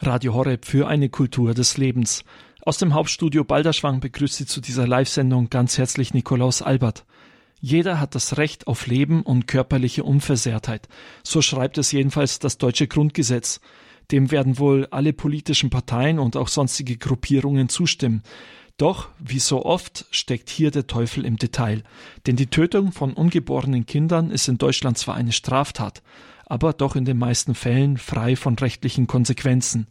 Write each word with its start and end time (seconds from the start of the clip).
Radio 0.00 0.34
Horeb 0.34 0.64
für 0.64 0.86
eine 0.86 1.08
Kultur 1.08 1.54
des 1.54 1.76
Lebens. 1.76 2.22
Aus 2.62 2.78
dem 2.78 2.94
Hauptstudio 2.94 3.42
Balderschwang 3.42 3.98
begrüßt 3.98 4.36
Sie 4.36 4.46
zu 4.46 4.60
dieser 4.60 4.86
Live-Sendung 4.86 5.50
ganz 5.50 5.76
herzlich 5.76 6.14
Nikolaus 6.14 6.62
Albert. 6.62 7.04
Jeder 7.60 7.98
hat 7.98 8.14
das 8.14 8.38
Recht 8.38 8.68
auf 8.68 8.86
Leben 8.86 9.22
und 9.22 9.48
körperliche 9.48 10.04
Unversehrtheit. 10.04 10.88
So 11.24 11.42
schreibt 11.42 11.78
es 11.78 11.90
jedenfalls 11.90 12.38
das 12.38 12.58
deutsche 12.58 12.86
Grundgesetz. 12.86 13.60
Dem 14.12 14.30
werden 14.30 14.60
wohl 14.60 14.86
alle 14.92 15.12
politischen 15.12 15.68
Parteien 15.68 16.20
und 16.20 16.36
auch 16.36 16.48
sonstige 16.48 16.96
Gruppierungen 16.96 17.68
zustimmen. 17.68 18.22
Doch, 18.76 19.08
wie 19.18 19.40
so 19.40 19.64
oft, 19.64 20.06
steckt 20.12 20.48
hier 20.48 20.70
der 20.70 20.86
Teufel 20.86 21.24
im 21.24 21.36
Detail. 21.36 21.82
Denn 22.28 22.36
die 22.36 22.46
Tötung 22.46 22.92
von 22.92 23.14
ungeborenen 23.14 23.86
Kindern 23.86 24.30
ist 24.30 24.46
in 24.46 24.58
Deutschland 24.58 24.96
zwar 24.96 25.16
eine 25.16 25.32
Straftat, 25.32 26.02
aber 26.48 26.72
doch 26.72 26.96
in 26.96 27.04
den 27.04 27.18
meisten 27.18 27.54
Fällen 27.54 27.96
frei 27.96 28.36
von 28.36 28.54
rechtlichen 28.54 29.06
Konsequenzen. 29.06 29.86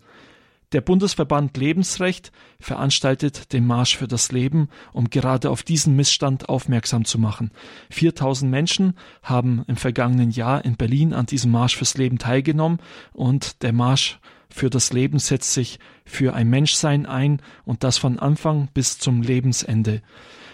Der 0.73 0.81
Bundesverband 0.81 1.55
Lebensrecht 1.55 2.33
veranstaltet 2.59 3.53
den 3.53 3.65
Marsch 3.65 3.95
für 3.95 4.07
das 4.07 4.33
Leben, 4.33 4.67
um 4.91 5.09
gerade 5.09 5.49
auf 5.49 5.63
diesen 5.63 5.95
Missstand 5.95 6.49
aufmerksam 6.49 7.05
zu 7.05 7.19
machen. 7.19 7.51
4000 7.89 8.51
Menschen 8.51 8.93
haben 9.23 9.63
im 9.67 9.77
vergangenen 9.77 10.29
Jahr 10.29 10.65
in 10.65 10.75
Berlin 10.75 11.13
an 11.13 11.25
diesem 11.25 11.51
Marsch 11.51 11.77
fürs 11.77 11.97
Leben 11.97 12.17
teilgenommen 12.17 12.79
und 13.13 13.63
der 13.63 13.71
Marsch 13.71 14.19
für 14.49 14.69
das 14.69 14.91
Leben 14.91 15.19
setzt 15.19 15.53
sich 15.53 15.79
für 16.03 16.33
ein 16.33 16.49
Menschsein 16.49 17.05
ein 17.05 17.41
und 17.63 17.85
das 17.85 17.97
von 17.97 18.19
Anfang 18.19 18.67
bis 18.73 18.97
zum 18.97 19.21
Lebensende. 19.21 20.01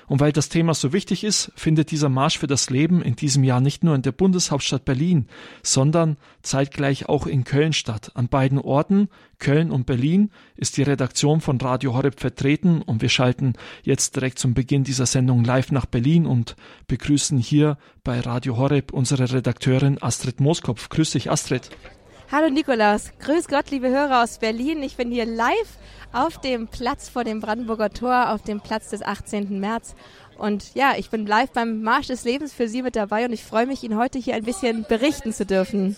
Und 0.08 0.20
weil 0.20 0.32
das 0.32 0.50
Thema 0.50 0.74
so 0.74 0.94
wichtig 0.94 1.24
ist, 1.24 1.52
findet 1.56 1.92
dieser 1.92 2.10
Marsch 2.10 2.38
für 2.38 2.48
das 2.48 2.70
Leben 2.70 3.02
in 3.02 3.16
diesem 3.16 3.44
Jahr 3.44 3.62
nicht 3.62 3.84
nur 3.84 3.96
in 3.96 4.02
der 4.02 4.12
Bundeshauptstadt 4.12 4.86
Berlin, 4.86 5.28
sondern 5.62 6.18
zeitgleich 6.42 7.08
auch 7.08 7.28
in 7.28 7.44
Köln 7.44 7.74
statt. 7.74 8.12
An 8.16 8.28
beiden 8.28 8.60
Orten, 8.60 9.10
Köln 9.40 9.72
und 9.72 9.86
Berlin, 9.86 10.32
ist 10.56 10.78
die 10.78 10.84
Redaktion 10.84 11.42
von 11.42 11.60
Radio 11.60 11.94
Horeb 11.94 12.20
vertreten 12.20 12.82
und 12.82 13.02
wir 13.02 13.10
schalten 13.10 13.54
jetzt 13.84 14.16
direkt 14.16 14.40
zum 14.40 14.54
Beginn 14.54 14.84
dieser 14.84 15.06
Sendung 15.06 15.44
live 15.44 15.72
nach 15.72 15.86
Berlin 15.86 16.26
und 16.26 16.56
begrüßen 16.88 17.38
hier 17.38 17.78
bei 18.04 18.20
Radio 18.20 18.58
Horeb 18.58 18.92
unsere 18.94 19.32
Redakteurin 19.32 20.02
Astrid 20.02 20.40
Mooskopf. 20.40 20.90
Grüß 20.90 21.12
dich, 21.12 21.32
Astrid. 21.32 21.70
Hallo 22.32 22.50
Nikolaus, 22.50 23.12
grüß 23.20 23.48
Gott, 23.48 23.70
liebe 23.70 23.90
Hörer 23.90 24.24
aus 24.24 24.40
Berlin. 24.40 24.82
Ich 24.82 24.96
bin 24.96 25.12
hier 25.12 25.26
live 25.26 25.78
auf 26.12 26.40
dem 26.40 26.68
Platz 26.68 27.10
vor 27.10 27.24
dem 27.24 27.40
Brandenburger 27.40 27.92
Tor, 27.92 28.32
auf 28.32 28.42
dem 28.42 28.60
Platz 28.60 28.90
des 28.90 29.04
18. 29.04 29.60
März. 29.60 29.96
Und 30.38 30.74
ja, 30.74 30.94
ich 30.98 31.10
bin 31.12 31.28
live 31.28 31.52
beim 31.52 31.84
Marsch 31.84 32.08
des 32.08 32.24
Lebens 32.24 32.54
für 32.54 32.68
Sie 32.68 32.82
mit 32.82 32.96
dabei 32.96 33.26
und 33.26 33.34
ich 33.34 33.44
freue 33.44 33.68
mich, 33.68 33.84
Ihnen 33.84 33.98
heute 33.98 34.18
hier 34.18 34.36
ein 34.36 34.44
bisschen 34.44 34.86
berichten 34.88 35.32
zu 35.32 35.46
dürfen. 35.46 35.96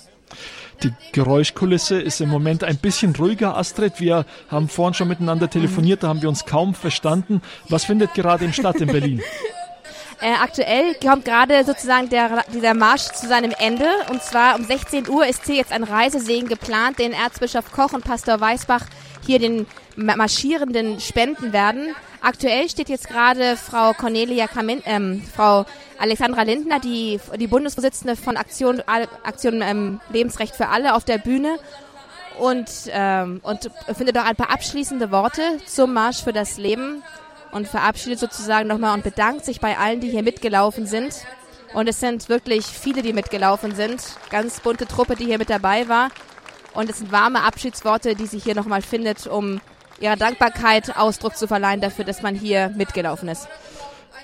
Die 0.84 0.92
Geräuschkulisse 1.14 2.02
ist 2.02 2.20
im 2.20 2.30
Moment 2.30 2.64
ein 2.64 2.78
bisschen 2.78 3.16
ruhiger, 3.16 3.56
Astrid. 3.56 4.00
Wir 4.00 4.26
haben 4.50 4.68
vorhin 4.68 4.94
schon 4.94 5.08
miteinander 5.08 5.50
telefoniert, 5.50 6.04
da 6.04 6.10
haben 6.10 6.22
wir 6.22 6.30
uns 6.30 6.46
kaum 6.46 6.74
verstanden. 6.74 7.42
Was 7.70 7.86
findet 7.86 8.14
gerade 8.14 8.44
in 8.44 8.52
statt 8.52 8.82
in 8.82 8.88
Berlin? 8.88 9.22
Äh, 10.22 10.34
aktuell 10.42 10.96
kommt 10.96 11.26
gerade 11.26 11.64
sozusagen 11.66 12.10
der, 12.10 12.44
dieser 12.54 12.74
Marsch 12.74 13.12
zu 13.12 13.28
seinem 13.28 13.54
Ende. 13.60 13.88
Und 14.10 14.24
zwar 14.24 14.56
um 14.56 14.64
16 14.64 15.10
Uhr 15.10 15.26
ist 15.28 15.46
hier 15.46 15.56
jetzt 15.56 15.72
ein 15.72 15.84
Reisesegen 15.84 16.48
geplant, 16.48 17.00
den 17.00 17.12
Erzbischof 17.12 17.72
Koch 17.72 17.94
und 17.94 18.04
Pastor 18.04 18.40
Weißbach 18.40 18.86
hier 19.26 19.40
den 19.40 19.66
Marschierenden 19.96 21.00
spenden 21.00 21.52
werden. 21.54 21.96
Aktuell 22.22 22.70
steht 22.70 22.90
jetzt 22.90 23.08
gerade 23.08 23.56
Frau 23.58 23.94
Cornelia 23.94 24.48
Kamin, 24.48 24.82
ähm, 24.86 25.22
Frau 25.36 25.66
Alexandra 26.00 26.44
Lindner, 26.44 26.80
die, 26.80 27.20
die 27.38 27.48
Bundesvorsitzende 27.48 28.16
von 28.16 28.38
Aktion, 28.38 28.82
Aktion 29.24 29.62
ähm, 29.62 30.00
Lebensrecht 30.10 30.56
für 30.56 30.70
alle, 30.70 30.96
auf 30.96 31.06
der 31.06 31.18
Bühne 31.18 31.60
und, 32.40 32.68
ähm, 32.90 33.42
und 33.44 33.70
findet 33.96 34.18
auch 34.18 34.26
ein 34.26 34.36
paar 34.36 34.52
abschließende 34.52 35.12
Worte 35.12 35.42
zum 35.66 35.94
Marsch 35.94 36.24
für 36.24 36.34
das 36.34 36.58
Leben 36.58 37.04
und 37.56 37.70
verabschiedet 37.70 38.20
sozusagen 38.20 38.68
nochmal 38.68 38.94
und 38.94 39.04
bedankt 39.06 39.46
sich 39.46 39.62
bei 39.62 39.78
allen, 39.78 40.02
die 40.02 40.10
hier 40.10 40.24
mitgelaufen 40.24 40.86
sind. 40.86 41.14
Und 41.74 41.88
es 41.88 42.02
sind 42.02 42.28
wirklich 42.28 42.66
viele, 42.66 43.02
die 43.02 43.14
mitgelaufen 43.14 43.74
sind. 43.74 44.02
Ganz 44.30 44.60
bunte 44.60 44.86
Truppe, 44.86 45.16
die 45.16 45.24
hier 45.24 45.38
mit 45.38 45.50
dabei 45.50 45.88
war. 45.88 46.10
Und 46.74 46.90
es 46.90 46.98
sind 46.98 47.14
warme 47.14 47.44
Abschiedsworte, 47.44 48.14
die 48.16 48.26
sie 48.26 48.40
hier 48.40 48.56
nochmal 48.56 48.82
findet, 48.82 49.26
um 49.26 49.62
ihrer 50.02 50.18
Dankbarkeit 50.18 50.98
Ausdruck 50.98 51.38
zu 51.38 51.48
verleihen 51.48 51.80
dafür, 51.80 52.04
dass 52.04 52.22
man 52.22 52.36
hier 52.36 52.74
mitgelaufen 52.76 53.30
ist. 53.30 53.48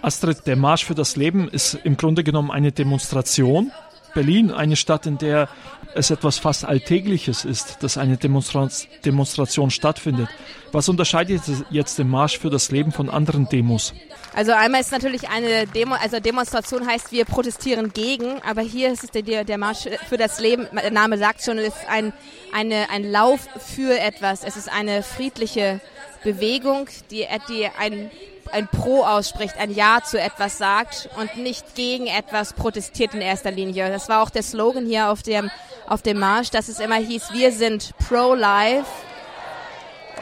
Astrid, 0.02 0.46
der 0.46 0.58
Marsch 0.58 0.84
für 0.84 0.96
das 0.96 1.16
Leben 1.16 1.48
ist 1.48 1.80
im 1.86 1.96
Grunde 1.96 2.26
genommen 2.26 2.52
eine 2.52 2.74
Demonstration. 2.74 3.72
Berlin, 4.14 4.52
eine 4.52 4.76
Stadt, 4.76 5.06
in 5.06 5.18
der 5.18 5.48
es 5.94 6.10
etwas 6.10 6.38
fast 6.40 6.66
Alltägliches 6.66 7.46
ist, 7.46 7.84
dass 7.84 7.98
eine 7.98 8.18
Demonstra 8.18 8.70
Demonstration 9.04 9.72
stattfindet. 9.72 10.30
Was 10.72 10.88
unterscheidet 10.88 11.42
jetzt 11.70 12.00
den 12.00 12.10
Marsch 12.10 12.40
für 12.40 12.50
das 12.50 12.72
Leben 12.72 12.92
von 12.92 13.10
anderen 13.10 13.50
Demos? 13.50 13.94
Also 14.34 14.54
einmal 14.54 14.80
ist 14.80 14.92
natürlich 14.92 15.28
eine 15.28 15.68
Demo, 15.68 15.96
also 15.96 16.20
Demonstration 16.20 16.88
heißt, 16.88 17.12
wir 17.12 17.26
protestieren 17.26 17.92
gegen, 17.92 18.42
aber 18.44 18.62
hier 18.62 18.92
ist 18.94 19.04
es 19.04 19.12
der, 19.12 19.44
der 19.44 19.58
Marsch 19.58 19.90
für 20.08 20.18
das 20.18 20.40
Leben, 20.40 20.68
der 20.72 20.92
Name 20.92 21.18
sagt 21.18 21.44
schon, 21.44 21.58
ist 21.58 21.76
ein, 21.90 22.14
eine, 22.54 22.90
ein 22.90 23.12
Lauf 23.12 23.48
für 23.60 24.00
etwas. 24.00 24.46
Es 24.46 24.56
ist 24.56 24.72
eine 24.72 25.04
friedliche 25.04 25.82
Bewegung, 26.24 26.88
die, 27.10 27.26
die 27.50 27.68
ein, 27.78 28.10
ein 28.52 28.68
Pro 28.68 29.04
ausspricht, 29.04 29.58
ein 29.58 29.72
Ja 29.72 30.00
zu 30.04 30.20
etwas 30.20 30.58
sagt 30.58 31.10
und 31.18 31.38
nicht 31.38 31.76
gegen 31.76 32.08
etwas 32.08 32.54
protestiert 32.54 33.14
in 33.14 33.22
erster 33.22 33.52
Linie. 33.52 33.90
Das 33.90 34.10
war 34.10 34.22
auch 34.22 34.30
der 34.30 34.44
Slogan 34.44 34.86
hier 34.86 35.10
auf 35.10 35.24
dem, 35.24 35.50
auf 35.88 36.02
dem 36.02 36.20
Marsch, 36.20 36.50
dass 36.50 36.68
es 36.68 36.80
immer 36.80 36.96
hieß, 36.96 37.34
wir 37.34 37.52
sind 37.52 37.92
pro-life. 38.08 38.86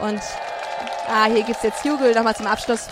Und 0.00 0.20
ah, 1.08 1.26
hier 1.26 1.42
gibt's 1.42 1.62
jetzt 1.62 1.84
Jubel 1.84 2.14
nochmal 2.14 2.36
zum 2.36 2.46
Abschluss. 2.46 2.88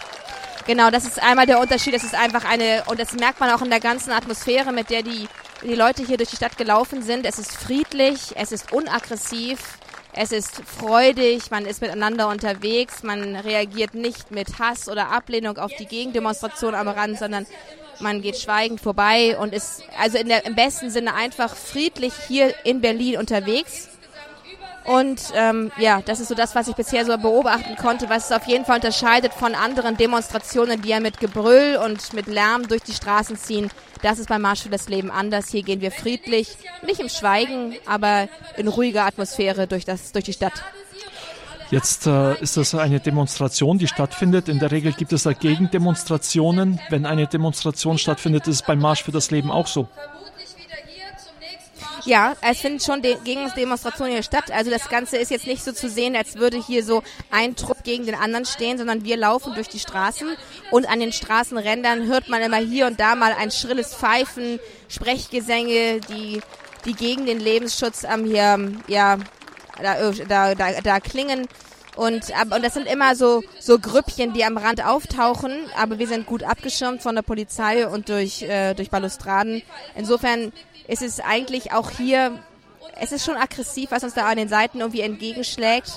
Genau, 0.67 0.91
das 0.91 1.07
ist 1.07 1.23
einmal 1.23 1.47
der 1.47 1.61
Unterschied. 1.61 1.95
Es 1.95 2.05
ist 2.05 2.15
einfach 2.15 2.45
eine, 2.45 2.83
und 2.87 3.01
das 3.01 3.13
merkt 3.15 3.41
man 3.41 3.51
auch 3.51 3.63
in 3.63 3.71
der 3.71 3.81
ganzen 3.81 4.13
Atmosphäre, 4.13 4.71
mit 4.73 4.91
der 4.91 5.03
die, 5.03 5.27
die 5.63 5.75
Leute 5.75 6.05
hier 6.05 6.19
durch 6.19 6.29
die 6.29 6.37
Stadt 6.37 6.59
gelaufen 6.59 7.03
sind. 7.03 7.25
Es 7.25 7.39
ist 7.39 7.57
friedlich, 7.57 8.33
es 8.35 8.53
ist 8.53 8.71
unaggressiv, 8.71 9.78
es 10.21 10.33
ist 10.33 10.63
freudig, 10.65 11.53
man 11.53 11.65
ist 11.65 11.81
miteinander 11.81 12.29
unterwegs, 12.29 13.05
man 13.05 13.37
reagiert 13.37 13.95
nicht 13.95 14.33
mit 14.33 14.59
Hass 14.59 14.89
oder 14.89 15.13
Ablehnung 15.13 15.59
auf 15.59 15.71
die 15.79 15.87
Gegendemonstration 15.87 16.75
am 16.75 16.89
Rand, 16.89 17.21
sondern 17.21 17.47
man 18.01 18.21
geht 18.21 18.37
schweigend 18.37 18.81
vorbei 18.81 19.39
und 19.39 19.55
ist 19.55 19.85
also 19.97 20.19
der, 20.21 20.45
im 20.45 20.57
besten 20.57 20.91
Sinne 20.91 21.15
einfach 21.15 21.55
friedlich 21.55 22.13
hier 22.27 22.53
in 22.65 22.81
Berlin 22.81 23.19
unterwegs. 23.19 23.91
Und 24.85 25.21
ähm, 25.35 25.71
ja, 25.79 26.03
das 26.05 26.19
ist 26.19 26.29
so 26.29 26.35
das, 26.35 26.57
was 26.57 26.67
ich 26.67 26.75
bisher 26.75 27.05
so 27.05 27.17
beobachten 27.17 27.77
konnte, 27.77 28.09
was 28.09 28.31
es 28.31 28.33
auf 28.33 28.47
jeden 28.49 28.65
Fall 28.65 28.77
unterscheidet 28.77 29.33
von 29.33 29.55
anderen 29.55 29.97
Demonstrationen, 29.97 30.83
die 30.83 30.89
ja 30.89 30.99
mit 30.99 31.21
Gebrüll 31.21 31.79
und 31.85 32.13
mit 32.13 32.27
Lärm 32.27 32.67
durch 32.67 32.83
die 32.83 32.95
Straßen 32.95 33.37
ziehen. 33.37 33.71
Das 34.03 34.19
ist 34.19 34.29
beim 34.29 34.43
Marsch 34.43 34.63
für 34.63 34.69
das 34.69 34.89
Leben 34.89 35.11
anders. 35.11 35.49
Hier 35.51 35.63
gehen 35.63 35.81
wir 35.81 35.91
friedlich, 35.91 36.57
nicht 36.87 37.01
im 37.01 37.09
Schweigen, 37.09 37.77
aber 37.87 38.29
in 38.57 38.69
ruhiger 38.69 39.05
Atmosphäre 39.05 39.67
durch, 39.67 39.85
das, 39.85 40.13
durch 40.13 40.25
die 40.25 40.33
Stadt. 40.33 40.63
Jetzt 41.71 42.07
äh, 42.07 42.41
ist 42.41 42.57
das 42.57 42.75
eine 42.75 42.99
Demonstration, 42.99 43.79
die 43.79 43.89
stattfindet. 43.89 44.49
In 44.49 44.59
der 44.59 44.71
Regel 44.71 44.93
gibt 44.93 45.13
es 45.13 45.25
da 45.25 45.35
Gegendemonstrationen. 45.35 46.81
Wenn 46.89 47.05
eine 47.05 47.27
Demonstration 47.27 47.99
stattfindet, 47.99 48.49
ist 48.49 48.55
es 48.55 48.63
beim 48.63 48.79
Marsch 48.79 49.03
für 49.03 49.13
das 49.13 49.31
Leben 49.31 49.51
auch 49.51 49.67
so. 49.67 49.87
Ja, 52.05 52.35
es 52.41 52.59
finden 52.61 52.81
schon 52.81 53.03
De 53.03 53.17
Gegendemonstrationen 53.25 54.13
hier 54.13 54.23
statt. 54.23 54.51
Also 54.51 54.71
das 54.71 54.89
Ganze 54.89 55.17
ist 55.17 55.31
jetzt 55.31 55.47
nicht 55.47 55.65
so 55.65 55.73
zu 55.73 55.89
sehen, 55.89 56.17
als 56.17 56.37
würde 56.37 56.63
hier 56.63 56.85
so 56.85 57.03
ein 57.31 57.57
Trupp 57.57 57.85
gegen 57.85 58.07
den 58.07 58.15
anderen 58.15 58.45
stehen, 58.45 58.79
sondern 58.79 59.05
wir 59.05 59.17
laufen 59.17 59.55
durch 59.55 59.69
die 59.69 59.79
Straßen 59.79 60.37
und 60.71 60.89
an 60.89 61.01
den 61.01 61.13
Straßenrändern 61.13 62.07
hört 62.07 62.29
man 62.29 62.43
immer 62.43 62.59
hier 62.59 62.87
und 62.87 63.01
da 63.01 63.15
mal 63.15 63.33
ein 63.33 63.51
schrilles 63.51 63.95
Pfeifen, 63.95 64.61
Sprechgesänge, 64.89 66.01
die, 66.09 66.41
die 66.85 66.95
gegen 66.95 67.27
den 67.27 67.41
Lebensschutz 67.41 68.05
am 68.05 68.25
hier, 68.25 68.59
ja, 68.87 69.19
da, 69.83 70.13
da, 70.29 70.55
da, 70.55 70.81
da 70.81 71.01
klingen. 71.01 71.47
Und, 71.99 72.31
und 72.55 72.65
das 72.65 72.75
sind 72.75 72.87
immer 72.87 73.17
so, 73.17 73.43
so 73.59 73.81
Grüppchen, 73.81 74.33
die 74.33 74.45
am 74.45 74.57
Rand 74.57 74.85
auftauchen, 74.87 75.51
aber 75.77 75.99
wir 75.99 76.07
sind 76.07 76.27
gut 76.27 76.45
abgeschirmt 76.45 77.03
von 77.03 77.17
der 77.17 77.23
Polizei 77.23 77.89
und 77.89 78.09
durch, 78.09 78.43
äh, 78.43 78.75
durch 78.75 78.89
Balustraden. 78.89 79.63
Insofern 79.97 80.53
ist 80.89 81.03
es 81.03 81.21
eigentlich 81.21 81.73
auch 81.73 81.91
hier, 81.91 82.33
es 83.01 83.13
ist 83.13 83.25
schon 83.25 83.37
aggressiv, 83.37 83.91
was 83.91 84.03
uns 84.03 84.15
da 84.15 84.27
an 84.27 84.39
den 84.39 84.49
Seiten 84.49 84.81
irgendwie 84.81 85.03
entgegenschlägt, 85.03 85.93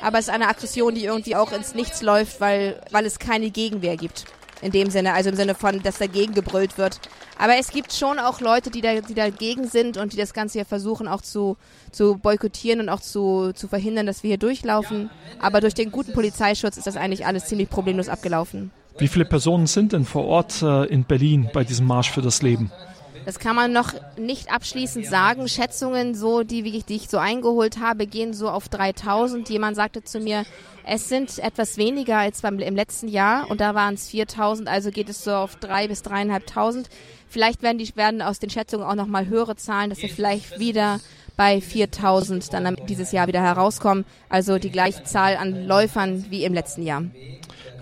aber 0.00 0.18
es 0.18 0.28
ist 0.28 0.34
eine 0.34 0.48
Aggression, 0.48 0.94
die 0.94 1.04
irgendwie 1.04 1.36
auch 1.36 1.52
ins 1.52 1.74
Nichts 1.74 2.00
läuft, 2.00 2.40
weil, 2.40 2.80
weil 2.92 3.04
es 3.04 3.18
keine 3.18 3.50
Gegenwehr 3.50 3.96
gibt. 3.96 4.24
In 4.62 4.72
dem 4.72 4.88
Sinne, 4.88 5.12
also 5.12 5.28
im 5.28 5.36
Sinne 5.36 5.54
von, 5.54 5.82
dass 5.82 5.98
dagegen 5.98 6.32
gebrüllt 6.32 6.78
wird. 6.78 6.98
Aber 7.38 7.56
es 7.58 7.68
gibt 7.68 7.92
schon 7.92 8.18
auch 8.18 8.40
Leute, 8.40 8.70
die, 8.70 8.80
da, 8.80 9.02
die 9.02 9.12
dagegen 9.12 9.68
sind 9.68 9.98
und 9.98 10.14
die 10.14 10.16
das 10.16 10.32
Ganze 10.32 10.54
hier 10.54 10.64
versuchen 10.64 11.08
auch 11.08 11.20
zu, 11.20 11.58
zu 11.92 12.16
boykottieren 12.16 12.80
und 12.80 12.88
auch 12.88 13.00
zu, 13.00 13.52
zu 13.52 13.68
verhindern, 13.68 14.06
dass 14.06 14.22
wir 14.22 14.28
hier 14.28 14.38
durchlaufen. 14.38 15.10
Aber 15.40 15.60
durch 15.60 15.74
den 15.74 15.92
guten 15.92 16.14
Polizeischutz 16.14 16.78
ist 16.78 16.86
das 16.86 16.96
eigentlich 16.96 17.26
alles 17.26 17.44
ziemlich 17.44 17.68
problemlos 17.68 18.08
abgelaufen. 18.08 18.70
Wie 18.96 19.08
viele 19.08 19.26
Personen 19.26 19.66
sind 19.66 19.92
denn 19.92 20.06
vor 20.06 20.24
Ort 20.24 20.62
äh, 20.62 20.84
in 20.84 21.04
Berlin 21.04 21.50
bei 21.52 21.62
diesem 21.62 21.86
Marsch 21.86 22.10
für 22.10 22.22
das 22.22 22.40
Leben? 22.40 22.72
Das 23.26 23.40
kann 23.40 23.56
man 23.56 23.72
noch 23.72 23.92
nicht 24.16 24.52
abschließend 24.52 25.04
sagen. 25.04 25.48
Schätzungen, 25.48 26.14
so 26.14 26.44
die, 26.44 26.62
die 26.62 26.94
ich 26.94 27.08
so 27.08 27.18
eingeholt 27.18 27.80
habe, 27.80 28.06
gehen 28.06 28.32
so 28.32 28.48
auf 28.48 28.68
3000. 28.68 29.48
Jemand 29.50 29.74
sagte 29.74 30.04
zu 30.04 30.20
mir, 30.20 30.44
es 30.84 31.08
sind 31.08 31.40
etwas 31.40 31.76
weniger 31.76 32.18
als 32.18 32.42
beim, 32.42 32.60
im 32.60 32.76
letzten 32.76 33.08
Jahr 33.08 33.50
und 33.50 33.60
da 33.60 33.74
waren 33.74 33.94
es 33.94 34.08
4000, 34.10 34.68
also 34.68 34.92
geht 34.92 35.08
es 35.08 35.24
so 35.24 35.32
auf 35.34 35.56
drei 35.56 35.88
bis 35.88 36.02
dreieinhalbtausend. 36.02 36.88
Vielleicht 37.28 37.62
werden 37.62 37.78
die 37.78 37.96
werden 37.96 38.22
aus 38.22 38.38
den 38.38 38.48
Schätzungen 38.48 38.86
auch 38.86 38.94
noch 38.94 39.08
mal 39.08 39.26
höhere 39.26 39.56
Zahlen, 39.56 39.90
dass 39.90 40.00
wir 40.00 40.08
vielleicht 40.08 40.60
wieder 40.60 41.00
bei 41.36 41.60
4000 41.60 42.52
dann 42.52 42.76
dieses 42.88 43.10
Jahr 43.10 43.26
wieder 43.26 43.42
herauskommen. 43.42 44.04
Also 44.28 44.58
die 44.58 44.70
gleiche 44.70 45.02
Zahl 45.02 45.36
an 45.36 45.66
Läufern 45.66 46.26
wie 46.30 46.44
im 46.44 46.54
letzten 46.54 46.84
Jahr. 46.84 47.02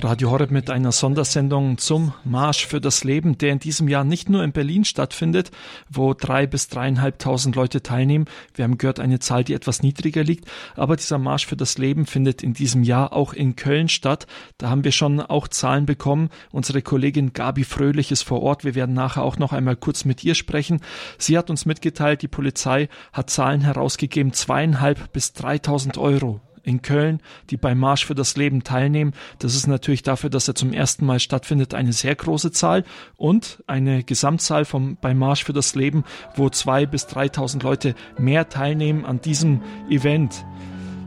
Radio 0.05 0.31
Horeb 0.31 0.51
mit 0.51 0.69
einer 0.69 0.93
Sondersendung 0.93 1.79
zum 1.79 2.13
Marsch 2.25 2.67
für 2.67 2.79
das 2.79 3.05
Leben, 3.05 3.39
der 3.39 3.53
in 3.53 3.59
diesem 3.59 3.89
Jahr 3.89 4.05
nicht 4.05 4.29
nur 4.29 4.45
in 4.45 4.53
Berlin 4.53 4.85
stattfindet, 4.85 5.51
wo 5.89 6.13
drei 6.13 6.47
bis 6.47 6.69
dreieinhalbtausend 6.69 7.57
Leute 7.57 7.83
teilnehmen. 7.83 8.27
Wir 8.55 8.65
haben 8.65 8.77
gehört, 8.77 9.01
eine 9.01 9.19
Zahl, 9.19 9.45
die 9.45 9.55
etwas 9.55 9.83
niedriger 9.83 10.23
liegt. 10.23 10.47
Aber 10.77 10.97
dieser 10.97 11.17
Marsch 11.17 11.47
für 11.47 11.57
das 11.57 11.79
Leben 11.79 12.05
findet 12.05 12.43
in 12.43 12.53
diesem 12.53 12.83
Jahr 12.83 13.15
auch 13.15 13.33
in 13.33 13.57
Köln 13.57 13.89
statt. 13.89 14.27
Da 14.59 14.69
haben 14.69 14.85
wir 14.85 14.93
schon 14.93 15.21
auch 15.21 15.49
Zahlen 15.49 15.87
bekommen. 15.87 16.29
Unsere 16.53 16.83
Kollegin 16.83 17.33
Gabi 17.33 17.65
Fröhlich 17.65 18.13
ist 18.13 18.25
vor 18.25 18.43
Ort. 18.43 18.63
Wir 18.63 18.75
werden 18.75 18.95
nachher 18.95 19.23
auch 19.23 19.39
noch 19.39 19.55
einmal 19.55 19.77
kurz 19.77 20.05
mit 20.05 20.23
ihr 20.23 20.35
sprechen. 20.35 20.83
Sie 21.17 21.39
hat 21.39 21.49
uns 21.49 21.65
mitgeteilt, 21.65 22.21
die 22.21 22.29
Polizei 22.29 22.91
hat 23.15 23.31
Zahlen 23.31 23.63
herausgegeben, 23.63 24.35
zweieinhalb 24.35 25.15
bis 25.15 25.33
dreitausend 25.33 25.97
Euro 25.97 26.43
in 26.65 26.83
Köln, 26.83 27.21
die 27.51 27.57
beim 27.57 27.79
Marsch 27.79 28.05
für 28.05 28.15
das 28.15 28.37
Leben 28.37 28.65
teilnehmen. 28.65 29.13
Das 29.39 29.55
ist 29.55 29.67
natürlich 29.67 30.03
dafür, 30.03 30.31
dass 30.31 30.49
er 30.49 30.55
zum 30.55 30.73
ersten 30.73 31.07
Mal 31.07 31.21
stattfindet, 31.21 31.75
eine 31.75 31.93
sehr 31.93 32.15
große 32.15 32.51
Zahl 32.53 32.85
und 33.17 33.63
eine 33.67 34.03
Gesamtzahl 34.03 34.65
vom 34.65 34.97
beim 35.01 35.19
Marsch 35.19 35.45
für 35.45 35.53
das 35.53 35.75
Leben, 35.75 36.05
wo 36.37 36.49
zwei 36.49 36.87
bis 36.87 37.07
dreitausend 37.07 37.63
Leute 37.63 37.95
mehr 38.19 38.49
teilnehmen 38.49 39.05
an 39.05 39.21
diesem 39.21 39.63
Event. 39.89 40.45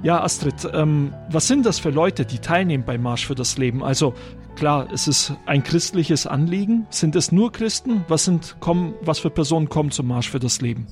Ja, 0.03 0.23
Astrid, 0.23 0.67
ähm, 0.73 1.13
was 1.29 1.47
sind 1.47 1.65
das 1.65 1.79
für 1.79 1.89
Leute, 1.89 2.25
die 2.25 2.39
teilnehmen 2.39 2.85
beim 2.85 3.01
Marsch 3.01 3.25
für 3.25 3.35
das 3.35 3.57
Leben? 3.57 3.83
Also 3.83 4.13
klar, 4.55 4.87
es 4.93 5.07
ist 5.07 5.33
ein 5.45 5.63
christliches 5.63 6.27
Anliegen. 6.27 6.85
Sind 6.91 7.15
es 7.15 7.31
nur 7.31 7.51
Christen? 7.51 8.05
Was 8.07 8.25
sind 8.25 8.57
kommen, 8.59 8.93
was 9.01 9.19
für 9.19 9.31
Personen 9.31 9.69
kommen 9.69 9.91
zum 9.91 10.07
Marsch 10.07 10.29
für 10.29 10.39
das 10.39 10.61
Leben? 10.61 10.85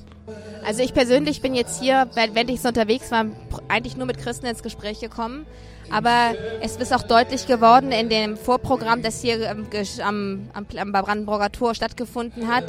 Also 0.66 0.82
ich 0.82 0.92
persönlich 0.92 1.40
bin 1.42 1.54
jetzt 1.54 1.80
hier, 1.80 2.10
wenn 2.14 2.48
ich 2.48 2.60
so 2.60 2.66
unterwegs 2.66 3.12
war, 3.12 3.26
eigentlich 3.68 3.96
nur 3.96 4.04
mit 4.04 4.18
Christen 4.18 4.46
ins 4.46 4.64
Gespräch 4.64 4.98
gekommen. 4.98 5.46
Aber 5.90 6.34
es 6.60 6.76
ist 6.76 6.92
auch 6.92 7.02
deutlich 7.02 7.46
geworden 7.46 7.92
in 7.92 8.08
dem 8.08 8.36
Vorprogramm, 8.36 9.02
das 9.02 9.20
hier 9.20 9.50
am, 9.50 9.66
am, 10.02 10.68
am 10.76 10.92
Brandenburger 10.92 11.52
Tor 11.52 11.74
stattgefunden 11.74 12.48
hat, 12.48 12.64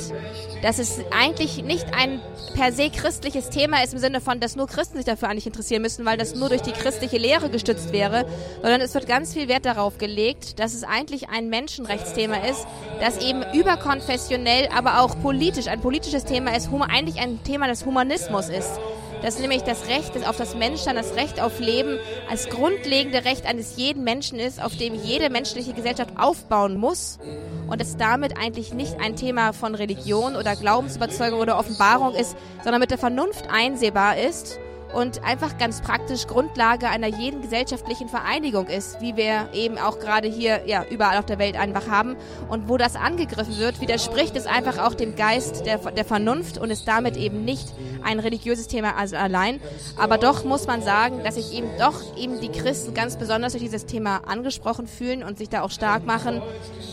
dass 0.62 0.80
es 0.80 1.00
eigentlich 1.12 1.64
nicht 1.64 1.94
ein 1.96 2.22
per 2.54 2.72
se 2.72 2.90
christliches 2.90 3.50
Thema 3.50 3.84
ist 3.84 3.94
im 3.94 4.00
Sinne 4.00 4.22
von, 4.22 4.40
dass 4.40 4.56
nur 4.56 4.68
Christen 4.68 4.98
sich 4.98 5.06
dafür 5.06 5.30
eigentlich 5.30 5.48
interessieren 5.48 5.82
müssen, 5.82 6.06
weil 6.06 6.18
das 6.18 6.36
nur 6.36 6.50
durch 6.50 6.62
die 6.62 6.72
christliche 6.72 7.18
Lehre 7.18 7.50
gestützt 7.50 7.92
wäre, 7.92 8.26
sondern 8.62 8.82
es 8.82 8.94
wird 8.94 9.08
ganz 9.08 9.34
viel 9.34 9.48
Wert 9.48 9.66
darauf 9.66 9.98
gelegt, 9.98 10.60
dass 10.60 10.74
es 10.74 10.84
eigentlich 10.84 11.30
ein 11.30 11.50
Menschenrechtsthema 11.50 12.38
ist, 12.38 12.66
das 13.00 13.18
eben 13.18 13.44
überkonfessionell, 13.54 14.70
aber 14.76 15.02
auch 15.02 15.20
politisch, 15.22 15.68
ein 15.68 15.82
politisches 15.82 16.26
Thema 16.26 16.56
ist, 16.56 16.70
eigentlich 16.90 17.20
ein 17.20 17.44
Thema 17.44 17.68
des 17.68 17.86
Humanismus 17.86 18.50
ist 18.50 18.80
dass 19.22 19.40
nämlich 19.40 19.64
das 19.64 19.88
Recht 19.88 20.16
auf 20.28 20.38
das 20.38 20.56
Menschsein, 20.56 20.96
das 20.96 21.16
Recht 21.16 21.42
auf 21.42 21.60
Leben 21.60 22.00
als 22.30 22.50
grundlegende 22.50 23.26
Recht 23.26 23.46
eines 23.46 23.76
jeden 23.78 24.04
Menschen 24.04 24.40
ist, 24.40 24.62
auf 24.62 24.76
dem 24.76 24.96
jede 24.96 25.30
menschliche 25.30 25.74
Gesellschaft 25.74 26.12
aufbauen 26.18 26.78
muss. 26.78 27.20
Und 27.68 27.82
es 27.82 27.98
damit 27.98 28.38
eigentlich 28.38 28.74
nicht 28.74 29.00
ein 29.00 29.16
Thema 29.16 29.54
von 29.54 29.76
Religion 29.76 30.36
oder 30.36 30.56
Glaubensüberzeugung 30.56 31.40
oder 31.40 31.58
Offenbarung 31.58 32.14
ist, 32.16 32.36
sondern 32.64 32.80
mit 32.80 32.92
der 32.92 32.98
Vernunft 32.98 33.46
einsehbar 33.50 34.18
ist 34.18 34.60
und 34.94 35.24
einfach 35.24 35.58
ganz 35.58 35.82
praktisch 35.82 36.28
Grundlage 36.28 36.88
einer 36.90 37.08
jeden 37.08 37.42
gesellschaftlichen 37.42 38.10
Vereinigung 38.10 38.68
ist, 38.68 39.02
wie 39.02 39.16
wir 39.16 39.50
eben 39.54 39.78
auch 39.78 40.00
gerade 40.00 40.28
hier 40.28 40.62
ja 40.66 40.86
überall 40.90 41.18
auf 41.18 41.26
der 41.26 41.40
Welt 41.40 41.58
einfach 41.58 41.88
haben. 41.88 42.16
Und 42.50 42.70
wo 42.70 42.78
das 42.78 42.96
angegriffen 42.96 43.58
wird, 43.58 43.82
widerspricht 43.82 44.36
es 44.36 44.46
einfach 44.46 44.78
auch 44.78 44.94
dem 44.94 45.16
Geist 45.16 45.66
der, 45.66 45.78
der 45.78 46.06
Vernunft 46.06 46.58
und 46.58 46.72
ist 46.72 46.88
damit 46.88 47.18
eben 47.18 47.44
nicht 47.46 47.68
ein 48.04 48.20
religiöses 48.20 48.68
Thema 48.68 48.96
also 48.96 49.16
allein, 49.16 49.60
aber 49.98 50.18
doch 50.18 50.44
muss 50.44 50.68
man 50.68 50.82
sagen, 50.82 51.24
dass 51.24 51.36
sich 51.36 51.54
eben 51.54 51.68
doch 51.80 52.18
eben 52.18 52.40
die 52.40 52.50
Christen 52.50 52.94
ganz 52.94 53.18
besonders 53.18 53.54
durch 53.54 53.64
dieses 53.64 53.86
Thema 53.86 54.22
angesprochen 54.28 54.88
fühlen 54.88 55.24
und 55.24 55.38
sich 55.38 55.50
da 55.50 55.62
auch 55.62 55.72
stark 55.72 56.06
machen, 56.06 56.42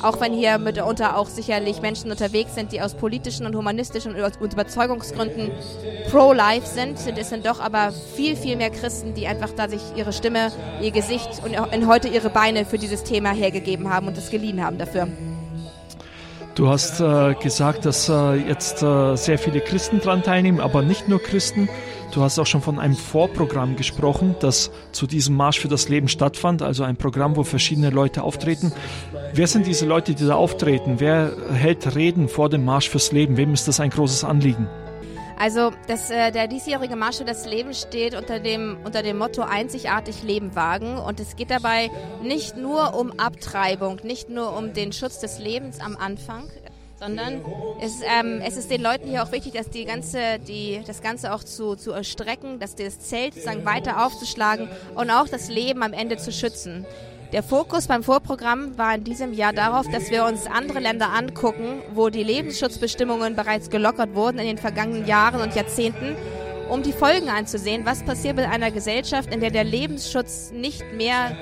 auch 0.02 0.20
wenn 0.20 0.32
hier 0.32 0.58
mitunter 0.58 1.16
auch 1.16 1.28
sicherlich 1.28 1.80
Menschen 1.80 2.10
unterwegs 2.10 2.54
sind, 2.54 2.72
die 2.72 2.80
aus 2.80 2.94
politischen 2.94 3.46
und 3.46 3.54
humanistischen 3.54 4.14
und 4.14 4.52
Überzeugungsgründen 4.52 5.50
pro-life 6.10 6.66
sind, 6.66 6.98
sind 6.98 7.18
es 7.18 7.28
sind 7.28 7.46
doch 7.46 7.60
aber 7.60 7.83
viel, 7.90 8.36
viel 8.36 8.56
mehr 8.56 8.70
Christen, 8.70 9.14
die 9.14 9.26
einfach 9.26 9.50
da 9.56 9.68
sich 9.68 9.80
ihre 9.96 10.12
Stimme, 10.12 10.52
ihr 10.80 10.90
Gesicht 10.90 11.42
und 11.44 11.86
heute 11.86 12.08
ihre 12.08 12.30
Beine 12.30 12.64
für 12.64 12.78
dieses 12.78 13.04
Thema 13.04 13.30
hergegeben 13.32 13.90
haben 13.90 14.06
und 14.06 14.16
es 14.16 14.30
geliehen 14.30 14.64
haben 14.64 14.78
dafür. 14.78 15.08
Du 16.54 16.68
hast 16.68 17.00
äh, 17.00 17.34
gesagt, 17.34 17.84
dass 17.84 18.08
äh, 18.08 18.34
jetzt 18.34 18.80
äh, 18.80 19.16
sehr 19.16 19.38
viele 19.38 19.60
Christen 19.60 19.98
dran 19.98 20.22
teilnehmen, 20.22 20.60
aber 20.60 20.82
nicht 20.82 21.08
nur 21.08 21.20
Christen. 21.20 21.68
Du 22.12 22.22
hast 22.22 22.38
auch 22.38 22.46
schon 22.46 22.62
von 22.62 22.78
einem 22.78 22.94
Vorprogramm 22.94 23.74
gesprochen, 23.74 24.36
das 24.38 24.70
zu 24.92 25.08
diesem 25.08 25.34
Marsch 25.34 25.58
für 25.58 25.66
das 25.66 25.88
Leben 25.88 26.06
stattfand, 26.06 26.62
also 26.62 26.84
ein 26.84 26.96
Programm, 26.96 27.34
wo 27.34 27.42
verschiedene 27.42 27.90
Leute 27.90 28.22
auftreten. 28.22 28.72
Wer 29.32 29.48
sind 29.48 29.66
diese 29.66 29.84
Leute, 29.84 30.14
die 30.14 30.24
da 30.24 30.36
auftreten? 30.36 31.00
Wer 31.00 31.32
hält 31.52 31.96
Reden 31.96 32.28
vor 32.28 32.48
dem 32.48 32.64
Marsch 32.64 32.88
fürs 32.88 33.10
Leben? 33.10 33.36
Wem 33.36 33.52
ist 33.52 33.66
das 33.66 33.80
ein 33.80 33.90
großes 33.90 34.22
Anliegen? 34.22 34.68
Also 35.38 35.72
das, 35.88 36.10
äh, 36.10 36.30
der 36.30 36.46
diesjährige 36.46 36.96
Marsch 36.96 37.18
für 37.18 37.24
das 37.24 37.46
Leben 37.46 37.74
steht 37.74 38.14
unter 38.14 38.38
dem, 38.38 38.78
unter 38.84 39.02
dem 39.02 39.18
Motto 39.18 39.42
einzigartig 39.42 40.22
Leben 40.22 40.54
wagen 40.54 40.96
und 40.96 41.18
es 41.20 41.36
geht 41.36 41.50
dabei 41.50 41.90
nicht 42.22 42.56
nur 42.56 42.94
um 42.94 43.18
Abtreibung, 43.18 44.00
nicht 44.04 44.28
nur 44.28 44.56
um 44.56 44.72
den 44.72 44.92
Schutz 44.92 45.18
des 45.18 45.38
Lebens 45.38 45.80
am 45.80 45.96
Anfang, 45.96 46.44
sondern 46.98 47.44
es, 47.80 48.00
ähm, 48.02 48.40
es 48.46 48.56
ist 48.56 48.70
den 48.70 48.80
Leuten 48.80 49.08
hier 49.08 49.22
auch 49.22 49.32
wichtig, 49.32 49.52
dass 49.52 49.68
die 49.68 49.84
ganze, 49.84 50.38
die, 50.38 50.80
das 50.86 51.02
Ganze 51.02 51.34
auch 51.34 51.42
zu, 51.42 51.74
zu 51.74 51.90
erstrecken, 51.92 52.60
dass 52.60 52.76
das 52.76 53.00
Zelt 53.00 53.34
sozusagen 53.34 53.64
weiter 53.64 54.06
aufzuschlagen 54.06 54.68
und 54.94 55.10
auch 55.10 55.28
das 55.28 55.48
Leben 55.48 55.82
am 55.82 55.92
Ende 55.92 56.16
zu 56.16 56.32
schützen. 56.32 56.86
Der 57.34 57.42
Fokus 57.42 57.88
beim 57.88 58.04
Vorprogramm 58.04 58.78
war 58.78 58.94
in 58.94 59.02
diesem 59.02 59.32
Jahr 59.32 59.52
darauf, 59.52 59.88
dass 59.88 60.08
wir 60.12 60.24
uns 60.24 60.46
andere 60.46 60.78
Länder 60.78 61.08
angucken, 61.12 61.82
wo 61.92 62.08
die 62.08 62.22
Lebensschutzbestimmungen 62.22 63.34
bereits 63.34 63.70
gelockert 63.70 64.14
wurden 64.14 64.38
in 64.38 64.46
den 64.46 64.56
vergangenen 64.56 65.04
Jahren 65.04 65.40
und 65.40 65.52
Jahrzehnten, 65.56 66.14
um 66.70 66.84
die 66.84 66.92
Folgen 66.92 67.28
anzusehen. 67.28 67.84
Was 67.84 68.04
passiert 68.04 68.36
mit 68.36 68.46
einer 68.46 68.70
Gesellschaft, 68.70 69.34
in 69.34 69.40
der 69.40 69.50
der 69.50 69.64
Lebensschutz 69.64 70.52
nicht 70.52 70.84
mehr 70.92 71.36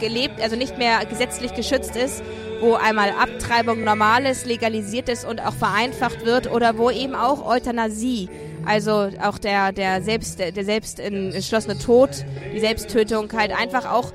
gelebt, 0.00 0.40
also 0.40 0.56
nicht 0.56 0.78
mehr 0.78 1.04
gesetzlich 1.04 1.52
geschützt 1.52 1.96
ist, 1.96 2.22
wo 2.62 2.72
einmal 2.72 3.10
Abtreibung 3.10 3.84
normal 3.84 4.24
ist, 4.24 4.46
legalisiert 4.46 5.10
ist 5.10 5.26
und 5.26 5.44
auch 5.44 5.52
vereinfacht 5.52 6.24
wird 6.24 6.50
oder 6.50 6.78
wo 6.78 6.90
eben 6.90 7.14
auch 7.14 7.46
Euthanasie 7.46 8.30
also 8.66 9.10
auch 9.22 9.38
der, 9.38 9.72
der 9.72 10.02
selbst, 10.02 10.38
der 10.38 10.64
selbst 10.64 10.98
entschlossene 11.00 11.78
Tod, 11.78 12.10
die 12.52 12.60
Selbsttötung 12.60 13.32
halt 13.32 13.52
einfach 13.52 13.90
auch 13.90 14.12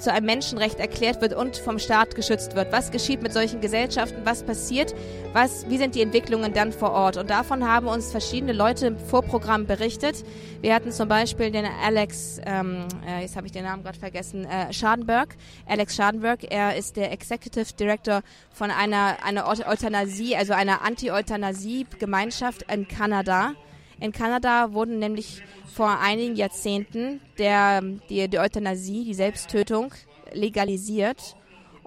zu 0.00 0.12
einem 0.12 0.26
Menschenrecht 0.26 0.78
erklärt 0.78 1.20
wird 1.20 1.34
und 1.34 1.56
vom 1.56 1.78
Staat 1.78 2.14
geschützt 2.14 2.54
wird. 2.54 2.72
Was 2.72 2.90
geschieht 2.90 3.22
mit 3.22 3.32
solchen 3.32 3.60
Gesellschaften? 3.60 4.20
Was 4.24 4.42
passiert? 4.42 4.94
Was, 5.32 5.68
wie 5.68 5.78
sind 5.78 5.94
die 5.94 6.02
Entwicklungen 6.02 6.52
dann 6.52 6.72
vor 6.72 6.92
Ort? 6.92 7.16
Und 7.16 7.30
davon 7.30 7.66
haben 7.66 7.88
uns 7.88 8.10
verschiedene 8.10 8.52
Leute 8.52 8.86
im 8.86 8.98
Vorprogramm 8.98 9.66
berichtet. 9.66 10.24
Wir 10.60 10.74
hatten 10.74 10.92
zum 10.92 11.08
Beispiel 11.08 11.50
den 11.50 11.66
Alex, 11.66 12.40
ähm, 12.46 12.86
äh, 13.06 13.22
jetzt 13.22 13.36
habe 13.36 13.46
ich 13.46 13.52
den 13.52 13.64
Namen 13.64 13.82
gerade 13.82 13.98
vergessen, 13.98 14.44
äh, 14.46 14.72
Schadenberg. 14.72 15.36
Alex 15.66 15.96
Schadenberg, 15.96 16.40
er 16.50 16.76
ist 16.76 16.96
der 16.96 17.12
Executive 17.12 17.74
Director 17.78 18.22
von 18.50 18.70
einer, 18.70 19.16
einer 19.24 19.46
Euthanasie, 19.48 20.36
also 20.36 20.52
einer 20.52 20.82
Anti-Euthanasie-Gemeinschaft 20.82 22.70
in 22.70 22.88
Kanada. 22.88 23.52
In 24.00 24.12
Kanada 24.12 24.72
wurden 24.72 24.98
nämlich 24.98 25.42
vor 25.72 25.98
einigen 26.00 26.36
Jahrzehnten 26.36 27.20
der, 27.38 27.80
die, 28.10 28.28
die 28.28 28.38
Euthanasie, 28.38 29.04
die 29.04 29.14
Selbsttötung 29.14 29.92
legalisiert. 30.32 31.36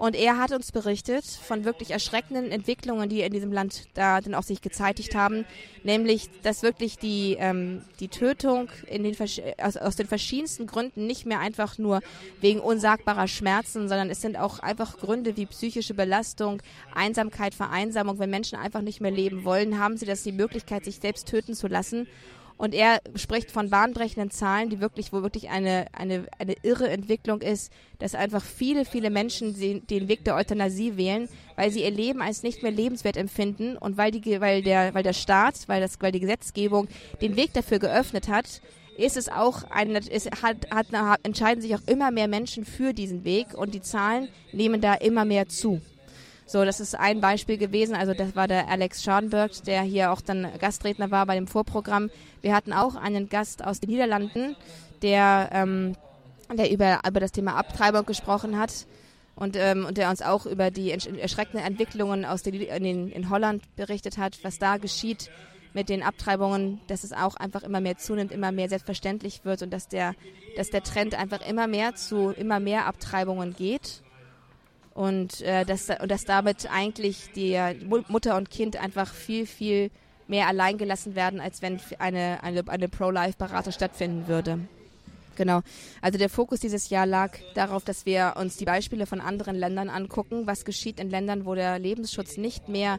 Und 0.00 0.16
er 0.16 0.38
hat 0.38 0.50
uns 0.52 0.72
berichtet 0.72 1.26
von 1.26 1.66
wirklich 1.66 1.90
erschreckenden 1.90 2.50
Entwicklungen, 2.50 3.10
die 3.10 3.20
in 3.20 3.34
diesem 3.34 3.52
Land 3.52 3.82
da 3.92 4.22
dann 4.22 4.34
auch 4.34 4.44
sich 4.44 4.62
gezeitigt 4.62 5.14
haben, 5.14 5.44
nämlich, 5.84 6.30
dass 6.42 6.62
wirklich 6.62 6.96
die, 6.96 7.36
ähm, 7.38 7.82
die 8.00 8.08
Tötung 8.08 8.70
in 8.86 9.02
den, 9.02 9.14
aus, 9.62 9.76
aus 9.76 9.96
den 9.96 10.06
verschiedensten 10.06 10.66
Gründen 10.66 11.06
nicht 11.06 11.26
mehr 11.26 11.38
einfach 11.38 11.76
nur 11.76 12.00
wegen 12.40 12.60
unsagbarer 12.60 13.28
Schmerzen, 13.28 13.90
sondern 13.90 14.08
es 14.08 14.22
sind 14.22 14.38
auch 14.38 14.60
einfach 14.60 14.96
Gründe 14.96 15.36
wie 15.36 15.44
psychische 15.44 15.92
Belastung, 15.92 16.62
Einsamkeit, 16.94 17.52
Vereinsamung. 17.52 18.18
Wenn 18.18 18.30
Menschen 18.30 18.58
einfach 18.58 18.80
nicht 18.80 19.02
mehr 19.02 19.10
leben 19.10 19.44
wollen, 19.44 19.78
haben 19.78 19.98
sie 19.98 20.06
das 20.06 20.22
die 20.22 20.32
Möglichkeit, 20.32 20.86
sich 20.86 20.96
selbst 20.96 21.28
töten 21.28 21.54
zu 21.54 21.66
lassen. 21.66 22.08
Und 22.60 22.74
er 22.74 23.00
spricht 23.14 23.50
von 23.50 23.70
bahnbrechenden 23.70 24.30
Zahlen, 24.30 24.68
die 24.68 24.80
wirklich, 24.80 25.14
wo 25.14 25.22
wirklich 25.22 25.48
eine, 25.48 25.86
eine, 25.92 26.26
eine 26.38 26.54
irre 26.62 26.90
Entwicklung 26.90 27.40
ist, 27.40 27.72
dass 27.98 28.14
einfach 28.14 28.44
viele, 28.44 28.84
viele 28.84 29.08
Menschen 29.08 29.58
den, 29.58 30.08
Weg 30.08 30.24
der 30.24 30.36
Euthanasie 30.36 30.98
wählen, 30.98 31.30
weil 31.56 31.70
sie 31.70 31.82
ihr 31.82 31.90
Leben 31.90 32.20
als 32.20 32.42
nicht 32.42 32.62
mehr 32.62 32.70
lebenswert 32.70 33.16
empfinden 33.16 33.78
und 33.78 33.96
weil 33.96 34.10
die, 34.10 34.42
weil 34.42 34.60
der, 34.60 34.92
weil 34.92 35.02
der 35.02 35.14
Staat, 35.14 35.54
weil 35.68 35.80
das, 35.80 35.96
weil 36.02 36.12
die 36.12 36.20
Gesetzgebung 36.20 36.88
den 37.22 37.34
Weg 37.36 37.54
dafür 37.54 37.78
geöffnet 37.78 38.28
hat, 38.28 38.60
ist 38.98 39.16
es 39.16 39.30
auch 39.30 39.62
ein, 39.70 39.96
es 39.96 40.26
hat, 40.26 40.70
hat, 40.70 40.88
entscheiden 41.22 41.62
sich 41.62 41.74
auch 41.74 41.86
immer 41.86 42.10
mehr 42.10 42.28
Menschen 42.28 42.66
für 42.66 42.92
diesen 42.92 43.24
Weg 43.24 43.54
und 43.54 43.72
die 43.72 43.80
Zahlen 43.80 44.28
nehmen 44.52 44.82
da 44.82 44.92
immer 44.96 45.24
mehr 45.24 45.48
zu. 45.48 45.80
So, 46.50 46.64
das 46.64 46.80
ist 46.80 46.96
ein 46.96 47.20
Beispiel 47.20 47.58
gewesen. 47.58 47.94
Also 47.94 48.12
das 48.12 48.34
war 48.34 48.48
der 48.48 48.66
Alex 48.66 49.04
Schadenberg, 49.04 49.52
der 49.66 49.82
hier 49.82 50.10
auch 50.10 50.20
dann 50.20 50.48
Gastredner 50.58 51.12
war 51.12 51.24
bei 51.24 51.36
dem 51.36 51.46
Vorprogramm. 51.46 52.10
Wir 52.42 52.56
hatten 52.56 52.72
auch 52.72 52.96
einen 52.96 53.28
Gast 53.28 53.64
aus 53.64 53.78
den 53.78 53.88
Niederlanden, 53.88 54.56
der, 55.00 55.48
ähm, 55.52 55.94
der 56.52 56.72
über, 56.72 57.02
über 57.06 57.20
das 57.20 57.30
Thema 57.30 57.54
Abtreibung 57.54 58.04
gesprochen 58.04 58.58
hat 58.58 58.88
und, 59.36 59.54
ähm, 59.54 59.84
und 59.84 59.96
der 59.96 60.10
uns 60.10 60.22
auch 60.22 60.44
über 60.44 60.72
die 60.72 60.90
erschreckenden 60.90 61.64
Entwicklungen 61.64 62.24
aus 62.24 62.42
den, 62.42 62.54
in, 62.54 63.12
in 63.12 63.30
Holland 63.30 63.62
berichtet 63.76 64.18
hat, 64.18 64.40
was 64.42 64.58
da 64.58 64.78
geschieht 64.78 65.30
mit 65.72 65.88
den 65.88 66.02
Abtreibungen, 66.02 66.80
dass 66.88 67.04
es 67.04 67.12
auch 67.12 67.36
einfach 67.36 67.62
immer 67.62 67.80
mehr 67.80 67.96
zunimmt, 67.96 68.32
immer 68.32 68.50
mehr 68.50 68.68
selbstverständlich 68.68 69.44
wird 69.44 69.62
und 69.62 69.72
dass 69.72 69.86
der, 69.86 70.16
dass 70.56 70.70
der 70.70 70.82
Trend 70.82 71.14
einfach 71.14 71.48
immer 71.48 71.68
mehr 71.68 71.94
zu 71.94 72.30
immer 72.30 72.58
mehr 72.58 72.86
Abtreibungen 72.86 73.54
geht 73.54 74.02
und, 75.00 75.40
äh, 75.40 75.64
dass, 75.64 75.88
und 75.88 76.10
dass 76.10 76.26
damit 76.26 76.70
eigentlich 76.70 77.32
die 77.34 77.58
Mutter 78.08 78.36
und 78.36 78.50
Kind 78.50 78.76
einfach 78.76 79.14
viel, 79.14 79.46
viel 79.46 79.90
mehr 80.28 80.46
allein 80.46 80.76
gelassen 80.76 81.14
werden, 81.14 81.40
als 81.40 81.62
wenn 81.62 81.80
eine, 81.98 82.42
eine, 82.42 82.68
eine 82.68 82.88
Pro-Life-Beratung 82.88 83.72
stattfinden 83.72 84.28
würde. 84.28 84.58
Genau. 85.36 85.62
Also 86.02 86.18
der 86.18 86.28
Fokus 86.28 86.60
dieses 86.60 86.90
Jahr 86.90 87.06
lag 87.06 87.32
darauf, 87.54 87.82
dass 87.82 88.04
wir 88.04 88.34
uns 88.36 88.58
die 88.58 88.66
Beispiele 88.66 89.06
von 89.06 89.22
anderen 89.22 89.56
Ländern 89.56 89.88
angucken, 89.88 90.46
was 90.46 90.66
geschieht 90.66 91.00
in 91.00 91.08
Ländern, 91.08 91.46
wo 91.46 91.54
der 91.54 91.78
Lebensschutz 91.78 92.36
nicht 92.36 92.68
mehr, 92.68 92.98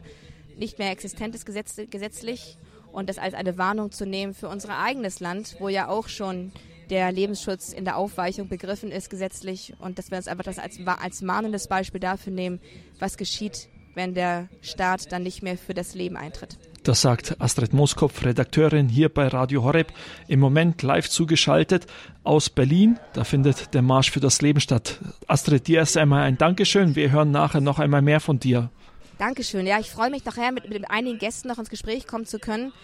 nicht 0.58 0.80
mehr 0.80 0.90
existent 0.90 1.36
ist 1.36 1.46
gesetz, 1.46 1.76
gesetzlich 1.88 2.58
und 2.90 3.10
das 3.10 3.18
als 3.18 3.34
eine 3.34 3.58
Warnung 3.58 3.92
zu 3.92 4.06
nehmen 4.06 4.34
für 4.34 4.48
unser 4.48 4.76
eigenes 4.76 5.20
Land, 5.20 5.54
wo 5.60 5.68
ja 5.68 5.86
auch 5.86 6.08
schon 6.08 6.50
der 6.92 7.10
Lebensschutz 7.10 7.72
in 7.72 7.86
der 7.86 7.96
Aufweichung 7.96 8.48
begriffen 8.48 8.92
ist 8.92 9.08
gesetzlich 9.08 9.72
und 9.78 9.98
dass 9.98 10.10
wir 10.10 10.18
uns 10.18 10.28
einfach 10.28 10.44
das 10.44 10.58
als, 10.58 10.78
als 10.86 11.22
mahnendes 11.22 11.66
Beispiel 11.66 12.00
dafür 12.00 12.34
nehmen, 12.34 12.60
was 12.98 13.16
geschieht, 13.16 13.70
wenn 13.94 14.12
der 14.12 14.50
Staat 14.60 15.10
dann 15.10 15.22
nicht 15.22 15.42
mehr 15.42 15.56
für 15.56 15.72
das 15.72 15.94
Leben 15.94 16.18
eintritt. 16.18 16.58
Das 16.82 17.00
sagt 17.00 17.40
Astrid 17.40 17.72
Moskopf, 17.72 18.22
Redakteurin 18.26 18.90
hier 18.90 19.08
bei 19.08 19.28
Radio 19.28 19.62
Horeb, 19.62 19.90
im 20.28 20.40
Moment 20.40 20.82
live 20.82 21.08
zugeschaltet 21.08 21.86
aus 22.24 22.50
Berlin. 22.50 22.98
Da 23.14 23.24
findet 23.24 23.72
der 23.72 23.80
Marsch 23.80 24.10
für 24.10 24.20
das 24.20 24.42
Leben 24.42 24.60
statt. 24.60 24.98
Astrid, 25.28 25.68
dir 25.68 25.78
erst 25.78 25.96
einmal 25.96 26.24
ein 26.24 26.36
Dankeschön. 26.36 26.94
Wir 26.94 27.10
hören 27.10 27.30
nachher 27.30 27.62
noch 27.62 27.78
einmal 27.78 28.02
mehr 28.02 28.20
von 28.20 28.38
dir. 28.38 28.70
Dankeschön. 29.16 29.66
Ja, 29.66 29.78
ich 29.80 29.88
freue 29.88 30.10
mich 30.10 30.26
nachher 30.26 30.52
mit, 30.52 30.68
mit 30.68 30.90
einigen 30.90 31.18
Gästen 31.18 31.48
noch 31.48 31.58
ins 31.58 31.70
Gespräch 31.70 32.06
kommen 32.06 32.26
zu 32.26 32.38
können. 32.38 32.74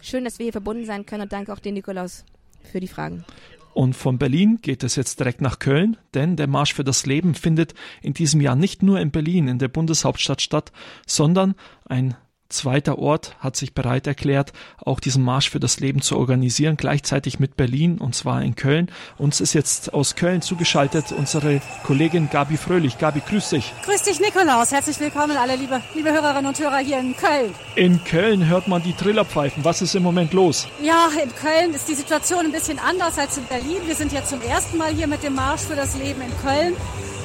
Schön, 0.00 0.24
dass 0.24 0.38
wir 0.38 0.44
hier 0.44 0.52
verbunden 0.52 0.86
sein 0.86 1.04
können 1.04 1.24
und 1.24 1.32
danke 1.32 1.52
auch 1.52 1.58
dir, 1.58 1.72
Nikolaus 1.72 2.24
für 2.62 2.80
die 2.80 2.88
Fragen. 2.88 3.24
Und 3.72 3.94
von 3.94 4.18
Berlin 4.18 4.58
geht 4.60 4.82
es 4.82 4.96
jetzt 4.96 5.20
direkt 5.20 5.40
nach 5.40 5.58
Köln, 5.58 5.96
denn 6.14 6.36
der 6.36 6.48
Marsch 6.48 6.74
für 6.74 6.84
das 6.84 7.06
Leben 7.06 7.34
findet 7.34 7.74
in 8.02 8.14
diesem 8.14 8.40
Jahr 8.40 8.56
nicht 8.56 8.82
nur 8.82 8.98
in 9.00 9.10
Berlin, 9.10 9.48
in 9.48 9.58
der 9.58 9.68
Bundeshauptstadt 9.68 10.42
statt, 10.42 10.72
sondern 11.06 11.54
ein 11.86 12.16
zweiter 12.50 12.98
Ort 12.98 13.36
hat 13.38 13.56
sich 13.56 13.74
bereit 13.74 14.06
erklärt, 14.06 14.52
auch 14.78 15.00
diesen 15.00 15.24
Marsch 15.24 15.50
für 15.50 15.60
das 15.60 15.80
Leben 15.80 16.02
zu 16.02 16.16
organisieren, 16.18 16.76
gleichzeitig 16.76 17.38
mit 17.38 17.56
Berlin 17.56 17.98
und 17.98 18.14
zwar 18.14 18.42
in 18.42 18.56
Köln. 18.56 18.90
Uns 19.18 19.40
ist 19.40 19.54
jetzt 19.54 19.94
aus 19.94 20.16
Köln 20.16 20.42
zugeschaltet 20.42 21.12
unsere 21.12 21.60
Kollegin 21.84 22.28
Gabi 22.30 22.56
Fröhlich. 22.56 22.98
Gabi, 22.98 23.22
grüß 23.26 23.50
dich. 23.50 23.72
Grüß 23.84 24.02
dich, 24.02 24.20
Nikolaus. 24.20 24.72
Herzlich 24.72 25.00
willkommen 25.00 25.36
alle 25.36 25.56
liebe, 25.56 25.80
liebe 25.94 26.12
Hörerinnen 26.12 26.46
und 26.46 26.58
Hörer 26.58 26.78
hier 26.78 26.98
in 26.98 27.16
Köln. 27.16 27.54
In 27.76 28.04
Köln 28.04 28.46
hört 28.46 28.68
man 28.68 28.82
die 28.82 28.92
Trillerpfeifen. 28.92 29.64
Was 29.64 29.82
ist 29.82 29.94
im 29.94 30.02
Moment 30.02 30.32
los? 30.32 30.66
Ja, 30.82 31.08
in 31.22 31.34
Köln 31.34 31.72
ist 31.74 31.88
die 31.88 31.94
Situation 31.94 32.46
ein 32.46 32.52
bisschen 32.52 32.78
anders 32.78 33.18
als 33.18 33.38
in 33.38 33.44
Berlin. 33.46 33.78
Wir 33.86 33.94
sind 33.94 34.12
ja 34.12 34.24
zum 34.24 34.42
ersten 34.42 34.76
Mal 34.76 34.92
hier 34.92 35.06
mit 35.06 35.22
dem 35.22 35.34
Marsch 35.34 35.62
für 35.62 35.76
das 35.76 35.96
Leben 35.96 36.20
in 36.20 36.32
Köln. 36.42 36.74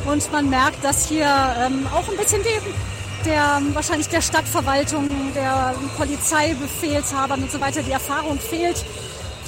Und 0.06 0.32
man 0.32 0.50
merkt, 0.50 0.84
dass 0.84 1.08
hier 1.08 1.26
ähm, 1.26 1.88
auch 1.94 2.08
ein 2.08 2.18
bisschen 2.18 2.42
die 2.44 2.95
der 3.26 3.62
wahrscheinlich 3.74 4.08
der 4.08 4.22
Stadtverwaltung, 4.22 5.10
der 5.34 5.76
Polizeibefehlshabern 5.98 7.44
und 7.44 7.52
so 7.52 7.60
weiter 7.60 7.82
die 7.82 7.92
Erfahrung 7.92 8.40
fehlt. 8.40 8.86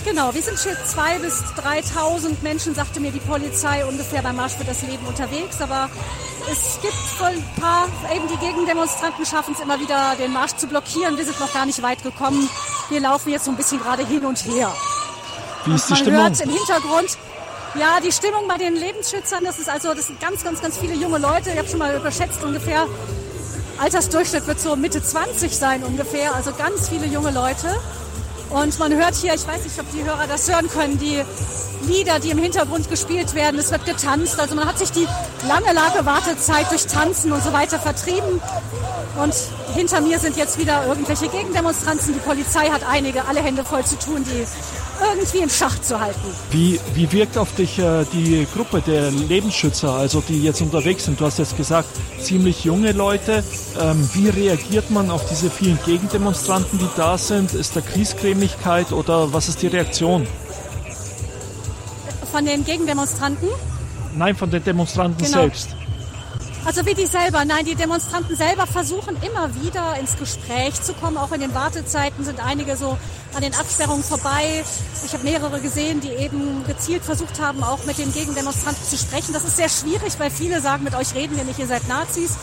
Genau, 0.03 0.33
wir 0.33 0.41
sind 0.41 0.57
hier 0.59 0.77
zwei 0.85 1.19
bis 1.19 1.43
3.000 1.61 2.41
Menschen, 2.41 2.73
sagte 2.73 2.99
mir 2.99 3.11
die 3.11 3.19
Polizei, 3.19 3.85
ungefähr 3.85 4.21
beim 4.21 4.37
Marsch 4.37 4.53
für 4.53 4.63
das 4.63 4.81
Leben 4.83 5.05
unterwegs. 5.05 5.61
Aber 5.61 5.89
es 6.49 6.79
gibt 6.81 6.95
ein 7.21 7.43
paar, 7.59 7.87
eben 8.15 8.27
die 8.27 8.37
Gegendemonstranten 8.37 9.25
schaffen 9.25 9.53
es 9.53 9.59
immer 9.59 9.79
wieder, 9.79 10.15
den 10.17 10.31
Marsch 10.31 10.53
zu 10.53 10.67
blockieren. 10.67 11.17
Wir 11.17 11.25
sind 11.25 11.39
noch 11.39 11.53
gar 11.53 11.65
nicht 11.65 11.81
weit 11.81 12.03
gekommen. 12.03 12.49
Wir 12.89 13.01
laufen 13.01 13.31
jetzt 13.31 13.45
so 13.45 13.51
ein 13.51 13.57
bisschen 13.57 13.79
gerade 13.79 14.05
hin 14.05 14.25
und 14.25 14.37
her. 14.45 14.73
Wie 15.65 15.75
ist 15.75 15.89
und 15.89 15.97
die 15.97 16.03
Stimmung? 16.03 16.21
hört 16.21 16.39
im 16.39 16.49
Hintergrund, 16.49 17.17
ja, 17.75 17.99
die 17.99 18.11
Stimmung 18.11 18.47
bei 18.47 18.57
den 18.57 18.75
Lebensschützern, 18.75 19.43
das 19.43 19.59
ist 19.59 19.69
also, 19.69 19.93
das 19.93 20.07
sind 20.07 20.19
ganz, 20.21 20.43
ganz, 20.43 20.61
ganz 20.61 20.77
viele 20.77 20.95
junge 20.95 21.17
Leute. 21.17 21.51
Ich 21.51 21.57
habe 21.57 21.67
schon 21.67 21.79
mal 21.79 21.93
überschätzt, 21.95 22.41
ungefähr 22.43 22.87
Altersdurchschnitt 23.79 24.47
wird 24.47 24.59
so 24.59 24.75
Mitte 24.75 25.03
20 25.03 25.55
sein 25.55 25.83
ungefähr, 25.83 26.33
also 26.35 26.51
ganz 26.51 26.89
viele 26.89 27.05
junge 27.05 27.31
Leute. 27.31 27.67
Und 28.49 28.79
man 28.79 28.93
hört 28.93 29.15
hier, 29.15 29.33
ich 29.33 29.45
weiß 29.45 29.63
nicht, 29.63 29.79
ob 29.79 29.91
die 29.91 30.03
Hörer 30.03 30.25
das 30.27 30.49
hören 30.49 30.69
können, 30.69 30.97
die 30.97 31.21
Lieder, 31.85 32.19
die 32.19 32.31
im 32.31 32.37
Hintergrund 32.37 32.89
gespielt 32.89 33.35
werden. 33.35 33.59
Es 33.59 33.71
wird 33.71 33.85
getanzt. 33.85 34.39
Also 34.39 34.55
man 34.55 34.65
hat 34.65 34.79
sich 34.79 34.91
die 34.91 35.07
lange, 35.47 35.73
lange 35.73 36.05
Wartezeit 36.05 36.71
durch 36.71 36.87
Tanzen 36.87 37.31
und 37.31 37.43
so 37.43 37.53
weiter 37.53 37.79
vertrieben. 37.79 38.41
Und 39.21 39.33
hinter 39.75 40.01
mir 40.01 40.19
sind 40.19 40.37
jetzt 40.37 40.57
wieder 40.57 40.85
irgendwelche 40.87 41.27
Gegendemonstranten. 41.27 42.13
Die 42.13 42.19
Polizei 42.19 42.69
hat 42.69 42.81
einige, 42.89 43.25
alle 43.25 43.41
Hände 43.41 43.63
voll 43.63 43.85
zu 43.85 43.97
tun, 43.97 44.23
die 44.23 44.45
irgendwie 45.01 45.39
im 45.39 45.49
Schach 45.49 45.79
zu 45.81 45.99
halten. 45.99 46.19
Wie, 46.51 46.79
wie 46.93 47.11
wirkt 47.11 47.37
auf 47.37 47.53
dich 47.55 47.79
äh, 47.79 48.05
die 48.11 48.47
Gruppe 48.53 48.81
der 48.81 49.11
Lebensschützer, 49.11 49.93
also 49.93 50.21
die 50.27 50.43
jetzt 50.43 50.61
unterwegs 50.61 51.05
sind? 51.05 51.19
Du 51.19 51.25
hast 51.25 51.39
jetzt 51.39 51.57
gesagt, 51.57 51.87
ziemlich 52.19 52.63
junge 52.63 52.91
Leute. 52.91 53.43
Ähm, 53.79 54.09
wie 54.13 54.29
reagiert 54.29 54.89
man 54.89 55.11
auf 55.11 55.27
diese 55.29 55.49
vielen 55.49 55.79
Gegendemonstranten, 55.85 56.79
die 56.79 56.89
da 56.95 57.17
sind? 57.17 57.53
Ist 57.53 57.75
da 57.75 57.81
Kriescremigkeit 57.81 58.91
oder 58.91 59.31
was 59.33 59.49
ist 59.49 59.61
die 59.61 59.67
Reaktion? 59.67 60.27
Von 62.31 62.45
den 62.45 62.65
Gegendemonstranten? 62.65 63.47
Nein, 64.15 64.35
von 64.35 64.49
den 64.49 64.63
Demonstranten 64.63 65.23
genau. 65.23 65.41
selbst. 65.41 65.76
Also 66.67 66.85
wie 66.85 66.93
die 66.93 67.05
selber, 67.05 67.45
nein, 67.45 67.63
die 67.63 67.75
Demonstranten 67.75 68.35
selber 68.35 68.67
versuchen 68.67 69.15
immer 69.21 69.55
wieder 69.55 69.97
ins 70.01 70.17
Gespräch 70.17 70.73
zu 70.81 70.93
kommen. 70.93 71.15
Auch 71.15 71.31
in 71.31 71.39
den 71.39 71.55
Wartezeiten 71.55 72.25
sind 72.25 72.45
einige 72.45 72.75
so 72.75 72.97
an 73.33 73.41
den 73.41 73.55
Absperrungen 73.55 74.03
vorbei. 74.03 74.65
Ich 75.05 75.13
habe 75.13 75.23
mehrere 75.23 75.61
gesehen, 75.61 76.01
die 76.01 76.09
eben 76.09 76.65
gezielt 76.67 77.05
versucht 77.05 77.39
haben, 77.39 77.63
auch 77.63 77.85
mit 77.85 77.97
den 77.97 78.11
Gegendemonstranten 78.11 78.83
zu 78.83 78.97
sprechen. 78.97 79.31
Das 79.31 79.45
ist 79.45 79.55
sehr 79.55 79.69
schwierig, 79.69 80.19
weil 80.19 80.29
viele 80.29 80.59
sagen, 80.59 80.83
mit 80.83 80.93
euch 80.93 81.15
reden 81.15 81.37
wir 81.37 81.45
nicht, 81.45 81.57
ihr 81.57 81.67
seid 81.67 81.87
Nazis. 81.87 82.35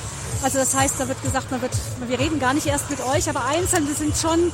Also 0.43 0.57
das 0.57 0.75
heißt, 0.75 0.95
da 0.99 1.07
wird 1.07 1.21
gesagt, 1.23 1.51
man 1.51 1.61
wird, 1.61 1.73
wir 2.07 2.19
reden 2.19 2.41
gar 2.41 2.55
nicht 2.55 2.67
erst 2.67 2.89
mit 2.89 3.01
euch, 3.05 3.29
aber 3.29 3.45
Einzelne 3.45 3.93
sind 3.93 4.17
schon 4.17 4.51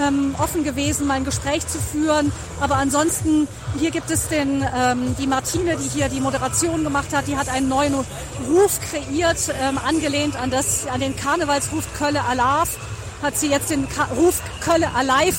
ähm, 0.00 0.34
offen 0.38 0.64
gewesen, 0.64 1.06
mal 1.06 1.14
ein 1.14 1.24
Gespräch 1.24 1.66
zu 1.66 1.78
führen. 1.78 2.32
Aber 2.60 2.76
ansonsten, 2.76 3.48
hier 3.78 3.90
gibt 3.90 4.10
es 4.10 4.28
den, 4.28 4.64
ähm, 4.76 5.14
die 5.18 5.26
Martine, 5.26 5.76
die 5.76 5.88
hier 5.88 6.08
die 6.08 6.20
Moderation 6.20 6.84
gemacht 6.84 7.14
hat, 7.14 7.26
die 7.26 7.36
hat 7.36 7.48
einen 7.48 7.68
neuen 7.68 7.94
Ruf 7.94 8.80
kreiert, 8.90 9.38
ähm, 9.62 9.78
angelehnt 9.78 10.36
an, 10.36 10.50
das, 10.50 10.86
an 10.86 11.00
den 11.00 11.16
Karnevalsruf 11.16 11.84
Kölle 11.98 12.22
Alaf, 12.24 12.76
hat 13.22 13.38
sie 13.38 13.48
jetzt 13.48 13.70
den 13.70 13.88
Ka 13.88 14.08
Ruf 14.16 14.40
Kölle 14.60 14.88
Alive 14.94 15.38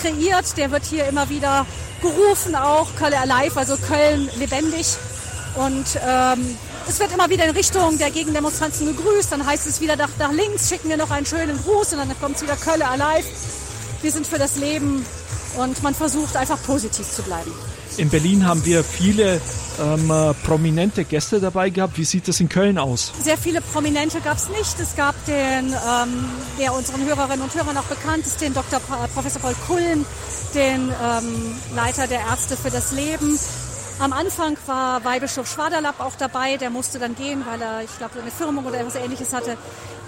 kreiert. 0.00 0.56
Der 0.56 0.70
wird 0.70 0.84
hier 0.84 1.06
immer 1.06 1.28
wieder 1.28 1.66
gerufen 2.00 2.54
auch, 2.56 2.88
Kölle 2.96 3.18
Alive, 3.18 3.58
also 3.58 3.76
Köln 3.76 4.28
lebendig. 4.38 4.86
Und 5.54 5.86
ähm, 6.06 6.56
es 6.88 6.98
wird 6.98 7.12
immer 7.12 7.28
wieder 7.30 7.44
in 7.44 7.50
Richtung 7.50 7.98
der 7.98 8.10
Gegendemonstranten 8.10 8.86
gegrüßt, 8.86 9.30
dann 9.30 9.46
heißt 9.46 9.66
es 9.66 9.80
wieder 9.80 9.96
nach, 9.96 10.08
nach 10.18 10.32
links, 10.32 10.68
schicken 10.68 10.88
wir 10.88 10.96
noch 10.96 11.10
einen 11.10 11.26
schönen 11.26 11.62
Gruß 11.62 11.92
und 11.92 11.98
dann 11.98 12.20
kommt 12.20 12.36
es 12.36 12.42
wieder 12.42 12.56
Kölle 12.56 12.88
Alive 12.88 13.28
wir 14.02 14.10
sind 14.10 14.26
für 14.26 14.38
das 14.38 14.56
Leben 14.56 15.04
und 15.56 15.82
man 15.82 15.94
versucht 15.94 16.36
einfach 16.36 16.62
positiv 16.62 17.10
zu 17.10 17.22
bleiben. 17.22 17.52
In 17.98 18.08
Berlin 18.08 18.46
haben 18.46 18.64
wir 18.64 18.82
viele 18.82 19.40
ähm, 19.80 20.10
äh, 20.10 20.32
prominente 20.46 21.04
Gäste 21.04 21.40
dabei 21.40 21.68
gehabt. 21.70 21.98
Wie 21.98 22.04
sieht 22.04 22.26
das 22.26 22.40
in 22.40 22.48
Köln 22.48 22.78
aus? 22.78 23.12
Sehr 23.22 23.36
viele 23.36 23.60
Prominente 23.60 24.20
gab 24.20 24.38
es 24.38 24.48
nicht. 24.48 24.80
Es 24.80 24.96
gab 24.96 25.14
den, 25.26 25.68
ähm, 25.68 26.24
der 26.58 26.72
unseren 26.72 27.04
Hörerinnen 27.04 27.42
und 27.42 27.54
Hörern 27.54 27.76
auch 27.76 27.84
bekannt 27.84 28.26
ist, 28.26 28.40
den 28.40 28.54
Dr. 28.54 28.80
Pa 28.80 29.06
Professor 29.08 29.42
Paul 29.42 29.54
Kullen, 29.66 30.06
den 30.54 30.88
ähm, 30.88 31.54
Leiter 31.74 32.06
der 32.06 32.20
Ärzte 32.20 32.56
für 32.56 32.70
das 32.70 32.92
Leben. 32.92 33.38
Am 33.98 34.12
Anfang 34.12 34.56
war 34.66 35.04
Weihbischof 35.04 35.48
Schwaderlapp 35.48 36.00
auch 36.00 36.14
dabei, 36.18 36.56
der 36.56 36.70
musste 36.70 36.98
dann 36.98 37.14
gehen, 37.14 37.44
weil 37.48 37.60
er, 37.60 37.82
ich 37.82 37.98
glaube, 37.98 38.20
eine 38.20 38.30
Firmung 38.30 38.66
oder 38.66 38.80
etwas 38.80 38.96
ähnliches 38.96 39.32
hatte. 39.32 39.56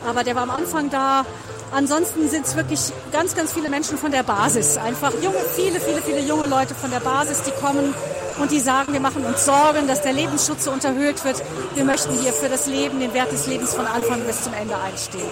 Aber 0.07 0.25
der 0.25 0.35
war 0.35 0.43
am 0.43 0.51
Anfang 0.51 0.91
da. 0.91 1.25
Ansonsten 1.73 2.29
sind 2.29 2.47
es 2.47 2.57
wirklich 2.57 2.93
ganz, 3.13 3.35
ganz 3.35 3.53
viele 3.53 3.69
Menschen 3.69 3.97
von 3.97 4.11
der 4.11 4.23
Basis. 4.23 4.77
Einfach 4.77 5.13
junge, 5.23 5.39
viele, 5.55 5.81
viele, 5.81 6.03
viele 6.03 6.21
junge 6.21 6.47
Leute 6.47 6.75
von 6.75 6.91
der 6.91 7.01
Basis, 7.01 7.43
die 7.43 7.53
kommen 7.53 7.95
und 8.39 8.51
die 8.51 8.61
sagen, 8.61 8.93
wir 8.93 9.01
machen 9.01 9.25
uns 9.25 9.45
Sorgen, 9.45 9.87
dass 9.87 10.03
der 10.03 10.13
Lebensschutz 10.13 10.65
so 10.65 10.73
unterhöht 10.73 11.25
wird. 11.25 11.43
Wir 11.75 11.85
möchten 11.85 12.13
hier 12.19 12.33
für 12.33 12.49
das 12.49 12.67
Leben, 12.67 13.01
den 13.01 13.15
Wert 13.15 13.33
des 13.33 13.47
Lebens 13.47 13.75
von 13.75 13.87
Anfang 13.87 14.21
bis 14.23 14.43
zum 14.43 14.55
Ende 14.55 14.77
einstehen. 14.77 15.31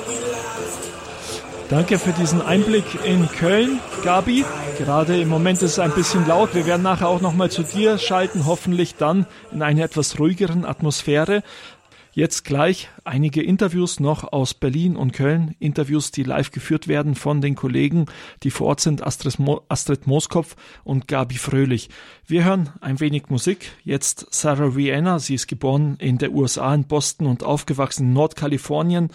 Danke 1.72 1.98
für 1.98 2.12
diesen 2.12 2.42
Einblick 2.42 2.84
in 3.02 3.26
Köln, 3.28 3.80
Gabi. 4.04 4.44
Gerade 4.76 5.18
im 5.18 5.30
Moment 5.30 5.62
ist 5.62 5.70
es 5.70 5.78
ein 5.78 5.90
bisschen 5.92 6.28
laut. 6.28 6.54
Wir 6.54 6.66
werden 6.66 6.82
nachher 6.82 7.08
auch 7.08 7.22
nochmal 7.22 7.50
zu 7.50 7.62
dir 7.62 7.96
schalten, 7.96 8.44
hoffentlich 8.44 8.96
dann 8.96 9.24
in 9.52 9.62
einer 9.62 9.82
etwas 9.82 10.18
ruhigeren 10.18 10.66
Atmosphäre. 10.66 11.42
Jetzt 12.12 12.44
gleich 12.44 12.90
einige 13.04 13.42
Interviews 13.42 14.00
noch 14.00 14.34
aus 14.34 14.52
Berlin 14.52 14.96
und 14.96 15.14
Köln. 15.14 15.56
Interviews, 15.60 16.10
die 16.10 16.24
live 16.24 16.50
geführt 16.50 16.88
werden 16.88 17.14
von 17.14 17.40
den 17.40 17.54
Kollegen, 17.54 18.04
die 18.42 18.50
vor 18.50 18.66
Ort 18.66 18.80
sind, 18.80 19.02
Astrid, 19.02 19.38
Mo 19.38 19.62
Astrid 19.70 20.06
Moskopf 20.06 20.56
und 20.84 21.08
Gabi 21.08 21.36
Fröhlich. 21.36 21.88
Wir 22.26 22.44
hören 22.44 22.68
ein 22.82 23.00
wenig 23.00 23.30
Musik. 23.30 23.72
Jetzt 23.82 24.26
Sarah 24.28 24.66
Rihanna. 24.66 25.20
Sie 25.20 25.36
ist 25.36 25.48
geboren 25.48 25.96
in 26.00 26.18
der 26.18 26.32
USA 26.32 26.74
in 26.74 26.84
Boston 26.84 27.26
und 27.26 27.44
aufgewachsen 27.44 28.08
in 28.08 28.12
Nordkalifornien. 28.12 29.08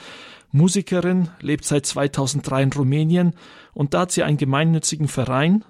Musikerin, 0.57 1.29
lebt 1.39 1.65
seit 1.65 1.85
2003 1.85 2.63
in 2.63 2.73
Rumänien 2.73 3.33
und 3.73 3.93
da 3.93 4.01
hat 4.01 4.11
sie 4.11 4.23
einen 4.23 4.37
gemeinnützigen 4.37 5.07
Verein 5.07 5.63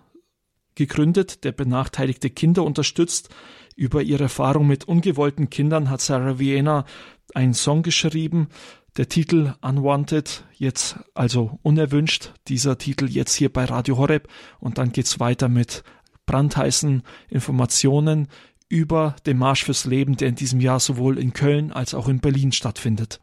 gegründet, 0.76 1.44
der 1.44 1.52
benachteiligte 1.52 2.30
Kinder 2.30 2.64
unterstützt. 2.64 3.30
Über 3.76 4.02
ihre 4.02 4.24
Erfahrung 4.24 4.66
mit 4.68 4.86
ungewollten 4.86 5.50
Kindern 5.50 5.90
hat 5.90 6.02
Sarah 6.02 6.40
Vienna 6.40 6.86
einen 7.34 7.54
Song 7.54 7.84
geschrieben. 7.84 8.48
Der 8.96 9.10
Titel 9.10 9.54
Unwanted, 9.62 10.44
jetzt 10.54 10.98
also 11.14 11.60
unerwünscht, 11.62 12.34
dieser 12.48 12.78
Titel 12.78 13.06
jetzt 13.08 13.36
hier 13.36 13.52
bei 13.54 13.66
Radio 13.66 13.98
Horeb 13.98 14.28
und 14.60 14.80
dann 14.80 14.92
geht's 14.92 15.20
weiter 15.20 15.50
mit 15.50 15.84
brandheißen 16.26 17.04
Informationen 17.30 18.28
über 18.70 19.16
den 19.26 19.38
Marsch 19.38 19.64
fürs 19.66 19.86
Leben, 19.86 20.18
der 20.18 20.30
in 20.30 20.36
diesem 20.36 20.60
Jahr 20.60 20.80
sowohl 20.80 21.20
in 21.20 21.34
Köln 21.34 21.72
als 21.72 21.94
auch 21.94 22.08
in 22.08 22.20
Berlin 22.20 22.52
stattfindet. 22.52 23.20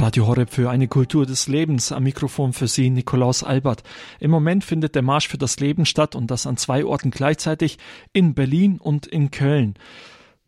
Radio 0.00 0.26
Horeb 0.26 0.50
für 0.50 0.70
eine 0.70 0.88
Kultur 0.88 1.26
des 1.26 1.46
Lebens. 1.46 1.92
Am 1.92 2.04
Mikrofon 2.04 2.54
für 2.54 2.68
Sie 2.68 2.88
Nikolaus 2.88 3.44
Albert. 3.44 3.82
Im 4.18 4.30
Moment 4.30 4.64
findet 4.64 4.94
der 4.94 5.02
Marsch 5.02 5.28
für 5.28 5.36
das 5.36 5.60
Leben 5.60 5.84
statt 5.84 6.14
und 6.14 6.30
das 6.30 6.46
an 6.46 6.56
zwei 6.56 6.86
Orten 6.86 7.10
gleichzeitig 7.10 7.76
in 8.14 8.32
Berlin 8.32 8.78
und 8.78 9.06
in 9.06 9.30
Köln. 9.30 9.74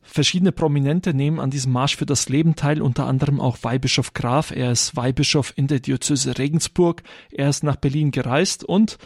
Verschiedene 0.01 0.53
Prominente 0.53 1.13
nehmen 1.13 1.39
an 1.39 1.51
diesem 1.51 1.71
Marsch 1.71 1.97
für 1.97 2.07
das 2.07 2.31
Leben 2.31 2.57
teil, 2.57 2.81
unter 2.81 3.07
anderem 3.07 3.41
auch 3.41 3.59
Weihbischof 3.63 4.15
Graf. 4.15 4.53
Er 4.53 4.73
ist 4.73 4.97
Weihbischof 4.97 5.53
in 5.55 5.67
der 5.67 5.81
Diözese 5.81 6.39
Regensburg. 6.39 7.03
Er 7.31 7.51
ist 7.51 7.63
nach 7.63 7.77
Berlin 7.77 8.11
gereist 8.11 8.65
und 8.65 8.97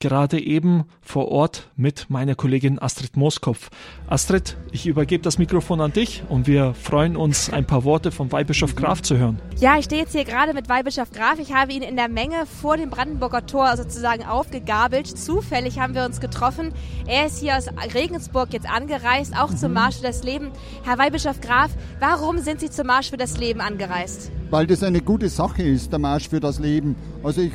gerade 0.00 0.38
eben 0.38 0.84
vor 1.00 1.28
Ort 1.28 1.70
mit 1.76 2.10
meiner 2.10 2.34
Kollegin 2.34 2.78
Astrid 2.78 3.16
Moskopf. 3.16 3.70
Astrid, 4.06 4.56
ich 4.70 4.86
übergebe 4.86 5.22
das 5.22 5.38
Mikrofon 5.38 5.80
an 5.80 5.92
dich 5.92 6.22
und 6.28 6.46
wir 6.46 6.74
freuen 6.74 7.16
uns, 7.16 7.50
ein 7.50 7.66
paar 7.66 7.84
Worte 7.84 8.10
vom 8.10 8.30
Weihbischof 8.30 8.76
Graf 8.76 9.02
zu 9.02 9.16
hören. 9.16 9.40
Ja, 9.58 9.78
ich 9.78 9.86
stehe 9.86 10.02
jetzt 10.02 10.12
hier 10.12 10.24
gerade 10.24 10.52
mit 10.52 10.68
Weihbischof 10.68 11.10
Graf. 11.10 11.38
Ich 11.38 11.54
habe 11.54 11.72
ihn 11.72 11.82
in 11.82 11.96
der 11.96 12.08
Menge 12.08 12.44
vor 12.46 12.76
dem 12.76 12.90
Brandenburger 12.90 13.46
Tor 13.46 13.76
sozusagen 13.76 14.24
aufgegabelt. 14.24 15.06
Zufällig 15.06 15.78
haben 15.78 15.94
wir 15.94 16.04
uns 16.04 16.20
getroffen. 16.20 16.72
Er 17.06 17.26
ist 17.26 17.40
hier 17.40 17.56
aus 17.56 17.68
Regensburg 17.94 18.52
jetzt 18.52 18.68
angereist, 18.68 19.34
auch 19.36 19.50
mhm. 19.50 19.56
zum 19.56 19.72
Marsch 19.72 19.96
für 19.96 20.02
das 20.02 20.22
Leben. 20.22 20.50
Herr 20.84 20.98
Weihbischof 20.98 21.40
Graf, 21.40 21.70
warum 22.00 22.38
sind 22.38 22.60
Sie 22.60 22.70
zum 22.70 22.88
Marsch 22.88 23.10
für 23.10 23.16
das 23.16 23.38
Leben 23.38 23.60
angereist? 23.60 24.30
Weil 24.50 24.66
das 24.66 24.82
eine 24.82 25.00
gute 25.00 25.28
Sache 25.28 25.62
ist, 25.62 25.92
der 25.92 25.98
Marsch 25.98 26.28
für 26.28 26.40
das 26.40 26.58
Leben. 26.58 26.94
Also 27.22 27.40
ich 27.40 27.52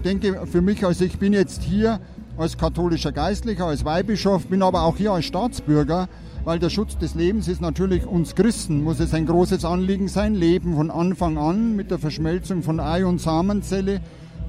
denke 0.00 0.46
für 0.46 0.60
mich, 0.60 0.84
also 0.84 1.04
ich 1.04 1.18
bin 1.18 1.32
jetzt 1.32 1.62
hier 1.62 2.00
als 2.36 2.56
katholischer 2.56 3.12
Geistlicher, 3.12 3.66
als 3.66 3.84
Weihbischof, 3.84 4.46
bin 4.46 4.62
aber 4.62 4.82
auch 4.82 4.96
hier 4.96 5.12
als 5.12 5.26
Staatsbürger, 5.26 6.08
weil 6.44 6.58
der 6.58 6.70
Schutz 6.70 6.96
des 6.96 7.14
Lebens 7.14 7.48
ist 7.48 7.60
natürlich 7.60 8.06
uns 8.06 8.34
Christen, 8.34 8.82
muss 8.82 9.00
es 9.00 9.12
ein 9.12 9.26
großes 9.26 9.64
Anliegen 9.64 10.08
sein. 10.08 10.34
Leben 10.34 10.74
von 10.74 10.90
Anfang 10.90 11.36
an 11.36 11.76
mit 11.76 11.90
der 11.90 11.98
Verschmelzung 11.98 12.62
von 12.62 12.80
Ei- 12.80 13.04
und 13.04 13.20
Samenzelle 13.20 14.00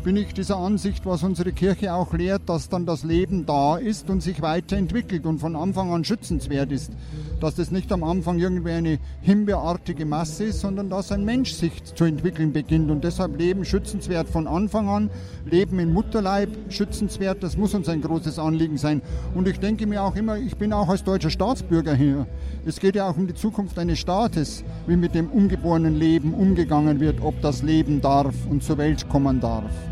bin 0.04 0.18
ich 0.18 0.34
dieser 0.34 0.58
Ansicht, 0.58 1.06
was 1.06 1.22
unsere 1.22 1.52
Kirche 1.52 1.94
auch 1.94 2.14
lehrt, 2.14 2.44
dass 2.48 2.70
dann 2.70 2.86
das 2.86 3.04
Leben 3.04 3.46
da 3.46 3.78
ist 3.78 4.10
und 4.10 4.22
sich 4.22 4.42
weiterentwickelt 4.42 5.26
und 5.26 5.40
von 5.40 5.56
Anfang 5.56 5.92
an 5.94 6.04
schützenswert 6.04 6.72
ist. 6.72 6.92
Dass 7.40 7.56
das 7.56 7.72
nicht 7.72 7.92
am 7.92 8.04
Anfang 8.04 8.40
irgendwie 8.40 8.72
eine 8.72 9.00
himbeerartige 9.22 10.06
Masse 10.06 10.46
ist, 10.46 10.62
sondern 10.62 10.90
dass 10.90 11.12
ein 11.12 11.24
Mensch 11.24 11.54
sich 11.54 11.84
zu 11.84 12.06
entwickeln 12.06 12.52
beginnt. 12.52 12.90
Und 12.90 13.04
deshalb 13.04 13.38
Leben 13.38 13.64
schützenswert 13.64 14.28
von 14.28 14.48
Anfang 14.48 14.90
an, 14.90 15.10
Leben 15.46 15.78
im 15.80 15.94
Mutterleib 15.94 16.50
schützenswert, 16.70 17.44
das 17.44 17.58
muss 17.58 17.76
uns 17.76 17.88
ein 17.88 18.02
großes 18.02 18.40
Anliegen 18.40 18.78
sein. 18.78 19.02
Und 19.36 19.48
ich 19.48 19.60
denke 19.60 19.86
mir 19.86 20.02
auch 20.04 20.16
immer, 20.16 20.38
ich 20.38 20.58
bin 20.58 20.74
auch 20.74 20.90
als 20.90 21.04
deutscher 21.04 21.30
Staatsbürger 21.30 21.94
hier. 21.94 22.26
Es 22.66 22.80
geht 22.80 22.96
ja 22.96 23.08
auch 23.08 23.18
um 23.18 23.28
die 23.28 23.36
Zukunft 23.36 23.78
eines 23.78 24.00
Staates, 24.00 24.64
wie 24.88 24.96
mit 24.96 25.14
dem 25.14 25.30
ungeborenen 25.30 25.96
Leben 25.96 26.34
umgegangen 26.34 27.00
wird, 27.00 27.22
ob 27.22 27.40
das 27.42 27.62
leben 27.62 28.02
darf 28.02 28.34
und 28.50 28.64
zur 28.64 28.78
Welt 28.78 29.08
kommen 29.10 29.40
darf. 29.40 29.91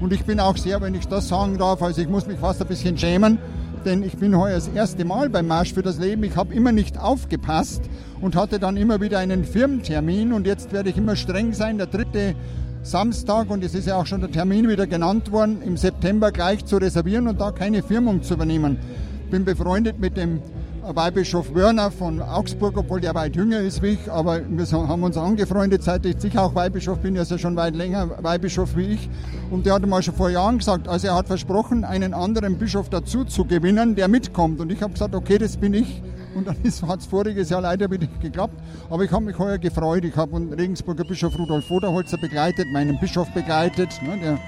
Und 0.00 0.12
ich 0.12 0.24
bin 0.24 0.40
auch 0.40 0.56
sehr, 0.56 0.80
wenn 0.80 0.94
ich 0.94 1.06
das 1.06 1.28
sagen 1.28 1.58
darf, 1.58 1.82
also 1.82 2.00
ich 2.00 2.08
muss 2.08 2.26
mich 2.26 2.38
fast 2.38 2.60
ein 2.60 2.68
bisschen 2.68 2.96
schämen, 2.96 3.38
denn 3.84 4.02
ich 4.02 4.16
bin 4.16 4.36
heuer 4.36 4.54
das 4.54 4.68
erste 4.68 5.04
Mal 5.04 5.30
beim 5.30 5.46
Marsch 5.46 5.72
für 5.72 5.82
das 5.82 5.98
Leben. 5.98 6.22
Ich 6.24 6.36
habe 6.36 6.54
immer 6.54 6.72
nicht 6.72 6.98
aufgepasst 6.98 7.82
und 8.20 8.36
hatte 8.36 8.58
dann 8.58 8.76
immer 8.76 9.00
wieder 9.00 9.18
einen 9.18 9.44
Firmentermin 9.44 10.32
und 10.32 10.46
jetzt 10.46 10.72
werde 10.72 10.90
ich 10.90 10.96
immer 10.96 11.16
streng 11.16 11.52
sein, 11.52 11.78
der 11.78 11.86
dritte 11.86 12.34
Samstag 12.82 13.50
und 13.50 13.62
es 13.62 13.74
ist 13.74 13.86
ja 13.86 13.96
auch 13.96 14.06
schon 14.06 14.20
der 14.20 14.30
Termin 14.30 14.68
wieder 14.68 14.86
genannt 14.86 15.32
worden, 15.32 15.62
im 15.62 15.76
September 15.76 16.32
gleich 16.32 16.64
zu 16.64 16.76
reservieren 16.76 17.28
und 17.28 17.40
da 17.40 17.50
keine 17.50 17.82
Firmung 17.82 18.22
zu 18.22 18.34
übernehmen. 18.34 18.78
Ich 19.24 19.30
bin 19.30 19.44
befreundet 19.44 20.00
mit 20.00 20.16
dem 20.16 20.40
Weihbischof 20.82 21.54
Wörner 21.54 21.90
von 21.90 22.20
Augsburg, 22.20 22.76
obwohl 22.76 23.00
der 23.00 23.14
weit 23.14 23.36
jünger 23.36 23.60
ist 23.60 23.82
wie 23.82 23.88
ich, 23.88 24.10
aber 24.10 24.40
wir 24.48 24.66
haben 24.70 25.02
uns 25.02 25.16
angefreundet, 25.16 25.82
seit 25.82 26.04
ich 26.06 26.38
auch 26.38 26.54
Weihbischof 26.54 26.98
bin, 26.98 27.16
er 27.16 27.22
ist 27.22 27.30
ja 27.30 27.38
schon 27.38 27.56
weit 27.56 27.74
länger 27.74 28.22
Weihbischof 28.22 28.76
wie 28.76 28.94
ich. 28.94 29.10
Und 29.50 29.66
der 29.66 29.74
hat 29.74 29.86
mal 29.86 30.02
schon 30.02 30.14
vor 30.14 30.30
Jahren 30.30 30.58
gesagt, 30.58 30.88
also 30.88 31.08
er 31.08 31.14
hat 31.14 31.26
versprochen, 31.26 31.84
einen 31.84 32.14
anderen 32.14 32.58
Bischof 32.58 32.88
dazu 32.88 33.24
zu 33.24 33.44
gewinnen, 33.44 33.94
der 33.94 34.08
mitkommt. 34.08 34.60
Und 34.60 34.72
ich 34.72 34.82
habe 34.82 34.92
gesagt, 34.92 35.14
okay, 35.14 35.38
das 35.38 35.56
bin 35.56 35.74
ich. 35.74 36.02
Und 36.34 36.46
dann 36.46 36.56
hat 36.88 37.00
es 37.00 37.06
voriges 37.06 37.50
Jahr 37.50 37.60
leider 37.60 37.90
wieder 37.90 38.06
geklappt. 38.20 38.54
Aber 38.88 39.04
ich 39.04 39.10
habe 39.10 39.24
mich 39.24 39.38
heuer 39.38 39.58
gefreut. 39.58 40.04
Ich 40.04 40.16
habe 40.16 40.36
Regensburger 40.56 41.04
Bischof 41.04 41.36
Rudolf 41.38 41.66
Voderholzer 41.66 42.18
begleitet, 42.18 42.66
meinen 42.72 42.98
Bischof 43.00 43.28
begleitet. 43.34 43.88
Ne, 44.02 44.18
der 44.22 44.38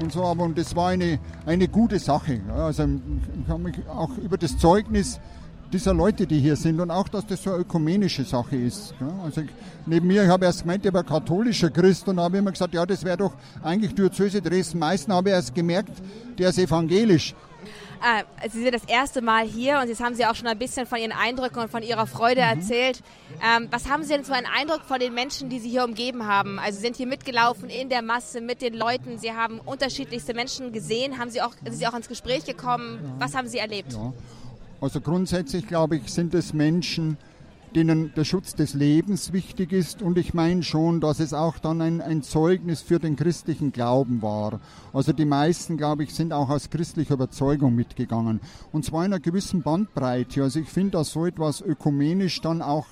und 0.00 0.12
so, 0.12 0.24
aber 0.24 0.44
und 0.44 0.56
das 0.56 0.76
war 0.76 0.90
eine, 0.90 1.18
eine 1.44 1.66
gute 1.66 1.98
Sache. 1.98 2.40
Also 2.54 2.84
ich 2.84 3.48
habe 3.48 3.62
mich 3.62 3.76
auch 3.88 4.16
über 4.18 4.38
das 4.38 4.56
Zeugnis 4.56 5.18
dieser 5.72 5.92
Leute, 5.92 6.26
die 6.26 6.40
hier 6.40 6.56
sind 6.56 6.80
und 6.80 6.90
auch, 6.90 7.08
dass 7.08 7.26
das 7.26 7.42
so 7.42 7.50
eine 7.50 7.60
ökumenische 7.60 8.24
Sache 8.24 8.56
ist. 8.56 8.94
Also 9.22 9.42
ich, 9.42 9.48
neben 9.86 10.06
mir, 10.06 10.24
ich 10.24 10.28
habe 10.28 10.46
erst 10.46 10.62
gemeint, 10.62 10.84
ich 10.84 10.92
war 10.92 11.04
katholischer 11.04 11.70
Christ 11.70 12.08
und 12.08 12.18
habe 12.18 12.38
immer 12.38 12.52
gesagt, 12.52 12.74
ja, 12.74 12.84
das 12.86 13.04
wäre 13.04 13.16
doch 13.16 13.34
eigentlich 13.62 13.94
Diözese 13.94 14.40
Dresden-Meißen, 14.40 15.12
habe 15.12 15.28
ich 15.28 15.34
erst 15.34 15.54
gemerkt, 15.54 15.92
der 16.38 16.48
ist 16.50 16.58
evangelisch. 16.58 17.34
Ah, 18.00 18.22
Sie 18.48 18.62
sind 18.62 18.72
das 18.72 18.84
erste 18.84 19.20
Mal 19.20 19.44
hier 19.44 19.80
und 19.80 19.88
jetzt 19.88 20.00
haben 20.00 20.14
Sie 20.14 20.24
auch 20.24 20.34
schon 20.36 20.46
ein 20.46 20.58
bisschen 20.58 20.86
von 20.86 20.98
Ihren 20.98 21.12
Eindrücken 21.12 21.58
und 21.58 21.70
von 21.70 21.82
Ihrer 21.82 22.06
Freude 22.06 22.40
mhm. 22.40 22.60
erzählt. 22.60 23.02
Ähm, 23.42 23.66
was 23.70 23.88
haben 23.90 24.04
Sie 24.04 24.10
denn 24.10 24.24
für 24.24 24.34
einen 24.34 24.46
Eindruck 24.46 24.82
von 24.82 25.00
den 25.00 25.12
Sie 25.30 25.68
hier 25.68 25.84
umgeben 25.84 26.26
haben? 26.26 26.58
Also 26.60 26.76
Sie 26.76 26.82
sind 26.84 26.96
hier 26.96 27.08
mitgelaufen 27.08 27.68
in 27.68 27.88
der 27.88 28.02
Masse 28.02 28.40
mit 28.40 28.62
den 28.62 28.74
Leuten. 28.74 29.18
Sie 29.18 29.32
haben 29.32 29.58
unterschiedlichste 29.58 30.32
Menschen 30.32 30.72
gesehen. 30.72 31.18
Haben 31.18 31.30
Sie 31.30 31.42
auch, 31.42 31.54
sind 31.64 31.74
Sie 31.74 31.86
auch 31.88 31.94
ins 31.94 32.08
Gespräch 32.08 32.44
gekommen? 32.44 33.00
Ja. 33.02 33.26
Was 33.26 33.34
haben 33.34 33.48
Sie 33.48 33.58
erlebt? 33.58 33.92
Ja. 33.92 34.12
Also 34.80 35.00
grundsätzlich 35.00 35.66
glaube 35.66 35.96
ich, 35.96 36.08
sind 36.08 36.34
es 36.34 36.54
Menschen, 36.54 37.16
denen 37.74 38.12
der 38.14 38.24
Schutz 38.24 38.54
des 38.54 38.74
Lebens 38.74 39.32
wichtig 39.32 39.72
ist 39.72 40.02
und 40.02 40.16
ich 40.18 40.34
meine 40.34 40.62
schon, 40.62 41.00
dass 41.00 41.20
es 41.20 41.34
auch 41.34 41.58
dann 41.58 41.82
ein, 41.82 42.00
ein, 42.00 42.22
Zeugnis 42.22 42.80
für 42.80 42.98
den 42.98 43.16
christlichen 43.16 43.72
Glauben 43.72 44.22
war. 44.22 44.60
Also 44.92 45.12
die 45.12 45.24
meisten, 45.24 45.76
glaube 45.76 46.04
ich, 46.04 46.14
sind 46.14 46.32
auch 46.32 46.48
aus 46.48 46.70
christlicher 46.70 47.14
Überzeugung 47.14 47.74
mitgegangen 47.74 48.40
und 48.72 48.84
zwar 48.84 49.04
in 49.04 49.12
einer 49.12 49.20
gewissen 49.20 49.62
Bandbreite. 49.62 50.42
Also 50.42 50.60
ich 50.60 50.68
finde, 50.68 50.92
dass 50.92 51.10
so 51.10 51.26
etwas 51.26 51.60
ökumenisch 51.60 52.40
dann 52.40 52.62
auch 52.62 52.86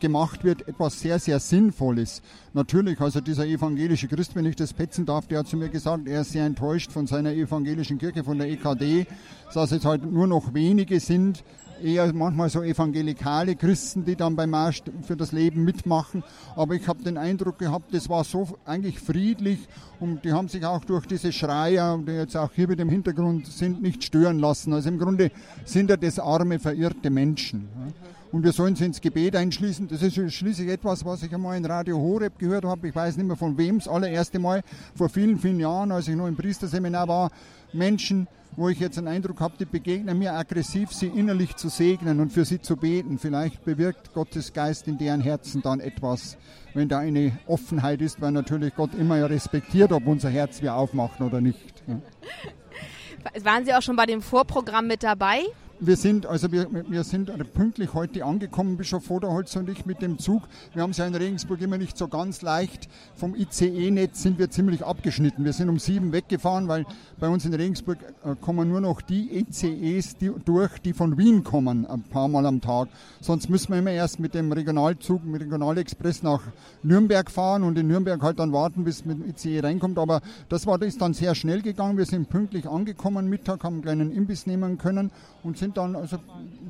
gemacht 0.00 0.44
wird, 0.44 0.66
etwas 0.68 1.00
sehr, 1.00 1.18
sehr 1.18 1.38
Sinnvolles. 1.40 2.22
Natürlich, 2.52 3.00
also 3.00 3.20
dieser 3.20 3.46
evangelische 3.46 4.08
Christ, 4.08 4.34
wenn 4.34 4.46
ich 4.46 4.56
das 4.56 4.72
petzen 4.72 5.06
darf, 5.06 5.26
der 5.26 5.40
hat 5.40 5.46
zu 5.46 5.56
mir 5.56 5.68
gesagt, 5.68 6.08
er 6.08 6.22
ist 6.22 6.32
sehr 6.32 6.46
enttäuscht 6.46 6.92
von 6.92 7.06
seiner 7.06 7.32
evangelischen 7.32 7.98
Kirche, 7.98 8.24
von 8.24 8.38
der 8.38 8.48
EKD, 8.48 9.06
dass 9.54 9.72
es 9.72 9.84
halt 9.84 10.04
nur 10.10 10.26
noch 10.26 10.54
wenige 10.54 11.00
sind, 11.00 11.44
eher 11.82 12.12
manchmal 12.12 12.48
so 12.48 12.62
evangelikale 12.62 13.56
Christen, 13.56 14.04
die 14.04 14.16
dann 14.16 14.36
beim 14.36 14.50
Marsch 14.50 14.82
für 15.02 15.16
das 15.16 15.32
Leben 15.32 15.64
mitmachen. 15.64 16.24
Aber 16.54 16.74
ich 16.74 16.88
habe 16.88 17.02
den 17.02 17.18
Eindruck 17.18 17.58
gehabt, 17.58 17.92
das 17.94 18.08
war 18.08 18.24
so 18.24 18.58
eigentlich 18.64 18.98
friedlich 18.98 19.58
und 20.00 20.24
die 20.24 20.32
haben 20.32 20.48
sich 20.48 20.64
auch 20.64 20.84
durch 20.84 21.06
diese 21.06 21.32
Schreier, 21.32 21.98
die 21.98 22.12
jetzt 22.12 22.36
auch 22.36 22.50
hier 22.52 22.68
mit 22.68 22.78
dem 22.78 22.88
Hintergrund 22.88 23.46
sind, 23.46 23.82
nicht 23.82 24.04
stören 24.04 24.38
lassen. 24.38 24.72
Also 24.72 24.88
im 24.88 24.98
Grunde 24.98 25.30
sind 25.64 25.90
ja 25.90 25.96
das 25.96 26.18
arme, 26.18 26.58
verirrte 26.58 27.10
Menschen. 27.10 27.68
Und 28.32 28.42
wir 28.42 28.52
sollen 28.52 28.76
sie 28.76 28.84
ins 28.84 29.00
Gebet 29.00 29.36
einschließen. 29.36 29.88
Das 29.88 30.02
ist 30.02 30.14
schließlich 30.34 30.68
etwas, 30.68 31.04
was 31.04 31.22
ich 31.22 31.32
einmal 31.32 31.56
in 31.56 31.64
Radio 31.64 31.98
Horeb 31.98 32.38
gehört 32.38 32.64
habe. 32.64 32.88
Ich 32.88 32.94
weiß 32.94 33.16
nicht 33.16 33.26
mehr 33.26 33.36
von 33.36 33.56
wem, 33.56 33.78
das 33.78 33.88
allererste 33.88 34.38
Mal 34.38 34.62
vor 34.94 35.08
vielen, 35.08 35.38
vielen 35.38 35.60
Jahren, 35.60 35.92
als 35.92 36.08
ich 36.08 36.16
noch 36.16 36.26
im 36.26 36.36
Priesterseminar 36.36 37.08
war. 37.08 37.30
Menschen, 37.72 38.26
wo 38.56 38.68
ich 38.68 38.80
jetzt 38.80 38.98
einen 38.98 39.08
Eindruck 39.08 39.40
habe, 39.40 39.54
die 39.58 39.66
begegnen 39.66 40.18
mir 40.18 40.32
aggressiv, 40.32 40.92
sie 40.92 41.06
innerlich 41.06 41.56
zu 41.56 41.68
segnen 41.68 42.20
und 42.20 42.32
für 42.32 42.44
sie 42.44 42.60
zu 42.60 42.76
beten. 42.76 43.18
Vielleicht 43.18 43.64
bewirkt 43.64 44.14
Gottes 44.14 44.52
Geist 44.52 44.88
in 44.88 44.98
deren 44.98 45.20
Herzen 45.20 45.62
dann 45.62 45.80
etwas, 45.80 46.36
wenn 46.74 46.88
da 46.88 46.98
eine 46.98 47.38
Offenheit 47.46 48.00
ist, 48.00 48.20
weil 48.20 48.32
natürlich 48.32 48.74
Gott 48.74 48.94
immer 48.94 49.18
ja 49.18 49.26
respektiert, 49.26 49.92
ob 49.92 50.06
unser 50.06 50.30
Herz 50.30 50.62
wir 50.62 50.74
aufmachen 50.74 51.26
oder 51.26 51.40
nicht. 51.40 51.82
Ja. 51.86 52.00
Waren 53.44 53.64
Sie 53.64 53.74
auch 53.74 53.82
schon 53.82 53.96
bei 53.96 54.06
dem 54.06 54.22
Vorprogramm 54.22 54.86
mit 54.86 55.02
dabei? 55.02 55.42
Wir 55.78 55.96
sind, 55.96 56.24
also 56.24 56.52
wir, 56.52 56.68
wir 56.88 57.04
sind 57.04 57.30
pünktlich 57.52 57.92
heute 57.92 58.24
angekommen, 58.24 58.78
Bischof 58.78 59.04
Voderholz 59.04 59.54
und 59.56 59.68
ich 59.68 59.84
mit 59.84 60.00
dem 60.00 60.18
Zug. 60.18 60.42
Wir 60.72 60.82
haben 60.82 60.92
es 60.92 60.96
ja 60.96 61.06
in 61.06 61.14
Regensburg 61.14 61.60
immer 61.60 61.76
nicht 61.76 61.98
so 61.98 62.08
ganz 62.08 62.40
leicht. 62.40 62.88
Vom 63.14 63.34
ICE-Netz 63.34 64.22
sind 64.22 64.38
wir 64.38 64.48
ziemlich 64.48 64.82
abgeschnitten. 64.82 65.44
Wir 65.44 65.52
sind 65.52 65.68
um 65.68 65.78
sieben 65.78 66.12
weggefahren, 66.12 66.68
weil 66.68 66.86
bei 67.18 67.28
uns 67.28 67.44
in 67.44 67.52
Regensburg 67.52 67.98
äh, 68.24 68.34
kommen 68.40 68.70
nur 68.70 68.80
noch 68.80 69.02
die 69.02 69.30
ECEs 69.38 70.16
die, 70.16 70.32
durch, 70.46 70.78
die 70.78 70.94
von 70.94 71.18
Wien 71.18 71.44
kommen, 71.44 71.84
ein 71.84 72.04
paar 72.04 72.28
Mal 72.28 72.46
am 72.46 72.62
Tag. 72.62 72.88
Sonst 73.20 73.50
müssen 73.50 73.72
wir 73.72 73.80
immer 73.80 73.90
erst 73.90 74.18
mit 74.18 74.34
dem 74.34 74.50
Regionalzug, 74.52 75.24
mit 75.26 75.42
dem 75.42 75.48
Regionalexpress 75.50 76.22
nach 76.22 76.40
Nürnberg 76.84 77.30
fahren 77.30 77.64
und 77.64 77.76
in 77.76 77.88
Nürnberg 77.88 78.22
halt 78.22 78.38
dann 78.38 78.52
warten, 78.52 78.84
bis 78.84 79.04
mit 79.04 79.18
dem 79.18 79.28
ICE 79.28 79.60
reinkommt. 79.60 79.98
Aber 79.98 80.22
das 80.48 80.66
war 80.66 80.78
das 80.78 80.96
dann 80.96 81.12
sehr 81.12 81.34
schnell 81.34 81.60
gegangen. 81.60 81.98
Wir 81.98 82.06
sind 82.06 82.30
pünktlich 82.30 82.66
angekommen, 82.66 83.28
Mittag 83.28 83.62
haben 83.62 83.74
einen 83.74 83.82
kleinen 83.82 84.12
Imbiss 84.12 84.46
nehmen 84.46 84.78
können 84.78 85.10
und 85.42 85.58
sind 85.58 85.65
dann 85.74 85.96
also 85.96 86.18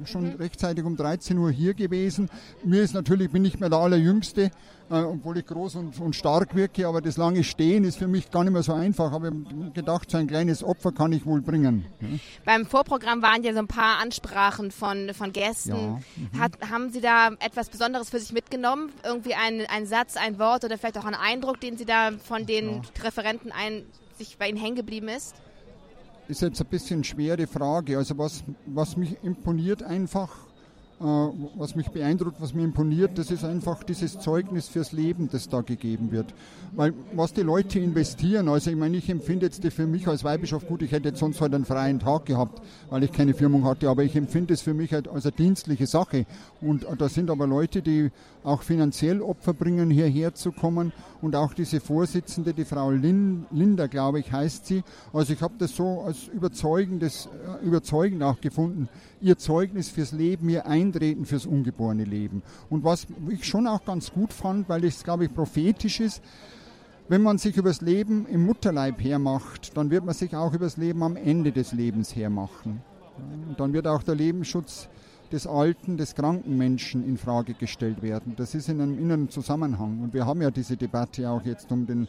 schon 0.04 0.35
rechtzeitig 0.35 0.85
um 0.85 0.96
13 0.96 1.37
Uhr 1.38 1.50
hier 1.50 1.74
gewesen. 1.74 2.28
Mir 2.64 2.82
ist 2.82 2.94
natürlich, 2.94 3.30
bin 3.30 3.42
nicht 3.42 3.61
mehr 3.61 3.70
der 3.70 3.78
Allerjüngste, 3.78 4.50
äh, 4.90 4.94
obwohl 4.94 5.38
ich 5.38 5.46
groß 5.46 5.76
und, 5.76 6.00
und, 6.00 6.14
stark 6.14 6.54
wirke, 6.54 6.87
aber 6.87 7.00
das 7.00 7.16
lange 7.16 7.42
Stehen 7.42 7.85
ist 7.85 7.96
für 7.96 8.06
mich 8.06 8.30
gar 8.30 8.44
nicht 8.44 8.52
mehr 8.52 8.62
so 8.62 8.72
einfach. 8.72 9.12
Aber 9.12 9.28
ich 9.28 9.35
habe 9.35 9.70
gedacht, 9.72 10.11
so 10.11 10.18
ein 10.18 10.26
kleines 10.26 10.62
Opfer 10.62 10.92
kann 10.92 11.12
ich 11.12 11.26
wohl 11.26 11.40
bringen. 11.40 11.87
Ja. 12.00 12.09
Beim 12.44 12.66
Vorprogramm 12.66 13.22
waren 13.22 13.42
ja 13.42 13.52
so 13.52 13.59
ein 13.59 13.66
paar 13.66 13.98
Ansprachen 13.98 14.70
von, 14.70 15.12
von 15.14 15.32
Gästen. 15.32 15.70
Ja. 15.70 16.00
Mhm. 16.16 16.40
Hat, 16.40 16.52
haben 16.70 16.90
Sie 16.90 17.00
da 17.00 17.30
etwas 17.40 17.68
Besonderes 17.68 18.11
für 18.11 18.20
sich 18.20 18.32
mitgenommen? 18.32 18.92
Irgendwie 19.04 19.35
ein, 19.35 19.62
ein 19.68 19.87
Satz, 19.87 20.16
ein 20.16 20.38
Wort 20.38 20.64
oder 20.64 20.78
vielleicht 20.78 20.98
auch 20.98 21.04
ein 21.04 21.14
Eindruck, 21.14 21.61
den 21.61 21.76
Sie 21.76 21.85
da 21.85 22.12
von 22.12 22.46
den 22.46 22.68
ja. 22.68 22.82
Referenten 23.02 23.50
ein, 23.52 23.82
sich 24.18 24.38
bei 24.38 24.48
Ihnen 24.48 24.59
hängen 24.59 24.76
geblieben 24.76 25.09
ist? 25.09 25.35
Ist 26.28 26.42
jetzt 26.42 26.60
ein 26.60 26.66
bisschen 26.66 27.04
schwere 27.04 27.46
Frage. 27.46 27.98
Also 27.98 28.18
was, 28.18 28.44
was 28.66 28.96
mich 28.96 29.16
imponiert 29.22 29.82
einfach, 29.82 30.45
was 30.98 31.74
mich 31.74 31.90
beeindruckt, 31.90 32.40
was 32.40 32.54
mir 32.54 32.64
imponiert, 32.64 33.18
das 33.18 33.30
ist 33.30 33.44
einfach 33.44 33.85
dieses 33.85 34.18
Zeugnis 34.18 34.68
fürs 34.68 34.92
Leben, 34.92 35.28
das 35.30 35.48
da 35.48 35.61
gegeben 35.61 36.11
wird. 36.11 36.32
Weil 36.74 36.94
was 37.14 37.35
die 37.35 37.42
Leute 37.42 37.78
investieren, 37.78 38.48
also 38.48 38.70
ich 38.70 38.76
meine, 38.76 38.96
ich 38.96 39.11
empfinde 39.11 39.46
jetzt 39.46 39.62
für 39.66 39.87
mich 39.87 40.09
als 40.09 40.24
Weihbischof 40.24 40.66
gut, 40.66 40.80
ich 40.80 40.92
hätte 40.92 41.09
jetzt 41.09 41.20
sonst 41.20 41.40
halt 41.40 41.54
einen 41.54 41.66
freien 41.66 41.98
Tag 41.98 42.24
gehabt, 42.24 42.62
weil 42.88 43.02
ich 43.02 43.12
keine 43.12 43.35
Firmung 43.35 43.64
hatte, 43.64 43.90
aber 43.90 44.04
ich 44.04 44.16
empfinde 44.16 44.54
es 44.54 44.62
für 44.62 44.74
mich 44.74 44.92
halt 44.94 45.06
als 45.09 45.26
eine 45.26 45.32
dienstliche 45.32 45.87
Sache. 45.87 46.24
Und 46.62 46.87
da 46.98 47.09
sind 47.09 47.30
aber 47.30 47.46
Leute, 47.46 47.82
die 47.82 48.11
auch 48.46 48.62
finanziell 48.62 49.20
Opfer 49.20 49.52
bringen, 49.52 49.90
hierher 49.90 50.35
zu 50.35 50.52
kommen. 50.52 50.92
Und 51.20 51.35
auch 51.35 51.52
diese 51.52 51.80
Vorsitzende, 51.80 52.54
die 52.54 52.64
Frau 52.64 52.90
Linda, 52.90 53.88
glaube 53.88 54.20
ich, 54.20 54.30
heißt 54.30 54.66
sie. 54.66 54.85
Also 55.12 55.32
ich 55.32 55.42
habe 55.42 55.54
das 55.59 55.74
so 55.74 56.02
als 56.02 56.28
überzeugendes, 56.28 57.28
äh, 57.61 57.66
überzeugend 57.66 58.22
auch 58.22 58.40
gefunden. 58.40 58.88
Ihr 59.20 59.38
Zeugnis 59.38 59.88
fürs 59.88 60.12
Leben, 60.12 60.48
ihr 60.48 60.66
Eintreten 60.66 61.24
fürs 61.24 61.46
ungeborene 61.46 62.05
Leben. 62.05 62.42
Und 62.68 62.85
was 62.85 63.07
ich 63.31 63.44
schon 63.44 63.66
auch 63.66 63.85
ganz 63.85 64.12
gut 64.12 64.33
fand, 64.33 64.68
weil 64.68 64.85
es, 64.85 65.05
glaube 65.05 65.24
ich, 65.24 65.35
prophetisch 65.35 66.00
ist, 66.00 66.22
wenn 67.09 67.22
man 67.22 67.38
sich 67.38 67.57
übers 67.57 67.81
Leben 67.81 68.26
im 68.26 68.44
Mutterleib 68.44 69.02
hermacht, 69.02 69.76
dann 69.76 69.90
wird 69.90 70.05
man 70.05 70.14
sich 70.14 70.35
auch 70.35 70.52
übers 70.52 70.76
Leben 70.76 71.02
am 71.02 71.16
Ende 71.16 71.52
des 71.52 71.72
Lebens 71.72 72.16
hermachen. 72.16 72.83
Und 73.48 73.61
dann 73.61 73.72
wird 73.72 73.87
auch 73.87 74.02
der 74.02 74.16
Lebensschutz 74.16 74.88
des 75.33 75.46
alten, 75.46 75.96
des 75.96 76.14
kranken 76.14 76.57
Menschen 76.57 77.07
in 77.07 77.16
Frage 77.16 77.55
gestellt 77.55 78.02
werden. 78.02 78.35
Das 78.37 78.55
ist 78.55 78.68
in 78.68 78.81
einem 78.81 78.98
inneren 78.98 79.29
Zusammenhang. 79.29 80.00
Und 80.02 80.14
wir 80.14 80.26
haben 80.26 80.42
ja 80.42 80.50
diese 80.50 80.76
Debatte 80.76 81.29
auch 81.31 81.44
jetzt 81.44 81.70
um 81.72 81.87
den 81.87 82.09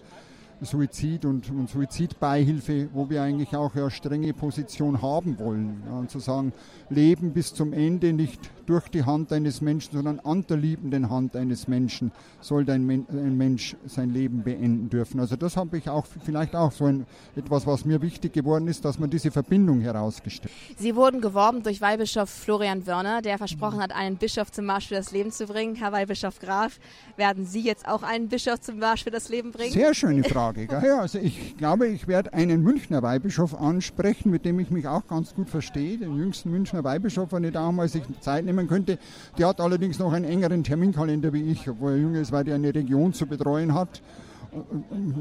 Suizid 0.62 1.26
und, 1.26 1.50
und 1.50 1.70
Suizidbeihilfe, 1.70 2.89
wo 2.93 3.10
wir 3.10 3.22
eigentlich 3.22 3.56
auch 3.56 3.76
eine 3.76 3.91
strenge 3.91 4.34
Position 4.34 5.02
haben 5.02 5.38
wollen. 5.39 5.84
Ja, 5.86 6.00
und 6.00 6.10
zu 6.10 6.20
sagen, 6.20 6.54
Leben 6.89 7.34
bis 7.34 7.54
zum 7.54 7.74
Ende 7.74 8.13
nicht 8.13 8.50
durch 8.67 8.89
die 8.89 9.03
Hand 9.03 9.32
eines 9.32 9.62
Menschen, 9.62 9.93
sondern 9.93 10.19
an 10.19 10.45
der 10.47 10.58
liebenden 10.58 11.10
Hand 11.10 11.36
eines 11.36 11.67
Menschen 11.67 12.12
soll 12.41 12.69
ein, 12.69 12.86
Mensch 12.86 13.75
sein 13.86 14.10
Leben 14.10 14.43
beenden 14.43 14.89
dürfen. 14.89 15.19
Also 15.19 15.36
das 15.38 15.56
habe 15.56 15.77
ich 15.77 15.89
auch 15.89 16.06
vielleicht 16.06 16.56
auch 16.56 16.71
so 16.71 16.86
ein, 16.86 17.06
etwas, 17.36 17.65
was 17.65 17.86
mir 17.86 18.01
wichtig 18.01 18.34
geworden 18.34 18.67
ist, 18.67 18.84
dass 18.84 18.99
man 18.99 19.10
diese 19.10 19.32
Verbindung 19.32 19.80
herausgestellt. 19.80 20.53
Sie 20.77 20.95
wurden 20.95 21.21
geworben 21.21 21.63
durch 21.63 21.80
Weihbischof 21.82 22.30
Florian 22.30 22.86
Wörner, 22.86 23.21
der 23.21 23.38
versprochen 23.38 23.80
hat, 23.80 23.95
einen 23.95 24.17
Bischof 24.17 24.51
zum 24.51 24.65
Marsch 24.65 24.89
für 24.89 24.95
das 24.95 25.12
Leben 25.12 25.32
zu 25.32 25.45
bringen. 25.45 25.75
Herr 25.75 25.93
Weihbischof 25.93 26.39
Graf, 26.39 26.80
werden 27.15 27.45
Sie 27.45 27.62
jetzt 27.62 27.88
auch 27.88 28.03
einen 28.03 28.27
Bischof 28.27 28.60
zum 28.60 28.80
Marsch 28.80 29.06
für 29.06 29.12
das 29.12 29.30
Leben 29.30 29.51
bringen? 29.51 29.71
Sehr 29.71 29.93
schöne 29.93 30.23
Frage. 30.25 30.67
Ja, 30.69 30.99
also 30.99 31.19
ich 31.19 31.56
glaube, 31.58 31.88
ich 31.88 32.08
werde 32.08 32.34
einen 32.34 32.62
Münchner 32.63 33.01
Weihbischof 33.01 33.56
ansprechen, 33.56 34.30
mit 34.30 34.43
dem 34.43 34.60
ich 34.60 34.71
mich 34.71 34.88
auch 34.88 35.08
ganz 35.08 35.34
gut 35.34 35.49
verstehe, 35.49 35.97
den 35.97 36.17
jüngsten 36.17 36.51
Münchner 36.51 36.84
Weihbischof, 36.84 37.32
wenn 37.32 37.45
ich 37.45 37.53
da 37.53 37.71
mal 37.71 37.88
sich 37.88 38.03
Zeit 38.19 38.43
nehme 38.43 38.57
nehmen 38.58 38.70
könnte. 38.70 39.00
Der 39.38 39.48
hat 39.48 39.62
allerdings 39.62 40.00
noch 40.00 40.12
einen 40.12 40.26
engeren 40.26 40.63
Terminkalender 40.63 41.34
wie 41.34 41.43
ich, 41.52 41.70
obwohl 41.70 41.91
er 41.91 41.98
jung 41.98 42.15
ist, 42.15 42.32
weil 42.32 42.48
er 42.48 42.56
eine 42.56 42.74
Region 42.74 43.13
zu 43.13 43.26
betreuen 43.26 43.74
hat. 43.74 44.02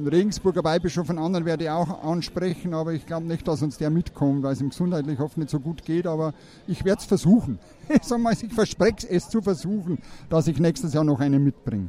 Regensburger 0.07 0.63
Weihbischof 0.65 1.07
von 1.07 1.19
anderen 1.19 1.45
werde 1.45 1.65
ich 1.65 1.71
auch 1.71 2.05
ansprechen, 2.05 2.75
aber 2.75 2.93
ich 2.93 3.07
glaube 3.07 3.27
nicht, 3.27 3.47
dass 3.47 3.63
uns 3.63 3.77
der 3.77 3.91
mitkommt, 3.91 4.43
weil 4.43 4.53
es 4.53 4.61
ihm 4.61 4.71
gesundheitlich 4.71 5.21
oft 5.21 5.37
nicht 5.37 5.51
so 5.51 5.61
gut 5.61 5.85
geht, 5.85 6.07
aber 6.07 6.33
ich 6.67 6.85
werde 6.85 7.01
es 7.01 7.07
versuchen. 7.07 7.59
Ich 7.89 8.53
verspreche 8.53 9.09
es 9.09 9.29
zu 9.29 9.43
versuchen, 9.43 9.99
dass 10.29 10.49
ich 10.49 10.59
nächstes 10.59 10.93
Jahr 10.93 11.05
noch 11.05 11.21
einen 11.21 11.43
mitbringe. 11.43 11.89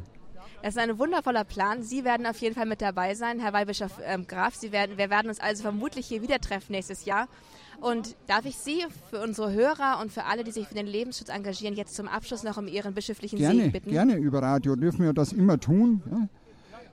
Das 0.62 0.74
ist 0.74 0.78
ein 0.78 0.98
wundervoller 0.98 1.44
Plan. 1.44 1.82
Sie 1.82 2.04
werden 2.04 2.26
auf 2.26 2.38
jeden 2.38 2.54
Fall 2.54 2.66
mit 2.66 2.82
dabei 2.82 3.14
sein, 3.14 3.38
Herr 3.38 3.52
Weihbischof 3.52 3.92
ähm, 4.04 4.26
Graf. 4.26 4.54
Sie 4.56 4.72
werden, 4.72 4.98
wir 4.98 5.08
werden 5.08 5.28
uns 5.28 5.38
also 5.38 5.62
vermutlich 5.62 6.06
hier 6.06 6.20
wieder 6.20 6.40
treffen 6.40 6.72
nächstes 6.72 7.04
Jahr. 7.04 7.28
Und 7.80 8.16
darf 8.26 8.44
ich 8.44 8.56
Sie 8.56 8.84
für 9.08 9.20
unsere 9.20 9.52
Hörer 9.52 10.00
und 10.02 10.10
für 10.10 10.24
alle, 10.24 10.42
die 10.42 10.50
sich 10.50 10.66
für 10.66 10.74
den 10.74 10.86
Lebensschutz 10.86 11.28
engagieren, 11.28 11.76
jetzt 11.76 11.94
zum 11.94 12.08
Abschluss 12.08 12.42
noch 12.42 12.56
um 12.56 12.66
Ihren 12.66 12.92
bischöflichen 12.92 13.38
gerne, 13.38 13.60
Segen 13.60 13.72
bitten? 13.72 13.90
Gerne, 13.90 14.16
über 14.16 14.42
Radio 14.42 14.74
dürfen 14.74 15.04
wir 15.04 15.12
das 15.12 15.32
immer 15.32 15.60
tun. 15.60 16.02
Ja. 16.10 16.28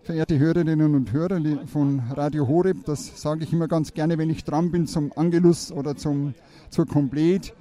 Verehrte 0.04 0.38
Hörerinnen 0.38 0.94
und 0.94 1.12
Hörer 1.12 1.42
von 1.66 2.00
Radio 2.12 2.48
Horeb, 2.48 2.86
das 2.86 3.20
sage 3.20 3.44
ich 3.44 3.52
immer 3.52 3.68
ganz 3.68 3.96
gerne, 3.96 4.20
wenn 4.20 4.30
ich 4.30 4.44
dran 4.44 4.70
bin 4.70 4.86
zum 4.86 5.12
Angelus 5.16 5.72
oder 5.72 5.96
zum, 5.96 6.36
zur 6.70 6.86
Komplet. 6.86 7.56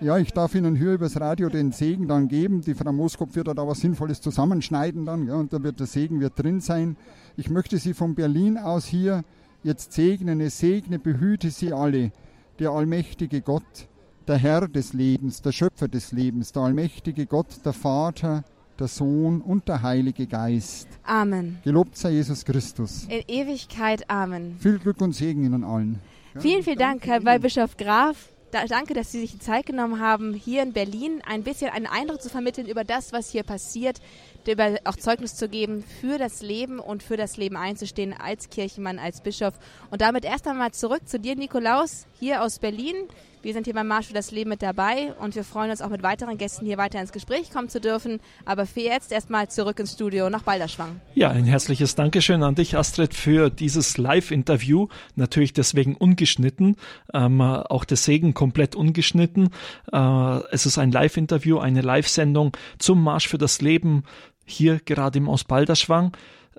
Ja, 0.00 0.16
ich 0.16 0.32
darf 0.32 0.54
Ihnen 0.54 0.76
hier 0.76 0.94
übers 0.94 1.20
Radio 1.20 1.50
den 1.50 1.72
Segen 1.72 2.08
dann 2.08 2.28
geben. 2.28 2.62
Die 2.62 2.72
Frau 2.72 2.90
Moskop 2.90 3.36
wird 3.36 3.48
da 3.48 3.68
was 3.68 3.80
Sinnvolles 3.80 4.22
zusammenschneiden 4.22 5.04
dann, 5.04 5.26
ja, 5.26 5.34
und 5.34 5.52
da 5.52 5.62
wird 5.62 5.78
der 5.78 5.86
Segen 5.86 6.20
wird 6.20 6.42
drin 6.42 6.60
sein. 6.60 6.96
Ich 7.36 7.50
möchte 7.50 7.76
Sie 7.76 7.92
von 7.92 8.14
Berlin 8.14 8.56
aus 8.56 8.86
hier 8.86 9.22
jetzt 9.62 9.92
segnen. 9.92 10.40
Es 10.40 10.58
segne, 10.58 10.98
behüte 10.98 11.50
Sie 11.50 11.74
alle 11.74 12.12
der 12.60 12.70
allmächtige 12.70 13.40
Gott, 13.40 13.88
der 14.28 14.36
Herr 14.36 14.68
des 14.68 14.92
Lebens, 14.92 15.40
der 15.40 15.50
Schöpfer 15.50 15.88
des 15.88 16.12
Lebens, 16.12 16.52
der 16.52 16.62
allmächtige 16.62 17.26
Gott, 17.26 17.64
der 17.64 17.72
Vater, 17.72 18.44
der 18.78 18.86
Sohn 18.86 19.40
und 19.40 19.66
der 19.66 19.82
Heilige 19.82 20.26
Geist. 20.26 20.86
Amen. 21.02 21.58
Gelobt 21.64 21.96
sei 21.96 22.12
Jesus 22.12 22.44
Christus. 22.44 23.06
In 23.08 23.24
Ewigkeit. 23.26 24.08
Amen. 24.08 24.56
Viel 24.60 24.78
Glück 24.78 25.00
und 25.00 25.12
Segen 25.12 25.44
Ihnen 25.44 25.64
allen. 25.64 26.00
Vielen, 26.38 26.62
vielen 26.62 26.78
Dank, 26.78 27.06
Herr 27.06 27.24
Weihbischof 27.24 27.76
Graf. 27.76 28.28
Da, 28.50 28.64
danke, 28.66 28.94
dass 28.94 29.12
Sie 29.12 29.20
sich 29.20 29.32
die 29.32 29.38
Zeit 29.38 29.66
genommen 29.66 30.00
haben, 30.00 30.34
hier 30.34 30.62
in 30.62 30.72
Berlin 30.72 31.22
ein 31.26 31.42
bisschen 31.42 31.70
einen 31.70 31.86
Eindruck 31.86 32.20
zu 32.20 32.28
vermitteln 32.28 32.66
über 32.66 32.84
das, 32.84 33.12
was 33.12 33.30
hier 33.30 33.42
passiert, 33.42 34.00
über 34.48 34.76
auch 34.84 34.96
Zeugnis 34.96 35.36
zu 35.36 35.48
geben 35.48 35.84
für 36.00 36.18
das 36.18 36.42
Leben 36.42 36.78
und 36.78 37.02
für 37.02 37.16
das 37.16 37.36
Leben 37.36 37.56
einzustehen 37.56 38.14
als 38.14 38.50
Kirchenmann, 38.50 38.98
als 38.98 39.20
Bischof. 39.20 39.54
Und 39.90 40.00
damit 40.00 40.24
erst 40.24 40.46
einmal 40.46 40.72
zurück 40.72 41.06
zu 41.06 41.18
dir, 41.18 41.36
Nikolaus, 41.36 42.06
hier 42.18 42.42
aus 42.42 42.58
Berlin. 42.58 42.96
Wir 43.42 43.54
sind 43.54 43.64
hier 43.64 43.72
beim 43.72 43.86
Marsch 43.86 44.08
für 44.08 44.12
das 44.12 44.32
Leben 44.32 44.50
mit 44.50 44.60
dabei 44.60 45.14
und 45.18 45.34
wir 45.34 45.44
freuen 45.44 45.70
uns 45.70 45.80
auch 45.80 45.88
mit 45.88 46.02
weiteren 46.02 46.36
Gästen 46.36 46.66
hier 46.66 46.76
weiter 46.76 47.00
ins 47.00 47.10
Gespräch 47.10 47.50
kommen 47.50 47.70
zu 47.70 47.80
dürfen. 47.80 48.20
Aber 48.44 48.66
für 48.66 48.80
jetzt 48.80 49.12
erstmal 49.12 49.48
zurück 49.48 49.78
ins 49.80 49.94
Studio 49.94 50.28
nach 50.28 50.42
Balderschwang. 50.42 51.00
Ja, 51.14 51.30
ein 51.30 51.46
herzliches 51.46 51.94
Dankeschön 51.94 52.42
an 52.42 52.54
dich, 52.54 52.76
Astrid, 52.76 53.14
für 53.14 53.48
dieses 53.48 53.96
Live-Interview. 53.96 54.88
Natürlich 55.16 55.54
deswegen 55.54 55.96
ungeschnitten, 55.96 56.76
ähm, 57.14 57.40
auch 57.40 57.86
der 57.86 57.96
Segen 57.96 58.34
komplett 58.34 58.76
ungeschnitten. 58.76 59.48
Äh, 59.90 60.40
es 60.50 60.66
ist 60.66 60.76
ein 60.76 60.92
Live-Interview, 60.92 61.58
eine 61.58 61.80
Live-Sendung 61.80 62.54
zum 62.78 63.02
Marsch 63.02 63.28
für 63.28 63.38
das 63.38 63.62
Leben 63.62 64.04
hier 64.50 64.80
gerade 64.80 65.18
im 65.18 65.28
Ostbalderschwang 65.28 66.12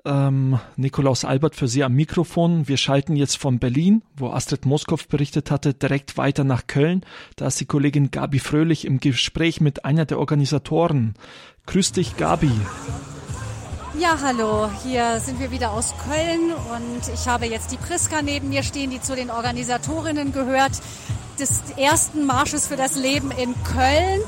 ähm, 0.04 0.58
Nikolaus 0.76 1.24
Albert 1.24 1.54
für 1.54 1.68
Sie 1.68 1.84
am 1.84 1.94
Mikrofon. 1.94 2.66
Wir 2.68 2.76
schalten 2.76 3.16
jetzt 3.16 3.38
von 3.38 3.58
Berlin, 3.58 4.02
wo 4.16 4.30
Astrid 4.30 4.66
Moskow 4.66 5.06
berichtet 5.06 5.50
hatte, 5.50 5.74
direkt 5.74 6.16
weiter 6.16 6.44
nach 6.44 6.66
Köln. 6.66 7.04
Da 7.36 7.46
ist 7.46 7.60
die 7.60 7.66
Kollegin 7.66 8.10
Gabi 8.10 8.38
Fröhlich 8.38 8.84
im 8.84 9.00
Gespräch 9.00 9.60
mit 9.60 9.84
einer 9.84 10.04
der 10.04 10.18
Organisatoren. 10.18 11.14
Grüß 11.66 11.92
dich, 11.92 12.16
Gabi. 12.16 12.50
Ja, 13.98 14.18
hallo. 14.22 14.70
Hier 14.82 15.20
sind 15.20 15.38
wir 15.38 15.50
wieder 15.50 15.72
aus 15.72 15.94
Köln 16.08 16.52
und 16.74 17.14
ich 17.14 17.28
habe 17.28 17.46
jetzt 17.46 17.70
die 17.70 17.76
Priska 17.76 18.22
neben 18.22 18.48
mir 18.48 18.62
stehen, 18.62 18.90
die 18.90 19.00
zu 19.00 19.14
den 19.14 19.30
Organisatorinnen 19.30 20.32
gehört 20.32 20.72
des 21.38 21.62
ersten 21.76 22.26
Marsches 22.26 22.66
für 22.66 22.76
das 22.76 22.96
Leben 22.96 23.30
in 23.30 23.54
Köln. 23.64 24.20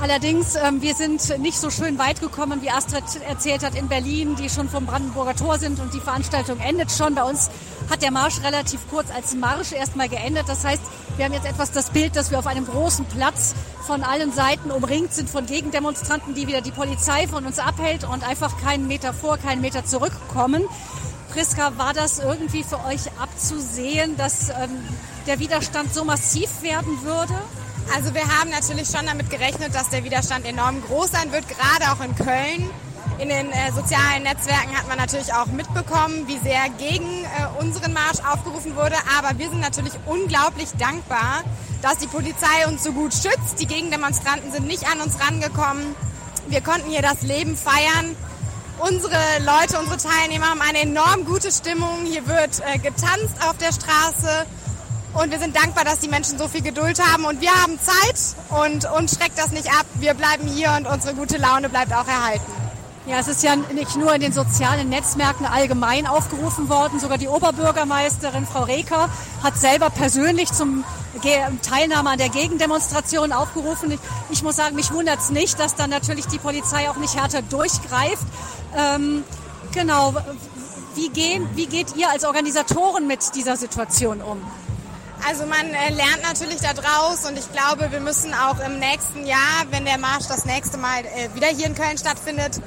Allerdings, 0.00 0.56
ähm, 0.56 0.82
wir 0.82 0.94
sind 0.94 1.38
nicht 1.38 1.56
so 1.56 1.70
schön 1.70 1.98
weit 1.98 2.20
gekommen, 2.20 2.60
wie 2.62 2.70
Astrid 2.70 3.04
erzählt 3.28 3.64
hat, 3.64 3.74
in 3.74 3.88
Berlin, 3.88 4.36
die 4.36 4.50
schon 4.50 4.68
vom 4.68 4.86
Brandenburger 4.86 5.36
Tor 5.36 5.58
sind 5.58 5.78
und 5.80 5.94
die 5.94 6.00
Veranstaltung 6.00 6.58
endet 6.58 6.90
schon. 6.90 7.14
Bei 7.14 7.22
uns 7.22 7.48
hat 7.88 8.02
der 8.02 8.10
Marsch 8.10 8.42
relativ 8.42 8.80
kurz 8.90 9.10
als 9.10 9.34
Marsch 9.34 9.72
erstmal 9.72 10.08
geendet. 10.08 10.48
Das 10.48 10.64
heißt, 10.64 10.82
wir 11.16 11.24
haben 11.24 11.32
jetzt 11.32 11.46
etwas 11.46 11.70
das 11.70 11.90
Bild, 11.90 12.16
dass 12.16 12.30
wir 12.30 12.38
auf 12.38 12.46
einem 12.46 12.66
großen 12.66 13.04
Platz 13.06 13.54
von 13.86 14.02
allen 14.02 14.32
Seiten 14.32 14.70
umringt 14.70 15.14
sind 15.14 15.30
von 15.30 15.46
Gegendemonstranten, 15.46 16.34
die 16.34 16.48
wieder 16.48 16.60
die 16.60 16.72
Polizei 16.72 17.28
von 17.28 17.46
uns 17.46 17.58
abhält 17.58 18.04
und 18.04 18.26
einfach 18.26 18.60
keinen 18.62 18.88
Meter 18.88 19.14
vor, 19.14 19.38
keinen 19.38 19.60
Meter 19.60 19.84
zurückkommen. 19.84 20.64
Priska, 21.32 21.78
war 21.78 21.92
das 21.92 22.18
irgendwie 22.18 22.64
für 22.64 22.84
euch 22.84 23.10
abzusehen, 23.20 24.16
dass 24.16 24.50
ähm, 24.50 24.70
der 25.26 25.38
Widerstand 25.38 25.94
so 25.94 26.04
massiv 26.04 26.62
werden 26.62 27.02
würde? 27.02 27.34
Also 27.94 28.12
wir 28.12 28.26
haben 28.26 28.50
natürlich 28.50 28.88
schon 28.88 29.06
damit 29.06 29.30
gerechnet, 29.30 29.72
dass 29.72 29.88
der 29.90 30.02
Widerstand 30.02 30.44
enorm 30.46 30.82
groß 30.82 31.12
sein 31.12 31.30
wird, 31.30 31.44
gerade 31.48 31.92
auch 31.92 32.04
in 32.04 32.12
Köln. 32.16 32.68
In 33.20 33.28
den 33.28 33.52
äh, 33.52 33.70
sozialen 33.70 34.24
Netzwerken 34.24 34.76
hat 34.76 34.88
man 34.88 34.98
natürlich 34.98 35.32
auch 35.32 35.46
mitbekommen, 35.46 36.26
wie 36.26 36.38
sehr 36.38 36.68
gegen 36.76 37.22
äh, 37.22 37.62
unseren 37.62 37.92
Marsch 37.92 38.18
aufgerufen 38.28 38.74
wurde. 38.74 38.96
Aber 39.16 39.38
wir 39.38 39.48
sind 39.48 39.60
natürlich 39.60 39.92
unglaublich 40.06 40.70
dankbar, 40.76 41.44
dass 41.82 41.98
die 41.98 42.08
Polizei 42.08 42.66
uns 42.66 42.82
so 42.82 42.90
gut 42.90 43.14
schützt. 43.14 43.60
Die 43.60 43.66
Gegendemonstranten 43.66 44.50
sind 44.50 44.66
nicht 44.66 44.90
an 44.90 45.00
uns 45.00 45.20
rangekommen. 45.20 45.94
Wir 46.48 46.62
konnten 46.62 46.90
hier 46.90 47.02
das 47.02 47.22
Leben 47.22 47.56
feiern. 47.56 48.16
Unsere 48.80 49.14
Leute, 49.44 49.78
unsere 49.78 49.98
Teilnehmer 49.98 50.46
haben 50.50 50.62
eine 50.62 50.80
enorm 50.80 51.24
gute 51.26 51.52
Stimmung. 51.52 52.04
Hier 52.06 52.26
wird 52.26 52.60
äh, 52.66 52.78
getanzt 52.78 53.36
auf 53.48 53.56
der 53.58 53.70
Straße. 53.70 54.46
Und 55.14 55.30
wir 55.30 55.38
sind 55.38 55.54
dankbar, 55.54 55.84
dass 55.84 56.00
die 56.00 56.08
Menschen 56.08 56.38
so 56.38 56.48
viel 56.48 56.62
Geduld 56.62 57.00
haben. 57.00 57.24
Und 57.24 57.40
wir 57.40 57.52
haben 57.62 57.78
Zeit 57.80 58.36
und 58.60 58.90
uns 58.90 59.16
schreckt 59.16 59.38
das 59.38 59.52
nicht 59.52 59.68
ab. 59.68 59.86
Wir 59.94 60.14
bleiben 60.14 60.48
hier 60.48 60.74
und 60.76 60.88
unsere 60.88 61.14
gute 61.14 61.36
Laune 61.38 61.68
bleibt 61.68 61.92
auch 61.92 62.08
erhalten. 62.08 62.52
Ja, 63.06 63.18
es 63.18 63.28
ist 63.28 63.42
ja 63.42 63.54
nicht 63.54 63.96
nur 63.96 64.14
in 64.14 64.22
den 64.22 64.32
sozialen 64.32 64.88
Netzwerken 64.88 65.44
allgemein 65.44 66.06
aufgerufen 66.06 66.68
worden. 66.68 66.98
Sogar 66.98 67.18
die 67.18 67.28
Oberbürgermeisterin 67.28 68.46
Frau 68.46 68.64
Reker 68.64 69.08
hat 69.42 69.56
selber 69.56 69.90
persönlich 69.90 70.50
zum 70.50 70.84
Teilnahme 71.62 72.10
an 72.10 72.18
der 72.18 72.30
Gegendemonstration 72.30 73.32
aufgerufen. 73.32 73.92
Ich, 73.92 74.00
ich 74.30 74.42
muss 74.42 74.56
sagen, 74.56 74.74
mich 74.74 74.90
wundert 74.92 75.20
es 75.20 75.30
nicht, 75.30 75.60
dass 75.60 75.76
dann 75.76 75.90
natürlich 75.90 76.26
die 76.26 76.38
Polizei 76.38 76.90
auch 76.90 76.96
nicht 76.96 77.14
härter 77.14 77.42
durchgreift. 77.42 78.26
Ähm, 78.76 79.22
genau. 79.72 80.14
Wie, 80.96 81.08
gehen, 81.08 81.48
wie 81.54 81.66
geht 81.66 81.94
ihr 81.96 82.10
als 82.10 82.24
Organisatoren 82.24 83.06
mit 83.06 83.34
dieser 83.34 83.56
Situation 83.56 84.22
um? 84.22 84.40
Also 85.26 85.46
man 85.46 85.72
äh, 85.72 85.90
lernt 85.90 86.22
natürlich 86.22 86.60
da 86.60 86.74
draus 86.74 87.24
und 87.26 87.38
ich 87.38 87.50
glaube, 87.50 87.90
wir 87.90 88.00
müssen 88.00 88.34
auch 88.34 88.58
im 88.60 88.78
nächsten 88.78 89.26
Jahr, 89.26 89.64
wenn 89.70 89.86
der 89.86 89.96
Marsch 89.96 90.26
das 90.28 90.44
nächste 90.44 90.76
Mal 90.76 91.00
äh, 91.06 91.34
wieder 91.34 91.46
hier 91.46 91.66
in 91.66 91.74
Köln 91.74 91.96
stattfindet, 91.96 92.60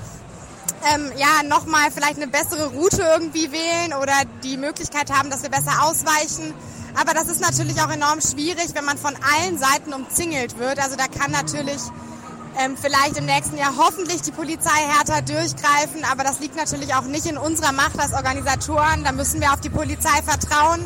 ähm, 0.91 1.11
ja, 1.17 1.43
nochmal 1.43 1.91
vielleicht 1.91 2.15
eine 2.15 2.27
bessere 2.27 2.67
Route 2.69 3.03
irgendwie 3.03 3.51
wählen 3.51 3.93
oder 3.93 4.13
die 4.43 4.57
Möglichkeit 4.57 5.11
haben, 5.11 5.29
dass 5.29 5.43
wir 5.43 5.51
besser 5.51 5.83
ausweichen. 5.83 6.51
Aber 6.99 7.13
das 7.13 7.27
ist 7.27 7.41
natürlich 7.41 7.79
auch 7.79 7.91
enorm 7.91 8.21
schwierig, 8.21 8.69
wenn 8.73 8.85
man 8.85 8.97
von 8.97 9.15
allen 9.15 9.59
Seiten 9.59 9.93
umzingelt 9.93 10.57
wird. 10.57 10.79
Also 10.79 10.95
da 10.95 11.05
kann 11.07 11.31
natürlich 11.31 11.81
ähm, 12.59 12.75
vielleicht 12.75 13.17
im 13.17 13.25
nächsten 13.25 13.57
Jahr 13.57 13.75
hoffentlich 13.77 14.23
die 14.23 14.31
Polizei 14.31 14.79
härter 14.79 15.21
durchgreifen, 15.21 16.03
aber 16.11 16.23
das 16.23 16.39
liegt 16.39 16.55
natürlich 16.55 16.95
auch 16.95 17.03
nicht 17.03 17.27
in 17.27 17.37
unserer 17.37 17.71
Macht 17.71 17.99
als 17.99 18.13
Organisatoren. 18.13 19.03
Da 19.03 19.11
müssen 19.11 19.41
wir 19.41 19.53
auf 19.53 19.61
die 19.61 19.69
Polizei 19.69 20.23
vertrauen. 20.23 20.83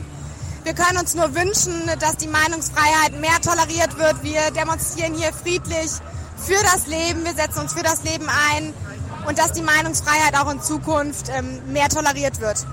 Wir 0.64 0.74
können 0.74 1.00
uns 1.00 1.16
nur 1.16 1.34
wünschen, 1.34 1.74
dass 2.00 2.18
die 2.18 2.28
Meinungsfreiheit 2.28 3.20
mehr 3.20 3.42
toleriert 3.42 3.98
wird. 3.98 4.24
Wir 4.24 4.52
demonstrieren 4.52 5.16
hier 5.16 5.34
friedlich 5.34 5.90
für 6.38 6.62
das 6.64 6.88
Leben, 6.88 7.24
wir 7.24 7.34
setzen 7.34 7.62
uns 7.62 7.74
für 7.74 7.84
das 7.84 8.04
Leben 8.04 8.28
ein 8.52 8.74
und 9.28 9.40
dass 9.40 9.54
die 9.54 9.62
Meinungsfreiheit 9.62 10.36
auch 10.40 10.52
in 10.52 10.62
Zukunft 10.62 11.30
ähm, 11.30 11.62
mehr 11.72 11.90
toleriert 11.90 12.40
wird. 12.42 12.66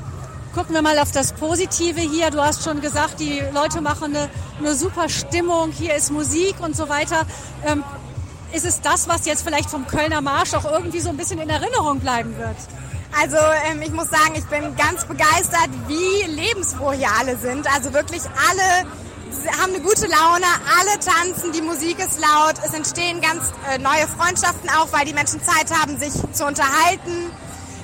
Gucken 0.55 0.74
wir 0.74 0.83
mal 0.83 0.98
auf 0.98 1.12
das 1.12 1.33
Positive 1.33 2.01
hier. 2.01 2.31
Du 2.31 2.42
hast 2.42 2.62
schon 2.62 2.81
gesagt, 2.81 3.20
die 3.20 3.42
Leute 3.53 3.81
machen 3.81 4.16
eine, 4.16 4.29
eine 4.59 4.74
super 4.74 5.09
Stimmung, 5.09 5.72
hier 5.72 5.94
ist 5.94 6.11
Musik 6.11 6.57
und 6.61 6.77
so 6.77 6.88
weiter. 6.88 7.27
Ähm, 7.66 7.85
ist 8.53 8.66
es 8.66 8.81
das, 8.81 9.09
was 9.09 9.27
jetzt 9.27 9.42
vielleicht 9.42 9.70
vom 9.70 9.87
Kölner 9.87 10.20
Marsch 10.20 10.55
auch 10.55 10.64
irgendwie 10.64 11.01
so 11.01 11.11
ein 11.11 11.16
bisschen 11.16 11.38
in 11.38 11.51
Erinnerung 11.51 12.01
bleiben 12.01 12.37
wird? 12.38 12.57
Also 13.16 13.37
ähm, 13.71 13.83
ich 13.83 13.90
muss 13.92 14.11
sagen, 14.11 14.35
ich 14.37 14.44
bin 14.47 14.77
ganz 14.77 15.05
begeistert, 15.05 15.68
wie 15.87 16.31
lebensfroh 16.31 16.92
hier 16.92 17.11
alle 17.18 17.37
sind. 17.37 17.66
Also 17.75 17.92
wirklich 17.92 18.23
alle 18.49 18.87
haben 19.61 19.75
eine 19.75 19.83
gute 19.83 20.07
Laune, 20.07 20.47
alle 20.79 20.99
tanzen, 20.99 21.53
die 21.53 21.62
Musik 21.62 21.99
ist 21.99 22.21
laut, 22.21 22.55
es 22.64 22.75
entstehen 22.75 23.21
ganz 23.21 23.53
äh, 23.71 23.79
neue 23.79 24.07
Freundschaften 24.07 24.68
auch, 24.71 24.92
weil 24.92 25.05
die 25.05 25.12
Menschen 25.12 25.42
Zeit 25.42 25.71
haben, 25.71 25.99
sich 25.99 26.12
zu 26.33 26.47
unterhalten. 26.47 27.31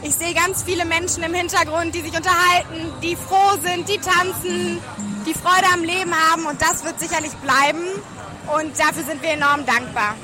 Ich 0.02 0.14
sehe 0.14 0.34
ganz 0.34 0.62
viele 0.62 0.84
Menschen 0.84 1.22
im 1.22 1.32
Hintergrund, 1.32 1.94
die 1.94 2.02
sich 2.02 2.14
unterhalten, 2.14 2.92
die 3.02 3.16
froh 3.16 3.58
sind, 3.62 3.88
die 3.88 3.98
tanzen, 3.98 4.78
die 5.26 5.34
Freude 5.34 5.66
am 5.72 5.82
Leben 5.82 6.12
haben 6.30 6.46
und 6.46 6.60
das 6.60 6.84
wird 6.84 7.00
sicherlich 7.00 7.32
bleiben 7.36 7.84
und 8.58 8.78
dafür 8.78 9.04
sind 9.04 9.22
wir 9.22 9.30
enorm 9.30 9.64
dankbar 9.64 10.14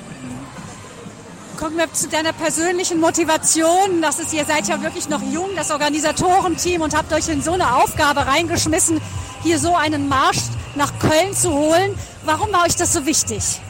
kommen 1.60 1.76
wir 1.76 1.92
zu 1.92 2.08
deiner 2.08 2.32
persönlichen 2.32 3.00
Motivation. 3.00 4.00
Das 4.00 4.18
ist, 4.18 4.32
ihr 4.32 4.46
seid 4.46 4.66
ja 4.66 4.82
wirklich 4.82 5.10
noch 5.10 5.20
jung, 5.20 5.50
das 5.56 5.70
Organisatorenteam 5.70 6.80
und 6.80 6.96
habt 6.96 7.12
euch 7.12 7.28
in 7.28 7.42
so 7.42 7.52
eine 7.52 7.76
Aufgabe 7.76 8.26
reingeschmissen, 8.26 8.98
hier 9.42 9.58
so 9.58 9.76
einen 9.76 10.08
Marsch 10.08 10.40
nach 10.74 10.90
Köln 10.98 11.34
zu 11.34 11.52
holen. 11.52 11.94
Warum 12.24 12.50
war 12.50 12.64
euch 12.64 12.76
das 12.76 12.94
so 12.94 13.04
wichtig? 13.04 13.60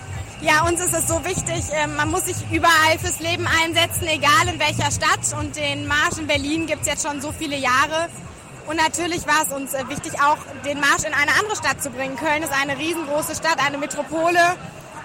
Ja, 0.40 0.68
uns 0.68 0.81
ist 0.81 0.94
es 0.94 1.09
so 1.09 1.24
wichtig, 1.24 1.64
ähm, 1.72 1.96
man 1.96 2.11
muss 2.11 2.26
sich 2.26 2.37
überall 2.53 2.98
fürs 3.00 3.18
Leben 3.18 3.46
einsetzen, 3.61 4.07
egal 4.07 4.46
in 4.46 4.61
welcher 4.61 4.92
Stadt. 4.92 5.37
Und 5.38 5.57
den 5.57 5.88
Marsch 5.88 6.18
in 6.18 6.29
Berlin 6.29 6.66
gibt 6.66 6.83
es 6.83 6.87
jetzt 6.87 7.05
schon 7.05 7.20
so 7.20 7.33
viele 7.33 7.57
Jahre. 7.57 8.09
Und 8.68 8.76
natürlich 8.76 9.26
war 9.26 9.42
es 9.42 9.53
uns 9.53 9.74
äh, 9.74 9.88
wichtig, 9.88 10.12
auch 10.22 10.38
den 10.64 10.79
Marsch 10.79 11.03
in 11.03 11.12
eine 11.12 11.33
andere 11.40 11.57
Stadt 11.57 11.83
zu 11.83 11.90
bringen. 11.90 12.14
Köln 12.14 12.44
ist 12.44 12.53
eine 12.53 12.79
riesengroße 12.79 13.35
Stadt, 13.35 13.59
eine 13.59 13.79
Metropole. 13.79 14.38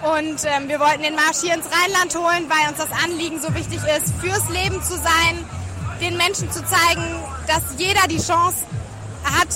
Und 0.01 0.43
ähm, 0.45 0.67
wir 0.67 0.79
wollten 0.79 1.03
den 1.03 1.15
Marsch 1.15 1.41
hier 1.41 1.53
ins 1.53 1.65
Rheinland 1.65 2.15
holen, 2.15 2.49
weil 2.49 2.69
uns 2.69 2.77
das 2.77 2.91
Anliegen 3.03 3.41
so 3.41 3.53
wichtig 3.55 3.79
ist, 3.97 4.13
fürs 4.21 4.49
Leben 4.49 4.81
zu 4.83 4.95
sein, 4.95 5.45
den 6.01 6.17
Menschen 6.17 6.51
zu 6.51 6.63
zeigen, 6.63 7.03
dass 7.47 7.63
jeder 7.77 8.07
die 8.07 8.19
Chance 8.19 8.65
hat 9.23 9.47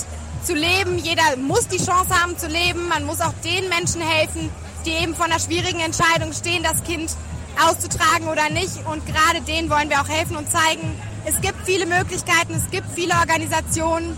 zu 0.42 0.54
leben. 0.54 0.98
Jeder 0.98 1.36
muss 1.36 1.68
die 1.68 1.76
Chance 1.76 2.10
haben 2.10 2.36
zu 2.38 2.48
leben. 2.48 2.88
Man 2.88 3.04
muss 3.04 3.20
auch 3.20 3.34
den 3.44 3.68
Menschen 3.68 4.00
helfen, 4.00 4.50
die 4.84 4.92
eben 4.92 5.14
vor 5.14 5.26
einer 5.26 5.38
schwierigen 5.38 5.80
Entscheidung 5.80 6.32
stehen, 6.32 6.62
das 6.62 6.82
Kind 6.84 7.10
auszutragen 7.62 8.28
oder 8.28 8.48
nicht. 8.50 8.84
Und 8.86 9.04
gerade 9.06 9.40
denen 9.46 9.70
wollen 9.70 9.90
wir 9.90 10.00
auch 10.00 10.08
helfen 10.08 10.36
und 10.36 10.50
zeigen, 10.50 10.98
es 11.26 11.40
gibt 11.40 11.64
viele 11.64 11.86
Möglichkeiten, 11.86 12.54
es 12.54 12.70
gibt 12.70 12.86
viele 12.94 13.14
Organisationen, 13.14 14.16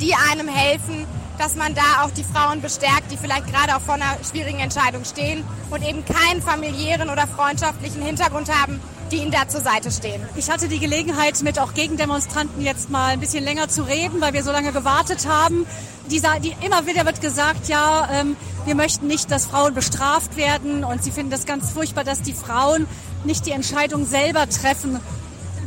die 0.00 0.14
einem 0.14 0.48
helfen 0.48 1.06
dass 1.40 1.56
man 1.56 1.74
da 1.74 2.04
auch 2.04 2.10
die 2.10 2.22
Frauen 2.22 2.60
bestärkt, 2.60 3.10
die 3.10 3.16
vielleicht 3.16 3.46
gerade 3.46 3.74
auch 3.74 3.80
vor 3.80 3.94
einer 3.94 4.18
schwierigen 4.28 4.60
Entscheidung 4.60 5.06
stehen 5.06 5.42
und 5.70 5.82
eben 5.82 6.04
keinen 6.04 6.42
familiären 6.42 7.08
oder 7.08 7.26
freundschaftlichen 7.26 8.02
Hintergrund 8.02 8.54
haben, 8.54 8.78
die 9.10 9.16
ihnen 9.16 9.30
da 9.30 9.48
zur 9.48 9.62
Seite 9.62 9.90
stehen. 9.90 10.20
Ich 10.36 10.50
hatte 10.50 10.68
die 10.68 10.78
Gelegenheit, 10.78 11.42
mit 11.42 11.58
auch 11.58 11.72
Gegendemonstranten 11.72 12.60
jetzt 12.60 12.90
mal 12.90 13.12
ein 13.12 13.20
bisschen 13.20 13.42
länger 13.42 13.68
zu 13.68 13.84
reden, 13.84 14.20
weil 14.20 14.34
wir 14.34 14.44
so 14.44 14.52
lange 14.52 14.70
gewartet 14.70 15.26
haben. 15.26 15.66
Die, 16.10 16.20
die, 16.42 16.54
immer 16.64 16.86
wieder 16.86 17.06
wird 17.06 17.22
gesagt, 17.22 17.68
ja, 17.68 18.06
ähm, 18.12 18.36
wir 18.66 18.74
möchten 18.74 19.06
nicht, 19.06 19.30
dass 19.30 19.46
Frauen 19.46 19.72
bestraft 19.72 20.36
werden 20.36 20.84
und 20.84 21.02
sie 21.02 21.10
finden 21.10 21.30
das 21.30 21.46
ganz 21.46 21.70
furchtbar, 21.70 22.04
dass 22.04 22.20
die 22.20 22.34
Frauen 22.34 22.86
nicht 23.24 23.46
die 23.46 23.52
Entscheidung 23.52 24.04
selber 24.04 24.46
treffen 24.46 25.00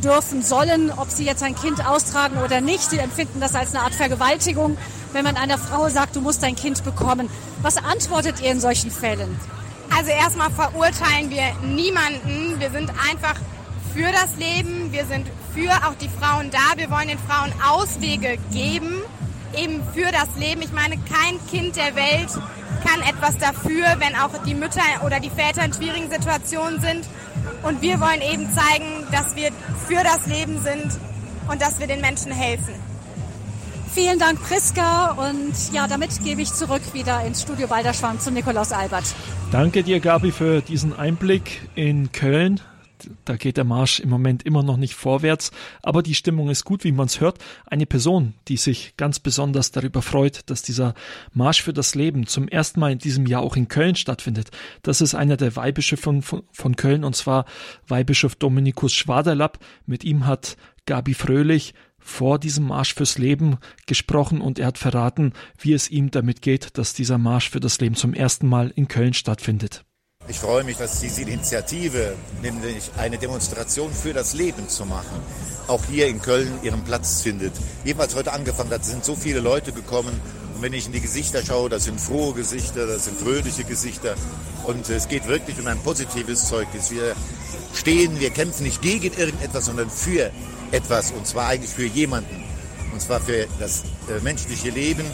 dürfen 0.04 0.44
sollen, 0.44 0.92
ob 0.92 1.10
sie 1.10 1.26
jetzt 1.26 1.42
ein 1.42 1.56
Kind 1.56 1.84
austragen 1.84 2.38
oder 2.44 2.62
nicht. 2.62 2.90
Sie 2.90 3.00
empfinden 3.00 3.40
das 3.40 3.56
als 3.56 3.74
eine 3.74 3.84
Art 3.84 3.96
Vergewaltigung 3.96 4.78
wenn 5.14 5.24
man 5.24 5.38
einer 5.38 5.58
Frau 5.58 5.88
sagt, 5.90 6.16
du 6.16 6.22
musst 6.22 6.44
dein 6.44 6.56
Kind 6.56 6.84
bekommen. 6.84 7.30
Was 7.62 7.78
antwortet 7.78 8.42
ihr 8.42 8.52
in 8.52 8.60
solchen 8.60 8.92
Fällen? 8.92 9.40
Also 9.96 10.10
erstmal 10.10 10.50
verurteilen 10.50 11.30
wir 11.30 11.54
niemanden. 11.62 12.60
Wir 12.60 12.72
sind 12.72 12.90
einfach 12.90 13.36
für 13.94 14.12
das 14.12 14.36
Leben. 14.38 14.92
Wir 14.92 15.06
sind 15.06 15.28
für 15.54 15.72
auch 15.88 15.94
die 15.96 16.10
Frauen 16.10 16.50
da. 16.50 16.78
Wir 16.78 16.90
wollen 16.90 17.08
den 17.08 17.20
Frauen 17.20 17.54
Auswege 17.68 18.38
geben, 18.52 19.02
eben 19.56 19.82
für 19.94 20.12
das 20.12 20.36
Leben. 20.36 20.62
Ich 20.64 20.72
meine, 20.72 20.98
kein 20.98 21.40
Kind 21.48 21.76
der 21.76 21.96
Welt 21.96 22.30
kann 22.84 23.02
etwas 23.02 23.38
dafür, 23.38 23.86
wenn 24.00 24.16
auch 24.16 24.32
die 24.46 24.56
Mütter 24.56 24.82
oder 25.06 25.20
die 25.20 25.30
Väter 25.30 25.64
in 25.64 25.74
schwierigen 25.74 26.10
Situationen 26.10 26.82
sind. 26.82 27.08
Und 27.62 27.82
wir 27.82 28.00
wollen 28.00 28.22
eben 28.22 28.50
zeigen, 28.54 29.06
dass 29.12 29.36
wir 29.36 29.52
für 29.88 30.04
das 30.04 30.26
Leben 30.26 30.62
sind 30.64 30.98
und 31.48 31.62
dass 31.62 31.80
wir 31.80 31.88
den 31.88 32.02
Menschen 32.02 32.32
helfen. 32.32 32.74
Vielen 33.94 34.18
Dank, 34.18 34.42
Priska. 34.42 35.12
Und 35.12 35.54
ja, 35.72 35.88
damit 35.88 36.24
gebe 36.24 36.42
ich 36.42 36.52
zurück 36.52 36.82
wieder 36.94 37.24
ins 37.26 37.44
Studio 37.44 37.68
Balderschwang 37.68 38.20
zu 38.20 38.32
Nikolaus 38.32 38.72
Albert. 38.72 39.04
Danke 39.52 39.84
dir, 39.84 40.00
Gabi, 40.00 40.32
für 40.32 40.62
diesen 40.62 40.94
Einblick 40.94 41.70
in 41.76 42.12
Köln. 42.12 42.60
Da 43.24 43.36
geht 43.36 43.58
der 43.58 43.66
Marsch 43.66 44.00
im 44.00 44.10
Moment 44.10 44.44
immer 44.44 44.64
noch 44.64 44.78
nicht 44.78 44.96
vorwärts, 44.96 45.52
aber 45.84 46.02
die 46.02 46.16
Stimmung 46.16 46.50
ist 46.50 46.64
gut, 46.64 46.84
wie 46.84 46.92
man 46.92 47.06
es 47.06 47.22
hört. 47.22 47.38
Eine 47.68 47.86
Person, 47.86 48.34
die 48.48 48.58
sich 48.58 48.96
ganz 48.98 49.20
besonders 49.20 49.72
darüber 49.72 50.02
freut, 50.02 50.50
dass 50.50 50.64
dieser 50.64 50.96
Marsch 51.32 51.62
für 51.62 51.74
das 51.74 51.94
Leben 51.94 52.26
zum 52.26 52.48
ersten 52.48 52.80
Mal 52.80 52.94
in 52.94 53.00
diesem 53.00 53.28
Jahr 53.28 53.44
auch 53.44 53.56
in 53.56 53.68
Köln 53.68 53.96
stattfindet. 53.96 54.50
Das 54.82 55.02
ist 55.02 55.14
einer 55.14 55.38
der 55.38 55.56
Weihbischöfe 55.56 56.22
von, 56.22 56.44
von, 56.52 56.76
Köln 56.78 57.04
und 57.04 57.16
zwar 57.16 57.46
Weihbischof 57.88 58.36
Dominikus 58.36 58.94
Schwaderlapp. 58.94 59.60
Mit 59.86 60.04
ihm 60.04 60.26
hat 60.26 60.58
Gabi 60.86 61.14
Fröhlich 61.14 61.76
vor 62.04 62.40
diesem 62.40 62.68
Marsch 62.68 62.94
fürs 62.94 63.18
Leben 63.18 63.58
gesprochen 63.86 64.42
und 64.42 64.60
er 64.60 64.68
hat 64.68 64.78
verraten, 64.78 65.34
wie 65.58 65.74
es 65.74 65.90
ihm 65.90 66.12
damit 66.12 66.42
geht, 66.42 66.78
dass 66.78 66.94
dieser 66.94 67.18
Marsch 67.18 67.50
für 67.50 67.60
das 67.60 67.80
Leben 67.80 67.96
zum 67.96 68.14
ersten 68.14 68.48
Mal 68.48 68.72
in 68.76 68.88
Köln 68.88 69.14
stattfindet. 69.14 69.86
Ich 70.30 70.40
freue 70.40 70.64
mich, 70.64 70.78
dass 70.78 71.02
diese 71.02 71.22
Initiative, 71.22 72.16
nämlich 72.42 72.92
eine 72.98 73.18
Demonstration 73.18 73.92
für 73.92 74.14
das 74.14 74.34
Leben 74.34 74.70
zu 74.70 74.86
machen, 74.86 75.20
auch 75.68 75.84
hier 75.86 76.08
in 76.08 76.22
Köln 76.22 76.60
ihren 76.64 76.82
Platz 76.84 77.22
findet. 77.22 77.52
Jedenfalls 77.84 78.16
heute 78.16 78.32
angefangen 78.32 78.72
hat, 78.72 78.86
sind 78.86 79.04
so 79.04 79.16
viele 79.16 79.42
Leute 79.42 79.74
gekommen. 79.74 80.18
Und 80.56 80.62
wenn 80.62 80.72
ich 80.72 80.86
in 80.86 80.94
die 80.94 81.02
Gesichter 81.02 81.44
schaue, 81.44 81.70
das 81.70 81.86
sind 81.86 82.00
frohe 82.00 82.34
Gesichter, 82.34 82.88
das 82.88 83.06
sind 83.06 83.20
fröhliche 83.20 83.66
Gesichter. 83.66 84.16
Und 84.64 84.90
es 84.90 85.10
geht 85.10 85.28
wirklich 85.28 85.60
um 85.60 85.68
ein 85.68 85.80
positives 85.80 86.48
Zeugnis. 86.48 86.90
Wir 86.90 87.16
stehen, 87.74 88.22
wir 88.22 88.30
kämpfen 88.30 88.64
nicht 88.64 88.82
gegen 88.82 89.12
irgendetwas, 89.18 89.66
sondern 89.66 89.90
für 89.90 90.32
etwas 90.74 91.12
und 91.12 91.26
zwar 91.26 91.48
eigentlich 91.48 91.72
für 91.72 91.86
jemanden. 91.86 92.44
Und 92.92 93.02
zwar 93.02 93.20
für 93.20 93.48
das 93.60 93.84
äh, 94.10 94.20
menschliche 94.22 94.70
Leben 94.70 95.06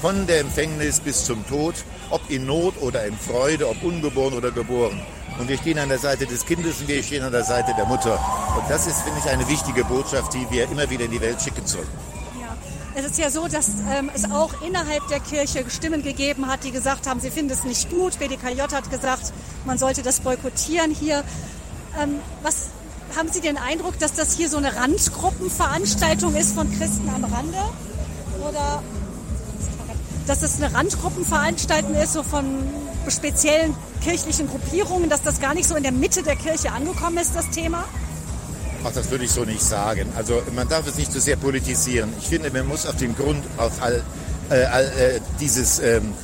von 0.00 0.26
der 0.26 0.40
Empfängnis 0.40 1.00
bis 1.00 1.24
zum 1.24 1.46
Tod, 1.46 1.74
ob 2.10 2.28
in 2.30 2.46
Not 2.46 2.74
oder 2.80 3.04
in 3.04 3.16
Freude, 3.16 3.68
ob 3.68 3.82
ungeboren 3.82 4.34
oder 4.34 4.50
geboren. 4.50 5.00
Und 5.38 5.48
wir 5.48 5.56
stehen 5.56 5.78
an 5.78 5.88
der 5.88 5.98
Seite 5.98 6.26
des 6.26 6.44
Kindes 6.44 6.80
und 6.80 6.88
wir 6.88 7.02
stehen 7.02 7.22
an 7.22 7.32
der 7.32 7.44
Seite 7.44 7.72
der 7.76 7.86
Mutter. 7.86 8.14
Und 8.56 8.68
das 8.68 8.86
ist, 8.86 9.02
finde 9.02 9.18
ich, 9.18 9.30
eine 9.30 9.48
wichtige 9.48 9.84
Botschaft, 9.84 10.34
die 10.34 10.46
wir 10.50 10.64
immer 10.64 10.88
wieder 10.90 11.04
in 11.04 11.10
die 11.10 11.20
Welt 11.20 11.40
schicken 11.40 11.66
sollten. 11.66 11.90
Es 12.94 13.06
ist 13.06 13.18
ja 13.18 13.30
so, 13.30 13.48
dass 13.48 13.70
ähm, 13.90 14.10
es 14.14 14.30
auch 14.30 14.60
innerhalb 14.60 15.06
der 15.08 15.20
Kirche 15.20 15.64
Stimmen 15.70 16.02
gegeben 16.02 16.46
hat, 16.46 16.62
die 16.64 16.72
gesagt 16.72 17.06
haben, 17.06 17.20
sie 17.20 17.30
finden 17.30 17.52
es 17.52 17.64
nicht 17.64 17.88
gut. 17.88 18.18
BDKJ 18.18 18.60
hat 18.60 18.90
gesagt, 18.90 19.32
man 19.64 19.78
sollte 19.78 20.02
das 20.02 20.20
boykottieren 20.20 20.90
hier. 20.90 21.24
Ähm, 21.98 22.16
was 22.42 22.71
haben 23.16 23.30
Sie 23.30 23.40
den 23.40 23.56
Eindruck, 23.56 23.98
dass 23.98 24.12
das 24.12 24.36
hier 24.36 24.48
so 24.48 24.56
eine 24.56 24.74
Randgruppenveranstaltung 24.74 26.34
ist 26.34 26.54
von 26.54 26.70
Christen 26.76 27.08
am 27.08 27.24
Rande? 27.24 27.58
Oder 28.48 28.82
dass 30.26 30.42
es 30.42 30.62
eine 30.62 30.72
Randgruppenveranstaltung 30.72 31.94
ist, 31.94 32.12
so 32.12 32.22
von 32.22 32.44
speziellen 33.08 33.74
kirchlichen 34.02 34.48
Gruppierungen, 34.48 35.08
dass 35.08 35.22
das 35.22 35.40
gar 35.40 35.54
nicht 35.54 35.68
so 35.68 35.74
in 35.74 35.82
der 35.82 35.92
Mitte 35.92 36.22
der 36.22 36.36
Kirche 36.36 36.72
angekommen 36.72 37.18
ist, 37.18 37.34
das 37.34 37.50
Thema? 37.50 37.84
Ach, 38.84 38.92
das 38.92 39.10
würde 39.10 39.24
ich 39.24 39.30
so 39.30 39.44
nicht 39.44 39.62
sagen. 39.62 40.12
Also 40.16 40.42
man 40.54 40.68
darf 40.68 40.86
es 40.86 40.96
nicht 40.96 41.12
zu 41.12 41.18
so 41.18 41.24
sehr 41.24 41.36
politisieren. 41.36 42.12
Ich 42.20 42.28
finde, 42.28 42.50
man 42.50 42.66
muss 42.66 42.86
auf 42.86 42.96
den 42.96 43.14
Grund, 43.14 43.44
auf 43.56 43.80
all, 43.80 44.02
äh, 44.50 44.64
all 44.64 44.84
äh, 44.84 45.20
dieses 45.40 45.78
ähm, 45.78 46.14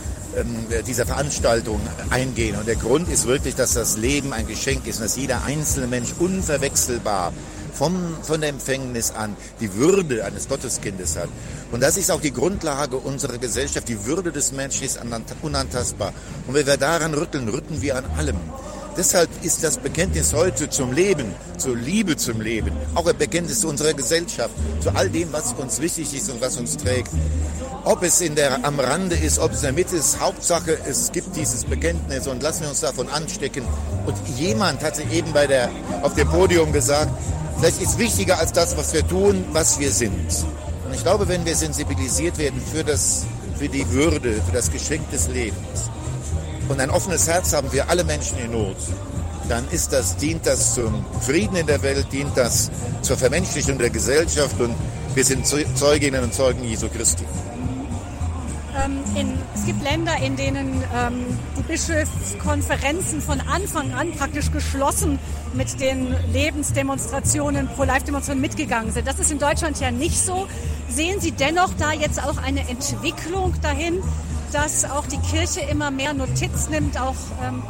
dieser 0.87 1.07
Veranstaltung 1.07 1.81
eingehen. 2.11 2.57
Und 2.57 2.67
der 2.67 2.77
Grund 2.77 3.09
ist 3.09 3.27
wirklich, 3.27 3.55
dass 3.55 3.75
das 3.75 3.97
Leben 3.97 4.33
ein 4.33 4.47
Geschenk 4.47 4.87
ist 4.87 4.97
und 4.97 5.05
dass 5.05 5.17
jeder 5.17 5.45
einzelne 5.45 5.87
Mensch 5.87 6.11
unverwechselbar 6.19 7.33
vom, 7.73 8.17
von 8.23 8.41
der 8.41 8.51
Empfängnis 8.51 9.13
an 9.13 9.37
die 9.61 9.75
Würde 9.75 10.25
eines 10.25 10.49
Gotteskindes 10.49 11.17
hat. 11.17 11.29
Und 11.71 11.83
das 11.83 11.97
ist 11.97 12.11
auch 12.11 12.21
die 12.21 12.33
Grundlage 12.33 12.97
unserer 12.97 13.39
Gesellschaft. 13.39 13.89
Die 13.89 14.05
Würde 14.05 14.33
des 14.33 14.53
Menschen 14.53 14.85
ist 14.85 14.99
unantastbar. 15.43 16.13
Und 16.47 16.55
wenn 16.55 16.67
wir 16.67 16.77
daran 16.77 17.15
rütteln, 17.15 17.49
rütteln 17.49 17.81
wir 17.81 17.97
an 17.97 18.05
allem. 18.17 18.37
Deshalb 18.99 19.31
ist 19.45 19.63
das 19.63 19.77
Bekenntnis 19.77 20.35
heute 20.35 20.69
zum 20.71 20.93
Leben, 20.93 21.33
zur 21.57 21.77
Liebe 21.77 22.17
zum 22.17 22.41
Leben, 22.41 22.73
auch 22.97 23.07
ein 23.07 23.17
Bekenntnis 23.17 23.61
zu 23.61 23.69
unserer 23.69 23.95
Gesellschaft, 23.95 24.51
zu 24.81 24.91
all 24.91 25.09
dem, 25.09 25.33
was 25.33 25.53
uns 25.53 25.81
wichtig 25.81 26.13
ist 26.15 26.29
und 26.31 26.41
was 26.41 26.57
uns 26.57 26.77
trägt. 26.77 27.11
Ob 27.85 28.03
es 28.03 28.21
in 28.21 28.35
der, 28.35 28.65
am 28.65 28.81
Rande 28.81 29.15
ist, 29.15 29.39
ob 29.39 29.53
es 29.53 29.59
in 29.59 29.67
der 29.67 29.73
Mitte 29.73 29.95
ist, 29.95 30.19
Hauptsache, 30.19 30.77
es 30.85 31.13
gibt 31.13 31.37
dieses 31.37 31.65
Bekenntnis 31.65 32.27
und 32.27 32.43
lassen 32.43 32.63
wir 32.63 32.71
uns 32.71 32.81
davon 32.81 33.09
anstecken. 33.09 33.63
Und 34.05 34.17
jemand 34.37 34.83
hatte 34.83 35.05
eben 35.13 35.33
bei 35.33 35.47
der, 35.47 35.71
auf 36.03 36.15
dem 36.15 36.29
Podium 36.29 36.73
gesagt, 36.73 37.13
vielleicht 37.57 37.81
ist 37.81 38.01
wichtiger 38.01 38.41
als 38.41 38.53
das, 38.53 38.77
was 38.77 38.93
wir 38.95 39.07
tun, 39.07 39.45
was 39.53 39.79
wir 39.79 39.93
sind. 39.93 40.45
Und 40.85 40.93
ich 40.93 41.05
glaube, 41.05 41.29
wenn 41.29 41.45
wir 41.45 41.55
sensibilisiert 41.55 42.37
werden 42.37 42.61
für, 42.73 42.83
das, 42.83 43.27
für 43.61 43.69
die 43.69 43.89
Würde, 43.93 44.43
für 44.45 44.53
das 44.53 44.73
Geschenk 44.73 45.09
des 45.13 45.29
Lebens 45.29 45.88
und 46.69 46.81
ein 46.81 46.91
offenes 46.91 47.27
Herz 47.29 47.53
haben 47.53 47.71
für 47.71 47.89
alle 47.89 48.05
Menschen 48.05 48.39
in 48.39 48.53
Not, 48.53 48.77
dann 49.49 49.67
ist 49.71 49.93
das, 49.93 50.17
dient 50.17 50.47
das 50.47 50.75
zum 50.75 51.05
Frieden 51.21 51.57
in 51.57 51.67
der 51.67 51.83
Welt, 51.83 52.07
dient 52.13 52.37
das 52.37 52.71
zur 53.03 53.17
Vermenschlichung 53.17 53.79
der 53.79 53.91
Gesellschaft 53.91 54.61
und 54.61 54.75
wir 55.15 55.25
sind 55.25 55.47
Zeuginnen 55.47 56.23
und 56.23 56.35
Zeugen 56.35 56.63
Jesu 56.65 56.89
Christi. 56.89 57.25
Ähm, 58.85 59.03
in, 59.17 59.39
es 59.55 59.65
gibt 59.65 59.83
Länder, 59.83 60.17
in 60.19 60.37
denen 60.37 60.85
ähm, 60.95 61.25
die 61.57 61.63
Bischofskonferenzen 61.63 63.21
von 63.21 63.41
Anfang 63.41 63.93
an 63.95 64.13
praktisch 64.13 64.53
geschlossen 64.53 65.19
mit 65.55 65.81
den 65.81 66.15
Lebensdemonstrationen, 66.33 67.69
Pro-Life-Demonstrationen 67.69 68.41
mitgegangen 68.41 68.93
sind. 68.93 69.09
Das 69.09 69.19
ist 69.19 69.33
in 69.33 69.39
Deutschland 69.39 69.81
ja 69.81 69.91
nicht 69.91 70.19
so. 70.19 70.47
Sehen 70.89 71.21
Sie 71.21 71.33
dennoch 71.33 71.71
da 71.79 71.93
jetzt 71.93 72.23
auch 72.23 72.37
eine 72.39 72.61
Entwicklung 72.69 73.55
dahin, 73.63 74.03
dass 74.53 74.85
auch 74.85 75.07
die 75.07 75.19
Kirche 75.19 75.61
immer 75.61 75.91
mehr 75.91 76.15
Notiz 76.15 76.69
nimmt? 76.69 76.99
Auch 77.01 77.15
ähm, 77.43 77.63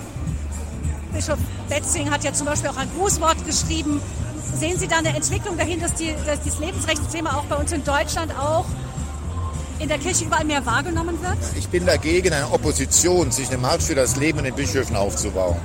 Bischof 1.13 1.39
Betzing 1.69 2.11
hat 2.11 2.25
ja 2.25 2.33
zum 2.33 2.47
Beispiel 2.47 2.71
auch 2.71 2.77
ein 2.77 2.89
Grußwort 2.97 3.45
geschrieben. 3.47 4.01
Sehen 4.59 4.79
Sie 4.79 4.89
da 4.89 4.99
eine 4.99 5.15
Entwicklung 5.15 5.57
dahin, 5.57 5.81
dass, 5.81 5.95
die, 5.95 6.15
dass 6.27 6.41
dieses 6.41 6.59
Lebensrechtsthema 6.59 7.37
auch 7.37 7.45
bei 7.45 7.57
uns 7.57 7.73
in 7.73 7.85
Deutschland 7.85 8.33
auch 8.39 8.65
in 9.79 9.89
der 9.89 9.99
Kirche 9.99 10.25
überall 10.25 10.45
mehr 10.45 10.65
wahrgenommen 10.67 11.21
wird? 11.23 11.37
Ich 11.57 11.69
bin 11.69 11.87
dagegen, 11.87 12.33
eine 12.33 12.51
Opposition 12.51 13.31
zwischen 13.31 13.53
dem 13.53 13.61
Marsch 13.63 13.85
für 13.85 13.95
das 13.95 14.17
Leben 14.17 14.39
und 14.39 14.45
den 14.45 14.55
Bischöfen 14.55 14.97
aufzubauen. 14.97 15.57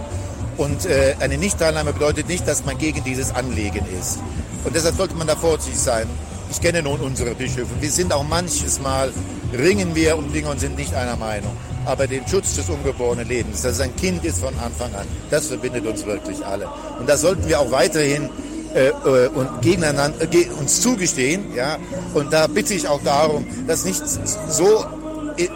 Und 0.57 0.85
äh, 0.85 1.15
eine 1.19 1.37
Nichtteilnahme 1.37 1.93
bedeutet 1.93 2.27
nicht, 2.27 2.47
dass 2.47 2.63
man 2.65 2.77
gegen 2.77 3.03
dieses 3.03 3.33
Anliegen 3.33 3.85
ist. 3.99 4.19
Und 4.63 4.75
deshalb 4.75 4.95
sollte 4.95 5.15
man 5.15 5.27
da 5.27 5.35
vorsichtig 5.35 5.79
sein. 5.79 6.07
Ich 6.51 6.61
kenne 6.61 6.83
nun 6.83 6.99
unsere 6.99 7.33
Bischöfe. 7.33 7.71
Wir 7.79 7.91
sind 7.91 8.13
auch 8.13 8.23
manches 8.23 8.79
Mal, 8.79 9.11
ringen 9.55 9.95
wir 9.95 10.17
um 10.17 10.31
Dinge 10.31 10.49
und 10.49 10.59
sind 10.59 10.77
nicht 10.77 10.93
einer 10.93 11.15
Meinung. 11.15 11.55
Aber 11.85 12.07
den 12.07 12.27
Schutz 12.27 12.55
des 12.55 12.69
ungeborenen 12.69 13.27
Lebens, 13.27 13.61
dass 13.61 13.73
es 13.73 13.81
ein 13.81 13.95
Kind 13.95 14.23
ist 14.23 14.39
von 14.39 14.57
Anfang 14.59 14.93
an, 14.95 15.05
das 15.29 15.47
verbindet 15.47 15.85
uns 15.85 16.05
wirklich 16.05 16.45
alle. 16.45 16.69
Und 16.99 17.09
da 17.09 17.17
sollten 17.17 17.47
wir 17.47 17.59
auch 17.59 17.71
weiterhin 17.71 18.29
äh, 18.73 18.87
äh, 18.87 19.27
und 19.27 19.61
gegeneinander 19.61 20.21
äh, 20.31 20.45
uns 20.59 20.81
zugestehen. 20.81 21.53
Ja? 21.53 21.77
Und 22.13 22.33
da 22.33 22.47
bitte 22.47 22.73
ich 22.73 22.87
auch 22.87 23.01
darum, 23.03 23.45
das 23.67 23.85
nicht 23.85 24.01
so 24.07 24.85
äh, 25.37 25.47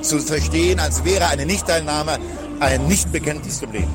zu 0.00 0.18
verstehen, 0.20 0.80
als 0.80 1.04
wäre 1.04 1.26
eine 1.26 1.46
Nichtteilnahme 1.46 2.18
ein 2.60 2.86
Nichtbekenntnis 2.86 3.58
zum 3.58 3.72
Leben. 3.72 3.90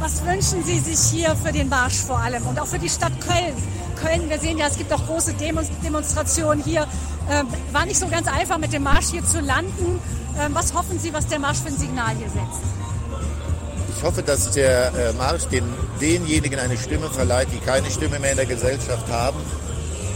Was 0.00 0.24
wünschen 0.24 0.64
Sie 0.64 0.78
sich 0.80 0.98
hier 1.12 1.36
für 1.36 1.52
den 1.52 1.68
Marsch 1.68 1.96
vor 1.96 2.18
allem 2.18 2.44
und 2.46 2.58
auch 2.60 2.66
für 2.66 2.78
die 2.78 2.88
Stadt 2.88 3.12
Köln? 3.20 3.54
Köln, 4.02 4.28
wir 4.28 4.38
sehen 4.38 4.58
ja, 4.58 4.66
es 4.66 4.76
gibt 4.76 4.92
auch 4.92 5.06
große 5.06 5.34
Demonstrationen 5.34 6.62
hier. 6.64 6.86
Ähm, 7.30 7.46
war 7.72 7.86
nicht 7.86 7.98
so 7.98 8.06
ganz 8.08 8.28
einfach, 8.28 8.58
mit 8.58 8.72
dem 8.72 8.82
Marsch 8.82 9.10
hier 9.10 9.24
zu 9.24 9.40
landen. 9.40 10.00
Ähm, 10.40 10.54
was 10.54 10.74
hoffen 10.74 10.98
Sie, 10.98 11.12
was 11.12 11.26
der 11.26 11.38
Marsch 11.38 11.58
für 11.58 11.68
ein 11.68 11.76
Signal 11.76 12.14
hier 12.16 12.28
setzt? 12.28 12.62
Ich 13.96 14.02
hoffe, 14.02 14.22
dass 14.22 14.50
der 14.50 14.88
äh, 14.88 15.12
Marsch 15.12 15.44
den, 15.46 15.64
denjenigen 16.00 16.58
eine 16.58 16.76
Stimme 16.76 17.08
verleiht, 17.10 17.48
die 17.52 17.58
keine 17.58 17.90
Stimme 17.90 18.18
mehr 18.18 18.32
in 18.32 18.36
der 18.36 18.46
Gesellschaft 18.46 19.08
haben 19.10 19.38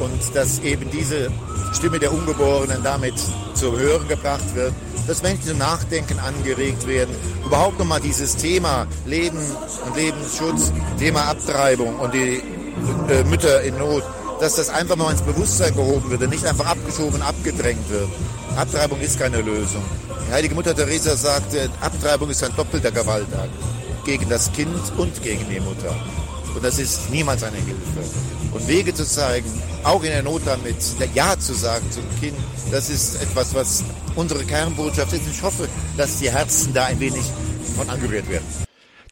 und 0.00 0.34
dass 0.34 0.58
eben 0.60 0.90
diese 0.90 1.30
Stimme 1.72 1.98
der 1.98 2.12
Ungeborenen 2.12 2.82
damit 2.82 3.14
zu 3.54 3.78
Hören 3.78 4.08
gebracht 4.08 4.54
wird, 4.54 4.72
dass 5.06 5.22
Menschen 5.22 5.44
zum 5.44 5.58
Nachdenken 5.58 6.18
angeregt 6.18 6.86
werden, 6.86 7.14
überhaupt 7.44 7.78
nochmal 7.78 8.00
dieses 8.00 8.36
Thema 8.36 8.86
Leben 9.04 9.38
und 9.86 9.96
Lebensschutz, 9.96 10.72
Thema 10.98 11.28
Abtreibung 11.28 11.96
und 11.98 12.12
die 12.12 12.42
äh, 13.08 13.24
Mütter 13.24 13.62
in 13.62 13.78
Not 13.78 14.02
dass 14.40 14.56
das 14.56 14.68
einfach 14.68 14.96
mal 14.96 15.10
ins 15.10 15.22
Bewusstsein 15.22 15.74
gehoben 15.74 16.10
wird 16.10 16.22
und 16.22 16.30
nicht 16.30 16.44
einfach 16.44 16.66
abgeschoben, 16.66 17.22
abgedrängt 17.22 17.88
wird. 17.88 18.08
Abtreibung 18.56 19.00
ist 19.00 19.18
keine 19.18 19.40
Lösung. 19.40 19.82
Die 20.28 20.32
heilige 20.32 20.54
Mutter 20.54 20.74
Teresa 20.74 21.16
sagte, 21.16 21.70
Abtreibung 21.80 22.30
ist 22.30 22.42
ein 22.42 22.54
doppelter 22.56 22.90
Gewaltakt 22.90 23.50
gegen 24.04 24.28
das 24.28 24.52
Kind 24.52 24.80
und 24.96 25.22
gegen 25.22 25.48
die 25.48 25.60
Mutter. 25.60 25.94
Und 26.54 26.64
das 26.64 26.78
ist 26.78 27.10
niemals 27.10 27.42
eine 27.42 27.56
Hilfe. 27.56 28.00
Und 28.52 28.66
Wege 28.66 28.94
zu 28.94 29.06
zeigen, 29.06 29.46
auch 29.82 30.02
in 30.02 30.10
der 30.10 30.22
Not 30.22 30.42
damit, 30.46 30.76
Ja 31.14 31.38
zu 31.38 31.54
sagen 31.54 31.84
zum 31.90 32.04
Kind, 32.20 32.36
das 32.70 32.88
ist 32.88 33.20
etwas, 33.22 33.54
was 33.54 33.84
unsere 34.14 34.44
Kernbotschaft 34.44 35.12
ist. 35.12 35.28
Ich 35.30 35.42
hoffe, 35.42 35.68
dass 35.96 36.18
die 36.18 36.30
Herzen 36.30 36.72
da 36.72 36.86
ein 36.86 36.98
wenig 36.98 37.24
von 37.76 37.88
angerührt 37.90 38.28
werden. 38.28 38.65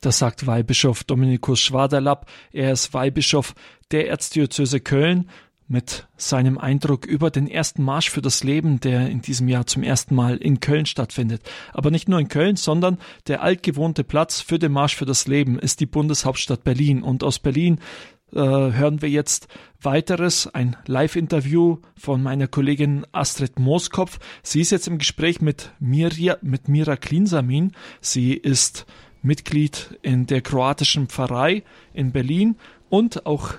Das 0.04 0.18
sagt 0.18 0.46
Weihbischof 0.46 1.02
Dominikus 1.04 1.60
Schwaderlapp. 1.60 2.30
Er 2.52 2.72
ist 2.72 2.92
Weihbischof 2.92 3.54
der 3.90 4.06
Erzdiözese 4.08 4.80
Köln 4.80 5.30
mit 5.66 6.06
seinem 6.18 6.58
Eindruck 6.58 7.06
über 7.06 7.30
den 7.30 7.48
ersten 7.48 7.82
Marsch 7.82 8.10
für 8.10 8.20
das 8.20 8.44
Leben, 8.44 8.80
der 8.80 9.08
in 9.08 9.22
diesem 9.22 9.48
Jahr 9.48 9.66
zum 9.66 9.82
ersten 9.82 10.14
Mal 10.14 10.36
in 10.36 10.60
Köln 10.60 10.84
stattfindet. 10.84 11.40
Aber 11.72 11.90
nicht 11.90 12.06
nur 12.06 12.20
in 12.20 12.28
Köln, 12.28 12.56
sondern 12.56 12.98
der 13.28 13.42
altgewohnte 13.42 14.04
Platz 14.04 14.42
für 14.42 14.58
den 14.58 14.72
Marsch 14.72 14.94
für 14.94 15.06
das 15.06 15.26
Leben 15.26 15.58
ist 15.58 15.80
die 15.80 15.86
Bundeshauptstadt 15.86 16.64
Berlin. 16.64 17.02
Und 17.02 17.24
aus 17.24 17.38
Berlin 17.38 17.78
äh, 18.34 18.40
hören 18.40 19.00
wir 19.00 19.08
jetzt 19.08 19.48
weiteres, 19.80 20.48
ein 20.48 20.76
Live-Interview 20.84 21.78
von 21.96 22.22
meiner 22.22 22.46
Kollegin 22.46 23.06
Astrid 23.12 23.58
Mooskopf. 23.58 24.18
Sie 24.42 24.60
ist 24.60 24.70
jetzt 24.70 24.86
im 24.86 24.98
Gespräch 24.98 25.40
mit 25.40 25.72
Mirja, 25.80 26.36
mit 26.42 26.68
Mira 26.68 26.96
Klinsamin. 26.96 27.72
Sie 28.02 28.34
ist 28.34 28.84
Mitglied 29.24 29.98
in 30.02 30.26
der 30.26 30.42
kroatischen 30.42 31.08
Pfarrei 31.08 31.62
in 31.94 32.12
Berlin 32.12 32.56
und 32.90 33.26
auch 33.26 33.54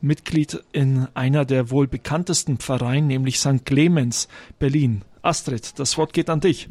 Mitglied 0.00 0.62
in 0.72 1.08
einer 1.14 1.44
der 1.44 1.70
wohl 1.70 1.86
bekanntesten 1.88 2.58
Pfarreien, 2.58 3.06
nämlich 3.06 3.38
St. 3.38 3.66
Clemens, 3.66 4.28
Berlin. 4.58 5.02
Astrid, 5.22 5.78
das 5.78 5.98
Wort 5.98 6.14
geht 6.14 6.30
an 6.30 6.40
dich. 6.40 6.68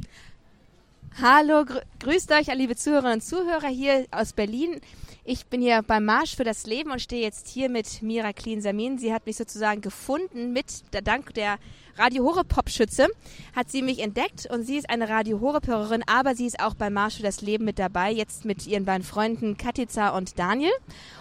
Hallo, 1.21 1.65
grü 1.65 1.79
grüßt 1.99 2.31
euch, 2.31 2.47
liebe 2.55 2.75
Zuhörerinnen 2.75 3.15
und 3.15 3.21
Zuhörer 3.21 3.67
hier 3.67 4.05
aus 4.09 4.33
Berlin. 4.33 4.79
Ich 5.25 5.45
bin 5.47 5.61
hier 5.61 5.81
beim 5.83 6.05
Marsch 6.05 6.35
für 6.35 6.45
das 6.45 6.65
Leben 6.65 6.91
und 6.91 7.01
stehe 7.01 7.21
jetzt 7.21 7.49
hier 7.49 7.69
mit 7.69 8.01
Mira 8.01 8.31
Klin-Samin. 8.31 8.97
Sie 8.97 9.13
hat 9.13 9.25
mich 9.25 9.35
sozusagen 9.35 9.81
gefunden 9.81 10.53
mit, 10.53 10.93
der 10.93 11.01
Dank 11.01 11.33
der 11.33 11.57
Radio 11.97 12.23
Horeb 12.23 12.47
Popschütze, 12.47 13.07
hat 13.53 13.69
sie 13.69 13.81
mich 13.81 13.99
entdeckt 13.99 14.47
und 14.49 14.63
sie 14.63 14.77
ist 14.77 14.89
eine 14.89 15.09
Radio 15.09 15.41
Horeb 15.41 15.67
Hörerin, 15.67 16.03
aber 16.07 16.33
sie 16.33 16.45
ist 16.45 16.61
auch 16.61 16.73
beim 16.73 16.93
Marsch 16.93 17.17
für 17.17 17.23
das 17.23 17.41
Leben 17.41 17.65
mit 17.65 17.77
dabei, 17.77 18.11
jetzt 18.11 18.45
mit 18.45 18.65
ihren 18.65 18.85
beiden 18.85 19.03
Freunden 19.03 19.57
Katica 19.57 20.15
und 20.17 20.39
Daniel. 20.39 20.71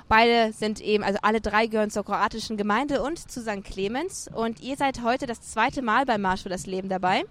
Beide 0.07 0.53
sind 0.53 0.81
eben, 0.81 1.03
also 1.03 1.19
alle 1.23 1.41
drei 1.41 1.67
gehören 1.67 1.91
zur 1.91 2.05
kroatischen 2.05 2.57
Gemeinde 2.57 3.03
und 3.03 3.19
zu 3.31 3.43
St. 3.43 3.65
Clemens 3.65 4.31
und 4.33 4.61
ihr 4.61 4.77
seid 4.77 5.03
heute 5.03 5.27
das 5.27 5.41
zweite 5.41 5.83
Mal 5.83 6.07
beim 6.07 6.23
Marsch 6.23 6.45
für 6.45 6.49
das 6.49 6.67
Leben 6.67 6.89
dabei. 6.89 7.25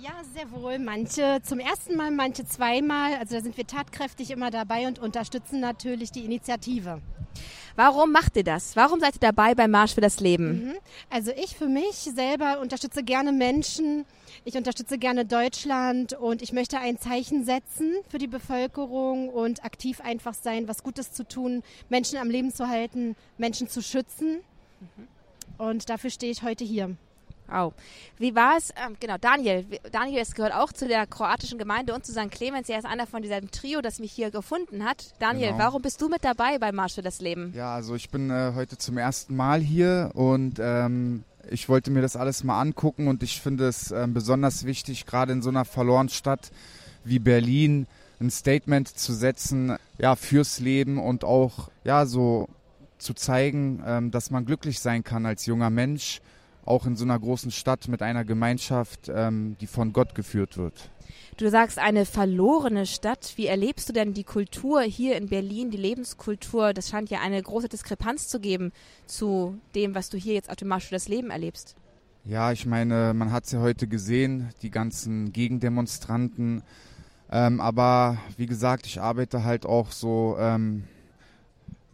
Ja, 0.00 0.12
sehr 0.32 0.50
wohl. 0.52 0.78
Manche 0.78 1.40
zum 1.42 1.58
ersten 1.58 1.96
Mal, 1.96 2.12
manche 2.12 2.44
zweimal. 2.44 3.14
Also 3.14 3.34
da 3.34 3.40
sind 3.40 3.56
wir 3.56 3.66
tatkräftig 3.66 4.30
immer 4.30 4.50
dabei 4.50 4.86
und 4.86 5.00
unterstützen 5.00 5.58
natürlich 5.58 6.12
die 6.12 6.24
Initiative. 6.24 7.00
Warum 7.74 8.12
macht 8.12 8.36
ihr 8.36 8.44
das? 8.44 8.76
Warum 8.76 9.00
seid 9.00 9.16
ihr 9.16 9.20
dabei 9.20 9.54
beim 9.56 9.72
Marsch 9.72 9.94
für 9.94 10.00
das 10.00 10.20
Leben? 10.20 10.66
Mhm. 10.66 10.74
Also 11.10 11.32
ich 11.32 11.56
für 11.56 11.68
mich 11.68 11.94
selber 11.94 12.60
unterstütze 12.60 13.02
gerne 13.02 13.32
Menschen. 13.32 14.04
Ich 14.44 14.56
unterstütze 14.56 14.98
gerne 14.98 15.24
Deutschland 15.24 16.12
und 16.12 16.42
ich 16.42 16.52
möchte 16.52 16.78
ein 16.78 16.98
Zeichen 16.98 17.44
setzen 17.44 17.94
für 18.08 18.18
die 18.18 18.28
Bevölkerung 18.28 19.28
und 19.28 19.64
aktiv 19.64 20.00
einfach 20.00 20.34
sein, 20.34 20.68
was 20.68 20.84
Gutes 20.84 21.12
zu 21.12 21.26
tun, 21.26 21.62
Menschen 21.88 22.18
am 22.18 22.30
Leben 22.30 22.52
zu 22.52 22.68
halten, 22.68 23.16
Menschen 23.36 23.68
zu 23.68 23.82
schützen. 23.82 24.42
Mhm. 24.80 25.08
Und 25.58 25.90
dafür 25.90 26.10
stehe 26.10 26.30
ich 26.30 26.44
heute 26.44 26.64
hier. 26.64 26.96
Wow. 27.48 27.72
Wie 28.18 28.34
war 28.34 28.56
es? 28.56 28.70
Ähm, 28.70 28.96
genau, 29.00 29.16
Daniel. 29.18 29.64
Daniel 29.90 30.20
ist, 30.20 30.34
gehört 30.34 30.54
auch 30.54 30.72
zu 30.72 30.86
der 30.86 31.06
kroatischen 31.06 31.58
Gemeinde 31.58 31.94
und 31.94 32.04
zu 32.04 32.12
St. 32.12 32.30
Clemens. 32.30 32.68
Er 32.68 32.78
ist 32.78 32.84
einer 32.84 33.06
von 33.06 33.22
diesem 33.22 33.50
Trio, 33.50 33.80
das 33.80 33.98
mich 33.98 34.12
hier 34.12 34.30
gefunden 34.30 34.84
hat. 34.84 35.14
Daniel, 35.18 35.48
genau. 35.52 35.64
warum 35.64 35.82
bist 35.82 36.00
du 36.00 36.08
mit 36.08 36.24
dabei 36.24 36.58
beim 36.58 36.74
Marsch 36.74 36.94
für 36.94 37.02
das 37.02 37.20
Leben? 37.20 37.52
Ja, 37.56 37.74
also 37.74 37.94
ich 37.94 38.10
bin 38.10 38.30
äh, 38.30 38.52
heute 38.54 38.76
zum 38.76 38.98
ersten 38.98 39.34
Mal 39.34 39.60
hier 39.60 40.10
und 40.14 40.58
ähm, 40.60 41.24
ich 41.50 41.68
wollte 41.68 41.90
mir 41.90 42.02
das 42.02 42.16
alles 42.16 42.44
mal 42.44 42.60
angucken 42.60 43.08
und 43.08 43.22
ich 43.22 43.40
finde 43.40 43.68
es 43.68 43.90
äh, 43.90 44.06
besonders 44.08 44.64
wichtig, 44.64 45.06
gerade 45.06 45.32
in 45.32 45.42
so 45.42 45.48
einer 45.48 45.64
verlorenen 45.64 46.10
Stadt 46.10 46.50
wie 47.04 47.18
Berlin 47.18 47.86
ein 48.20 48.30
Statement 48.30 48.88
zu 48.88 49.14
setzen, 49.14 49.76
ja, 49.98 50.16
fürs 50.16 50.58
Leben 50.58 50.98
und 50.98 51.24
auch, 51.24 51.70
ja, 51.84 52.04
so 52.04 52.48
zu 52.98 53.14
zeigen, 53.14 53.82
ähm, 53.86 54.10
dass 54.10 54.30
man 54.30 54.44
glücklich 54.44 54.80
sein 54.80 55.04
kann 55.04 55.24
als 55.24 55.46
junger 55.46 55.70
Mensch 55.70 56.20
auch 56.68 56.86
in 56.86 56.96
so 56.96 57.04
einer 57.04 57.18
großen 57.18 57.50
Stadt 57.50 57.88
mit 57.88 58.02
einer 58.02 58.24
Gemeinschaft, 58.24 59.10
ähm, 59.12 59.56
die 59.60 59.66
von 59.66 59.92
Gott 59.92 60.14
geführt 60.14 60.56
wird. 60.56 60.90
Du 61.36 61.48
sagst 61.48 61.78
eine 61.78 62.04
verlorene 62.04 62.84
Stadt. 62.84 63.32
Wie 63.36 63.46
erlebst 63.46 63.88
du 63.88 63.92
denn 63.92 64.12
die 64.12 64.24
Kultur 64.24 64.82
hier 64.82 65.16
in 65.16 65.28
Berlin, 65.28 65.70
die 65.70 65.76
Lebenskultur? 65.76 66.74
Das 66.74 66.88
scheint 66.88 67.10
ja 67.10 67.20
eine 67.20 67.40
große 67.40 67.68
Diskrepanz 67.68 68.28
zu 68.28 68.40
geben 68.40 68.72
zu 69.06 69.58
dem, 69.74 69.94
was 69.94 70.10
du 70.10 70.18
hier 70.18 70.34
jetzt 70.34 70.50
für 70.50 70.94
das 70.94 71.08
Leben 71.08 71.30
erlebst. 71.30 71.76
Ja, 72.24 72.52
ich 72.52 72.66
meine, 72.66 73.14
man 73.14 73.32
hat 73.32 73.44
es 73.44 73.52
ja 73.52 73.60
heute 73.60 73.86
gesehen, 73.86 74.50
die 74.62 74.70
ganzen 74.70 75.32
Gegendemonstranten. 75.32 76.62
Ähm, 77.30 77.60
aber 77.60 78.18
wie 78.36 78.46
gesagt, 78.46 78.86
ich 78.86 79.00
arbeite 79.00 79.44
halt 79.44 79.64
auch 79.64 79.92
so 79.92 80.36
ähm, 80.38 80.84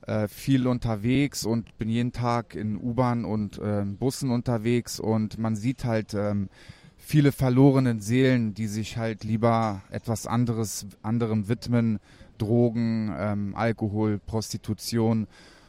äh, 0.06 0.28
viel 0.28 0.66
unterwegs 0.66 1.44
und 1.44 1.76
bin 1.78 1.88
jeden 1.88 2.12
Tag 2.12 2.54
in 2.54 2.76
U-Bahn 2.76 3.24
und 3.24 3.58
äh, 3.58 3.84
Bussen 3.84 4.30
unterwegs 4.30 5.00
und 5.00 5.38
man 5.38 5.56
sieht 5.56 5.84
halt 5.84 6.14
ähm, 6.14 6.48
viele 6.96 7.32
verlorene 7.32 8.00
Seelen, 8.00 8.54
die 8.54 8.66
sich 8.66 8.96
halt 8.96 9.24
lieber 9.24 9.82
etwas 9.90 10.26
anderes, 10.26 10.86
anderem 11.02 11.48
widmen, 11.48 12.00
Drogen, 12.38 13.14
ähm, 13.16 13.54
Alkohol, 13.54 14.18
Prostitution. 14.18 15.26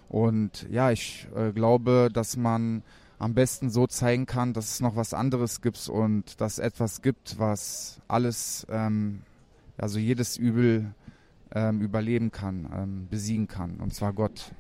Und 0.10 0.68
ja, 0.72 0.92
ich 0.92 1.28
äh, 1.36 1.52
glaube, 1.52 2.10
dass 2.12 2.38
man 2.38 2.84
am 3.20 3.34
besten 3.34 3.70
so 3.70 3.88
zeigen 3.88 4.26
kann, 4.26 4.54
dass 4.54 4.72
es 4.72 4.82
noch 4.82 4.96
was 4.96 5.14
anderes 5.14 5.62
gibt 5.62 5.88
und 5.90 6.40
dass 6.42 6.60
etwas 6.60 7.02
gibt, 7.02 7.40
was 7.40 8.00
alles, 8.08 8.66
ähm, 8.70 9.22
also 9.78 10.00
jedes 10.00 10.38
Übel 10.38 10.94
ähm, 11.54 11.82
überleben 11.82 12.32
kann, 12.32 12.70
ähm, 12.76 13.08
besiegen 13.10 13.48
kann, 13.48 13.80
und 13.80 13.94
zwar 13.94 14.14
Gott. 14.14 14.52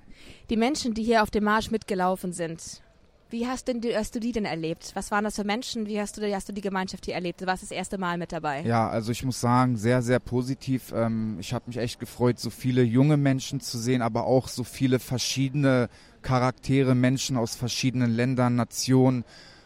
Die 0.49 0.57
Menschen, 0.57 0.93
die 0.93 1.03
hier 1.03 1.23
auf 1.23 1.31
dem 1.31 1.43
Marsch 1.43 1.71
mitgelaufen 1.71 2.31
sind, 2.31 2.81
wie 3.29 3.47
hast, 3.47 3.67
denn, 3.67 3.81
hast 3.95 4.13
du 4.15 4.19
die 4.19 4.31
denn 4.31 4.45
erlebt? 4.45 4.91
Was 4.93 5.09
waren 5.09 5.23
das 5.23 5.35
für 5.35 5.43
Menschen? 5.43 5.87
Wie 5.87 5.99
hast 5.99 6.17
du, 6.17 6.33
hast 6.33 6.47
du 6.47 6.53
die 6.53 6.61
Gemeinschaft 6.61 7.05
hier 7.05 7.15
erlebt? 7.15 7.41
Du 7.41 7.47
warst 7.47 7.63
das 7.63 7.71
erste 7.71 7.97
Mal 7.97 8.17
mit 8.17 8.31
dabei. 8.31 8.61
Ja, 8.61 8.87
also 8.87 9.11
ich 9.11 9.25
muss 9.25 9.41
sagen, 9.41 9.77
sehr, 9.77 10.03
sehr 10.03 10.19
positiv. 10.19 10.93
Ähm, 10.95 11.37
ich 11.39 11.51
habe 11.51 11.65
mich 11.67 11.77
echt 11.77 11.99
gefreut, 11.99 12.39
so 12.39 12.51
viele 12.51 12.83
junge 12.83 13.17
Menschen 13.17 13.59
zu 13.61 13.79
sehen, 13.79 14.03
aber 14.03 14.25
auch 14.25 14.47
so 14.47 14.63
viele 14.63 14.99
verschiedene 14.99 15.89
Charaktere, 16.21 16.93
Menschen 16.93 17.35
aus 17.35 17.55
verschiedenen 17.55 18.11
Ländern, 18.11 18.55
Nationen. 18.55 19.25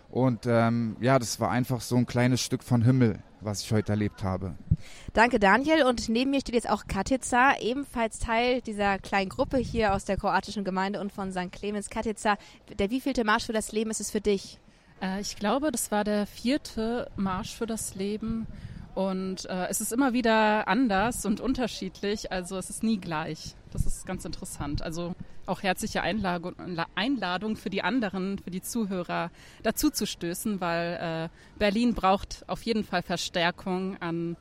Und 0.09 0.45
ähm, 0.47 0.95
ja, 1.01 1.19
das 1.19 1.39
war 1.39 1.51
einfach 1.51 1.81
so 1.81 1.97
ein 1.97 2.05
kleines 2.05 2.41
Stück 2.41 2.63
von 2.63 2.81
Himmel, 2.81 3.19
was 3.41 3.61
ich 3.61 3.71
heute 3.73 3.91
erlebt 3.91 4.23
habe. 4.23 4.55
Danke, 5.13 5.39
Daniel. 5.39 5.85
Und 5.85 6.09
neben 6.09 6.31
mir 6.31 6.41
steht 6.41 6.55
jetzt 6.55 6.69
auch 6.69 6.87
Katica, 6.87 7.57
ebenfalls 7.59 8.19
Teil 8.19 8.61
dieser 8.61 8.99
kleinen 8.99 9.29
Gruppe 9.29 9.57
hier 9.57 9.93
aus 9.93 10.05
der 10.05 10.17
kroatischen 10.17 10.63
Gemeinde 10.63 10.99
und 10.99 11.11
von 11.11 11.31
St. 11.31 11.51
Clemens. 11.51 11.89
Katica, 11.89 12.37
der 12.77 12.89
wievielte 12.89 13.23
Marsch 13.23 13.45
für 13.45 13.53
das 13.53 13.71
Leben 13.71 13.89
ist 13.91 13.99
es 13.99 14.11
für 14.11 14.21
dich? 14.21 14.59
Äh, 15.01 15.21
ich 15.21 15.35
glaube, 15.35 15.71
das 15.71 15.91
war 15.91 16.03
der 16.03 16.25
vierte 16.27 17.09
Marsch 17.15 17.55
für 17.55 17.65
das 17.65 17.95
Leben. 17.95 18.47
Und 18.95 19.45
äh, 19.45 19.67
es 19.67 19.81
ist 19.81 19.93
immer 19.93 20.13
wieder 20.13 20.67
anders 20.67 21.25
und 21.25 21.39
unterschiedlich, 21.39 22.31
also 22.31 22.57
es 22.57 22.69
ist 22.69 22.83
nie 22.83 22.97
gleich. 22.97 23.55
Das 23.71 23.85
ist 23.85 24.05
ganz 24.05 24.25
interessant. 24.25 24.81
Also 24.81 25.15
auch 25.45 25.63
herzliche 25.63 26.01
Einladung, 26.01 27.55
für 27.55 27.69
die 27.69 27.81
anderen, 27.81 28.39
für 28.39 28.51
die 28.51 28.61
Zuhörer 28.61 29.31
dazu 29.63 29.89
zu 29.89 30.05
stößen, 30.05 30.59
weil 30.59 31.29
äh, 31.31 31.57
Berlin 31.57 31.93
braucht 31.93 32.43
auf 32.47 32.61
jeden 32.63 32.83
Fall 32.83 33.01
Verstärkung 33.01 33.97
an 34.01 34.37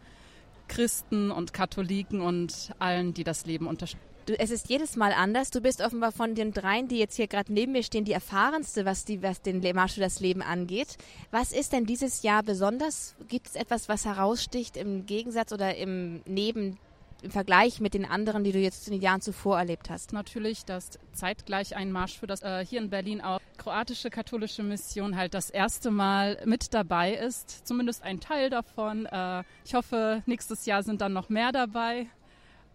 Christen 0.69 1.31
und 1.31 1.53
Katholiken 1.53 2.21
und 2.21 2.73
allen, 2.79 3.15
die 3.15 3.25
das 3.25 3.47
Leben 3.47 3.67
unterstützen. 3.67 4.05
es 4.39 4.51
ist 4.51 4.69
jedes 4.69 4.97
Mal 4.97 5.13
anders. 5.13 5.51
Du 5.51 5.61
bist 5.61 5.81
offenbar 5.81 6.13
von 6.13 6.35
den 6.35 6.53
dreien, 6.53 6.89
die 6.89 6.99
jetzt 6.99 7.17
hier 7.17 7.27
gerade 7.27 7.53
neben 7.53 7.73
mir 7.73 7.83
stehen, 7.83 8.05
die 8.05 8.13
erfahrenste, 8.13 8.85
was, 8.85 9.05
die, 9.05 9.23
was 9.23 9.43
den 9.43 9.61
Marsch 9.75 9.95
für 9.95 10.01
das 10.01 10.21
Leben 10.21 10.43
angeht. 10.43 10.99
Was 11.31 11.53
ist 11.53 11.73
denn 11.73 11.87
dieses 11.87 12.23
Jahr 12.23 12.43
besonders? 12.43 13.17
Gibt 13.29 13.49
es 13.49 13.57
etwas, 13.57 13.89
was 13.89 14.05
heraussticht 14.05 14.77
im 14.77 15.07
Gegensatz 15.07 15.53
oder 15.53 15.77
im 15.77 16.21
Neben 16.27 16.79
im 17.23 17.31
Vergleich 17.31 17.81
mit 17.81 17.95
den 17.95 18.05
anderen, 18.05 18.45
die 18.45 18.53
du 18.53 18.59
jetzt 18.59 18.87
in 18.89 18.93
den 18.93 19.03
Jahren 19.03 19.21
zuvor 19.21 19.59
erlebt 19.59 19.91
hast? 19.91 20.13
Natürlich, 20.13 20.65
dass 20.65 20.99
zeitgleich 21.13 21.77
ein 21.77 21.93
Marsch 21.93 22.19
für 22.19 22.27
das 22.27 22.43
äh, 22.43 22.65
hier 22.65 22.81
in 22.81 22.91
Berlin 22.91 23.21
auch 23.21 23.41
kroatische 23.57 24.11
katholische 24.11 24.63
Mission 24.63 25.17
halt 25.17 25.35
das 25.35 25.51
erste 25.51 25.91
Mal 25.91 26.41
mit 26.45 26.75
dabei 26.75 27.15
ist. 27.15 27.67
Zumindest 27.67 28.03
ein 28.03 28.21
Teil 28.21 28.51
davon. 28.51 29.07
Äh, 29.07 29.43
ich 29.65 29.75
hoffe, 29.75 30.23
nächstes 30.27 30.65
Jahr 30.67 30.83
sind 30.83 31.01
dann 31.01 31.13
noch 31.13 31.29
mehr 31.29 31.53
dabei. 31.53 32.07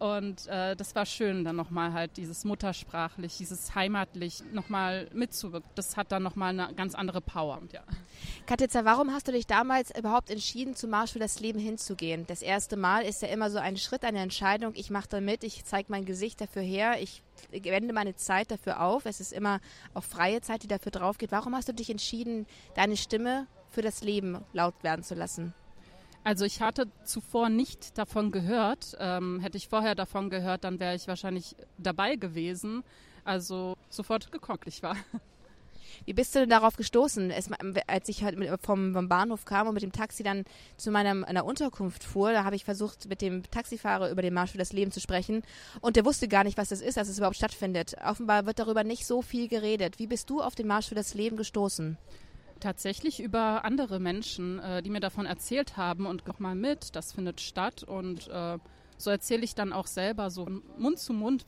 Und 0.03 0.47
äh, 0.47 0.75
das 0.75 0.95
war 0.95 1.05
schön, 1.05 1.45
dann 1.45 1.55
nochmal 1.55 1.93
halt 1.93 2.17
dieses 2.17 2.43
muttersprachlich, 2.43 3.37
dieses 3.37 3.73
heimatlich 3.73 4.43
nochmal 4.51 5.07
mitzuwirken. 5.13 5.69
Das 5.75 5.95
hat 5.95 6.11
dann 6.11 6.23
nochmal 6.23 6.49
eine 6.49 6.73
ganz 6.75 6.93
andere 6.93 7.21
Power. 7.21 7.61
Ja. 7.71 7.83
Katica, 8.45 8.83
warum 8.83 9.13
hast 9.13 9.29
du 9.29 9.31
dich 9.31 9.47
damals 9.47 9.97
überhaupt 9.97 10.29
entschieden, 10.29 10.75
zum 10.75 10.89
Marsch 10.89 11.13
für 11.13 11.19
das 11.19 11.39
Leben 11.39 11.57
hinzugehen? 11.57 12.25
Das 12.27 12.41
erste 12.41 12.75
Mal 12.75 13.05
ist 13.05 13.21
ja 13.21 13.29
immer 13.29 13.49
so 13.49 13.59
ein 13.59 13.77
Schritt, 13.77 14.03
eine 14.03 14.19
Entscheidung. 14.19 14.73
Ich 14.75 14.89
mache 14.89 15.07
da 15.07 15.21
mit, 15.21 15.45
ich 15.45 15.63
zeige 15.63 15.89
mein 15.89 16.03
Gesicht 16.03 16.41
dafür 16.41 16.63
her, 16.63 17.01
ich 17.01 17.23
wende 17.53 17.93
meine 17.93 18.17
Zeit 18.17 18.51
dafür 18.51 18.81
auf. 18.81 19.05
Es 19.05 19.21
ist 19.21 19.31
immer 19.31 19.61
auch 19.93 20.03
freie 20.03 20.41
Zeit, 20.41 20.63
die 20.63 20.67
dafür 20.67 20.91
drauf 20.91 21.17
geht. 21.17 21.31
Warum 21.31 21.55
hast 21.55 21.69
du 21.69 21.73
dich 21.73 21.89
entschieden, 21.89 22.45
deine 22.75 22.97
Stimme 22.97 23.47
für 23.69 23.81
das 23.81 24.03
Leben 24.03 24.43
laut 24.51 24.83
werden 24.83 25.05
zu 25.05 25.15
lassen? 25.15 25.53
Also 26.23 26.45
ich 26.45 26.61
hatte 26.61 26.87
zuvor 27.03 27.49
nicht 27.49 27.97
davon 27.97 28.31
gehört. 28.31 28.95
Ähm, 28.99 29.39
hätte 29.41 29.57
ich 29.57 29.67
vorher 29.67 29.95
davon 29.95 30.29
gehört, 30.29 30.63
dann 30.63 30.79
wäre 30.79 30.95
ich 30.95 31.07
wahrscheinlich 31.07 31.55
dabei 31.77 32.15
gewesen. 32.15 32.83
Also 33.25 33.75
sofort 33.89 34.31
gekonklich 34.31 34.83
war. 34.83 34.95
Wie 36.05 36.13
bist 36.13 36.33
du 36.33 36.39
denn 36.39 36.49
darauf 36.49 36.75
gestoßen, 36.75 37.31
als 37.87 38.09
ich 38.09 38.23
halt 38.23 38.37
vom, 38.61 38.93
vom, 38.93 39.09
Bahnhof 39.09 39.45
kam 39.45 39.67
und 39.67 39.73
mit 39.73 39.83
dem 39.83 39.91
Taxi 39.91 40.23
dann 40.23 40.43
zu 40.75 40.91
meiner, 40.91 41.13
meiner 41.13 41.45
Unterkunft 41.45 42.03
fuhr? 42.03 42.33
Da 42.33 42.43
habe 42.43 42.55
ich 42.55 42.65
versucht, 42.65 43.07
mit 43.07 43.21
dem 43.21 43.43
Taxifahrer 43.49 44.09
über 44.09 44.21
den 44.21 44.33
Marsch 44.33 44.51
für 44.51 44.57
das 44.57 44.73
Leben 44.73 44.91
zu 44.91 44.99
sprechen. 44.99 45.43
Und 45.81 45.95
der 45.95 46.05
wusste 46.05 46.27
gar 46.27 46.43
nicht, 46.43 46.57
was 46.57 46.69
das 46.69 46.81
ist, 46.81 46.97
dass 46.97 47.09
es 47.09 47.17
überhaupt 47.17 47.37
stattfindet. 47.37 47.95
Offenbar 48.03 48.45
wird 48.45 48.59
darüber 48.59 48.83
nicht 48.83 49.05
so 49.05 49.21
viel 49.21 49.47
geredet. 49.47 49.99
Wie 49.99 50.07
bist 50.07 50.29
du 50.29 50.41
auf 50.41 50.55
den 50.55 50.67
Marsch 50.67 50.87
für 50.87 50.95
das 50.95 51.13
Leben 51.13 51.37
gestoßen? 51.37 51.97
Tatsächlich 52.63 53.21
über 53.21 53.65
andere 53.65 53.99
Menschen, 53.99 54.59
äh, 54.59 54.81
die 54.81 54.89
mir 54.89 55.01
davon 55.01 55.25
erzählt 55.25 55.77
haben 55.77 56.05
und 56.05 56.25
noch 56.27 56.39
mal 56.39 56.55
mit, 56.55 56.95
das 56.95 57.11
findet 57.11 57.41
statt 57.41 57.83
und 57.83 58.27
äh, 58.29 58.57
so 58.97 59.09
erzähle 59.09 59.43
ich 59.43 59.53
dann 59.53 59.73
auch 59.73 59.87
selber 59.87 60.29
so 60.29 60.47
Mund 60.77 60.97
zu 60.97 61.13
Mund 61.13 61.45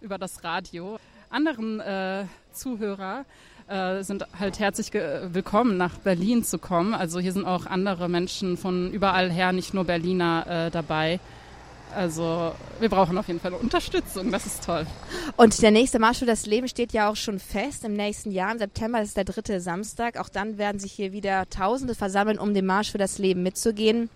über 0.00 0.18
das 0.18 0.42
Radio. 0.42 0.98
Anderen 1.30 1.80
äh, 1.80 2.24
Zuhörer 2.52 3.24
äh, 3.68 4.02
sind 4.02 4.26
halt 4.38 4.58
herzlich 4.58 4.92
willkommen, 4.92 5.76
nach 5.76 5.98
Berlin 5.98 6.42
zu 6.42 6.58
kommen. 6.58 6.94
Also 6.94 7.20
hier 7.20 7.32
sind 7.32 7.44
auch 7.44 7.66
andere 7.66 8.08
Menschen 8.08 8.56
von 8.56 8.90
überall 8.90 9.30
her, 9.30 9.52
nicht 9.52 9.72
nur 9.72 9.84
Berliner 9.84 10.66
äh, 10.66 10.70
dabei. 10.70 11.20
Also 11.94 12.52
wir 12.78 12.88
brauchen 12.88 13.16
auf 13.16 13.26
jeden 13.26 13.40
Fall 13.40 13.54
Unterstützung, 13.54 14.30
das 14.30 14.44
ist 14.44 14.64
toll. 14.64 14.86
Und 15.36 15.62
der 15.62 15.70
nächste 15.70 15.98
Marsch 15.98 16.18
für 16.18 16.26
das 16.26 16.44
Leben 16.44 16.68
steht 16.68 16.92
ja 16.92 17.08
auch 17.10 17.16
schon 17.16 17.38
fest 17.38 17.84
im 17.84 17.94
nächsten 17.94 18.30
Jahr. 18.30 18.52
Im 18.52 18.58
September 18.58 18.98
das 18.98 19.08
ist 19.08 19.16
der 19.16 19.24
dritte 19.24 19.60
Samstag. 19.60 20.18
Auch 20.18 20.28
dann 20.28 20.58
werden 20.58 20.78
sich 20.78 20.92
hier 20.92 21.12
wieder 21.12 21.48
Tausende 21.48 21.94
versammeln, 21.94 22.38
um 22.38 22.52
den 22.52 22.66
Marsch 22.66 22.92
für 22.92 22.98
das 22.98 23.18
Leben 23.18 23.42
mitzugehen. 23.42 24.10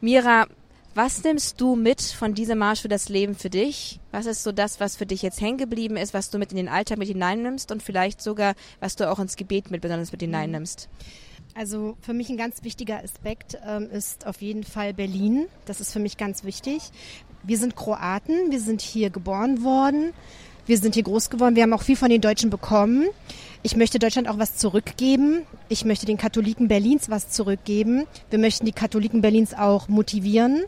Mira, 0.00 0.46
was 0.96 1.24
nimmst 1.24 1.60
du 1.60 1.74
mit 1.74 2.00
von 2.00 2.34
diesem 2.34 2.58
Marsch 2.58 2.82
für 2.82 2.88
das 2.88 3.08
Leben 3.08 3.34
für 3.34 3.50
dich? 3.50 3.98
Was 4.12 4.26
ist 4.26 4.44
so 4.44 4.52
das, 4.52 4.78
was 4.78 4.94
für 4.94 5.06
dich 5.06 5.22
jetzt 5.22 5.40
hängen 5.40 5.58
geblieben 5.58 5.96
ist, 5.96 6.14
was 6.14 6.30
du 6.30 6.38
mit 6.38 6.52
in 6.52 6.56
den 6.56 6.68
Alltag 6.68 6.98
mit 6.98 7.08
hineinnimmst 7.08 7.72
und 7.72 7.82
vielleicht 7.82 8.22
sogar, 8.22 8.54
was 8.78 8.94
du 8.94 9.10
auch 9.10 9.18
ins 9.18 9.34
Gebet 9.34 9.72
mit 9.72 9.80
besonders 9.80 10.12
mit 10.12 10.20
hineinnimmst? 10.20 10.88
Also 11.54 11.96
für 12.00 12.14
mich 12.14 12.28
ein 12.30 12.36
ganz 12.36 12.64
wichtiger 12.64 13.02
Aspekt 13.02 13.56
ähm, 13.64 13.88
ist 13.88 14.26
auf 14.26 14.42
jeden 14.42 14.64
Fall 14.64 14.92
Berlin. 14.92 15.46
Das 15.66 15.80
ist 15.80 15.92
für 15.92 16.00
mich 16.00 16.16
ganz 16.16 16.42
wichtig. 16.42 16.82
Wir 17.44 17.58
sind 17.58 17.76
Kroaten, 17.76 18.50
wir 18.50 18.60
sind 18.60 18.80
hier 18.80 19.10
geboren 19.10 19.62
worden, 19.62 20.12
wir 20.66 20.78
sind 20.78 20.94
hier 20.94 21.04
groß 21.04 21.30
geworden, 21.30 21.54
wir 21.54 21.62
haben 21.62 21.72
auch 21.72 21.82
viel 21.82 21.96
von 21.96 22.08
den 22.08 22.20
Deutschen 22.20 22.50
bekommen. 22.50 23.06
Ich 23.62 23.76
möchte 23.76 24.00
Deutschland 24.00 24.28
auch 24.28 24.38
was 24.38 24.56
zurückgeben. 24.56 25.42
Ich 25.68 25.84
möchte 25.84 26.06
den 26.06 26.18
Katholiken 26.18 26.66
Berlins 26.66 27.08
was 27.08 27.30
zurückgeben. 27.30 28.06
Wir 28.30 28.38
möchten 28.40 28.66
die 28.66 28.72
Katholiken 28.72 29.20
Berlins 29.20 29.54
auch 29.54 29.88
motivieren. 29.88 30.64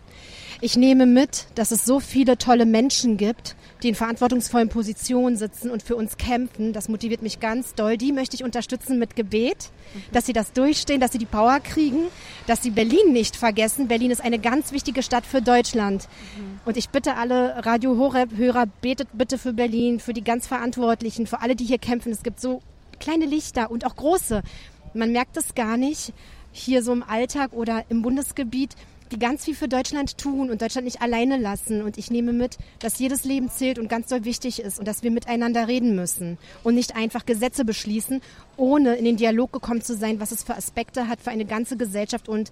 Ich 0.60 0.76
nehme 0.76 1.04
mit, 1.04 1.46
dass 1.56 1.72
es 1.72 1.84
so 1.84 1.98
viele 1.98 2.38
tolle 2.38 2.64
Menschen 2.64 3.16
gibt, 3.16 3.56
die 3.82 3.88
in 3.88 3.94
verantwortungsvollen 3.94 4.68
Positionen 4.68 5.36
sitzen 5.36 5.70
und 5.70 5.82
für 5.82 5.96
uns 5.96 6.16
kämpfen. 6.16 6.72
Das 6.72 6.88
motiviert 6.88 7.22
mich 7.22 7.40
ganz 7.40 7.74
doll. 7.74 7.96
Die 7.96 8.12
möchte 8.12 8.34
ich 8.34 8.44
unterstützen 8.44 8.98
mit 8.98 9.16
Gebet, 9.16 9.70
dass 10.12 10.26
sie 10.26 10.32
das 10.32 10.52
durchstehen, 10.52 11.00
dass 11.00 11.12
sie 11.12 11.18
die 11.18 11.26
Power 11.26 11.60
kriegen, 11.60 12.04
dass 12.46 12.62
sie 12.62 12.70
Berlin 12.70 13.12
nicht 13.12 13.36
vergessen. 13.36 13.88
Berlin 13.88 14.10
ist 14.10 14.24
eine 14.24 14.38
ganz 14.38 14.72
wichtige 14.72 15.02
Stadt 15.02 15.26
für 15.26 15.42
Deutschland. 15.42 16.08
Und 16.64 16.76
ich 16.76 16.88
bitte 16.88 17.16
alle 17.16 17.64
Radio 17.64 17.96
Horeb-Hörer, 17.96 18.66
betet 18.80 19.08
bitte 19.12 19.38
für 19.38 19.52
Berlin, 19.52 20.00
für 20.00 20.12
die 20.12 20.24
ganz 20.24 20.46
Verantwortlichen, 20.46 21.26
für 21.26 21.40
alle, 21.40 21.56
die 21.56 21.64
hier 21.64 21.78
kämpfen. 21.78 22.12
Es 22.12 22.22
gibt 22.22 22.40
so 22.40 22.62
kleine 22.98 23.26
Lichter 23.26 23.70
und 23.70 23.84
auch 23.84 23.96
große. 23.96 24.42
Man 24.94 25.12
merkt 25.12 25.36
es 25.36 25.54
gar 25.54 25.76
nicht 25.76 26.12
hier 26.58 26.82
so 26.82 26.92
im 26.92 27.02
Alltag 27.02 27.52
oder 27.52 27.84
im 27.88 28.02
Bundesgebiet 28.02 28.76
die 29.12 29.18
ganz 29.18 29.44
viel 29.44 29.54
für 29.54 29.68
Deutschland 29.68 30.18
tun 30.18 30.50
und 30.50 30.62
Deutschland 30.62 30.84
nicht 30.84 31.00
alleine 31.00 31.36
lassen. 31.36 31.82
Und 31.82 31.98
ich 31.98 32.10
nehme 32.10 32.32
mit, 32.32 32.58
dass 32.78 32.98
jedes 32.98 33.24
Leben 33.24 33.50
zählt 33.50 33.78
und 33.78 33.88
ganz 33.88 34.08
doll 34.08 34.24
wichtig 34.24 34.60
ist 34.60 34.78
und 34.78 34.88
dass 34.88 35.02
wir 35.02 35.10
miteinander 35.10 35.68
reden 35.68 35.94
müssen 35.94 36.38
und 36.64 36.74
nicht 36.74 36.96
einfach 36.96 37.26
Gesetze 37.26 37.64
beschließen, 37.64 38.20
ohne 38.56 38.96
in 38.96 39.04
den 39.04 39.16
Dialog 39.16 39.52
gekommen 39.52 39.82
zu 39.82 39.94
sein, 39.94 40.20
was 40.20 40.32
es 40.32 40.42
für 40.42 40.56
Aspekte 40.56 41.08
hat 41.08 41.20
für 41.20 41.30
eine 41.30 41.44
ganze 41.44 41.76
Gesellschaft 41.76 42.28
und 42.28 42.50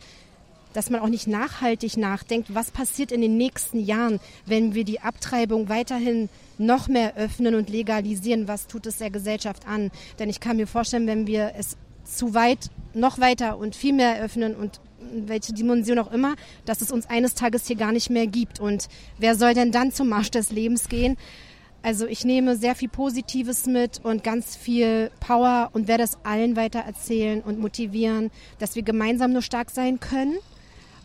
dass 0.73 0.91
man 0.91 1.01
auch 1.01 1.09
nicht 1.09 1.29
nachhaltig 1.29 1.97
nachdenkt, 1.97 2.53
was 2.53 2.73
passiert 2.73 3.13
in 3.13 3.21
den 3.21 3.37
nächsten 3.37 3.79
Jahren, 3.79 4.19
wenn 4.45 4.75
wir 4.75 4.85
die 4.85 5.01
Abtreibung 5.01 5.69
weiterhin 5.69 6.29
noch 6.59 6.89
mehr 6.89 7.17
öffnen 7.17 7.55
und 7.55 7.71
legalisieren, 7.71 8.49
was 8.49 8.67
tut 8.67 8.87
es 8.87 8.99
der 8.99 9.11
Gesellschaft 9.11 9.69
an. 9.69 9.93
Denn 10.19 10.29
ich 10.29 10.41
kann 10.41 10.57
mir 10.57 10.67
vorstellen, 10.67 11.07
wenn 11.07 11.29
wir 11.29 11.53
es 11.57 11.77
zu 12.05 12.35
weit, 12.35 12.71
noch 12.93 13.19
weiter 13.19 13.59
und 13.59 13.75
viel 13.75 13.93
mehr 13.93 14.21
öffnen 14.21 14.55
und 14.55 14.81
welche 15.13 15.53
Dimension 15.53 15.99
auch 15.99 16.13
immer, 16.13 16.35
dass 16.65 16.81
es 16.81 16.91
uns 16.91 17.07
eines 17.07 17.35
Tages 17.35 17.67
hier 17.67 17.77
gar 17.77 17.93
nicht 17.93 18.11
mehr 18.11 18.27
gibt. 18.27 18.61
Und 18.61 18.89
wer 19.19 19.35
soll 19.37 19.55
denn 19.55 19.73
dann 19.73 19.93
zum 19.93 20.09
Marsch 20.09 20.31
des 20.31 20.51
Lebens 20.51 20.89
gehen? 20.89 21.17
Also 21.83 22.07
ich 22.07 22.25
nehme 22.25 22.57
sehr 22.57 22.75
viel 22.75 22.89
Positives 22.89 23.67
mit 23.67 24.01
und 24.03 24.25
ganz 24.25 24.57
viel 24.57 25.11
Power 25.21 25.69
und 25.75 25.87
werde 25.87 26.05
es 26.05 26.17
allen 26.25 26.57
weiter 26.57 26.81
erzählen 26.81 27.43
und 27.43 27.59
motivieren, 27.59 28.31
dass 28.59 28.75
wir 28.75 28.83
gemeinsam 28.83 29.33
nur 29.33 29.43
stark 29.43 29.71
sein 29.71 30.01
können. 30.01 30.39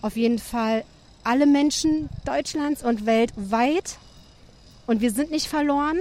Auf 0.01 0.15
jeden 0.15 0.39
Fall 0.39 0.85
alle 1.23 1.45
Menschen 1.45 2.07
Deutschlands 2.23 2.81
und 2.81 3.05
weltweit. 3.05 3.97
Und 4.87 5.01
wir 5.01 5.11
sind 5.11 5.31
nicht 5.31 5.47
verloren. 5.47 5.97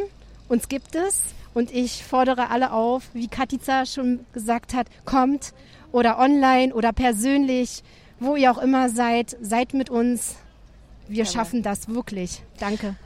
Uns 0.49 0.69
gibt 0.69 0.95
es. 0.95 1.23
Und 1.55 1.73
ich 1.73 2.05
fordere 2.05 2.51
alle 2.51 2.73
auf, 2.73 3.05
wie 3.15 3.29
Katica 3.29 3.87
schon 3.87 4.21
gesagt 4.33 4.75
hat, 4.75 4.87
kommt 5.05 5.53
oder 5.93 6.19
online 6.19 6.75
oder 6.75 6.93
persönlich, 6.93 7.83
wo 8.21 8.37
ihr 8.37 8.51
auch 8.51 8.59
immer 8.59 8.89
seid, 8.89 9.37
seid 9.41 9.75
mit 9.75 9.91
uns. 9.91 10.37
Wir 11.07 11.25
Gerne. 11.25 11.31
schaffen 11.31 11.63
das 11.63 11.89
wirklich. 11.89 12.43
Danke. 12.59 12.97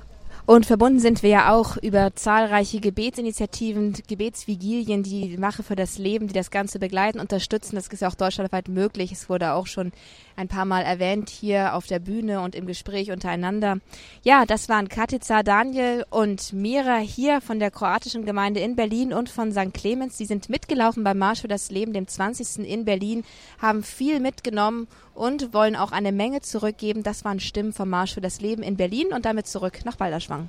Und 0.44 0.66
verbunden 0.66 0.98
sind 0.98 1.22
wir 1.22 1.30
ja 1.30 1.54
auch 1.54 1.76
über 1.76 2.16
zahlreiche 2.16 2.80
Gebetsinitiativen, 2.80 3.94
Gebetsvigilien, 4.08 5.04
die 5.04 5.36
Mache 5.36 5.62
für 5.62 5.76
das 5.76 5.98
Leben, 5.98 6.26
die 6.26 6.34
das 6.34 6.50
Ganze 6.50 6.80
begleiten, 6.80 7.20
unterstützen. 7.20 7.76
Das 7.76 7.86
ist 7.86 8.00
ja 8.00 8.08
auch 8.08 8.16
deutschlandweit 8.16 8.68
möglich. 8.68 9.12
Es 9.12 9.28
wurde 9.28 9.52
auch 9.52 9.68
schon 9.68 9.92
ein 10.36 10.48
paar 10.48 10.64
Mal 10.64 10.82
erwähnt 10.82 11.30
hier 11.30 11.74
auf 11.74 11.86
der 11.86 11.98
Bühne 11.98 12.40
und 12.40 12.54
im 12.54 12.66
Gespräch 12.66 13.10
untereinander. 13.10 13.78
Ja, 14.22 14.44
das 14.46 14.68
waren 14.68 14.88
Katica, 14.88 15.42
Daniel 15.42 16.04
und 16.10 16.52
Mira 16.52 16.98
hier 16.98 17.40
von 17.40 17.58
der 17.58 17.70
kroatischen 17.70 18.24
Gemeinde 18.24 18.60
in 18.60 18.76
Berlin 18.76 19.12
und 19.12 19.28
von 19.28 19.52
St. 19.52 19.72
Clemens. 19.72 20.18
Sie 20.18 20.24
sind 20.24 20.48
mitgelaufen 20.48 21.04
beim 21.04 21.18
Marsch 21.18 21.42
für 21.42 21.48
das 21.48 21.70
Leben, 21.70 21.92
dem 21.92 22.06
20. 22.06 22.66
in 22.68 22.84
Berlin, 22.84 23.24
haben 23.58 23.82
viel 23.82 24.20
mitgenommen 24.20 24.88
und 25.14 25.52
wollen 25.52 25.76
auch 25.76 25.92
eine 25.92 26.12
Menge 26.12 26.40
zurückgeben. 26.40 27.02
Das 27.02 27.24
waren 27.24 27.40
Stimmen 27.40 27.72
vom 27.72 27.88
Marsch 27.90 28.14
für 28.14 28.20
das 28.20 28.40
Leben 28.40 28.62
in 28.62 28.76
Berlin 28.76 29.08
und 29.14 29.24
damit 29.24 29.46
zurück 29.46 29.80
nach 29.84 29.96
Balderschwang. 29.96 30.48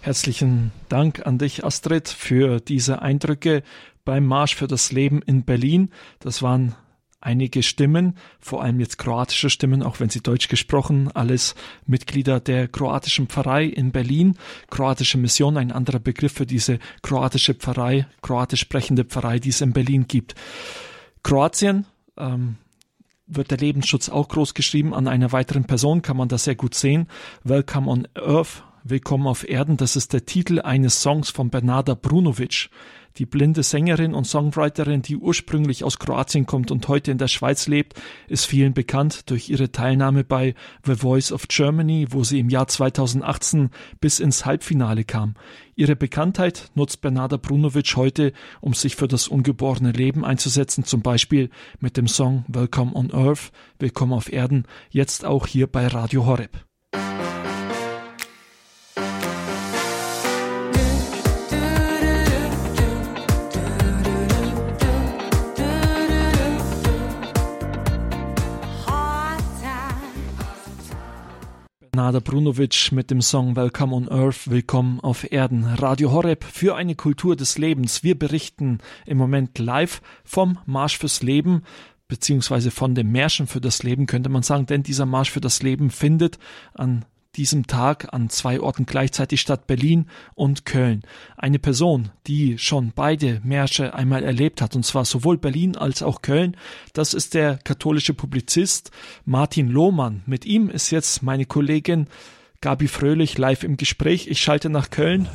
Herzlichen 0.00 0.72
Dank 0.88 1.26
an 1.26 1.38
dich, 1.38 1.64
Astrid, 1.64 2.08
für 2.08 2.60
diese 2.60 3.02
Eindrücke 3.02 3.62
beim 4.04 4.24
Marsch 4.24 4.54
für 4.54 4.66
das 4.66 4.90
Leben 4.90 5.20
in 5.22 5.44
Berlin. 5.44 5.90
Das 6.20 6.42
waren 6.42 6.74
einige 7.20 7.62
Stimmen, 7.62 8.16
vor 8.40 8.62
allem 8.62 8.80
jetzt 8.80 8.98
kroatische 8.98 9.50
Stimmen, 9.50 9.82
auch 9.82 10.00
wenn 10.00 10.08
sie 10.08 10.20
deutsch 10.20 10.48
gesprochen, 10.48 11.10
alles 11.12 11.54
Mitglieder 11.86 12.40
der 12.40 12.68
kroatischen 12.68 13.26
Pfarrei 13.26 13.64
in 13.64 13.92
Berlin. 13.92 14.36
Kroatische 14.70 15.18
Mission, 15.18 15.56
ein 15.56 15.72
anderer 15.72 15.98
Begriff 15.98 16.32
für 16.32 16.46
diese 16.46 16.78
kroatische 17.02 17.54
Pfarrei, 17.54 18.06
kroatisch 18.22 18.60
sprechende 18.60 19.04
Pfarrei, 19.04 19.38
die 19.38 19.50
es 19.50 19.60
in 19.60 19.72
Berlin 19.72 20.06
gibt. 20.06 20.34
Kroatien, 21.22 21.86
ähm, 22.16 22.56
wird 23.28 23.50
der 23.50 23.58
Lebensschutz 23.58 24.08
auch 24.08 24.28
groß 24.28 24.54
geschrieben. 24.54 24.94
An 24.94 25.06
einer 25.06 25.32
weiteren 25.32 25.64
Person 25.64 26.02
kann 26.02 26.16
man 26.16 26.28
das 26.28 26.44
sehr 26.44 26.54
gut 26.54 26.74
sehen. 26.74 27.08
Welcome 27.44 27.88
on 27.88 28.08
Earth, 28.14 28.64
Willkommen 28.84 29.26
auf 29.26 29.48
Erden, 29.48 29.76
das 29.76 29.96
ist 29.96 30.12
der 30.12 30.24
Titel 30.24 30.60
eines 30.60 31.02
Songs 31.02 31.30
von 31.30 31.50
Bernarda 31.50 31.94
Brunovic 31.94 32.70
die 33.18 33.26
blinde 33.26 33.62
Sängerin 33.62 34.14
und 34.14 34.26
Songwriterin, 34.26 35.02
die 35.02 35.16
ursprünglich 35.16 35.84
aus 35.84 35.98
Kroatien 35.98 36.46
kommt 36.46 36.70
und 36.70 36.86
heute 36.88 37.10
in 37.10 37.18
der 37.18 37.28
Schweiz 37.28 37.66
lebt, 37.66 38.00
ist 38.28 38.46
vielen 38.46 38.74
bekannt 38.74 39.30
durch 39.30 39.50
ihre 39.50 39.72
Teilnahme 39.72 40.24
bei 40.24 40.54
The 40.84 40.94
Voice 40.94 41.32
of 41.32 41.48
Germany, 41.48 42.06
wo 42.10 42.22
sie 42.22 42.38
im 42.38 42.48
Jahr 42.48 42.68
2018 42.68 43.70
bis 44.00 44.20
ins 44.20 44.46
Halbfinale 44.46 45.04
kam. 45.04 45.34
Ihre 45.74 45.96
Bekanntheit 45.96 46.70
nutzt 46.74 47.00
Bernarda 47.00 47.36
Brunovic 47.36 47.96
heute, 47.96 48.32
um 48.60 48.74
sich 48.74 48.96
für 48.96 49.08
das 49.08 49.28
ungeborene 49.28 49.92
Leben 49.92 50.24
einzusetzen, 50.24 50.84
zum 50.84 51.02
Beispiel 51.02 51.50
mit 51.80 51.96
dem 51.96 52.08
Song 52.08 52.44
Welcome 52.48 52.94
on 52.94 53.12
Earth, 53.12 53.50
Willkommen 53.78 54.12
auf 54.12 54.32
Erden, 54.32 54.64
jetzt 54.90 55.24
auch 55.24 55.46
hier 55.46 55.66
bei 55.66 55.86
Radio 55.86 56.26
Horeb. 56.26 56.67
Nada 72.08 72.20
Brunovic 72.20 72.90
mit 72.90 73.10
dem 73.10 73.20
Song 73.20 73.54
Welcome 73.54 73.94
on 73.94 74.08
Earth, 74.08 74.50
Willkommen 74.50 74.98
auf 75.00 75.30
Erden. 75.30 75.66
Radio 75.66 76.10
Horeb 76.10 76.42
für 76.42 76.74
eine 76.74 76.94
Kultur 76.94 77.36
des 77.36 77.58
Lebens. 77.58 78.02
Wir 78.02 78.18
berichten 78.18 78.78
im 79.04 79.18
Moment 79.18 79.58
live 79.58 80.00
vom 80.24 80.56
Marsch 80.64 80.96
fürs 80.96 81.22
Leben 81.22 81.64
beziehungsweise 82.08 82.70
von 82.70 82.94
dem 82.94 83.12
Märschen 83.12 83.46
für 83.46 83.60
das 83.60 83.82
Leben 83.82 84.06
könnte 84.06 84.30
man 84.30 84.42
sagen, 84.42 84.64
denn 84.64 84.82
dieser 84.82 85.04
Marsch 85.04 85.30
für 85.30 85.42
das 85.42 85.62
Leben 85.62 85.90
findet 85.90 86.38
an 86.72 87.04
diesem 87.36 87.66
Tag 87.66 88.12
an 88.12 88.30
zwei 88.30 88.60
Orten 88.60 88.86
gleichzeitig 88.86 89.40
statt 89.40 89.66
Berlin 89.66 90.06
und 90.34 90.64
Köln. 90.64 91.02
Eine 91.36 91.58
Person, 91.58 92.10
die 92.26 92.58
schon 92.58 92.92
beide 92.94 93.40
Märsche 93.44 93.94
einmal 93.94 94.24
erlebt 94.24 94.60
hat, 94.60 94.74
und 94.74 94.84
zwar 94.84 95.04
sowohl 95.04 95.38
Berlin 95.38 95.76
als 95.76 96.02
auch 96.02 96.22
Köln, 96.22 96.56
das 96.92 97.14
ist 97.14 97.34
der 97.34 97.58
katholische 97.58 98.14
Publizist 98.14 98.90
Martin 99.24 99.68
Lohmann. 99.68 100.22
Mit 100.26 100.44
ihm 100.44 100.68
ist 100.68 100.90
jetzt 100.90 101.22
meine 101.22 101.46
Kollegin 101.46 102.08
Gabi 102.60 102.88
Fröhlich 102.88 103.38
live 103.38 103.62
im 103.62 103.76
Gespräch. 103.76 104.26
Ich 104.26 104.40
schalte 104.40 104.68
nach 104.68 104.90
Köln. 104.90 105.28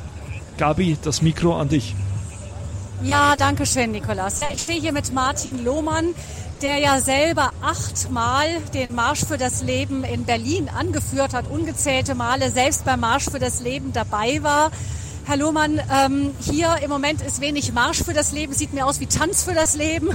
Gabi, 0.58 0.98
das 1.02 1.22
Mikro 1.22 1.58
an 1.58 1.70
dich. 1.70 1.96
Ja, 3.04 3.36
danke 3.36 3.66
schön, 3.66 3.92
Nikolas. 3.92 4.42
Ich 4.54 4.64
stehe 4.64 4.80
hier 4.80 4.94
mit 4.94 5.14
Martin 5.14 5.64
Lohmann 5.64 6.16
der 6.64 6.78
ja 6.78 7.02
selber 7.02 7.52
achtmal 7.62 8.48
den 8.74 8.96
Marsch 8.96 9.26
für 9.26 9.38
das 9.38 9.64
Leben 9.64 10.06
in 10.06 10.24
Berlin 10.24 10.70
angeführt 10.70 11.34
hat, 11.34 11.46
ungezählte 11.50 12.16
Male 12.16 12.50
selbst 12.50 12.86
beim 12.86 13.02
Marsch 13.02 13.26
für 13.26 13.40
das 13.40 13.60
Leben 13.60 13.92
dabei 13.92 14.42
war. 14.44 14.72
Herr 15.26 15.36
Lohmann, 15.36 15.82
ähm, 15.94 16.32
hier 16.40 16.78
im 16.82 16.90
Moment 16.90 17.22
ist 17.22 17.42
wenig 17.42 17.74
Marsch 17.74 18.02
für 18.04 18.14
das 18.14 18.32
Leben, 18.32 18.54
sieht 18.54 18.74
mir 18.74 18.86
aus 18.86 19.02
wie 19.02 19.08
Tanz 19.08 19.44
für 19.44 19.54
das 19.54 19.76
Leben. 19.76 20.10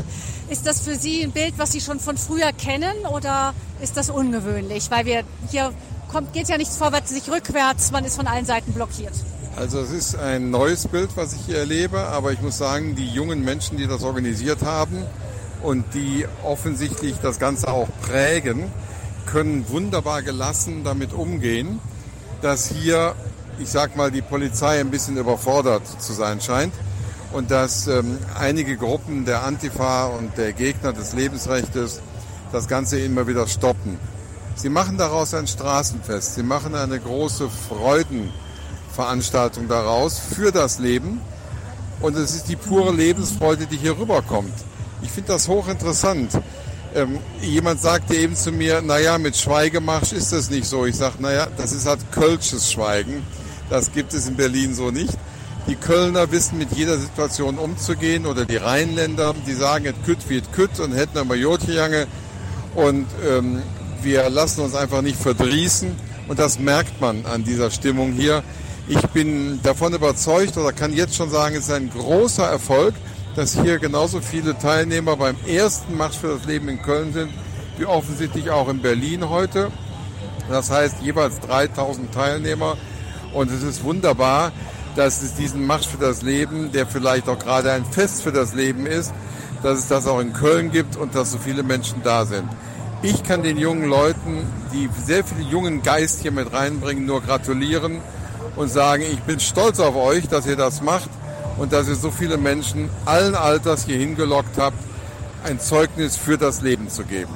Ist 0.49 0.66
das 0.66 0.80
für 0.80 0.95
Sie 0.95 1.22
ein 1.22 1.32
Bild, 1.32 1.55
was 1.59 1.72
Sie 1.72 1.82
schon 1.82 2.01
von 2.01 2.16
früher 2.16 2.53
kennen 2.53 3.05
oder 3.12 3.53
ist 3.82 3.99
das 3.99 4.09
ungewöhnlich? 4.09 4.91
Weil 4.91 5.05
wir 5.05 5.24
hier 5.51 5.72
kommt, 6.11 6.32
geht 6.32 6.49
ja 6.49 6.57
nichts 6.57 6.78
vorwärts, 6.78 7.11
nicht 7.11 7.28
rückwärts, 7.28 7.91
man 7.91 8.07
ist 8.07 8.16
von 8.16 8.26
allen 8.26 8.47
Seiten 8.47 8.72
blockiert. 8.72 9.14
Also 9.57 9.80
es 9.80 9.90
ist 9.90 10.16
ein 10.16 10.51
neues 10.51 10.86
Bild, 10.86 11.11
was 11.16 11.32
ich 11.32 11.40
hier 11.46 11.59
erlebe, 11.59 11.99
aber 11.99 12.32
ich 12.32 12.40
muss 12.40 12.59
sagen, 12.59 12.94
die 12.94 13.09
jungen 13.09 13.44
Menschen, 13.44 13.76
die 13.76 13.86
das 13.86 14.03
organisiert 14.03 14.62
haben, 14.62 15.05
und 15.62 15.94
die 15.94 16.26
offensichtlich 16.44 17.16
das 17.22 17.38
Ganze 17.38 17.68
auch 17.68 17.88
prägen, 18.03 18.70
können 19.26 19.68
wunderbar 19.68 20.22
gelassen 20.22 20.84
damit 20.84 21.12
umgehen, 21.12 21.80
dass 22.40 22.68
hier, 22.68 23.14
ich 23.59 23.68
sag 23.68 23.96
mal, 23.96 24.11
die 24.11 24.22
Polizei 24.22 24.80
ein 24.80 24.90
bisschen 24.90 25.16
überfordert 25.16 25.82
zu 26.01 26.12
sein 26.12 26.40
scheint 26.40 26.72
und 27.32 27.51
dass 27.51 27.88
ähm, 27.88 28.18
einige 28.38 28.76
Gruppen 28.76 29.24
der 29.24 29.42
Antifa 29.42 30.07
und 30.07 30.36
der 30.38 30.53
Gegner 30.53 30.92
des 30.92 31.12
Lebensrechts 31.12 32.01
das 32.53 32.68
Ganze 32.68 33.01
immer 33.01 33.26
wieder 33.26 33.46
stoppen. 33.46 33.99
Sie 34.55 34.70
machen 34.70 34.96
daraus 34.96 35.34
ein 35.34 35.46
Straßenfest, 35.46 36.36
sie 36.36 36.42
machen 36.42 36.74
eine 36.74 36.99
große 36.99 37.49
Freudenveranstaltung 38.99 39.68
daraus 39.68 40.18
für 40.18 40.51
das 40.51 40.80
Leben 40.80 41.20
und 42.01 42.16
es 42.16 42.34
ist 42.34 42.49
die 42.49 42.57
pure 42.57 42.92
Lebensfreude, 42.92 43.66
die 43.66 43.76
hier 43.76 43.96
rüberkommt. 43.96 44.53
Ich 45.03 45.11
finde 45.11 45.32
das 45.32 45.46
hochinteressant. 45.46 46.32
Ähm, 46.96 47.20
jemand 47.40 47.80
sagte 47.80 48.16
eben 48.16 48.34
zu 48.34 48.51
mir, 48.51 48.82
naja, 48.82 49.18
mit 49.18 49.36
Schweigemarsch 49.36 50.12
ist 50.12 50.32
das 50.32 50.51
nicht 50.51 50.66
so. 50.66 50.84
Ich 50.84 50.96
sage, 50.96 51.14
naja, 51.20 51.46
das 51.57 51.70
ist 51.70 51.86
halt 51.86 52.01
kölsches 52.11 52.72
Schweigen. 52.72 53.22
Das 53.70 53.92
gibt 53.92 54.14
es 54.14 54.26
in 54.26 54.34
Berlin 54.34 54.74
so 54.74 54.90
nicht. 54.90 55.14
Die 55.68 55.76
Kölner 55.76 56.32
wissen 56.32 56.59
mit 56.59 56.72
jeder 56.72 56.99
Situation 56.99 57.57
umzugehen 57.57 58.26
oder 58.26 58.46
die 58.46 58.57
Rheinländer, 58.57 59.32
die 59.46 59.53
sagen, 59.53 59.84
et 59.84 60.05
kütt 60.05 60.28
wie 60.28 60.38
et 60.38 60.53
kütt 60.53 60.80
und 60.80 60.92
hätten 60.92 61.18
aber 61.18 61.36
Jotjange 61.36 62.09
und 62.74 63.07
ähm, 63.28 63.62
wir 64.03 64.28
lassen 64.28 64.62
uns 64.62 64.74
einfach 64.74 65.03
nicht 65.03 65.20
verdrießen 65.20 65.94
und 66.26 66.38
das 66.38 66.59
merkt 66.59 67.01
man 67.01 67.26
an 67.26 67.44
dieser 67.44 67.70
Stimmung 67.70 68.12
hier. 68.12 68.42
Ich 68.89 69.03
bin 69.09 69.61
davon 69.62 69.93
überzeugt 69.93 70.57
oder 70.57 70.72
kann 70.72 70.93
jetzt 70.93 71.14
schon 71.14 71.30
sagen, 71.30 71.55
es 71.55 71.64
ist 71.64 71.72
ein 71.72 71.91
großer 71.91 72.45
Erfolg 72.45 72.95
dass 73.39 73.55
hier 73.55 73.78
genauso 73.78 74.20
viele 74.20 74.59
Teilnehmer 74.59 75.16
beim 75.16 75.36
ersten 75.47 75.97
Marsch 75.97 76.16
für 76.16 76.26
das 76.26 76.45
Leben 76.45 76.68
in 76.68 76.82
Köln 76.82 77.12
sind, 77.12 77.30
wie 77.76 77.86
offensichtlich 77.86 78.51
auch 78.51 78.68
in 78.68 78.82
Berlin 78.82 79.28
heute. 79.28 79.70
Das 80.49 80.72
heißt 80.72 81.03
jeweils 81.03 81.39
3000 81.39 82.12
Teilnehmer. 82.12 82.76
Und 83.32 83.53
es 83.53 83.62
ist 83.62 83.84
wunderbar, 83.84 84.51
dass 84.97 85.22
es 85.22 85.34
diesen 85.34 85.64
Marsch 85.68 85.86
für 85.86 85.99
das 85.99 86.22
Leben, 86.22 86.72
der 86.72 86.84
vielleicht 86.89 87.28
auch 87.28 87.39
gerade 87.39 87.70
ein 87.70 87.84
Fest 87.84 88.22
für 88.22 88.32
das 88.32 88.55
Leben 88.55 88.86
ist, 88.86 89.14
dass 89.62 89.78
es 89.78 89.86
das 89.86 90.09
auch 90.09 90.18
in 90.18 90.32
Köln 90.32 90.72
gibt 90.72 90.97
und 90.97 91.14
dass 91.14 91.30
so 91.30 91.39
viele 91.39 91.62
Menschen 91.62 92.03
da 92.03 92.24
sind. 92.24 92.49
Ich 93.03 93.22
kann 93.22 93.45
den 93.45 93.57
jungen 93.57 93.89
Leuten, 93.89 94.45
die 94.72 94.89
sehr 95.07 95.22
viel 95.22 95.47
jungen 95.47 95.84
Geist 95.84 96.22
hier 96.22 96.32
mit 96.32 96.53
reinbringen, 96.53 97.07
nur 97.07 97.22
gratulieren 97.22 98.01
und 98.59 98.68
sagen, 98.68 99.04
ich 99.04 99.20
bin 99.20 99.38
stolz 99.38 99.78
auf 99.78 99.94
euch, 99.94 100.26
dass 100.28 100.46
ihr 100.46 100.56
das 100.56 100.82
macht 100.82 101.09
und 101.59 101.72
dass 101.72 101.88
ihr 101.88 101.94
so 101.94 102.11
viele 102.11 102.36
Menschen 102.36 102.90
allen 103.04 103.34
Alters 103.34 103.84
hier 103.86 103.96
hingelockt 103.96 104.59
habt, 104.59 104.76
ein 105.44 105.61
Zeugnis 105.61 106.16
für 106.16 106.36
das 106.36 106.61
Leben 106.61 106.90
zu 106.90 107.04
geben. 107.04 107.32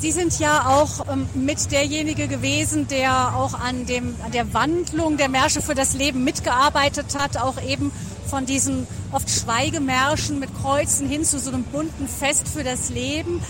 Sie 0.00 0.12
sind 0.12 0.38
ja 0.38 0.64
auch 0.68 1.12
ähm, 1.12 1.28
mit 1.34 1.72
derjenige 1.72 2.28
gewesen, 2.28 2.86
der 2.86 3.34
auch 3.34 3.58
an, 3.58 3.84
dem, 3.86 4.14
an 4.24 4.30
der 4.30 4.54
Wandlung 4.54 5.16
der 5.16 5.28
Märsche 5.28 5.60
für 5.60 5.74
das 5.74 5.94
Leben 5.94 6.22
mitgearbeitet 6.22 7.18
hat, 7.18 7.36
auch 7.36 7.60
eben 7.60 7.90
von 8.28 8.46
diesen 8.46 8.86
oft 9.10 9.28
Schweigemärschen 9.28 10.38
mit 10.38 10.50
Kreuzen 10.62 11.08
hin 11.08 11.24
zu 11.24 11.40
so 11.40 11.50
einem 11.50 11.64
bunten 11.64 12.06
Fest 12.06 12.46
für 12.46 12.62
das 12.62 12.90
Leben. 12.90 13.40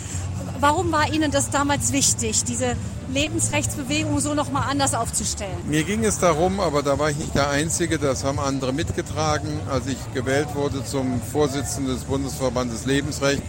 Warum 0.58 0.90
war 0.90 1.12
Ihnen 1.12 1.30
das 1.30 1.50
damals 1.50 1.92
wichtig, 1.92 2.44
diese 2.44 2.76
Lebensrechtsbewegung 3.12 4.20
so 4.20 4.34
nochmal 4.34 4.64
anders 4.70 4.94
aufzustellen? 4.94 5.56
Mir 5.66 5.84
ging 5.84 6.04
es 6.04 6.18
darum, 6.18 6.60
aber 6.60 6.82
da 6.82 6.98
war 6.98 7.10
ich 7.10 7.16
nicht 7.16 7.34
der 7.34 7.50
Einzige, 7.50 7.98
das 7.98 8.24
haben 8.24 8.38
andere 8.38 8.72
mitgetragen, 8.72 9.60
als 9.70 9.86
ich 9.86 9.96
gewählt 10.14 10.48
wurde 10.54 10.84
zum 10.84 11.20
Vorsitzenden 11.20 11.94
des 11.94 12.04
Bundesverbandes 12.04 12.84
Lebensrecht, 12.84 13.42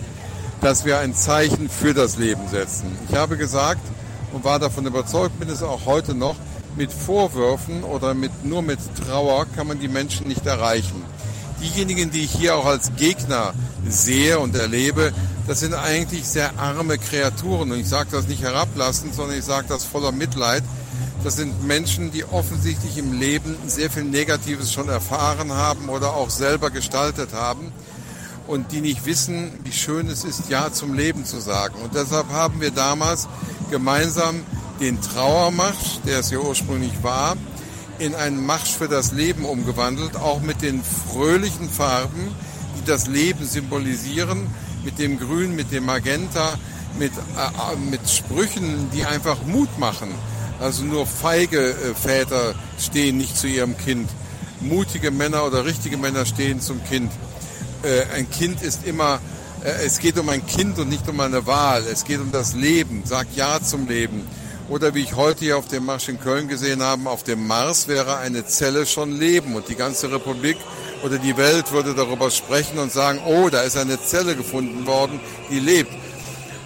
dass 0.62 0.86
wir 0.86 1.00
ein 1.00 1.14
Zeichen 1.14 1.70
für 1.70 1.94
das 1.94 2.18
Leben 2.18 2.48
setzen. 2.48 2.98
Ich 3.10 3.16
habe 3.16 3.38
gesagt 3.38 3.82
und 4.34 4.44
war 4.44 4.60
davon 4.60 4.86
überzeugt, 4.86 5.40
bin 5.40 5.50
es 5.50 5.64
auch 5.64 5.86
heute 5.86 6.14
noch, 6.14 6.36
mit 6.76 6.94
Vorwürfen 6.94 7.84
oder 7.84 8.14
mit, 8.14 8.46
nur 8.46 8.62
mit 8.62 8.80
Trauer 8.96 9.46
kann 9.56 9.68
man 9.68 9.80
die 9.80 9.88
Menschen 9.88 10.28
nicht 10.28 10.46
erreichen. 10.46 11.04
Diejenigen, 11.62 12.10
die 12.12 12.24
ich 12.24 12.32
hier 12.32 12.56
auch 12.56 12.66
als 12.66 12.96
Gegner 12.96 13.54
sehe 13.88 14.40
und 14.40 14.56
erlebe, 14.56 15.12
das 15.50 15.62
sind 15.62 15.74
eigentlich 15.74 16.28
sehr 16.28 16.60
arme 16.60 17.00
Kreaturen. 17.00 17.72
Und 17.72 17.80
ich 17.80 17.90
sage 17.90 18.10
das 18.12 18.28
nicht 18.28 18.44
herablassend, 18.44 19.16
sondern 19.16 19.36
ich 19.36 19.44
sage 19.44 19.66
das 19.68 19.84
voller 19.84 20.12
Mitleid. 20.12 20.64
Das 21.24 21.38
sind 21.38 21.66
Menschen, 21.66 22.12
die 22.12 22.24
offensichtlich 22.24 23.00
im 23.00 23.20
Leben 23.20 23.58
sehr 23.66 23.90
viel 23.90 24.04
Negatives 24.04 24.72
schon 24.72 24.90
erfahren 24.90 25.52
haben 25.52 25.90
oder 25.90 26.14
auch 26.14 26.30
selber 26.30 26.70
gestaltet 26.70 27.34
haben 27.34 27.72
und 28.46 28.72
die 28.72 28.80
nicht 28.80 29.08
wissen, 29.08 29.52
wie 29.64 29.72
schön 29.72 30.08
es 30.08 30.24
ist, 30.24 30.50
Ja 30.50 30.72
zum 30.72 30.94
Leben 30.94 31.26
zu 31.26 31.40
sagen. 31.40 31.82
Und 31.82 31.96
deshalb 31.96 32.30
haben 32.30 32.62
wir 32.62 32.70
damals 32.70 33.28
gemeinsam 33.72 34.42
den 34.80 35.02
Trauermarsch, 35.02 36.00
der 36.06 36.20
es 36.20 36.30
ja 36.30 36.38
ursprünglich 36.38 37.02
war, 37.02 37.36
in 37.98 38.14
einen 38.14 38.46
Marsch 38.46 38.76
für 38.76 38.88
das 38.88 39.14
Leben 39.14 39.46
umgewandelt, 39.46 40.16
auch 40.16 40.42
mit 40.42 40.62
den 40.62 40.84
fröhlichen 40.84 41.72
Farben, 41.72 42.36
die 42.78 42.86
das 42.86 43.08
Leben 43.08 43.46
symbolisieren 43.48 44.48
mit 44.84 45.00
dem 45.00 45.20
Grün, 45.20 45.56
mit 45.56 45.72
dem 45.72 45.86
Magenta, 45.86 46.58
mit, 46.98 47.12
äh, 47.12 47.76
mit 47.90 48.10
Sprüchen, 48.10 48.90
die 48.94 49.06
einfach 49.06 49.38
Mut 49.46 49.78
machen. 49.80 50.10
Also 50.60 50.84
nur 50.84 51.08
feige 51.08 51.72
äh, 51.72 51.94
Väter 51.96 52.54
stehen 52.78 53.18
nicht 53.18 53.38
zu 53.38 53.48
ihrem 53.48 53.78
Kind. 53.78 54.10
Mutige 54.62 55.10
Männer 55.10 55.46
oder 55.46 55.66
richtige 55.66 55.98
Männer 55.98 56.26
stehen 56.26 56.60
zum 56.60 56.84
Kind. 56.84 57.12
Äh, 57.84 58.16
ein 58.16 58.30
Kind 58.30 58.62
ist 58.62 58.86
immer, 58.86 59.20
äh, 59.64 59.86
es 59.86 60.00
geht 60.00 60.18
um 60.20 60.28
ein 60.28 60.46
Kind 60.46 60.78
und 60.78 60.90
nicht 60.90 61.08
um 61.08 61.20
eine 61.20 61.46
Wahl. 61.46 61.84
Es 61.90 62.04
geht 62.04 62.20
um 62.20 62.32
das 62.32 62.56
Leben. 62.56 63.04
Sag 63.06 63.28
Ja 63.36 63.62
zum 63.62 63.88
Leben. 63.88 64.28
Oder 64.70 64.94
wie 64.94 65.02
ich 65.02 65.16
heute 65.16 65.40
hier 65.46 65.58
auf 65.58 65.68
dem 65.68 65.86
Marsch 65.86 66.10
in 66.10 66.20
Köln 66.20 66.48
gesehen 66.48 66.84
habe, 66.84 67.10
auf 67.10 67.24
dem 67.24 67.48
Mars 67.48 67.88
wäre 67.88 68.18
eine 68.18 68.46
Zelle 68.46 68.86
schon 68.86 69.12
Leben 69.12 69.56
und 69.56 69.68
die 69.68 69.76
ganze 69.76 70.12
Republik 70.12 70.58
oder 71.04 71.18
die 71.18 71.38
Welt 71.38 71.72
würde 71.72 71.96
darüber 71.96 72.30
sprechen 72.30 72.78
und 72.78 72.92
sagen, 72.92 73.20
oh, 73.26 73.50
da 73.50 73.62
ist 73.62 73.78
eine 73.78 74.00
Zelle 74.00 74.36
gefunden 74.36 74.86
worden, 74.86 75.20
die 75.50 75.60
lebt. 75.60 75.92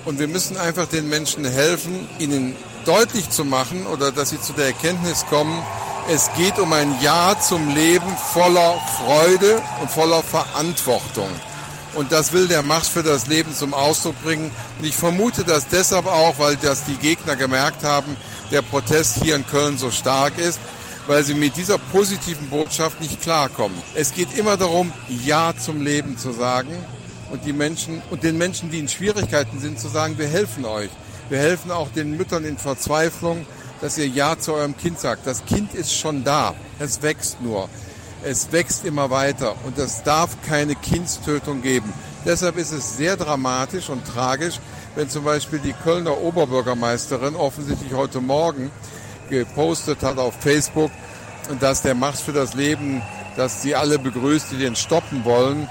Und 0.04 0.20
wir 0.20 0.28
müssen 0.28 0.58
einfach 0.58 0.88
den 0.88 1.08
Menschen 1.08 1.46
helfen, 1.46 2.10
ihnen 2.20 2.58
deutlich 2.84 3.30
zu 3.30 3.46
machen 3.46 3.88
oder 3.88 4.12
dass 4.12 4.32
sie 4.32 4.42
zu 4.42 4.52
der 4.52 4.66
Erkenntnis 4.66 5.26
kommen, 5.28 5.64
es 6.10 6.30
geht 6.36 6.60
um 6.60 6.74
ein 6.74 6.94
Ja 7.02 7.40
zum 7.40 7.74
Leben 7.74 8.18
voller 8.34 8.82
Freude 8.98 9.62
und 9.82 9.90
voller 9.90 10.22
Verantwortung. 10.22 11.30
Und 11.96 12.12
das 12.12 12.34
will 12.34 12.48
der 12.48 12.64
Marsch 12.64 12.90
für 12.90 13.04
das 13.04 13.28
Leben 13.28 13.54
zum 13.54 13.74
Ausdruck 13.74 14.22
bringen. 14.24 14.52
Und 14.80 14.86
ich 14.86 14.96
vermute 14.96 15.44
das 15.44 15.68
deshalb 15.68 16.08
auch, 16.08 16.40
weil 16.40 16.56
das 16.56 16.86
die 16.86 16.96
Gegner 16.96 17.36
gemerkt 17.36 17.84
haben, 17.84 18.16
der 18.52 18.62
Protest 18.62 19.24
hier 19.24 19.36
in 19.36 19.46
Köln 19.46 19.78
so 19.78 19.92
stark 19.92 20.38
ist, 20.38 20.60
weil 21.08 21.24
sie 21.24 21.34
mit 21.34 21.56
dieser 21.58 21.78
positiven 21.78 22.50
Botschaft 22.50 23.00
nicht 23.02 23.22
klarkommen. 23.22 23.78
Es 23.94 24.14
geht 24.14 24.38
immer 24.38 24.58
darum, 24.58 24.92
Ja 25.10 25.54
zum 25.58 25.82
Leben 25.82 26.18
zu 26.18 26.32
sagen 26.32 26.74
und 27.32 27.46
die 27.46 27.54
Menschen 27.54 28.02
und 28.10 28.24
den 28.24 28.38
Menschen, 28.38 28.72
die 28.72 28.80
in 28.80 28.88
Schwierigkeiten 28.88 29.60
sind, 29.60 29.80
zu 29.80 29.88
sagen, 29.88 30.18
wir 30.18 30.28
helfen 30.28 30.66
euch. 30.66 30.90
Wir 31.30 31.40
helfen 31.40 31.72
auch 31.72 31.90
den 31.90 32.16
Müttern 32.16 32.46
in 32.46 32.58
Verzweiflung, 32.58 33.46
dass 33.82 33.98
ihr 33.98 34.08
Ja 34.08 34.38
zu 34.38 34.54
eurem 34.54 34.78
Kind 34.78 35.00
sagt. 35.00 35.28
Das 35.28 35.46
Kind 35.46 35.74
ist 35.74 35.94
schon 35.94 36.24
da. 36.24 36.54
Es 36.80 37.02
wächst 37.02 37.42
nur. 37.42 37.70
Es 38.26 38.54
wächst 38.54 38.86
immer 38.86 39.10
weiter 39.10 39.54
und 39.66 39.78
es 39.78 40.02
darf 40.04 40.38
keine 40.48 40.76
Kindstötung 40.76 41.62
geben. 41.62 41.92
Deshalb 42.26 42.58
ist 42.58 42.72
es 42.72 42.96
sehr 42.96 43.18
dramatisch 43.18 43.90
und 43.90 44.08
tragisch, 44.08 44.62
wenn 44.96 45.10
zum 45.10 45.26
Beispiel 45.26 45.60
die 45.60 45.74
Kölner 45.74 46.18
Oberbürgermeisterin 46.18 47.36
offensichtlich 47.36 47.94
heute 47.94 48.22
Morgen 48.22 48.72
gepostet 49.30 50.04
hat 50.04 50.20
auf 50.20 50.36
Facebook, 50.40 50.92
dass 51.60 51.82
der 51.82 51.96
Marsch 51.96 52.22
für 52.22 52.32
das 52.32 52.54
Leben, 52.54 53.02
dass 53.36 53.62
sie 53.62 53.76
alle 53.76 54.00
begrüßt, 54.00 54.52
die 54.52 54.58
den 54.58 54.78
stoppen 54.78 55.26
wollen, 55.26 55.68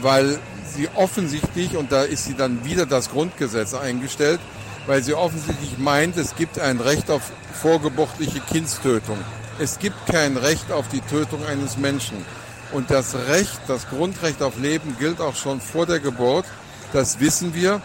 weil 0.00 0.38
sie 0.74 0.88
offensichtlich, 0.94 1.76
und 1.76 1.92
da 1.92 2.04
ist 2.04 2.24
sie 2.24 2.34
dann 2.34 2.64
wieder 2.64 2.86
das 2.86 3.10
Grundgesetz 3.10 3.74
eingestellt, 3.74 4.40
weil 4.86 5.02
sie 5.02 5.12
offensichtlich 5.12 5.76
meint, 5.76 6.16
es 6.16 6.34
gibt 6.34 6.58
ein 6.58 6.80
Recht 6.80 7.10
auf 7.10 7.30
vorgeburtliche 7.52 8.40
Kindstötung. 8.40 9.18
Es 9.60 9.78
gibt 9.78 10.06
kein 10.06 10.38
Recht 10.38 10.72
auf 10.72 10.88
die 10.88 11.02
Tötung 11.02 11.44
eines 11.44 11.76
Menschen. 11.76 12.24
Und 12.72 12.90
das 12.90 13.14
Recht, 13.14 13.60
das 13.68 13.90
Grundrecht 13.90 14.42
auf 14.42 14.58
Leben 14.58 14.96
gilt 14.98 15.20
auch 15.20 15.36
schon 15.36 15.60
vor 15.60 15.84
der 15.84 16.00
Geburt. 16.00 16.46
Das 16.94 17.20
wissen 17.20 17.54
wir. 17.54 17.82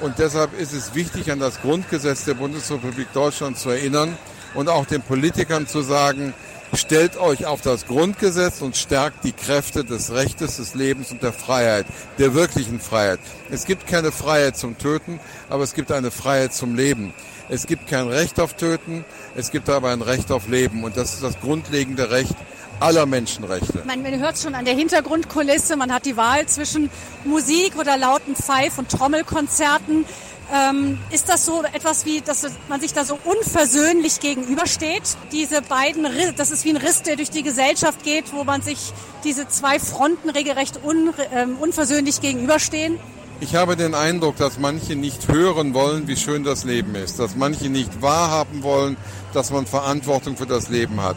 Und 0.00 0.18
deshalb 0.18 0.58
ist 0.58 0.72
es 0.72 0.96
wichtig, 0.96 1.30
an 1.30 1.38
das 1.38 1.60
Grundgesetz 1.60 2.24
der 2.24 2.34
Bundesrepublik 2.34 3.12
Deutschland 3.12 3.56
zu 3.56 3.70
erinnern 3.70 4.18
und 4.54 4.68
auch 4.68 4.84
den 4.84 5.00
Politikern 5.00 5.68
zu 5.68 5.82
sagen, 5.82 6.34
stellt 6.74 7.16
euch 7.16 7.46
auf 7.46 7.60
das 7.60 7.86
Grundgesetz 7.86 8.60
und 8.60 8.76
stärkt 8.76 9.22
die 9.22 9.32
Kräfte 9.32 9.84
des 9.84 10.12
Rechtes, 10.12 10.56
des 10.56 10.74
Lebens 10.74 11.12
und 11.12 11.22
der 11.22 11.32
Freiheit, 11.32 11.86
der 12.18 12.34
wirklichen 12.34 12.80
Freiheit. 12.80 13.20
Es 13.48 13.64
gibt 13.64 13.86
keine 13.86 14.10
Freiheit 14.10 14.56
zum 14.56 14.76
Töten, 14.76 15.20
aber 15.48 15.62
es 15.62 15.74
gibt 15.74 15.92
eine 15.92 16.10
Freiheit 16.10 16.52
zum 16.52 16.74
Leben. 16.74 17.14
Es 17.52 17.66
gibt 17.66 17.86
kein 17.86 18.08
Recht 18.08 18.40
auf 18.40 18.54
Töten, 18.54 19.04
es 19.34 19.50
gibt 19.50 19.68
aber 19.68 19.90
ein 19.90 20.00
Recht 20.00 20.32
auf 20.32 20.48
Leben 20.48 20.84
und 20.84 20.96
das 20.96 21.12
ist 21.12 21.22
das 21.22 21.38
grundlegende 21.38 22.10
Recht 22.10 22.34
aller 22.80 23.04
Menschenrechte. 23.04 23.82
Man, 23.84 24.02
man 24.02 24.18
hört 24.18 24.38
schon 24.38 24.54
an 24.54 24.64
der 24.64 24.72
Hintergrundkulisse, 24.72 25.76
man 25.76 25.92
hat 25.92 26.06
die 26.06 26.16
Wahl 26.16 26.46
zwischen 26.46 26.88
Musik 27.26 27.76
oder 27.76 27.98
lauten 27.98 28.34
Pfeif- 28.36 28.78
und 28.78 28.88
Trommelkonzerten. 28.88 30.06
Ähm, 30.50 30.98
ist 31.10 31.28
das 31.28 31.44
so 31.44 31.62
etwas 31.74 32.06
wie, 32.06 32.22
dass 32.22 32.46
man 32.70 32.80
sich 32.80 32.94
da 32.94 33.04
so 33.04 33.18
unversöhnlich 33.22 34.20
gegenübersteht? 34.20 35.02
Diese 35.30 35.60
beiden, 35.60 36.06
das 36.36 36.52
ist 36.52 36.64
wie 36.64 36.70
ein 36.70 36.78
Riss, 36.78 37.02
der 37.02 37.16
durch 37.16 37.30
die 37.30 37.42
Gesellschaft 37.42 38.02
geht, 38.02 38.32
wo 38.32 38.44
man 38.44 38.62
sich 38.62 38.94
diese 39.24 39.46
zwei 39.48 39.78
Fronten 39.78 40.30
regelrecht 40.30 40.82
un, 40.82 41.12
ähm, 41.34 41.58
unversöhnlich 41.60 42.22
gegenüberstehen? 42.22 42.98
Ich 43.42 43.56
habe 43.56 43.74
den 43.74 43.96
Eindruck, 43.96 44.36
dass 44.36 44.60
manche 44.60 44.94
nicht 44.94 45.26
hören 45.26 45.74
wollen, 45.74 46.06
wie 46.06 46.14
schön 46.14 46.44
das 46.44 46.62
Leben 46.62 46.94
ist, 46.94 47.18
dass 47.18 47.34
manche 47.34 47.68
nicht 47.70 48.00
wahrhaben 48.00 48.62
wollen, 48.62 48.96
dass 49.34 49.50
man 49.50 49.66
Verantwortung 49.66 50.36
für 50.36 50.46
das 50.46 50.68
Leben 50.68 51.00
hat. 51.02 51.16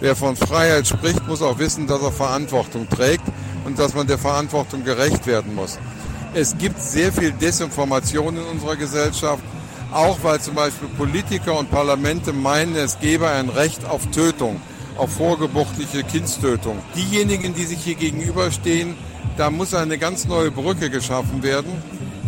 Wer 0.00 0.16
von 0.16 0.36
Freiheit 0.36 0.86
spricht, 0.86 1.28
muss 1.28 1.42
auch 1.42 1.58
wissen, 1.58 1.86
dass 1.86 2.00
er 2.00 2.12
Verantwortung 2.12 2.88
trägt 2.88 3.24
und 3.66 3.78
dass 3.78 3.94
man 3.94 4.06
der 4.06 4.16
Verantwortung 4.16 4.84
gerecht 4.84 5.26
werden 5.26 5.54
muss. 5.54 5.78
Es 6.32 6.56
gibt 6.56 6.80
sehr 6.80 7.12
viel 7.12 7.32
Desinformation 7.32 8.38
in 8.38 8.44
unserer 8.44 8.76
Gesellschaft, 8.76 9.44
auch 9.92 10.16
weil 10.22 10.40
zum 10.40 10.54
Beispiel 10.54 10.88
Politiker 10.96 11.58
und 11.58 11.70
Parlamente 11.70 12.32
meinen, 12.32 12.74
es 12.74 12.98
gebe 13.00 13.28
ein 13.28 13.50
Recht 13.50 13.84
auf 13.84 14.06
Tötung, 14.12 14.62
auf 14.96 15.12
vorgeburtliche 15.12 16.04
Kindstötung. 16.04 16.78
Diejenigen, 16.96 17.52
die 17.52 17.64
sich 17.64 17.80
hier 17.80 17.96
gegenüberstehen, 17.96 18.96
da 19.36 19.50
muss 19.50 19.74
eine 19.74 19.98
ganz 19.98 20.26
neue 20.26 20.50
Brücke 20.50 20.90
geschaffen 20.90 21.42
werden. 21.42 21.70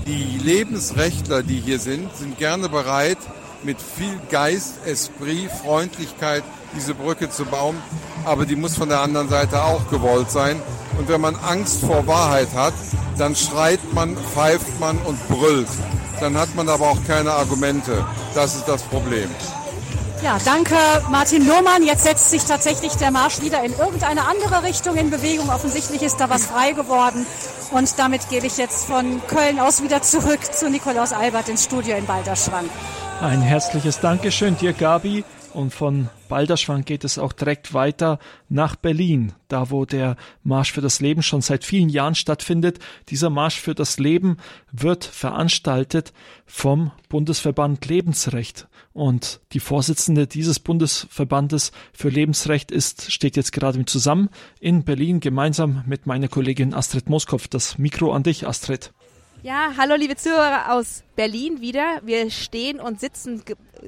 Die 0.06 0.38
Lebensrechtler, 0.38 1.42
die 1.42 1.60
hier 1.60 1.78
sind, 1.78 2.14
sind 2.16 2.38
gerne 2.38 2.68
bereit, 2.68 3.18
mit 3.62 3.78
viel 3.80 4.18
Geist, 4.30 4.86
Esprit, 4.86 5.50
Freundlichkeit 5.50 6.44
diese 6.76 6.94
Brücke 6.94 7.30
zu 7.30 7.44
bauen. 7.44 7.76
Aber 8.24 8.46
die 8.46 8.56
muss 8.56 8.76
von 8.76 8.88
der 8.88 9.00
anderen 9.00 9.28
Seite 9.28 9.62
auch 9.62 9.88
gewollt 9.90 10.30
sein. 10.30 10.60
Und 10.98 11.08
wenn 11.08 11.20
man 11.20 11.36
Angst 11.36 11.80
vor 11.80 12.06
Wahrheit 12.06 12.48
hat, 12.54 12.74
dann 13.16 13.34
schreit 13.34 13.80
man, 13.94 14.16
pfeift 14.16 14.78
man 14.80 14.98
und 14.98 15.18
brüllt. 15.28 15.68
Dann 16.20 16.36
hat 16.36 16.54
man 16.54 16.68
aber 16.68 16.90
auch 16.90 17.04
keine 17.06 17.32
Argumente. 17.32 18.04
Das 18.34 18.56
ist 18.56 18.66
das 18.66 18.82
Problem. 18.82 19.28
Ja, 20.22 20.36
danke 20.44 20.74
Martin 21.10 21.46
Lohmann. 21.46 21.84
Jetzt 21.84 22.02
setzt 22.02 22.30
sich 22.30 22.42
tatsächlich 22.42 22.94
der 22.94 23.12
Marsch 23.12 23.40
wieder 23.40 23.62
in 23.62 23.72
irgendeine 23.72 24.26
andere 24.26 24.64
Richtung 24.64 24.96
in 24.96 25.10
Bewegung. 25.10 25.48
Offensichtlich 25.48 26.02
ist 26.02 26.16
da 26.16 26.28
was 26.28 26.46
frei 26.46 26.72
geworden. 26.72 27.24
Und 27.70 27.98
damit 27.98 28.28
gebe 28.28 28.46
ich 28.46 28.56
jetzt 28.56 28.86
von 28.86 29.22
Köln 29.28 29.60
aus 29.60 29.82
wieder 29.82 30.02
zurück 30.02 30.42
zu 30.42 30.68
Nikolaus 30.68 31.12
Albert 31.12 31.48
ins 31.48 31.64
Studio 31.64 31.96
in 31.96 32.04
Balderschwang. 32.04 32.68
Ein 33.20 33.42
herzliches 33.42 34.00
Dankeschön 34.00 34.56
dir, 34.56 34.72
Gabi. 34.72 35.24
Und 35.54 35.72
von 35.72 36.08
Balderschwang 36.28 36.84
geht 36.84 37.04
es 37.04 37.18
auch 37.18 37.32
direkt 37.32 37.72
weiter 37.72 38.18
nach 38.48 38.76
Berlin, 38.76 39.32
da 39.48 39.70
wo 39.70 39.84
der 39.84 40.16
Marsch 40.42 40.72
für 40.72 40.80
das 40.80 41.00
Leben 41.00 41.22
schon 41.22 41.40
seit 41.40 41.64
vielen 41.64 41.88
Jahren 41.88 42.14
stattfindet. 42.14 42.80
Dieser 43.08 43.30
Marsch 43.30 43.60
für 43.60 43.74
das 43.74 43.98
Leben 43.98 44.36
wird 44.72 45.04
veranstaltet 45.04 46.12
vom 46.44 46.90
Bundesverband 47.08 47.86
Lebensrecht. 47.86 48.68
Und 48.98 49.38
die 49.52 49.60
Vorsitzende 49.60 50.26
dieses 50.26 50.58
Bundesverbandes 50.58 51.70
für 51.92 52.08
Lebensrecht 52.08 52.72
ist, 52.72 53.12
steht 53.12 53.36
jetzt 53.36 53.52
gerade 53.52 53.84
zusammen 53.84 54.28
in 54.58 54.82
Berlin 54.82 55.20
gemeinsam 55.20 55.84
mit 55.86 56.06
meiner 56.06 56.26
Kollegin 56.26 56.74
Astrid 56.74 57.08
Moskopf. 57.08 57.46
Das 57.46 57.78
Mikro 57.78 58.12
an 58.12 58.24
dich, 58.24 58.48
Astrid. 58.48 58.92
Ja, 59.44 59.74
hallo 59.76 59.94
liebe 59.94 60.16
Zuhörer 60.16 60.72
aus 60.74 61.04
Berlin 61.14 61.60
wieder. 61.60 62.00
Wir 62.02 62.28
stehen 62.32 62.80
und 62.80 62.98
sitzen 62.98 63.40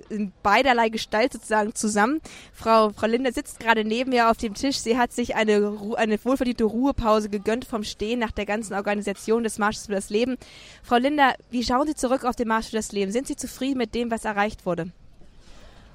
in 0.08 0.30
beiderlei 0.44 0.90
Gestalt 0.90 1.32
sozusagen 1.32 1.74
zusammen. 1.74 2.20
Frau, 2.52 2.90
Frau 2.90 3.08
Linde 3.08 3.32
sitzt 3.32 3.58
gerade 3.58 3.84
neben 3.84 4.10
mir 4.10 4.30
auf 4.30 4.36
dem 4.36 4.54
Tisch. 4.54 4.78
Sie 4.78 4.96
hat 4.96 5.12
sich 5.12 5.34
eine, 5.34 5.76
eine 5.96 6.24
wohlverdiente 6.24 6.62
Ruhepause 6.62 7.30
gegönnt 7.30 7.64
vom 7.64 7.82
Stehen 7.82 8.20
nach 8.20 8.30
der 8.30 8.46
ganzen 8.46 8.74
Organisation 8.74 9.42
des 9.42 9.58
Marsches 9.58 9.86
für 9.86 9.92
das 9.92 10.08
Leben. 10.08 10.36
Frau 10.84 10.98
Linder, 10.98 11.34
wie 11.50 11.64
schauen 11.64 11.88
Sie 11.88 11.96
zurück 11.96 12.24
auf 12.24 12.36
den 12.36 12.46
Marsch 12.46 12.68
für 12.68 12.76
das 12.76 12.92
Leben? 12.92 13.10
Sind 13.10 13.26
Sie 13.26 13.34
zufrieden 13.34 13.78
mit 13.78 13.96
dem, 13.96 14.12
was 14.12 14.24
erreicht 14.24 14.66
wurde? 14.66 14.92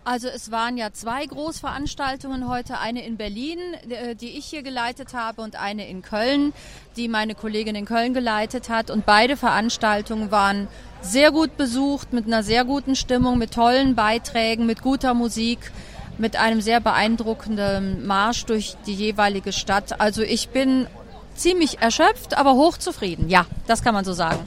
Also 0.08 0.28
es 0.28 0.52
waren 0.52 0.78
ja 0.78 0.94
zwei 0.94 1.26
Großveranstaltungen 1.26 2.48
heute, 2.48 2.78
eine 2.78 3.04
in 3.04 3.18
Berlin, 3.18 3.58
äh, 3.90 4.14
die 4.14 4.38
ich 4.38 4.46
hier 4.46 4.62
geleitet 4.62 5.16
habe, 5.16 5.42
und 5.42 5.56
eine 5.56 5.90
in 5.90 6.04
Köln, 6.04 6.54
die 6.96 7.08
meine 7.08 7.34
Kollegin 7.34 7.74
in 7.74 7.86
Köln 7.86 8.14
geleitet 8.14 8.70
hat. 8.70 8.92
Und 8.92 9.08
beide 9.08 9.36
Veranstaltungen 9.36 10.30
waren 10.30 10.68
sehr 11.02 11.32
gut 11.32 11.58
besucht, 11.58 12.14
mit 12.14 12.28
einer 12.28 12.44
sehr 12.44 12.66
guten 12.66 12.96
Stimmung, 12.96 13.40
mit 13.40 13.56
tollen 13.56 13.96
Beiträgen, 13.96 14.68
mit 14.68 14.84
guter 14.84 15.16
Musik, 15.16 15.72
mit 16.20 16.36
einem 16.36 16.62
sehr 16.62 16.82
beeindruckenden 16.82 18.06
Marsch 18.06 18.46
durch 18.46 18.76
die 18.86 18.94
jeweilige 18.94 19.54
Stadt. 19.54 20.00
Also 20.00 20.22
ich 20.22 20.50
bin 20.50 20.86
ziemlich 21.34 21.82
erschöpft, 21.82 22.38
aber 22.38 22.54
hochzufrieden. 22.54 23.28
Ja, 23.28 23.48
das 23.66 23.82
kann 23.82 23.96
man 23.96 24.06
so 24.06 24.14
sagen. 24.14 24.40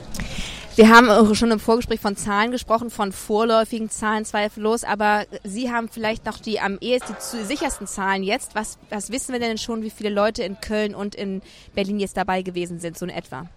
Wir 0.78 0.90
haben 0.90 1.34
schon 1.34 1.50
im 1.50 1.58
Vorgespräch 1.58 1.98
von 1.98 2.14
Zahlen 2.14 2.52
gesprochen, 2.52 2.88
von 2.88 3.10
vorläufigen 3.10 3.90
Zahlen 3.90 4.24
zweifellos, 4.24 4.84
aber 4.84 5.24
Sie 5.42 5.72
haben 5.72 5.88
vielleicht 5.88 6.24
noch 6.24 6.38
die 6.38 6.60
am 6.60 6.78
ehesten 6.80 7.16
die 7.32 7.44
sichersten 7.44 7.88
Zahlen 7.88 8.22
jetzt. 8.22 8.54
Was, 8.54 8.78
was 8.88 9.10
wissen 9.10 9.32
wir 9.32 9.40
denn 9.40 9.58
schon, 9.58 9.82
wie 9.82 9.90
viele 9.90 10.10
Leute 10.10 10.44
in 10.44 10.60
Köln 10.60 10.94
und 10.94 11.16
in 11.16 11.42
Berlin 11.74 11.98
jetzt 11.98 12.16
dabei 12.16 12.42
gewesen 12.42 12.78
sind, 12.78 12.96
so 12.96 13.06
in 13.06 13.10
etwa? 13.10 13.48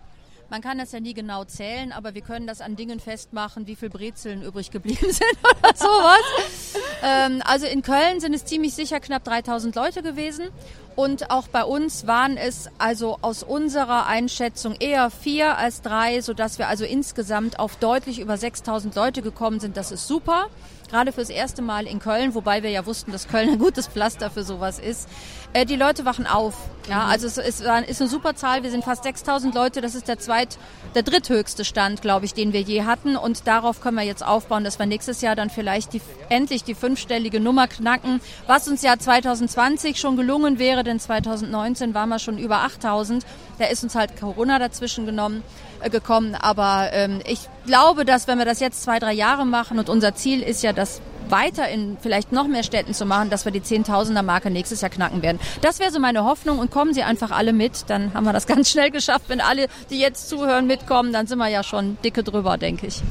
Man 0.52 0.62
kann 0.62 0.78
das 0.78 0.92
ja 0.92 1.00
nie 1.00 1.14
genau 1.14 1.46
zählen, 1.46 1.94
aber 1.94 2.14
wir 2.14 2.22
können 2.22 2.46
das 2.46 2.60
an 2.60 2.76
Dingen 2.76 3.00
festmachen, 3.00 3.68
wie 3.68 3.78
viel 3.78 3.90
Brezeln 3.90 4.42
übrig 4.42 4.70
geblieben 4.70 5.00
sind 5.10 5.38
oder 5.44 5.74
sowas. 5.74 6.76
ähm, 7.02 7.42
also 7.46 7.68
in 7.68 7.82
Köln 7.82 8.20
sind 8.20 8.34
es 8.34 8.44
ziemlich 8.44 8.74
sicher 8.74 9.00
knapp 9.00 9.24
3000 9.24 9.74
Leute 9.78 10.04
gewesen. 10.04 10.50
Und 10.98 11.32
auch 11.32 11.48
bei 11.48 11.64
uns 11.64 12.06
waren 12.06 12.36
es 12.36 12.70
also 12.80 13.18
aus 13.22 13.44
unserer 13.44 14.08
Einschätzung 14.08 14.76
eher 14.78 15.10
vier 15.10 15.58
als 15.58 15.84
drei, 15.84 16.20
sodass 16.20 16.60
wir 16.60 16.68
also 16.68 16.84
insgesamt 16.84 17.58
auf 17.58 17.78
deutlich 17.78 18.20
über 18.20 18.36
6000 18.36 18.94
Leute 18.94 19.22
gekommen 19.22 19.62
sind. 19.62 19.78
Das 19.78 19.94
ist 19.94 20.06
super 20.06 20.48
gerade 20.92 21.12
fürs 21.12 21.30
erste 21.30 21.62
Mal 21.62 21.88
in 21.88 22.00
Köln, 22.00 22.36
wobei 22.36 22.62
wir 22.62 22.70
ja 22.70 22.86
wussten, 22.86 23.12
dass 23.12 23.28
Köln 23.28 23.50
ein 23.50 23.60
gutes 23.60 23.88
Pflaster 23.88 24.30
für 24.30 24.44
sowas 24.44 24.78
ist. 24.78 25.08
Äh, 25.54 25.66
die 25.66 25.76
Leute 25.76 26.06
wachen 26.06 26.28
auf. 26.28 26.56
Ja, 26.90 27.06
mhm. 27.06 27.12
also 27.12 27.28
es 27.28 27.38
ist, 27.38 27.62
ist 27.62 27.68
eine 27.68 28.10
super 28.10 28.36
Zahl. 28.36 28.64
Wir 28.64 28.72
sind 28.72 28.84
fast 28.84 29.04
6000 29.04 29.56
Leute. 29.56 29.82
Das 29.82 29.96
ist 29.96 30.08
der 30.08 30.20
zweit, 30.20 30.58
der 30.94 31.04
dritthöchste 31.04 31.66
Stand, 31.66 32.02
glaube 32.02 32.26
ich, 32.26 32.34
den 32.34 32.54
wir 32.54 32.62
je 32.62 32.84
hatten. 32.84 33.16
Und 33.16 33.48
darauf 33.48 33.82
können 33.82 33.98
wir 33.98 34.04
jetzt 34.04 34.26
aufbauen, 34.26 34.64
dass 34.64 34.80
wir 34.80 34.86
nächstes 34.86 35.22
Jahr 35.22 35.36
dann 35.36 35.50
vielleicht 35.50 35.94
die, 35.94 36.02
endlich 36.30 36.64
die 36.64 36.76
fünfstellige 36.76 37.40
Nummer 37.40 37.68
knacken, 37.68 38.20
was 38.48 38.68
uns 38.68 38.82
ja 38.82 38.98
2020 38.98 40.00
schon 40.00 40.18
gelungen 40.18 40.60
wäre, 40.60 40.84
denn 40.84 41.00
2019 41.00 41.94
waren 41.94 42.10
wir 42.10 42.20
schon 42.20 42.38
über 42.38 42.64
8000. 42.64 43.26
Da 43.60 43.66
ist 43.66 43.84
uns 43.84 43.96
halt 43.96 44.20
Corona 44.20 44.60
dazwischen 44.60 45.06
genommen 45.06 45.44
gekommen. 45.90 46.36
Aber 46.36 46.90
ähm, 46.92 47.22
ich 47.26 47.48
glaube, 47.66 48.06
dass 48.06 48.28
wenn 48.28 48.38
wir 48.38 48.46
das 48.46 48.60
jetzt 48.60 48.84
zwei, 48.84 49.00
drei 49.00 49.14
Jahre 49.14 49.46
machen 49.46 49.80
und 49.80 49.90
unser 49.90 50.16
Ziel 50.16 50.42
ist 50.42 50.64
ja, 50.64 50.74
dass 50.74 51.02
weiter 51.32 51.70
in 51.70 51.98
vielleicht 52.00 52.32
noch 52.32 52.48
mehr 52.48 52.64
Städten 52.64 52.94
zu 52.94 53.06
machen, 53.06 53.30
dass 53.30 53.46
wir 53.46 53.52
die 53.52 53.64
Zehntausender-Marke 53.64 54.52
nächstes 54.52 54.82
Jahr 54.82 54.92
knacken 54.92 55.22
werden. 55.22 55.40
Das 55.62 55.80
wäre 55.80 55.92
so 55.92 56.00
meine 56.00 56.26
Hoffnung 56.26 56.60
und 56.60 56.70
kommen 56.70 56.94
Sie 56.94 57.04
einfach 57.04 57.32
alle 57.32 57.54
mit, 57.54 57.86
dann 57.88 58.14
haben 58.14 58.26
wir 58.26 58.34
das 58.34 58.48
ganz 58.52 58.70
schnell 58.70 58.92
geschafft. 58.92 59.26
Wenn 59.30 59.42
alle, 59.42 59.68
die 59.90 60.00
jetzt 60.00 60.30
zuhören, 60.30 60.68
mitkommen, 60.68 61.14
dann 61.14 61.28
sind 61.28 61.40
wir 61.40 61.48
ja 61.48 61.64
schon 61.64 61.98
dicke 62.04 62.24
drüber, 62.24 62.58
denke 62.58 62.88
ich. 62.88 63.02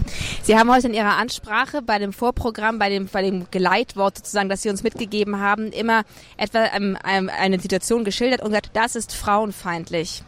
Sie 0.43 0.57
haben 0.57 0.73
heute 0.73 0.89
in 0.89 0.95
Ihrer 0.95 1.17
Ansprache 1.17 1.83
bei 1.83 1.99
dem 1.99 2.13
Vorprogramm, 2.13 2.79
bei 2.79 2.91
dem, 2.91 3.07
bei 3.07 3.23
dem 3.23 3.47
Geleitwort 3.51 4.19
sozusagen, 4.19 4.49
das 4.49 4.63
Sie 4.63 4.71
uns 4.71 4.83
mitgegeben 4.83 5.41
haben, 5.41 5.73
immer 5.73 6.03
etwa 6.37 6.67
ähm, 6.75 6.99
eine 7.03 7.59
Situation 7.59 8.05
geschildert 8.05 8.43
und 8.43 8.49
gesagt, 8.49 8.71
das 8.75 8.97
ist 8.97 9.15
frauenfeindlich 9.15 10.23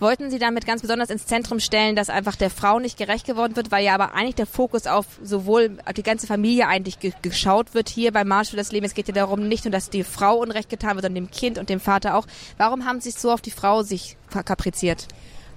wollten 0.00 0.30
Sie 0.30 0.38
damit 0.38 0.66
ganz 0.66 0.82
besonders 0.82 1.10
ins 1.10 1.26
Zentrum 1.26 1.60
stellen, 1.60 1.96
dass 1.96 2.10
einfach 2.10 2.36
der 2.36 2.50
Frau 2.50 2.78
nicht 2.78 2.98
gerecht 2.98 3.26
geworden 3.26 3.56
wird, 3.56 3.70
weil 3.70 3.84
ja 3.84 3.94
aber 3.94 4.14
eigentlich 4.14 4.36
der 4.36 4.46
Fokus 4.46 4.86
auf 4.86 5.06
sowohl 5.22 5.78
die 5.96 6.02
ganze 6.02 6.26
Familie 6.26 6.66
eigentlich 6.68 7.00
ge 7.00 7.12
geschaut 7.22 7.74
wird 7.74 7.88
hier 7.88 8.12
beim 8.12 8.28
Marsch 8.28 8.50
für 8.50 8.56
das 8.56 8.72
Leben. 8.72 8.86
Es 8.86 8.94
geht 8.94 9.08
ja 9.08 9.14
darum, 9.14 9.48
nicht 9.48 9.64
nur, 9.64 9.72
dass 9.72 9.90
die 9.90 10.04
Frau 10.04 10.36
Unrecht 10.36 10.68
getan 10.68 10.96
wird, 10.96 11.04
sondern 11.04 11.26
dem 11.26 11.30
Kind 11.30 11.58
und 11.58 11.68
dem 11.68 11.80
Vater 11.80 12.16
auch. 12.16 12.26
Warum 12.56 12.84
haben 12.84 13.00
Sie 13.00 13.10
so 13.10 13.30
auf 13.32 13.40
die 13.40 13.50
Frau 13.50 13.82
sich 13.82 14.16
kapriziert? 14.30 15.08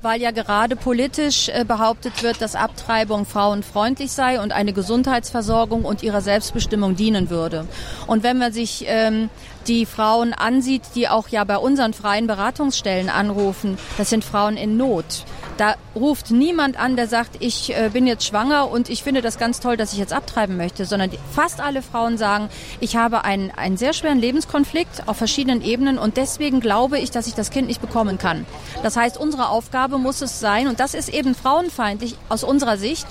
weil 0.02 0.22
ja 0.22 0.32
gerade 0.32 0.76
politisch 0.76 1.50
äh, 1.50 1.64
behauptet 1.64 2.24
wird, 2.24 2.42
dass 2.42 2.56
Abtreibung 2.56 3.26
frauenfreundlich 3.26 4.12
sei 4.12 4.42
und 4.42 4.52
eine 4.52 4.74
Gesundheitsversorgung 4.74 5.86
und 5.86 6.04
ihrer 6.04 6.22
Selbstbestimmung 6.22 6.96
dienen 6.96 7.30
würde. 7.30 7.68
Und 8.08 8.24
wenn 8.24 8.38
man 8.38 8.52
sich 8.52 8.86
ähm, 8.88 9.30
die 9.68 9.86
Frauen 9.86 10.34
ansieht, 10.34 10.84
die 10.96 11.08
auch 11.08 11.28
ja 11.28 11.44
bei 11.44 11.58
unseren 11.58 11.94
freien 11.94 12.28
Beratungsstellen 12.28 13.10
anrufen, 13.10 13.78
das 13.98 14.10
sind 14.10 14.24
Frauen 14.24 14.58
in 14.58 14.78
Not. 14.78 15.26
Da 15.58 15.76
ruft 15.96 16.32
niemand 16.32 16.80
an, 16.80 16.96
der 16.96 17.08
sagt, 17.08 17.38
ich 17.40 17.76
äh, 17.76 17.90
bin 17.94 18.08
jetzt 18.08 18.26
schwanger 18.26 18.72
und 18.72 18.90
ich 18.90 19.04
finde 19.04 19.22
das 19.22 19.38
ganz 19.38 19.60
toll, 19.60 19.78
dass 19.78 19.94
ich 19.94 20.00
jetzt 20.00 20.14
abtreiben 20.14 20.58
möchte, 20.58 20.86
sondern 20.86 21.12
fast 21.32 21.60
alle 21.60 21.82
Frauen 21.82 22.18
sagen, 22.18 22.50
ich 22.80 22.96
habe 22.96 23.24
einen, 23.24 23.52
einen 23.52 23.78
sehr 23.78 23.94
schweren 23.94 24.18
Lebenskonflikt 24.18 25.08
auf 25.08 25.18
verschiedenen 25.18 25.62
Ebenen 25.62 26.00
und 26.00 26.18
deswegen 26.18 26.62
glaube 26.62 26.98
ich, 26.98 27.12
dass 27.12 27.28
ich 27.28 27.36
das 27.36 27.52
Kind 27.52 27.68
nicht 27.68 27.82
bekommen 27.82 28.18
kann. 28.18 28.46
Das 28.82 28.98
heißt, 28.98 29.18
unsere 29.18 29.50
Aufgabe 29.50 29.98
muss 29.98 30.22
es 30.22 30.40
sein, 30.40 30.68
und 30.68 30.80
das 30.80 30.94
ist 30.94 31.10
eben 31.10 31.36
frauenfeindlich 31.36 32.16
aus 32.30 32.44
unserer 32.44 32.78
Sicht, 32.78 33.06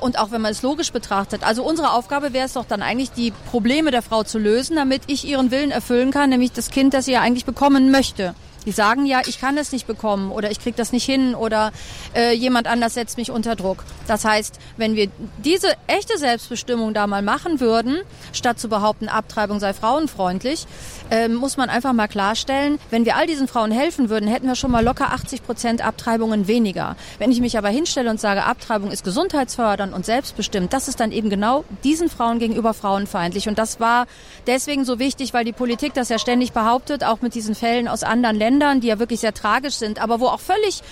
und 0.00 0.18
auch 0.18 0.30
wenn 0.30 0.40
man 0.40 0.52
es 0.52 0.62
logisch 0.62 0.92
betrachtet. 0.92 1.42
Also 1.42 1.64
unsere 1.64 1.92
Aufgabe 1.92 2.32
wäre 2.32 2.46
es 2.46 2.52
doch 2.52 2.64
dann 2.64 2.82
eigentlich, 2.82 3.10
die 3.10 3.32
Probleme 3.50 3.90
der 3.90 4.02
Frau 4.02 4.22
zu 4.22 4.38
lösen, 4.38 4.76
damit 4.76 5.02
ich 5.06 5.24
ihren 5.24 5.50
Willen 5.50 5.70
erfüllen 5.70 6.10
kann, 6.10 6.30
nämlich 6.30 6.52
das 6.52 6.70
Kind, 6.70 6.94
das 6.94 7.06
sie 7.06 7.12
ja 7.12 7.20
eigentlich 7.20 7.44
bekommen 7.44 7.90
möchte. 7.90 8.34
Die 8.66 8.72
sagen 8.72 9.06
ja, 9.06 9.20
ich 9.26 9.40
kann 9.40 9.56
das 9.56 9.72
nicht 9.72 9.86
bekommen 9.86 10.30
oder 10.30 10.50
ich 10.50 10.60
kriege 10.60 10.76
das 10.76 10.92
nicht 10.92 11.04
hin 11.04 11.34
oder 11.34 11.72
äh, 12.14 12.32
jemand 12.32 12.66
anders 12.66 12.94
setzt 12.94 13.16
mich 13.16 13.30
unter 13.30 13.56
Druck. 13.56 13.84
Das 14.06 14.24
heißt, 14.24 14.58
wenn 14.76 14.94
wir 14.94 15.08
diese 15.38 15.68
echte 15.86 16.16
Selbstbestimmung 16.18 16.94
da 16.94 17.06
mal 17.06 17.22
machen 17.22 17.60
würden, 17.60 17.98
statt 18.32 18.60
zu 18.60 18.68
behaupten, 18.68 19.08
Abtreibung 19.08 19.58
sei 19.58 19.72
frauenfreundlich, 19.72 20.66
äh, 21.12 21.28
muss 21.28 21.58
man 21.58 21.68
einfach 21.68 21.92
mal 21.92 22.08
klarstellen, 22.08 22.78
wenn 22.90 23.04
wir 23.04 23.16
all 23.16 23.26
diesen 23.26 23.46
Frauen 23.46 23.70
helfen 23.70 24.08
würden, 24.08 24.26
hätten 24.28 24.46
wir 24.46 24.54
schon 24.54 24.70
mal 24.70 24.82
locker 24.82 25.12
80 25.12 25.44
Prozent 25.44 25.84
Abtreibungen 25.84 26.46
weniger. 26.46 26.96
Wenn 27.18 27.30
ich 27.30 27.40
mich 27.42 27.58
aber 27.58 27.68
hinstelle 27.68 28.08
und 28.08 28.18
sage, 28.18 28.44
Abtreibung 28.44 28.90
ist 28.90 29.04
gesundheitsfördernd 29.04 29.92
und 29.92 30.06
selbstbestimmt, 30.06 30.72
das 30.72 30.88
ist 30.88 31.00
dann 31.00 31.12
eben 31.12 31.28
genau 31.28 31.64
diesen 31.84 32.08
Frauen 32.08 32.38
gegenüber 32.38 32.72
frauenfeindlich. 32.72 33.46
Und 33.46 33.58
das 33.58 33.78
war 33.78 34.06
deswegen 34.46 34.86
so 34.86 34.98
wichtig, 34.98 35.34
weil 35.34 35.44
die 35.44 35.52
Politik 35.52 35.92
das 35.92 36.08
ja 36.08 36.18
ständig 36.18 36.52
behauptet, 36.52 37.04
auch 37.04 37.20
mit 37.20 37.34
diesen 37.34 37.54
Fällen 37.54 37.88
aus 37.88 38.04
anderen 38.04 38.36
Ländern, 38.36 38.80
die 38.80 38.88
ja 38.88 38.98
wirklich 38.98 39.20
sehr 39.20 39.34
tragisch 39.34 39.74
sind, 39.74 40.00
aber 40.00 40.18
wo 40.18 40.28
auch 40.28 40.40
völlig 40.40 40.82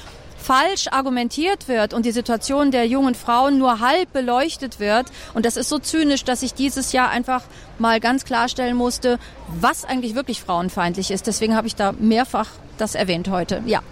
falsch 0.40 0.88
argumentiert 0.90 1.68
wird 1.68 1.94
und 1.94 2.06
die 2.06 2.12
Situation 2.12 2.70
der 2.70 2.86
jungen 2.86 3.14
Frauen 3.14 3.58
nur 3.58 3.80
halb 3.80 4.12
beleuchtet 4.12 4.80
wird. 4.80 5.06
Und 5.34 5.46
das 5.46 5.56
ist 5.56 5.68
so 5.68 5.78
zynisch, 5.78 6.24
dass 6.24 6.42
ich 6.42 6.54
dieses 6.54 6.92
Jahr 6.92 7.10
einfach 7.10 7.42
mal 7.78 8.00
ganz 8.00 8.24
klarstellen 8.24 8.76
musste, 8.76 9.18
was 9.48 9.84
eigentlich 9.84 10.14
wirklich 10.14 10.40
frauenfeindlich 10.40 11.10
ist. 11.10 11.26
Deswegen 11.26 11.56
habe 11.56 11.66
ich 11.66 11.76
da 11.76 11.92
mehrfach 11.92 12.48
das 12.78 12.94
erwähnt 12.94 13.28
heute. 13.28 13.62
Ja. 13.66 13.82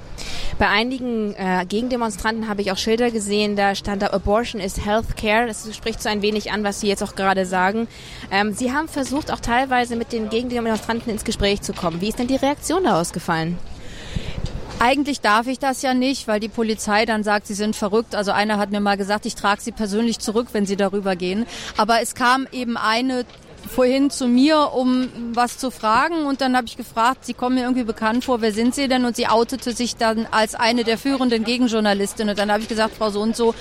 Bei 0.59 0.69
einigen 0.69 1.35
äh, 1.35 1.65
Gegendemonstranten 1.69 2.49
habe 2.49 2.63
ich 2.63 2.73
auch 2.73 2.77
Schilder 2.77 3.11
gesehen, 3.11 3.55
da 3.55 3.75
stand 3.75 4.03
da 4.03 4.09
Abortion 4.09 4.61
is 4.61 4.85
Healthcare. 4.85 5.47
Das 5.47 5.69
spricht 5.77 6.03
so 6.03 6.09
ein 6.09 6.23
wenig 6.23 6.51
an, 6.51 6.65
was 6.65 6.81
Sie 6.81 6.89
jetzt 6.89 7.03
auch 7.03 7.15
gerade 7.15 7.47
sagen. 7.47 7.87
Ähm, 8.33 8.53
Sie 8.53 8.73
haben 8.73 8.89
versucht, 8.89 9.31
auch 9.31 9.41
teilweise 9.41 9.95
mit 9.95 10.13
den 10.13 10.29
Gegendemonstranten 10.29 11.13
ins 11.13 11.25
Gespräch 11.25 11.63
zu 11.63 11.73
kommen. 11.73 12.01
Wie 12.01 12.09
ist 12.09 12.19
denn 12.19 12.27
die 12.27 12.37
Reaktion 12.37 12.85
da 12.85 13.01
ausgefallen? 13.01 13.59
Eigentlich 14.81 15.21
darf 15.21 15.49
ich 15.49 15.59
das 15.59 15.83
ja 15.83 15.93
nicht, 15.93 16.29
weil 16.29 16.39
die 16.39 16.49
Polizei 16.49 17.05
dann 17.05 17.25
sagt, 17.25 17.49
sie 17.49 17.55
sind 17.55 17.75
verrückt. 17.75 18.15
Also 18.15 18.31
einer 18.31 18.59
hat 18.59 18.71
mir 18.71 18.79
mal 18.79 18.97
gesagt, 18.97 19.27
ich 19.27 19.35
trage 19.35 19.61
sie 19.61 19.73
persönlich 19.73 20.21
zurück, 20.21 20.49
wenn 20.53 20.67
sie 20.67 20.77
darüber 20.77 21.17
gehen. 21.17 21.47
Aber 21.77 22.01
es 22.01 22.15
kam 22.15 22.47
eben 22.53 22.77
eine 22.77 23.25
vorhin 23.69 24.09
zu 24.09 24.29
mir, 24.29 24.73
um 24.73 25.09
was 25.35 25.59
zu 25.59 25.73
fragen. 25.73 26.27
Und 26.27 26.41
dann 26.41 26.57
habe 26.57 26.69
ich 26.69 26.77
gefragt, 26.77 27.25
Sie 27.25 27.35
kommen 27.35 27.57
mir 27.57 27.63
irgendwie 27.63 27.83
bekannt 27.85 28.25
vor, 28.25 28.41
wer 28.41 28.53
sind 28.53 28.75
Sie 28.75 28.87
denn? 28.87 29.05
Und 29.05 29.17
sie 29.17 29.27
outete 29.27 29.73
sich 29.73 29.97
dann 29.97 30.27
als 30.31 30.55
eine 30.55 30.85
der 30.85 30.97
führenden 30.97 31.43
Gegenjournalistinnen. 31.43 32.31
Und 32.31 32.39
dann 32.39 32.53
habe 32.53 32.63
ich 32.63 32.69
gesagt, 32.69 32.95
Frau 32.97 33.11
so 33.11 33.21
und 33.21 33.37
so, 33.37 33.55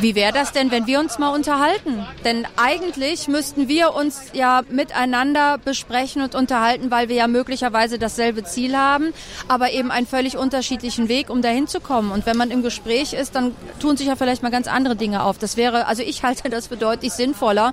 wie 0.00 0.14
wäre 0.14 0.32
das 0.32 0.52
denn, 0.52 0.70
wenn 0.70 0.86
wir 0.86 1.00
uns 1.00 1.18
mal 1.18 1.34
unterhalten? 1.34 2.06
Denn 2.24 2.46
eigentlich 2.56 3.26
müssten 3.26 3.68
wir 3.68 3.94
uns 3.94 4.26
ja 4.32 4.62
miteinander 4.70 5.58
besprechen 5.58 6.22
und 6.22 6.34
unterhalten, 6.34 6.90
weil 6.90 7.08
wir 7.08 7.16
ja 7.16 7.26
möglicherweise 7.26 7.98
dasselbe 7.98 8.44
Ziel 8.44 8.76
haben, 8.76 9.12
aber 9.48 9.72
eben 9.72 9.90
einen 9.90 10.06
völlig 10.06 10.36
unterschiedlichen 10.36 11.08
Weg, 11.08 11.30
um 11.30 11.42
dahin 11.42 11.66
zu 11.66 11.80
kommen. 11.80 12.12
Und 12.12 12.26
wenn 12.26 12.36
man 12.36 12.50
im 12.50 12.62
Gespräch 12.62 13.12
ist, 13.12 13.34
dann 13.34 13.56
tun 13.80 13.96
sich 13.96 14.06
ja 14.06 14.14
vielleicht 14.14 14.42
mal 14.42 14.50
ganz 14.50 14.68
andere 14.68 14.94
Dinge 14.94 15.24
auf. 15.24 15.38
Das 15.38 15.56
wäre, 15.56 15.86
also 15.86 16.02
ich 16.02 16.22
halte 16.22 16.48
das 16.48 16.68
für 16.68 16.76
deutlich 16.76 17.12
sinnvoller, 17.12 17.72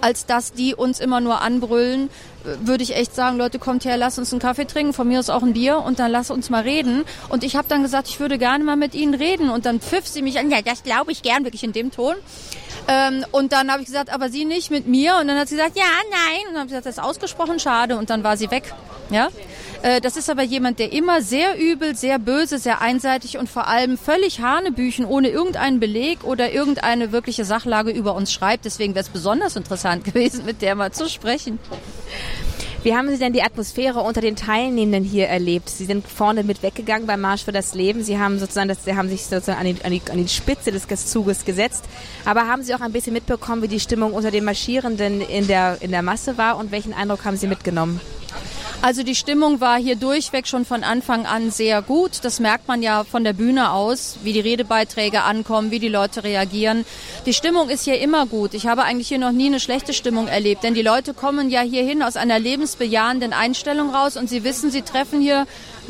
als 0.00 0.26
dass 0.26 0.52
die 0.52 0.74
uns 0.74 1.00
immer 1.00 1.20
nur 1.20 1.40
anbrüllen, 1.40 2.10
würde 2.60 2.82
ich 2.82 2.94
echt 2.94 3.14
sagen, 3.14 3.36
Leute, 3.36 3.58
kommt 3.58 3.84
her, 3.84 3.96
lasst 3.96 4.18
uns 4.18 4.32
einen 4.32 4.40
Kaffee 4.40 4.66
trinken, 4.66 4.92
von 4.92 5.08
mir 5.08 5.18
aus 5.18 5.30
auch 5.30 5.42
ein 5.42 5.52
Bier 5.52 5.78
und 5.78 5.98
dann 5.98 6.10
lasst 6.10 6.30
uns 6.30 6.50
mal 6.50 6.62
reden. 6.62 7.04
Und 7.28 7.44
ich 7.44 7.56
habe 7.56 7.66
dann 7.68 7.82
gesagt, 7.82 8.08
ich 8.08 8.20
würde 8.20 8.38
gerne 8.38 8.62
mal 8.64 8.76
mit 8.76 8.94
Ihnen 8.94 9.14
reden. 9.14 9.50
Und 9.50 9.66
dann 9.66 9.80
pfiff 9.80 10.06
sie 10.06 10.22
mich 10.22 10.38
an, 10.38 10.50
ja, 10.50 10.62
das 10.62 10.82
glaube 10.82 11.12
ich 11.12 11.22
gern, 11.22 11.44
wirklich 11.44 11.64
in 11.64 11.72
dem 11.72 11.90
Ton. 11.90 12.14
Ähm, 12.88 13.24
und 13.32 13.52
dann 13.52 13.70
habe 13.70 13.82
ich 13.82 13.86
gesagt, 13.86 14.10
aber 14.12 14.28
Sie 14.28 14.44
nicht 14.44 14.70
mit 14.70 14.86
mir. 14.86 15.16
Und 15.20 15.28
dann 15.28 15.38
hat 15.38 15.48
sie 15.48 15.56
gesagt, 15.56 15.76
ja, 15.76 15.84
nein. 16.10 16.40
Und 16.48 16.54
dann 16.54 16.60
habe 16.60 16.66
ich 16.66 16.70
gesagt, 16.70 16.86
das 16.86 16.98
ist 16.98 17.02
ausgesprochen 17.02 17.58
schade. 17.58 17.96
Und 17.96 18.10
dann 18.10 18.22
war 18.22 18.36
sie 18.36 18.50
weg. 18.50 18.72
Ja. 19.10 19.28
Äh, 19.82 20.00
das 20.00 20.16
ist 20.16 20.30
aber 20.30 20.42
jemand, 20.42 20.78
der 20.78 20.92
immer 20.92 21.22
sehr 21.22 21.58
übel, 21.58 21.96
sehr 21.96 22.18
böse, 22.18 22.58
sehr 22.58 22.80
einseitig 22.80 23.38
und 23.38 23.48
vor 23.48 23.68
allem 23.68 23.98
völlig 23.98 24.40
Hanebüchen 24.40 25.04
ohne 25.04 25.28
irgendeinen 25.28 25.80
Beleg 25.80 26.24
oder 26.24 26.52
irgendeine 26.52 27.12
wirkliche 27.12 27.44
Sachlage 27.44 27.90
über 27.90 28.14
uns 28.14 28.32
schreibt. 28.32 28.64
Deswegen 28.64 28.94
wäre 28.94 29.04
es 29.04 29.10
besonders 29.10 29.56
interessant 29.56 30.04
gewesen, 30.12 30.44
mit 30.44 30.62
der 30.62 30.74
mal 30.74 30.92
zu 30.92 31.08
sprechen. 31.08 31.58
Wie 32.86 32.94
haben 32.94 33.08
Sie 33.10 33.18
denn 33.18 33.32
die 33.32 33.42
Atmosphäre 33.42 33.98
unter 33.98 34.20
den 34.20 34.36
Teilnehmenden 34.36 35.02
hier 35.02 35.26
erlebt? 35.26 35.68
Sie 35.68 35.86
sind 35.86 36.06
vorne 36.06 36.44
mit 36.44 36.62
weggegangen 36.62 37.08
beim 37.08 37.20
Marsch 37.20 37.44
für 37.44 37.50
das 37.50 37.74
Leben. 37.74 38.04
Sie 38.04 38.16
haben 38.16 38.38
sozusagen, 38.38 38.68
das, 38.68 38.84
Sie 38.84 38.94
haben 38.94 39.08
sich 39.08 39.24
sozusagen 39.24 39.58
an 39.58 39.66
die, 39.66 39.84
an, 39.84 39.90
die, 39.90 40.02
an 40.08 40.18
die 40.18 40.28
Spitze 40.28 40.70
des 40.70 40.86
Zuges 41.06 41.44
gesetzt. 41.44 41.84
Aber 42.24 42.46
haben 42.46 42.62
Sie 42.62 42.72
auch 42.76 42.80
ein 42.80 42.92
bisschen 42.92 43.12
mitbekommen, 43.12 43.60
wie 43.62 43.68
die 43.68 43.80
Stimmung 43.80 44.12
unter 44.12 44.30
den 44.30 44.44
Marschierenden 44.44 45.20
in 45.20 45.48
der, 45.48 45.78
in 45.80 45.90
der 45.90 46.02
Masse 46.02 46.38
war 46.38 46.58
und 46.58 46.70
welchen 46.70 46.92
Eindruck 46.92 47.24
haben 47.24 47.36
Sie 47.36 47.48
mitgenommen? 47.48 48.00
Also 48.82 49.02
die 49.02 49.14
Stimmung 49.16 49.60
war 49.60 49.78
hier 49.78 49.96
durchweg 49.96 50.46
schon 50.46 50.64
von 50.64 50.84
Anfang 50.84 51.26
an 51.26 51.50
sehr 51.50 51.82
gut. 51.82 52.20
Das 52.22 52.38
merkt 52.38 52.68
man 52.68 52.82
ja 52.82 53.02
von 53.04 53.24
der 53.24 53.32
Bühne 53.32 53.72
aus, 53.72 54.18
wie 54.22 54.32
die 54.32 54.40
Redebeiträge 54.40 55.22
ankommen, 55.22 55.70
wie 55.70 55.80
die 55.80 55.88
Leute 55.88 56.22
reagieren. 56.22 56.84
Die 57.26 57.32
Stimmung 57.32 57.68
ist 57.68 57.84
hier 57.84 58.00
immer 58.00 58.26
gut. 58.26 58.54
Ich 58.54 58.66
habe 58.66 58.84
eigentlich 58.84 59.08
hier 59.08 59.18
noch 59.18 59.32
nie 59.32 59.46
eine 59.46 59.60
schlechte 59.60 59.92
Stimmung 59.92 60.28
erlebt, 60.28 60.62
denn 60.62 60.74
die 60.74 60.82
Leute 60.82 61.14
kommen 61.14 61.50
ja 61.50 61.62
hierhin 61.62 62.02
aus 62.02 62.16
einer 62.16 62.38
lebensbejahenden 62.38 63.32
Einstellung 63.32 63.90
raus 63.90 64.16
und 64.16 64.28
sie 64.28 64.44
wissen, 64.44 64.70
sie 64.70 64.82
treffen 64.82 65.20
hier 65.20 65.46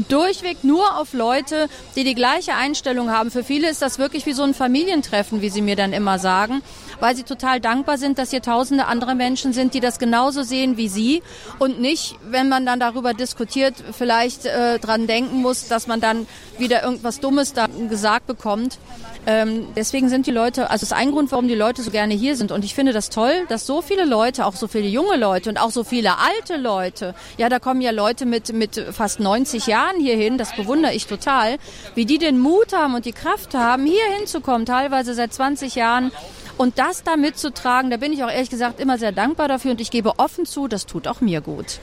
durchweg 0.09 0.65
nur 0.65 0.99
auf 0.99 1.13
Leute, 1.13 1.69
die 1.97 2.05
die 2.05 2.15
gleiche 2.15 2.55
Einstellung 2.55 3.11
haben. 3.11 3.31
Für 3.31 3.45
viele 3.45 3.69
ist 3.69 3.83
das 3.83 3.99
wirklich 3.99 4.27
wie 4.27 4.33
so 4.33 4.43
ein 4.43 4.55
Familientreffen, 4.55 5.43
wie 5.43 5.51
sie 5.51 5.63
mir 5.63 5.77
dann 5.77 5.93
immer 5.93 6.19
sagen 6.19 6.63
weil 7.01 7.17
sie 7.17 7.23
total 7.23 7.61
dankbar 7.61 7.99
sind, 7.99 8.19
dass 8.19 8.31
hier 8.31 8.43
tausende 8.43 8.87
andere 8.87 9.15
Menschen 9.15 9.53
sind, 9.53 9.75
die 9.75 9.81
das 9.81 9.99
genauso 9.99 10.43
sehen 10.43 10.77
wie 10.77 10.89
sie 10.89 11.23
und 11.59 11.81
nicht, 11.81 12.17
wenn 12.29 12.49
man 12.49 12.67
dann 12.67 12.81
darüber 12.81 13.15
diskutiert, 13.15 13.75
vielleicht 13.93 14.47
äh, 14.47 14.79
dran 14.79 15.07
denken 15.07 15.43
muss, 15.43 15.69
dass 15.69 15.87
man 15.87 16.01
dann 16.01 16.27
wieder 16.59 16.83
irgendwas 16.83 17.21
Dummes 17.21 17.53
da 17.53 17.67
gesagt 17.89 18.27
bekommt. 18.27 18.79
Ähm, 19.27 19.67
deswegen 19.75 20.09
sind 20.09 20.27
die 20.27 20.31
Leute, 20.31 20.71
also 20.71 20.85
das 20.85 20.91
ist 20.91 20.93
ein 20.93 21.11
Grund, 21.11 21.33
warum 21.33 21.49
die 21.49 21.57
Leute 21.57 21.83
so 21.83 21.91
gerne 21.91 22.15
hier 22.15 22.37
sind. 22.37 22.53
Und 22.53 22.65
ich 22.65 22.75
finde 22.75 22.93
das 22.93 23.11
toll, 23.11 23.33
dass 23.49 23.67
so 23.67 23.83
viele 23.83 24.05
Leute, 24.05 24.47
auch 24.47 24.55
so 24.55 24.69
viele 24.69 24.87
junge 24.87 25.17
Leute 25.17 25.51
und 25.51 25.61
auch 25.61 25.71
so 25.71 25.83
viele 25.83 26.13
alte 26.19 26.57
Leute, 26.57 27.15
ja, 27.37 27.49
da 27.49 27.59
kommen 27.59 27.81
ja 27.81 27.91
Leute 27.91 28.25
mit, 28.25 28.53
mit 28.53 28.79
fast 28.93 29.19
90 29.19 29.67
Jahren 29.67 30.01
hier 30.01 30.17
hin, 30.17 30.39
das 30.39 30.55
bewundere 30.55 30.95
ich 30.95 31.07
total, 31.07 31.57
wie 31.97 32.07
die 32.07 32.19
den 32.19 32.39
Mut 32.39 32.73
haben 32.73 32.95
und 32.95 33.05
die 33.05 33.13
Kraft 33.13 33.55
haben, 33.55 33.85
hier 33.85 34.05
hinzukommen, 34.17 34.65
teilweise 34.65 35.15
seit 35.15 35.35
20 35.35 35.75
Jahren 35.75 36.13
Und 36.57 36.79
das 36.79 37.03
da 37.03 37.17
mitzutragen, 37.17 37.91
da 37.91 37.99
bin 37.99 38.13
ich 38.13 38.25
auch 38.25 38.31
ehrlich 38.31 38.51
gesagt 38.51 38.81
immer 38.81 38.99
sehr 38.99 39.13
dankbar 39.13 39.49
dafür 39.49 39.73
und 39.73 39.81
ich 39.81 39.91
gebe 39.91 40.19
offen 40.19 40.47
zu, 40.47 40.69
das 40.69 40.87
tut 40.87 41.07
auch 41.07 41.21
mir 41.21 41.41
gut. 41.41 41.81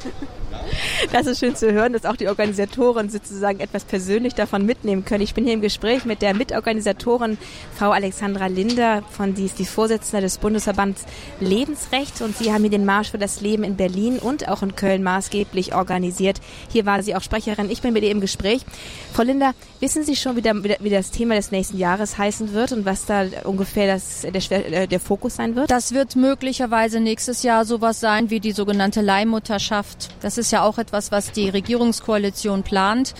Das 1.11 1.27
ist 1.27 1.39
schön 1.39 1.55
zu 1.55 1.71
hören, 1.71 1.93
dass 1.93 2.05
auch 2.05 2.15
die 2.15 2.27
Organisatoren 2.27 3.09
sozusagen 3.09 3.59
etwas 3.59 3.83
persönlich 3.83 4.33
davon 4.33 4.65
mitnehmen 4.65 5.05
können. 5.05 5.23
Ich 5.23 5.33
bin 5.33 5.43
hier 5.43 5.53
im 5.53 5.61
Gespräch 5.61 6.05
mit 6.05 6.21
der 6.21 6.33
Mitorganisatorin 6.33 7.37
Frau 7.75 7.91
Alexandra 7.91 8.47
Linder, 8.47 9.03
von 9.11 9.33
die 9.33 9.45
ist 9.45 9.59
die 9.59 9.65
Vorsitzende 9.65 10.21
des 10.21 10.37
Bundesverbands 10.37 11.03
Lebensrecht 11.39 12.21
und 12.21 12.37
sie 12.37 12.53
haben 12.53 12.61
hier 12.61 12.71
den 12.71 12.85
Marsch 12.85 13.11
für 13.11 13.17
das 13.17 13.41
Leben 13.41 13.63
in 13.63 13.75
Berlin 13.75 14.19
und 14.19 14.47
auch 14.47 14.63
in 14.63 14.75
Köln 14.75 15.03
maßgeblich 15.03 15.75
organisiert. 15.75 16.39
Hier 16.71 16.85
war 16.85 17.03
sie 17.03 17.15
auch 17.15 17.21
Sprecherin. 17.21 17.69
Ich 17.69 17.81
bin 17.81 17.93
mit 17.93 18.03
ihr 18.03 18.11
im 18.11 18.21
Gespräch. 18.21 18.61
Frau 19.13 19.23
Linder, 19.23 19.53
wissen 19.79 20.03
Sie 20.03 20.15
schon, 20.15 20.35
wie, 20.37 20.89
das 20.89 21.11
Thema 21.11 21.35
des 21.35 21.51
nächsten 21.51 21.77
Jahres 21.77 22.17
heißen 22.17 22.53
wird 22.53 22.71
und 22.71 22.85
was 22.85 23.05
da 23.05 23.25
ungefähr 23.43 23.87
das, 23.87 24.21
der, 24.21 24.62
der 24.69 24.99
Fokus 24.99 25.35
sein 25.35 25.55
wird? 25.55 25.69
Das 25.71 25.93
wird 25.93 26.15
möglicherweise 26.15 26.99
nächstes 26.99 27.43
Jahr 27.43 27.65
sowas 27.65 27.99
sein 27.99 28.29
wie 28.29 28.39
die 28.39 28.51
sogenannte 28.51 29.01
Leihmutterschaft. 29.01 30.09
Das 30.21 30.37
ist 30.37 30.51
ja 30.51 30.63
auch 30.63 30.77
etwas, 30.77 31.11
was 31.11 31.31
die 31.31 31.49
Regierungskoalition 31.49 32.63
plant. 32.63 33.13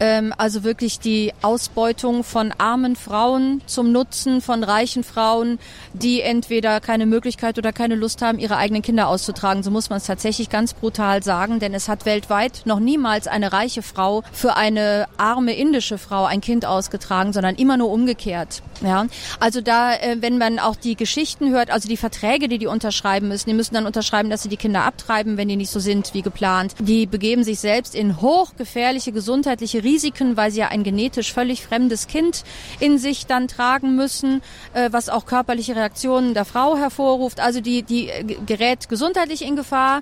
Ähm, 0.00 0.32
also 0.38 0.64
wirklich 0.64 0.98
die 0.98 1.32
Ausbeutung 1.42 2.24
von 2.24 2.52
armen 2.56 2.96
Frauen 2.96 3.60
zum 3.66 3.92
Nutzen 3.92 4.40
von 4.40 4.64
reichen 4.64 5.04
Frauen, 5.04 5.58
die 5.92 6.22
entweder 6.22 6.80
keine 6.80 7.04
Möglichkeit 7.04 7.58
oder 7.58 7.72
keine 7.72 7.94
Lust 7.94 8.22
haben, 8.22 8.38
ihre 8.38 8.56
eigenen 8.56 8.82
Kinder 8.82 9.08
auszutragen. 9.08 9.62
So 9.62 9.70
muss 9.70 9.90
man 9.90 9.98
es 9.98 10.06
tatsächlich 10.06 10.48
ganz 10.48 10.72
brutal 10.72 11.22
sagen, 11.22 11.60
denn 11.60 11.74
es 11.74 11.88
hat 11.88 12.06
weltweit 12.06 12.62
noch 12.64 12.80
niemals 12.80 13.28
eine 13.28 13.52
reiche 13.52 13.82
Frau 13.82 14.22
für 14.32 14.56
eine 14.56 15.06
arme 15.18 15.52
indische 15.52 15.98
Frau 15.98 16.24
ein 16.24 16.40
Kind 16.40 16.64
ausgetragen, 16.64 17.34
sondern 17.34 17.56
immer 17.56 17.76
nur 17.76 17.90
umgekehrt. 17.90 18.62
Ja, 18.82 19.06
also 19.40 19.60
da, 19.60 19.94
äh, 19.94 20.16
wenn 20.20 20.38
man 20.38 20.58
auch 20.58 20.74
die 20.74 20.96
Geschichten 20.96 21.50
hört, 21.50 21.70
also 21.70 21.86
die 21.86 21.98
Verträge, 21.98 22.48
die 22.48 22.56
die 22.56 22.66
unterschreiben 22.66 23.28
müssen, 23.28 23.50
die 23.50 23.54
müssen 23.54 23.74
dann 23.74 23.84
unterschreiben, 23.84 24.30
dass 24.30 24.42
sie 24.42 24.48
die 24.48 24.56
Kinder 24.56 24.84
abtreiben, 24.84 25.36
wenn 25.36 25.48
die 25.48 25.56
nicht 25.56 25.70
so 25.70 25.80
sind 25.80 26.14
wie 26.14 26.22
geplant. 26.22 26.74
Die 26.78 27.06
begeben 27.06 27.44
sich 27.44 27.60
selbst 27.60 27.94
in 27.94 28.22
hochgefährliche 28.22 29.12
gesundheitliche 29.12 29.84
Risiken, 29.84 30.38
weil 30.38 30.50
sie 30.50 30.60
ja 30.60 30.68
ein 30.68 30.82
genetisch 30.82 31.32
völlig 31.32 31.62
fremdes 31.62 32.06
Kind 32.06 32.44
in 32.78 32.96
sich 32.96 33.26
dann 33.26 33.48
tragen 33.48 33.96
müssen, 33.96 34.40
äh, 34.72 34.88
was 34.92 35.10
auch 35.10 35.26
körperliche 35.26 35.76
Reaktionen 35.76 36.32
der 36.32 36.46
Frau 36.46 36.78
hervorruft. 36.78 37.38
Also 37.40 37.60
die, 37.60 37.82
die 37.82 38.08
äh, 38.08 38.24
gerät 38.46 38.88
gesundheitlich 38.88 39.42
in 39.42 39.56
Gefahr. 39.56 40.00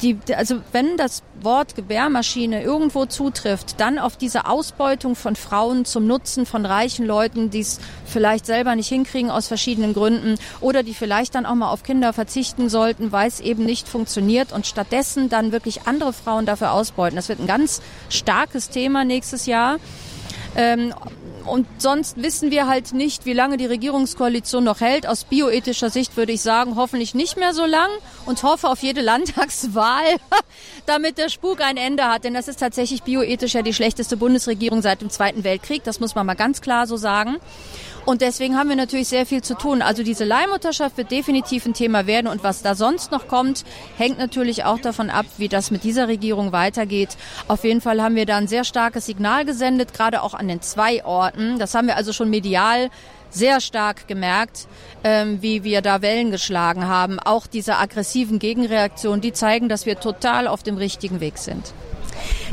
Die, 0.00 0.16
also 0.36 0.60
wenn 0.70 0.96
das 0.96 1.24
Wort 1.40 1.74
Gebärmaschine 1.74 2.62
irgendwo 2.62 3.06
zutrifft, 3.06 3.80
dann 3.80 3.98
auf 3.98 4.16
diese 4.16 4.46
Ausbeutung 4.46 5.16
von 5.16 5.34
Frauen 5.34 5.84
zum 5.84 6.06
Nutzen 6.06 6.46
von 6.46 6.64
reichen 6.66 7.04
Leuten, 7.04 7.50
die 7.50 7.60
es 7.60 7.79
vielleicht 8.04 8.46
selber 8.46 8.74
nicht 8.76 8.88
hinkriegen 8.88 9.30
aus 9.30 9.46
verschiedenen 9.46 9.94
Gründen 9.94 10.36
oder 10.60 10.82
die 10.82 10.94
vielleicht 10.94 11.34
dann 11.34 11.46
auch 11.46 11.54
mal 11.54 11.70
auf 11.70 11.82
Kinder 11.82 12.12
verzichten 12.12 12.68
sollten, 12.68 13.12
weil 13.12 13.28
es 13.28 13.40
eben 13.40 13.64
nicht 13.64 13.88
funktioniert 13.88 14.52
und 14.52 14.66
stattdessen 14.66 15.28
dann 15.28 15.52
wirklich 15.52 15.86
andere 15.86 16.12
Frauen 16.12 16.46
dafür 16.46 16.72
ausbeuten. 16.72 17.16
Das 17.16 17.28
wird 17.28 17.40
ein 17.40 17.46
ganz 17.46 17.80
starkes 18.08 18.70
Thema 18.70 19.04
nächstes 19.04 19.46
Jahr. 19.46 19.78
Ähm, 20.56 20.92
und 21.46 21.66
sonst 21.78 22.22
wissen 22.22 22.50
wir 22.50 22.68
halt 22.68 22.92
nicht, 22.92 23.24
wie 23.24 23.32
lange 23.32 23.56
die 23.56 23.66
Regierungskoalition 23.66 24.62
noch 24.62 24.80
hält. 24.80 25.06
Aus 25.06 25.24
bioethischer 25.24 25.90
Sicht 25.90 26.16
würde 26.16 26.32
ich 26.32 26.42
sagen, 26.42 26.76
hoffentlich 26.76 27.14
nicht 27.14 27.36
mehr 27.36 27.54
so 27.54 27.64
lang 27.64 27.88
und 28.26 28.42
hoffe 28.42 28.68
auf 28.68 28.82
jede 28.82 29.00
Landtagswahl, 29.00 30.16
damit 30.86 31.18
der 31.18 31.28
Spuk 31.28 31.60
ein 31.60 31.76
Ende 31.76 32.04
hat. 32.04 32.24
Denn 32.24 32.34
das 32.34 32.48
ist 32.48 32.60
tatsächlich 32.60 33.02
bioethisch 33.02 33.54
ja 33.54 33.62
die 33.62 33.74
schlechteste 33.74 34.16
Bundesregierung 34.16 34.82
seit 34.82 35.00
dem 35.00 35.10
Zweiten 35.10 35.44
Weltkrieg. 35.44 35.84
Das 35.84 36.00
muss 36.00 36.14
man 36.14 36.26
mal 36.26 36.34
ganz 36.34 36.60
klar 36.60 36.86
so 36.86 36.96
sagen. 36.96 37.36
Und 38.06 38.22
deswegen 38.22 38.56
haben 38.56 38.68
wir 38.68 38.76
natürlich 38.76 39.08
sehr 39.08 39.26
viel 39.26 39.42
zu 39.42 39.54
tun. 39.54 39.82
Also 39.82 40.02
diese 40.02 40.24
Leihmutterschaft 40.24 40.96
wird 40.96 41.10
definitiv 41.10 41.66
ein 41.66 41.74
Thema 41.74 42.06
werden. 42.06 42.26
Und 42.26 42.42
was 42.42 42.62
da 42.62 42.74
sonst 42.74 43.12
noch 43.12 43.28
kommt, 43.28 43.64
hängt 43.96 44.18
natürlich 44.18 44.64
auch 44.64 44.78
davon 44.78 45.10
ab, 45.10 45.26
wie 45.36 45.48
das 45.48 45.70
mit 45.70 45.84
dieser 45.84 46.08
Regierung 46.08 46.52
weitergeht. 46.52 47.16
Auf 47.46 47.64
jeden 47.64 47.80
Fall 47.80 48.02
haben 48.02 48.14
wir 48.14 48.26
da 48.26 48.36
ein 48.36 48.48
sehr 48.48 48.64
starkes 48.64 49.06
Signal 49.06 49.44
gesendet, 49.44 49.92
gerade 49.92 50.22
auch 50.22 50.34
an 50.34 50.48
den 50.48 50.62
zwei 50.62 51.04
Orten. 51.04 51.58
Das 51.58 51.74
haben 51.74 51.86
wir 51.86 51.96
also 51.96 52.12
schon 52.12 52.30
medial 52.30 52.90
sehr 53.30 53.60
stark 53.60 54.08
gemerkt, 54.08 54.66
ähm, 55.04 55.40
wie 55.40 55.64
wir 55.64 55.82
da 55.82 56.02
Wellen 56.02 56.30
geschlagen 56.30 56.86
haben. 56.86 57.18
Auch 57.18 57.46
diese 57.46 57.78
aggressiven 57.78 58.38
Gegenreaktionen, 58.38 59.20
die 59.20 59.32
zeigen, 59.32 59.68
dass 59.68 59.86
wir 59.86 59.98
total 59.98 60.46
auf 60.46 60.62
dem 60.62 60.76
richtigen 60.76 61.20
Weg 61.20 61.38
sind. 61.38 61.72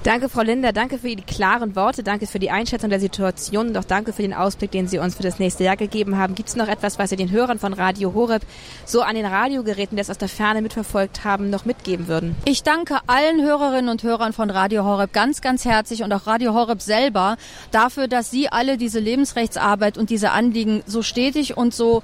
Danke, 0.03 0.29
Frau 0.29 0.41
Linder. 0.41 0.73
Danke 0.73 0.97
für 0.97 1.15
die 1.15 1.23
klaren 1.23 1.75
Worte. 1.75 2.03
Danke 2.03 2.27
für 2.27 2.39
die 2.39 2.51
Einschätzung 2.51 2.89
der 2.89 2.99
Situation 2.99 3.67
und 3.67 3.77
auch 3.77 3.83
danke 3.83 4.13
für 4.13 4.21
den 4.21 4.33
Ausblick, 4.33 4.71
den 4.71 4.87
Sie 4.87 4.99
uns 4.99 5.15
für 5.15 5.23
das 5.23 5.39
nächste 5.39 5.63
Jahr 5.63 5.75
gegeben 5.75 6.17
haben. 6.17 6.35
Gibt 6.35 6.49
es 6.49 6.55
noch 6.55 6.67
etwas, 6.67 6.99
was 6.99 7.09
Sie 7.09 7.15
den 7.15 7.31
Hörern 7.31 7.59
von 7.59 7.73
Radio 7.73 8.13
Horeb 8.13 8.43
so 8.85 9.01
an 9.01 9.15
den 9.15 9.25
Radiogeräten, 9.25 9.95
die 9.95 10.01
das 10.01 10.09
aus 10.09 10.17
der 10.17 10.29
Ferne 10.29 10.61
mitverfolgt 10.61 11.23
haben, 11.23 11.49
noch 11.49 11.65
mitgeben 11.65 12.07
würden? 12.07 12.35
Ich 12.45 12.63
danke 12.63 12.99
allen 13.07 13.41
Hörerinnen 13.41 13.89
und 13.89 14.03
Hörern 14.03 14.33
von 14.33 14.49
Radio 14.49 14.85
Horeb 14.85 15.13
ganz, 15.13 15.41
ganz 15.41 15.65
herzlich 15.65 16.03
und 16.03 16.13
auch 16.13 16.27
Radio 16.27 16.53
Horeb 16.53 16.81
selber 16.81 17.37
dafür, 17.71 18.07
dass 18.07 18.31
Sie 18.31 18.49
alle 18.49 18.77
diese 18.77 18.99
Lebensrechtsarbeit 18.99 19.97
und 19.97 20.09
diese 20.09 20.31
Anliegen 20.31 20.83
so 20.85 21.01
stetig 21.01 21.57
und 21.57 21.73
so 21.73 22.01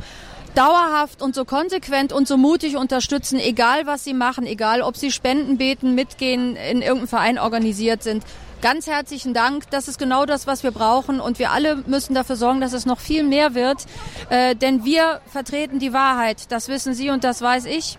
dauerhaft 0.55 1.21
und 1.21 1.35
so 1.35 1.45
konsequent 1.45 2.13
und 2.13 2.27
so 2.27 2.37
mutig 2.37 2.77
unterstützen, 2.77 3.39
egal 3.39 3.85
was 3.85 4.03
sie 4.03 4.13
machen, 4.13 4.45
egal 4.45 4.81
ob 4.81 4.97
sie 4.97 5.11
Spenden 5.11 5.57
beten, 5.57 5.95
mitgehen, 5.95 6.55
in 6.55 6.81
irgendeinem 6.81 7.07
Verein 7.07 7.39
organisiert 7.39 8.03
sind. 8.03 8.23
Ganz 8.61 8.87
herzlichen 8.87 9.33
Dank. 9.33 9.69
Das 9.71 9.89
ist 9.89 9.99
genau 9.99 10.25
das, 10.25 10.47
was 10.47 10.63
wir 10.63 10.71
brauchen. 10.71 11.19
Und 11.19 11.37
wir 11.37 11.51
alle 11.51 11.83
müssen 11.85 12.15
dafür 12.15 12.37
sorgen, 12.37 12.61
dass 12.61 12.71
es 12.71 12.85
noch 12.85 12.99
viel 12.99 13.23
mehr 13.23 13.55
wird. 13.55 13.85
Äh, 14.29 14.55
denn 14.55 14.85
wir 14.85 15.19
vertreten 15.29 15.79
die 15.79 15.91
Wahrheit. 15.91 16.49
Das 16.49 16.69
wissen 16.69 16.93
Sie 16.93 17.09
und 17.09 17.25
das 17.25 17.41
weiß 17.41 17.65
ich. 17.65 17.97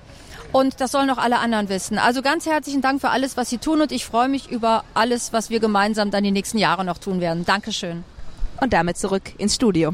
Und 0.52 0.80
das 0.80 0.92
sollen 0.92 1.10
auch 1.10 1.18
alle 1.18 1.38
anderen 1.38 1.68
wissen. 1.68 1.98
Also 1.98 2.22
ganz 2.22 2.46
herzlichen 2.46 2.80
Dank 2.80 3.02
für 3.02 3.10
alles, 3.10 3.36
was 3.36 3.50
Sie 3.50 3.58
tun. 3.58 3.82
Und 3.82 3.92
ich 3.92 4.06
freue 4.06 4.28
mich 4.28 4.50
über 4.50 4.84
alles, 4.94 5.34
was 5.34 5.50
wir 5.50 5.60
gemeinsam 5.60 6.10
dann 6.10 6.24
die 6.24 6.30
nächsten 6.30 6.56
Jahre 6.56 6.82
noch 6.82 6.96
tun 6.96 7.20
werden. 7.20 7.44
Dankeschön. 7.44 8.02
Und 8.58 8.72
damit 8.72 8.96
zurück 8.96 9.34
ins 9.36 9.56
Studio. 9.56 9.92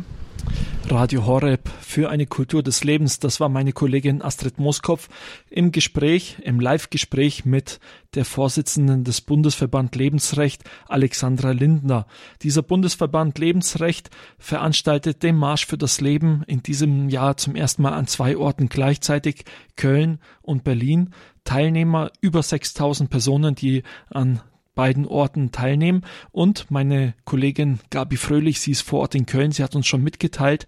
Radio 0.89 1.27
Horeb 1.27 1.69
für 1.81 2.11
eine 2.11 2.27
Kultur 2.27 2.63
des 2.63 2.83
Lebens. 2.85 3.19
Das 3.19 3.41
war 3.41 3.49
meine 3.49 3.73
Kollegin 3.73 4.23
Astrid 4.23 4.59
Moskopf 4.59 5.09
im 5.49 5.73
Gespräch, 5.73 6.39
im 6.43 6.61
Live-Gespräch 6.61 7.45
mit 7.45 7.81
der 8.15 8.25
Vorsitzenden 8.25 9.05
des 9.05 9.21
Bundesverband 9.21 9.95
Lebensrecht, 9.95 10.65
Alexandra 10.89 11.53
Lindner. 11.53 12.07
Dieser 12.43 12.63
Bundesverband 12.63 13.39
Lebensrecht 13.39 14.11
veranstaltet 14.39 15.23
den 15.23 15.37
Marsch 15.37 15.67
für 15.67 15.79
das 15.79 16.01
Leben 16.01 16.43
in 16.47 16.63
diesem 16.63 17.09
Jahr 17.09 17.37
zum 17.37 17.55
ersten 17.55 17.83
Mal 17.83 17.93
an 17.93 18.07
zwei 18.07 18.37
Orten 18.37 18.69
gleichzeitig, 18.69 19.45
Köln 19.77 20.19
und 20.43 20.65
Berlin. 20.65 21.11
Teilnehmer 21.45 22.11
über 22.21 22.43
6000 22.43 23.11
Personen, 23.11 23.55
die 23.55 23.83
an 24.09 24.41
beiden 24.75 25.07
Orten 25.07 25.53
teilnehmen. 25.53 26.03
Und 26.33 26.71
meine 26.71 27.15
Kollegin 27.25 27.81
Gabi 27.91 28.17
Fröhlich, 28.17 28.61
sie 28.61 28.73
ist 28.73 28.83
vor 28.83 29.01
Ort 29.01 29.15
in 29.15 29.27
Köln, 29.27 29.53
sie 29.53 29.63
hat 29.63 29.75
uns 29.75 29.87
schon 29.87 30.03
mitgeteilt, 30.03 30.67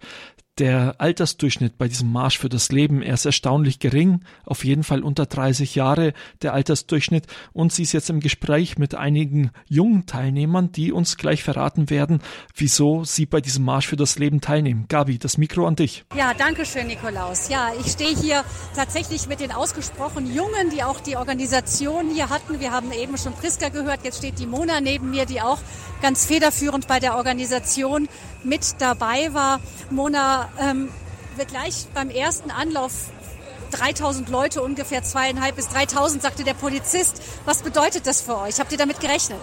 der 0.59 0.95
Altersdurchschnitt 0.99 1.77
bei 1.77 1.87
diesem 1.87 2.11
Marsch 2.11 2.37
für 2.37 2.49
das 2.49 2.71
Leben, 2.71 3.01
er 3.01 3.15
ist 3.15 3.25
erstaunlich 3.25 3.79
gering, 3.79 4.21
auf 4.45 4.63
jeden 4.63 4.83
Fall 4.83 5.01
unter 5.01 5.25
30 5.25 5.73
Jahre 5.73 6.13
der 6.41 6.53
Altersdurchschnitt 6.53 7.25
und 7.53 7.73
sie 7.73 7.83
ist 7.83 7.93
jetzt 7.93 8.09
im 8.09 8.19
Gespräch 8.19 8.77
mit 8.77 8.93
einigen 8.93 9.51
jungen 9.67 10.05
Teilnehmern, 10.05 10.71
die 10.71 10.91
uns 10.91 11.17
gleich 11.17 11.43
verraten 11.43 11.89
werden, 11.89 12.21
wieso 12.55 13.03
sie 13.03 13.25
bei 13.25 13.41
diesem 13.41 13.65
Marsch 13.65 13.87
für 13.87 13.95
das 13.95 14.19
Leben 14.19 14.41
teilnehmen. 14.41 14.85
Gabi, 14.87 15.17
das 15.17 15.37
Mikro 15.37 15.65
an 15.65 15.75
dich. 15.75 16.05
Ja, 16.15 16.33
danke 16.35 16.65
schön, 16.65 16.87
Nikolaus. 16.87 17.49
Ja, 17.49 17.71
ich 17.79 17.91
stehe 17.91 18.15
hier 18.15 18.43
tatsächlich 18.75 19.27
mit 19.27 19.39
den 19.39 19.51
ausgesprochen 19.51 20.27
Jungen, 20.33 20.69
die 20.71 20.83
auch 20.83 20.99
die 20.99 21.17
Organisation 21.17 22.11
hier 22.13 22.29
hatten. 22.29 22.59
Wir 22.59 22.71
haben 22.71 22.91
eben 22.91 23.17
schon 23.17 23.33
Priska 23.33 23.69
gehört, 23.69 24.03
jetzt 24.03 24.19
steht 24.19 24.37
die 24.37 24.45
Mona 24.45 24.81
neben 24.81 25.09
mir, 25.09 25.25
die 25.25 25.41
auch 25.41 25.59
ganz 26.03 26.25
federführend 26.25 26.87
bei 26.87 26.99
der 26.99 27.15
Organisation 27.15 28.07
mit 28.43 28.75
dabei 28.79 29.33
war. 29.33 29.59
Mona, 29.89 30.42
ähm, 30.59 30.89
wird 31.35 31.49
gleich 31.49 31.87
beim 31.93 32.09
ersten 32.09 32.51
Anlauf 32.51 32.91
3000 33.71 34.29
Leute, 34.29 34.61
ungefähr 34.61 35.03
zweieinhalb 35.03 35.55
bis 35.55 35.69
3000, 35.69 36.21
sagte 36.21 36.43
der 36.43 36.53
Polizist. 36.53 37.21
Was 37.45 37.63
bedeutet 37.63 38.05
das 38.07 38.21
für 38.21 38.37
euch? 38.37 38.59
Habt 38.59 38.71
ihr 38.71 38.77
damit 38.77 38.99
gerechnet? 38.99 39.39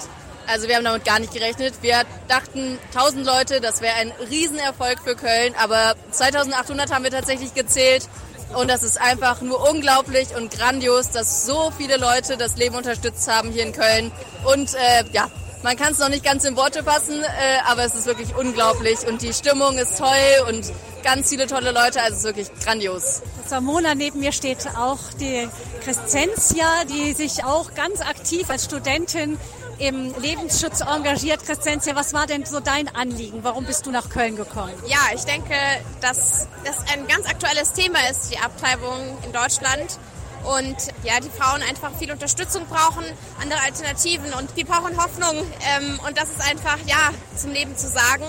Also 0.47 0.69
wir 0.69 0.77
haben 0.77 0.85
damit 0.85 1.05
gar 1.05 1.19
nicht 1.19 1.33
gerechnet. 1.33 1.75
Wir 1.81 2.03
dachten 2.29 2.79
1000 2.95 3.27
Leute, 3.27 3.61
das 3.61 3.81
wäre 3.81 3.95
ein 3.97 4.13
Riesenerfolg 4.31 5.01
für 5.01 5.15
Köln, 5.15 5.55
aber 5.61 5.95
2800 6.11 6.93
haben 6.93 7.05
wir 7.05 7.11
tatsächlich 7.11 7.55
gezählt. 7.55 8.09
Und 8.55 8.69
das 8.69 8.83
ist 8.83 9.01
einfach 9.01 9.43
nur 9.43 9.71
unglaublich 9.71 10.35
und 10.35 10.51
grandios, 10.51 11.11
dass 11.11 11.47
so 11.47 11.73
viele 11.77 11.97
Leute 11.99 12.37
das 12.37 12.57
Leben 12.57 12.75
unterstützt 12.75 13.31
haben 13.31 13.51
hier 13.53 13.63
in 13.65 13.73
Köln. 13.73 14.11
Und 14.45 14.75
äh, 14.75 15.05
ja, 15.13 15.31
man 15.63 15.77
kann 15.77 15.93
es 15.93 15.99
noch 15.99 16.09
nicht 16.09 16.25
ganz 16.25 16.45
in 16.45 16.57
Worte 16.57 16.83
fassen, 16.83 17.23
äh, 17.23 17.59
aber 17.67 17.85
es 17.85 17.95
ist 17.95 18.07
wirklich 18.07 18.35
unglaublich 18.35 19.07
und 19.07 19.23
die 19.23 19.33
Stimmung 19.33 19.79
ist 19.79 19.99
toll 19.99 20.09
und 20.49 20.73
ganz 21.03 21.29
viele 21.29 21.47
tolle 21.47 21.73
Leute, 21.73 22.01
also 22.03 22.13
es 22.13 22.19
ist 22.19 22.25
wirklich 22.25 22.51
grandios. 22.65 23.23
Samona 23.47 23.95
neben 23.95 24.21
mir 24.21 24.33
steht 24.33 24.67
auch 24.77 24.99
die 25.19 25.49
Crescentia, 25.83 26.85
die 26.85 27.13
sich 27.13 27.45
auch 27.45 27.75
ganz 27.75 28.01
aktiv 28.01 28.49
als 28.49 28.65
Studentin 28.65 29.39
im 29.79 30.15
Lebensschutz 30.21 30.83
engagiert. 30.83 31.45
Crescentia, 31.45 31.97
was 31.97 32.13
war 32.13 32.27
denn 32.27 32.45
so 32.45 32.61
dein 32.61 32.95
Anliegen? 32.95 33.43
Warum 33.43 33.65
bist 33.65 33.87
du 33.87 33.91
nach 33.91 34.11
Köln 34.11 34.37
gekommen? 34.37 34.73
Ja, 34.87 34.99
ich 35.15 35.23
denke, 35.23 35.55
dass 36.03 36.47
das 36.65 36.77
ein 36.93 37.07
ganz 37.09 37.27
aktuelles 37.27 37.73
Thema 37.73 37.99
ist, 38.11 38.31
die 38.31 38.39
Abtreibung 38.39 39.19
in 39.25 39.33
Deutschland. 39.33 39.99
Und 40.45 40.77
ja, 41.05 41.21
die 41.21 41.31
Frauen 41.31 41.63
einfach 41.63 41.93
viel 41.99 42.11
Unterstützung 42.11 42.67
brauchen, 42.67 43.05
andere 43.41 43.61
Alternativen 43.61 44.33
und 44.35 44.57
die 44.57 44.65
brauchen 44.65 44.97
Hoffnung. 44.97 45.37
Ähm, 45.77 46.01
und 46.07 46.17
das 46.17 46.31
ist 46.31 46.41
einfach, 46.51 46.79
ja, 46.87 47.11
zum 47.37 47.53
Leben 47.53 47.77
zu 47.77 47.89
sagen. 47.89 48.25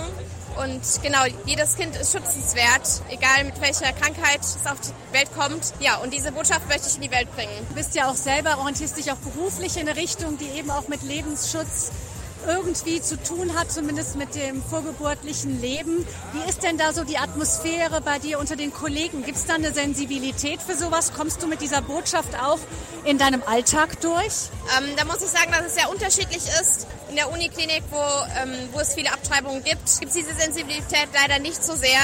Und 0.57 0.82
genau, 1.01 1.24
jedes 1.45 1.76
Kind 1.76 1.95
ist 1.95 2.12
schützenswert, 2.12 3.01
egal 3.09 3.45
mit 3.45 3.59
welcher 3.62 3.93
Krankheit 3.93 4.41
es 4.41 4.68
auf 4.70 4.80
die 4.82 5.14
Welt 5.14 5.30
kommt. 5.38 5.74
Ja, 5.80 5.97
und 5.97 6.14
diese 6.14 6.32
Botschaft 6.32 6.68
möchte 6.68 6.89
ich 6.89 6.95
in 6.95 7.01
die 7.01 7.12
Welt 7.12 7.34
bringen. 7.36 7.53
Du 7.70 7.76
bist 7.76 7.95
ja 7.95 8.09
auch 8.09 8.16
selber, 8.16 8.57
orientierst 8.59 8.97
dich 8.97 9.12
auch 9.12 9.18
beruflich 9.18 9.78
in 9.78 9.88
eine 9.88 9.97
Richtung, 9.97 10.38
die 10.38 10.49
eben 10.57 10.70
auch 10.70 10.88
mit 10.88 11.03
Lebensschutz 11.03 11.91
irgendwie 12.48 13.02
zu 13.02 13.22
tun 13.22 13.56
hat, 13.58 13.72
zumindest 13.72 14.16
mit 14.16 14.36
dem 14.36 14.64
vorgeburtlichen 14.64 15.62
Leben. 15.62 16.06
Wie 16.34 16.50
ist 16.50 16.64
denn 16.64 16.78
da 16.78 16.94
so 16.94 17.04
die 17.04 17.18
Atmosphäre 17.18 18.02
bei 18.02 18.20
dir 18.20 18.39
unter 18.39 18.56
den 18.56 18.74
Kollegen? 18.74 19.24
Gibt 19.24 19.38
es 19.38 19.46
da 19.46 19.56
eine 19.56 19.74
Sensibilität 19.74 20.62
für 20.62 20.76
sowas? 20.76 21.14
Kommst 21.14 21.42
du 21.44 21.48
mit 21.48 21.62
dieser 21.62 21.82
Botschaft 21.82 22.36
auch 22.42 22.60
in 23.06 23.18
deinem 23.18 23.44
Alltag 23.46 24.00
durch? 24.02 24.50
Ähm, 24.78 24.89
da 24.98 25.06
muss 25.06 25.22
ich 25.22 25.30
sagen, 25.30 25.52
dass 25.52 25.66
es 25.66 25.76
sehr 25.76 25.89
unterschiedlich 25.89 26.44
ist. 26.62 26.88
In 27.10 27.16
der 27.16 27.32
Uniklinik, 27.32 27.84
wo, 27.89 27.98
ähm, 27.98 28.54
wo 28.72 28.80
es 28.80 28.94
viele 28.94 29.12
Abtreibungen 29.12 29.64
gibt, 29.64 30.00
gibt 30.00 30.12
es 30.12 30.14
diese 30.14 30.34
Sensibilität 30.34 31.10
leider 31.14 31.39
nicht 31.39 31.64
so 31.64 31.76
sehr. 31.76 32.00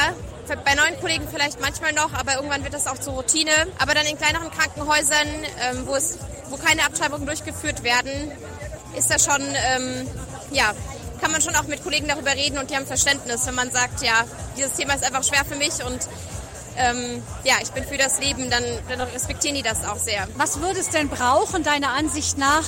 Bei 0.64 0.76
neuen 0.76 0.98
Kollegen 1.02 1.28
vielleicht 1.30 1.60
manchmal 1.60 1.92
noch, 1.94 2.14
aber 2.14 2.36
irgendwann 2.36 2.64
wird 2.64 2.74
das 2.74 2.88
auch 2.88 2.98
zur 2.98 3.14
Routine. 3.14 3.52
Aber 3.80 3.94
dann 3.94 4.06
in 4.06 4.18
kleineren 4.18 4.50
Krankenhäusern, 4.50 5.28
ähm, 5.62 5.84
wo, 5.86 5.96
es, 5.96 6.20
wo 6.50 6.58
keine 6.58 6.86
Abtreibungen 6.86 7.26
durchgeführt 7.26 7.84
werden, 7.84 8.32
ist 8.98 9.12
das 9.12 9.26
schon 9.26 9.42
ähm, 9.42 10.08
ja, 10.52 10.74
kann 11.22 11.32
man 11.32 11.42
schon 11.42 11.56
auch 11.56 11.68
mit 11.68 11.84
Kollegen 11.84 12.08
darüber 12.08 12.34
reden 12.34 12.58
und 12.58 12.70
die 12.70 12.76
haben 12.76 12.86
Verständnis, 12.86 13.46
wenn 13.48 13.56
man 13.56 13.72
sagt, 13.72 14.02
ja, 14.04 14.24
dieses 14.56 14.74
Thema 14.74 14.94
ist 14.94 15.04
einfach 15.04 15.24
schwer 15.24 15.44
für 15.46 15.56
mich 15.56 15.84
und 15.86 16.00
ähm, 16.78 17.24
ja, 17.44 17.56
ich 17.62 17.72
bin 17.72 17.84
für 17.84 17.98
das 17.98 18.20
Leben, 18.20 18.50
dann, 18.50 18.64
dann 18.88 19.02
respektieren 19.02 19.56
die 19.56 19.64
das 19.64 19.84
auch 19.86 19.98
sehr. 19.98 20.28
Was 20.38 20.62
würde 20.62 20.80
es 20.80 20.90
denn 20.90 21.10
brauchen, 21.10 21.64
deiner 21.64 21.94
Ansicht 21.94 22.38
nach, 22.38 22.66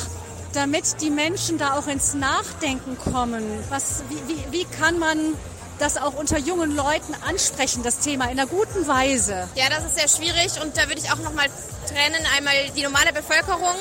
damit 0.54 1.02
die 1.02 1.12
Menschen 1.12 1.60
da 1.60 1.78
auch 1.78 1.88
ins 1.88 2.16
Nachdenken 2.16 2.98
kommen? 2.98 3.44
Was, 3.70 4.04
wie, 4.10 4.34
wie, 4.34 4.52
wie 4.52 4.66
kann 4.66 4.98
man 4.98 5.36
das 5.80 5.98
auch 5.98 6.14
unter 6.14 6.38
jungen 6.38 6.76
Leuten 6.76 7.16
ansprechen, 7.28 7.84
das 7.84 8.00
Thema, 8.00 8.26
in 8.26 8.32
einer 8.32 8.48
guten 8.48 8.88
Weise? 8.88 9.48
Ja, 9.56 9.70
das 9.70 9.86
ist 9.86 9.96
sehr 9.96 10.08
schwierig 10.08 10.62
und 10.62 10.78
da 10.78 10.88
würde 10.88 11.02
ich 11.02 11.12
auch 11.12 11.18
nochmal 11.18 11.48
trennen, 11.88 12.26
einmal 12.38 12.54
die 12.76 12.84
normale 12.84 13.14
Bevölkerung 13.14 13.76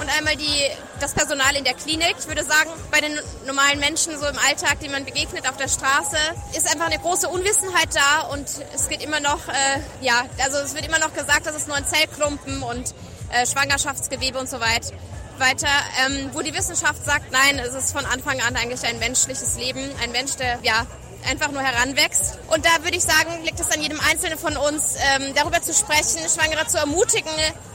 und 0.00 0.08
einmal 0.16 0.36
die, 0.36 0.70
das 1.00 1.12
Personal 1.14 1.56
in 1.56 1.64
der 1.64 1.74
Klinik. 1.74 2.14
Ich 2.18 2.28
würde 2.28 2.44
sagen, 2.44 2.70
bei 2.90 3.00
den 3.00 3.18
normalen 3.46 3.80
Menschen 3.80 4.18
so 4.18 4.26
im 4.26 4.38
Alltag, 4.38 4.80
denen 4.80 4.92
man 4.92 5.04
begegnet 5.04 5.48
auf 5.48 5.56
der 5.56 5.68
Straße, 5.68 6.16
ist 6.56 6.70
einfach 6.70 6.86
eine 6.86 6.98
große 6.98 7.28
Unwissenheit 7.28 7.88
da 7.94 8.28
und 8.28 8.46
es 8.74 8.88
geht 8.88 9.02
immer 9.02 9.20
noch, 9.20 9.48
äh, 9.48 9.80
ja, 10.00 10.24
also 10.42 10.58
es 10.58 10.74
wird 10.74 10.86
immer 10.86 10.98
noch 10.98 11.14
gesagt, 11.14 11.46
das 11.46 11.56
ist 11.56 11.68
nur 11.68 11.76
ein 11.76 11.86
Zellklumpen 11.86 12.62
und 12.62 12.94
äh, 13.30 13.46
Schwangerschaftsgewebe 13.46 14.38
und 14.38 14.48
so 14.48 14.60
weiter 14.60 14.90
weiter, 15.38 15.68
ähm, 16.04 16.28
wo 16.34 16.42
die 16.42 16.52
Wissenschaft 16.52 17.02
sagt, 17.02 17.32
nein, 17.32 17.58
es 17.58 17.72
ist 17.72 17.92
von 17.92 18.04
Anfang 18.04 18.42
an 18.42 18.56
eigentlich 18.56 18.84
ein 18.84 18.98
menschliches 18.98 19.56
Leben, 19.56 19.80
ein 20.02 20.12
Mensch, 20.12 20.36
der 20.36 20.58
ja 20.62 20.86
einfach 21.28 21.50
nur 21.50 21.62
heranwächst. 21.62 22.38
Und 22.48 22.64
da 22.64 22.82
würde 22.82 22.96
ich 22.96 23.04
sagen, 23.04 23.42
liegt 23.44 23.60
es 23.60 23.70
an 23.70 23.80
jedem 23.80 24.00
Einzelnen 24.00 24.38
von 24.38 24.56
uns, 24.56 24.96
ähm, 25.16 25.34
darüber 25.34 25.60
zu 25.62 25.72
sprechen, 25.72 26.20
Schwangere 26.28 26.66
zu 26.66 26.78
ermutigen, 26.78 27.32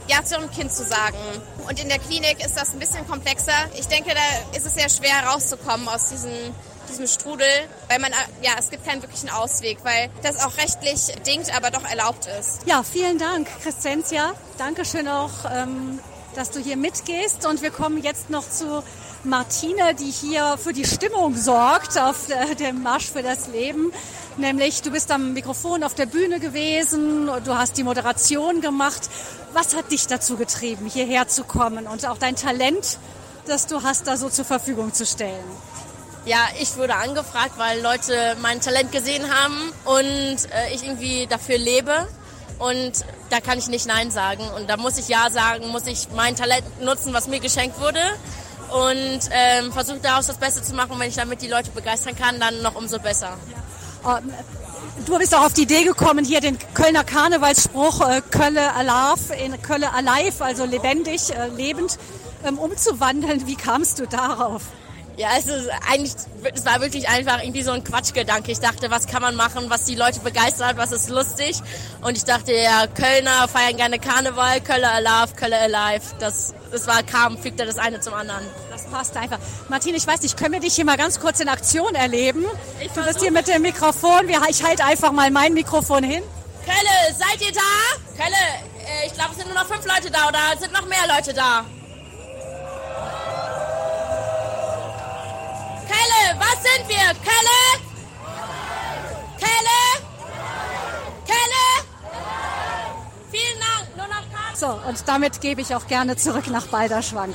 Ja 0.08 0.24
zu 0.24 0.36
ihrem 0.36 0.50
Kind 0.50 0.72
zu 0.72 0.84
sagen. 0.84 1.18
Und 1.68 1.80
in 1.80 1.88
der 1.88 1.98
Klinik 1.98 2.44
ist 2.44 2.56
das 2.56 2.70
ein 2.70 2.78
bisschen 2.78 3.06
komplexer. 3.08 3.70
Ich 3.78 3.86
denke, 3.88 4.10
da 4.14 4.56
ist 4.56 4.66
es 4.66 4.74
sehr 4.74 4.88
schwer 4.88 5.26
rauszukommen 5.26 5.88
aus 5.88 6.10
diesem 6.10 6.54
diesem 6.88 7.06
Strudel, 7.06 7.48
weil 7.88 7.98
man, 7.98 8.12
ja, 8.42 8.52
es 8.58 8.70
gibt 8.70 8.86
keinen 8.86 9.02
wirklichen 9.02 9.28
Ausweg, 9.28 9.78
weil 9.82 10.08
das 10.22 10.40
auch 10.44 10.56
rechtlich 10.56 11.14
dingt, 11.26 11.54
aber 11.54 11.70
doch 11.70 11.84
erlaubt 11.84 12.28
ist. 12.40 12.60
Ja, 12.66 12.82
vielen 12.82 13.18
Dank, 13.18 13.48
Crescentia. 13.62 14.34
Dankeschön 14.58 15.08
auch, 15.08 15.30
ähm, 15.52 15.98
dass 16.34 16.50
du 16.50 16.60
hier 16.60 16.76
mitgehst. 16.76 17.46
Und 17.46 17.62
wir 17.62 17.70
kommen 17.70 18.02
jetzt 18.02 18.30
noch 18.30 18.48
zu 18.48 18.82
Martine, 19.24 19.94
die 19.94 20.10
hier 20.10 20.56
für 20.62 20.72
die 20.72 20.84
Stimmung 20.84 21.36
sorgt 21.36 21.98
auf 21.98 22.26
dem 22.58 22.82
Marsch 22.82 23.10
für 23.10 23.22
das 23.22 23.48
Leben. 23.48 23.92
Nämlich, 24.36 24.82
du 24.82 24.90
bist 24.90 25.10
am 25.10 25.32
Mikrofon 25.32 25.82
auf 25.82 25.94
der 25.94 26.06
Bühne 26.06 26.40
gewesen, 26.40 27.26
du 27.44 27.56
hast 27.56 27.76
die 27.78 27.84
Moderation 27.84 28.60
gemacht. 28.60 29.08
Was 29.52 29.74
hat 29.74 29.90
dich 29.90 30.06
dazu 30.06 30.36
getrieben, 30.36 30.86
hierher 30.86 31.26
zu 31.28 31.44
kommen 31.44 31.86
und 31.86 32.06
auch 32.06 32.18
dein 32.18 32.36
Talent, 32.36 32.98
das 33.46 33.66
du 33.66 33.82
hast, 33.82 34.06
da 34.06 34.16
so 34.16 34.28
zur 34.28 34.44
Verfügung 34.44 34.92
zu 34.92 35.06
stellen? 35.06 35.44
Ja, 36.26 36.40
ich 36.60 36.76
wurde 36.76 36.96
angefragt, 36.96 37.52
weil 37.56 37.80
Leute 37.80 38.36
mein 38.42 38.60
Talent 38.60 38.92
gesehen 38.92 39.24
haben 39.32 39.72
und 39.84 40.52
äh, 40.52 40.74
ich 40.74 40.82
irgendwie 40.82 41.26
dafür 41.26 41.56
lebe. 41.56 42.08
Und 42.58 43.04
da 43.30 43.40
kann 43.40 43.58
ich 43.58 43.68
nicht 43.68 43.86
Nein 43.86 44.10
sagen. 44.10 44.42
Und 44.56 44.68
da 44.68 44.76
muss 44.76 44.98
ich 44.98 45.08
Ja 45.08 45.30
sagen, 45.30 45.68
muss 45.68 45.86
ich 45.86 46.08
mein 46.14 46.34
Talent 46.34 46.64
nutzen, 46.82 47.12
was 47.12 47.28
mir 47.28 47.38
geschenkt 47.38 47.80
wurde 47.80 48.00
und 48.72 49.20
ähm, 49.30 49.72
versuche 49.72 49.98
daraus 50.00 50.26
das 50.26 50.36
Beste 50.36 50.62
zu 50.62 50.74
machen. 50.74 50.92
Und 50.92 51.00
wenn 51.00 51.08
ich 51.08 51.16
damit 51.16 51.42
die 51.42 51.48
Leute 51.48 51.70
begeistern 51.70 52.16
kann, 52.16 52.40
dann 52.40 52.62
noch 52.62 52.74
umso 52.74 52.98
besser. 52.98 53.36
Ja. 54.04 54.18
Ähm, 54.18 54.32
du 55.04 55.18
bist 55.18 55.34
auch 55.34 55.46
auf 55.46 55.52
die 55.52 55.62
Idee 55.62 55.84
gekommen, 55.84 56.24
hier 56.24 56.40
den 56.40 56.58
Kölner 56.74 57.04
Karnevalsspruch 57.04 58.00
äh, 58.08 58.22
Kölle 58.30 58.74
alive 58.74 59.34
in 59.34 59.60
Kölle 59.62 59.92
alive, 59.92 60.44
also 60.44 60.64
lebendig, 60.64 61.34
äh, 61.34 61.48
lebend, 61.48 61.98
ähm, 62.44 62.58
umzuwandeln. 62.58 63.46
Wie 63.46 63.56
kamst 63.56 63.98
du 63.98 64.06
darauf? 64.06 64.62
Ja, 65.16 65.30
es 65.38 65.46
ist 65.46 65.70
eigentlich, 65.90 66.12
es 66.54 66.66
war 66.66 66.82
wirklich 66.82 67.08
einfach 67.08 67.42
irgendwie 67.42 67.62
so 67.62 67.70
ein 67.70 67.82
Quatschgedanke. 67.82 68.52
Ich 68.52 68.60
dachte, 68.60 68.90
was 68.90 69.06
kann 69.06 69.22
man 69.22 69.34
machen, 69.34 69.70
was 69.70 69.84
die 69.84 69.94
Leute 69.94 70.20
begeistert, 70.20 70.76
was 70.76 70.92
ist 70.92 71.08
lustig. 71.08 71.56
Und 72.02 72.18
ich 72.18 72.24
dachte, 72.24 72.52
ja, 72.52 72.86
Kölner 72.86 73.48
feiern 73.48 73.78
gerne 73.78 73.98
Karneval, 73.98 74.60
Kölle 74.60 74.90
alive, 74.90 75.34
Kölle 75.34 75.58
alive. 75.58 76.02
Das, 76.18 76.52
das 76.70 76.86
war, 76.86 77.02
kam, 77.02 77.38
fügte 77.38 77.64
das 77.64 77.78
eine 77.78 78.00
zum 78.00 78.12
anderen. 78.12 78.44
Das 78.70 78.84
passt 78.88 79.16
einfach. 79.16 79.38
Martine, 79.70 79.96
ich 79.96 80.06
weiß 80.06 80.20
nicht, 80.20 80.36
können 80.36 80.52
wir 80.52 80.60
dich 80.60 80.74
hier 80.74 80.84
mal 80.84 80.98
ganz 80.98 81.18
kurz 81.18 81.40
in 81.40 81.48
Aktion 81.48 81.94
erleben? 81.94 82.44
Ich 82.80 82.92
du 82.92 83.02
bist 83.02 83.22
hier 83.22 83.32
mit 83.32 83.48
dem 83.48 83.62
Mikrofon. 83.62 84.28
Ich 84.50 84.62
halte 84.62 84.84
einfach 84.84 85.12
mal 85.12 85.30
mein 85.30 85.54
Mikrofon 85.54 86.04
hin. 86.04 86.22
Kölle, 86.66 87.16
seid 87.16 87.40
ihr 87.40 87.54
da? 87.54 88.22
Kölle, 88.22 88.36
äh, 88.86 89.06
ich 89.06 89.14
glaube, 89.14 89.30
es 89.30 89.38
sind 89.38 89.46
nur 89.46 89.54
noch 89.54 89.66
fünf 89.66 89.86
Leute 89.86 90.10
da 90.10 90.28
oder 90.28 90.60
sind 90.60 90.74
noch 90.74 90.86
mehr 90.86 91.06
Leute 91.08 91.32
da? 91.32 91.64
Was 96.38 96.62
sind 96.62 96.88
wir? 96.88 97.14
Kelle? 97.22 97.58
Kelle? 99.38 99.80
Kelle? 101.26 101.64
Vielen 103.30 103.60
Dank, 103.60 103.96
nur 103.96 104.06
noch 104.06 104.24
Karten. 104.32 104.56
So, 104.56 104.88
und 104.88 105.08
damit 105.08 105.40
gebe 105.40 105.60
ich 105.60 105.74
auch 105.74 105.86
gerne 105.86 106.16
zurück 106.16 106.48
nach 106.50 106.66
Balderschwang. 106.66 107.32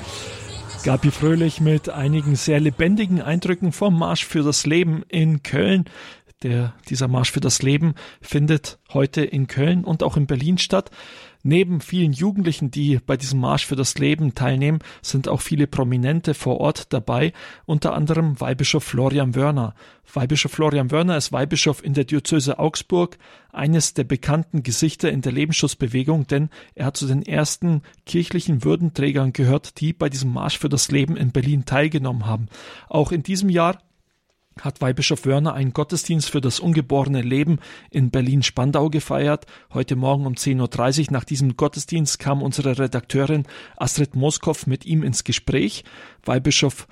Gabi 0.84 1.12
Fröhlich 1.12 1.62
mit 1.62 1.90
einigen 1.90 2.36
sehr 2.36 2.60
lebendigen 2.60 3.22
Eindrücken 3.22 3.72
vom 3.72 4.00
Marsch 4.00 4.26
für 4.26 4.42
das 4.42 4.66
Leben 4.66 5.04
in 5.10 5.44
Köln. 5.44 5.86
Der, 6.42 6.74
dieser 6.90 7.08
Marsch 7.08 7.32
für 7.32 7.40
das 7.40 7.62
Leben 7.62 7.94
findet 8.20 8.80
heute 8.92 9.22
in 9.22 9.46
Köln 9.46 9.84
und 9.84 10.02
auch 10.02 10.18
in 10.18 10.26
Berlin 10.26 10.58
statt. 10.58 10.90
Neben 11.44 11.82
vielen 11.82 12.14
Jugendlichen, 12.14 12.70
die 12.70 13.00
bei 13.04 13.18
diesem 13.18 13.40
Marsch 13.40 13.66
für 13.66 13.76
das 13.76 13.98
Leben 13.98 14.36
teilnehmen, 14.36 14.80
sind 15.02 15.28
auch 15.28 15.42
viele 15.42 15.66
Prominente 15.66 16.34
vor 16.34 16.60
Ort 16.60 16.94
dabei, 16.94 17.34
unter 17.66 17.94
anderem 17.94 18.40
Weihbischof 18.40 18.84
Florian 18.84 19.36
Wörner. 19.36 19.74
Weihbischof 20.14 20.52
Florian 20.52 20.92
Wörner 20.92 21.18
ist 21.18 21.32
Weihbischof 21.32 21.84
in 21.84 21.94
der 21.94 22.04
Diözese 22.04 22.60
Augsburg, 22.60 23.18
eines 23.52 23.94
der 23.94 24.04
bekannten 24.04 24.62
Gesichter 24.62 25.12
in 25.12 25.22
der 25.22 25.32
Lebensschutzbewegung, 25.32 26.28
denn 26.28 26.50
er 26.76 26.86
hat 26.86 26.98
zu 26.98 27.08
den 27.08 27.24
ersten 27.24 27.82
kirchlichen 28.06 28.64
Würdenträgern 28.64 29.34
gehört, 29.34 29.80
die 29.82 29.94
bei 29.94 30.10
diesem 30.10 30.34
Marsch 30.34 30.60
für 30.60 30.70
das 30.70 30.92
Leben 30.92 31.18
in 31.18 31.32
Berlin 31.32 31.66
teilgenommen 31.66 32.26
haben. 32.26 32.48
Auch 32.88 33.12
in 33.12 33.24
diesem 33.24 33.50
Jahr 33.50 33.80
hat 34.60 34.82
Weihbischof 34.82 35.26
Wörner 35.26 35.54
einen 35.54 35.74
Gottesdienst 35.74 36.30
für 36.30 36.42
das 36.42 36.60
ungeborene 36.60 37.22
Leben 37.22 37.60
in 37.90 38.12
Berlin-Spandau 38.12 38.90
gefeiert. 38.90 39.46
Heute 39.74 39.96
Morgen 39.96 40.26
um 40.26 40.34
10.30 40.34 41.08
Uhr 41.08 41.14
nach 41.14 41.24
diesem 41.24 41.56
Gottesdienst 41.56 42.20
kam 42.20 42.42
unsere 42.42 42.78
Redakteurin 42.78 43.46
Astrid 43.78 44.16
Moskow 44.16 44.68
mit 44.68 44.86
ihm 44.86 45.04
ins 45.04 45.24
Gespräch. 45.24 45.84
Weihbischof 46.24 46.88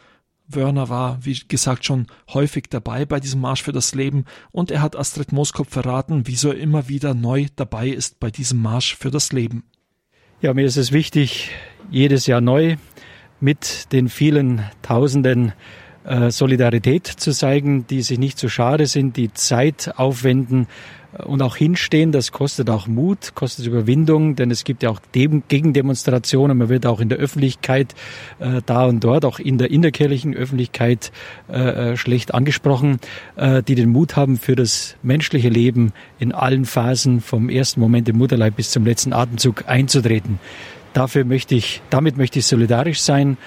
Wörner 0.48 0.90
war, 0.90 1.24
wie 1.24 1.40
gesagt, 1.48 1.86
schon 1.86 2.08
häufig 2.34 2.66
dabei 2.70 3.06
bei 3.06 3.20
diesem 3.20 3.42
Marsch 3.42 3.62
für 3.62 3.72
das 3.72 3.94
Leben 3.94 4.26
und 4.52 4.72
er 4.72 4.82
hat 4.82 4.96
Astrid 4.96 5.32
Moskow 5.32 5.68
verraten, 5.68 6.24
wieso 6.26 6.50
er 6.50 6.58
immer 6.58 6.90
wieder 6.90 7.14
neu 7.14 7.46
dabei 7.56 7.90
ist 7.90 8.20
bei 8.20 8.32
diesem 8.32 8.62
Marsch 8.62 8.96
für 8.96 9.12
das 9.12 9.32
Leben. 9.32 9.64
Ja, 10.42 10.54
mir 10.54 10.66
ist 10.66 10.78
es 10.78 10.92
wichtig, 10.92 11.52
jedes 11.92 12.26
Jahr 12.26 12.42
neu 12.42 12.78
mit 13.40 13.92
den 13.92 14.10
vielen 14.10 14.64
Tausenden 14.82 15.54
Solidarität 16.30 17.08
zu 17.08 17.32
zeigen, 17.32 17.86
die 17.88 18.02
sich 18.02 18.20
nicht 18.20 18.40
zu 18.40 18.50
schade 18.50 18.88
sind, 18.88 19.18
die 19.18 19.34
Zeit 19.34 19.94
aufwenden, 19.98 20.68
und 21.26 21.42
auch 21.42 21.56
hinstehen, 21.56 22.12
das 22.12 22.32
kostet 22.32 22.70
auch 22.70 22.88
Mut, 22.88 23.34
kostet 23.34 23.66
Überwindung, 23.66 24.36
denn 24.36 24.52
es 24.52 24.64
gibt 24.64 24.84
ja 24.84 24.90
auch 24.92 25.02
Gegendemonstrationen, 25.12 26.58
man 26.58 26.70
wird 26.70 26.86
auch 26.86 27.00
in 27.00 27.10
der 27.10 27.18
Öffentlichkeit 27.18 27.96
äh, 28.40 28.62
da 28.66 28.86
und 28.86 29.04
dort, 29.04 29.26
auch 29.26 29.40
in 29.40 29.58
der 29.58 29.72
innerkirchlichen 29.72 30.36
Öffentlichkeit 30.36 31.12
äh, 31.52 31.94
äh, 31.94 31.98
schlecht 31.98 32.34
angesprochen, 32.34 33.00
äh, 33.38 33.64
die 33.64 33.76
den 33.76 33.90
Mut 33.90 34.16
haben 34.16 34.38
für 34.38 34.56
das 34.56 34.98
menschliche 35.02 35.50
Leben 35.50 35.94
in 36.20 36.32
allen 36.32 36.66
Phasen 36.66 37.22
vom 37.22 37.50
ersten 37.50 37.80
Moment 37.80 38.08
im 38.08 38.18
Mutterleib 38.18 38.56
bis 38.56 38.70
zum 38.70 38.86
letzten 38.86 39.12
Atemzug 39.12 39.68
einzutreten. 39.68 40.40
Dafür 40.94 41.26
möchte 41.26 41.56
ich, 41.56 41.82
damit 41.90 42.18
möchte 42.18 42.40
ich 42.40 42.46
solidarisch 42.46 43.02
sein 43.02 43.38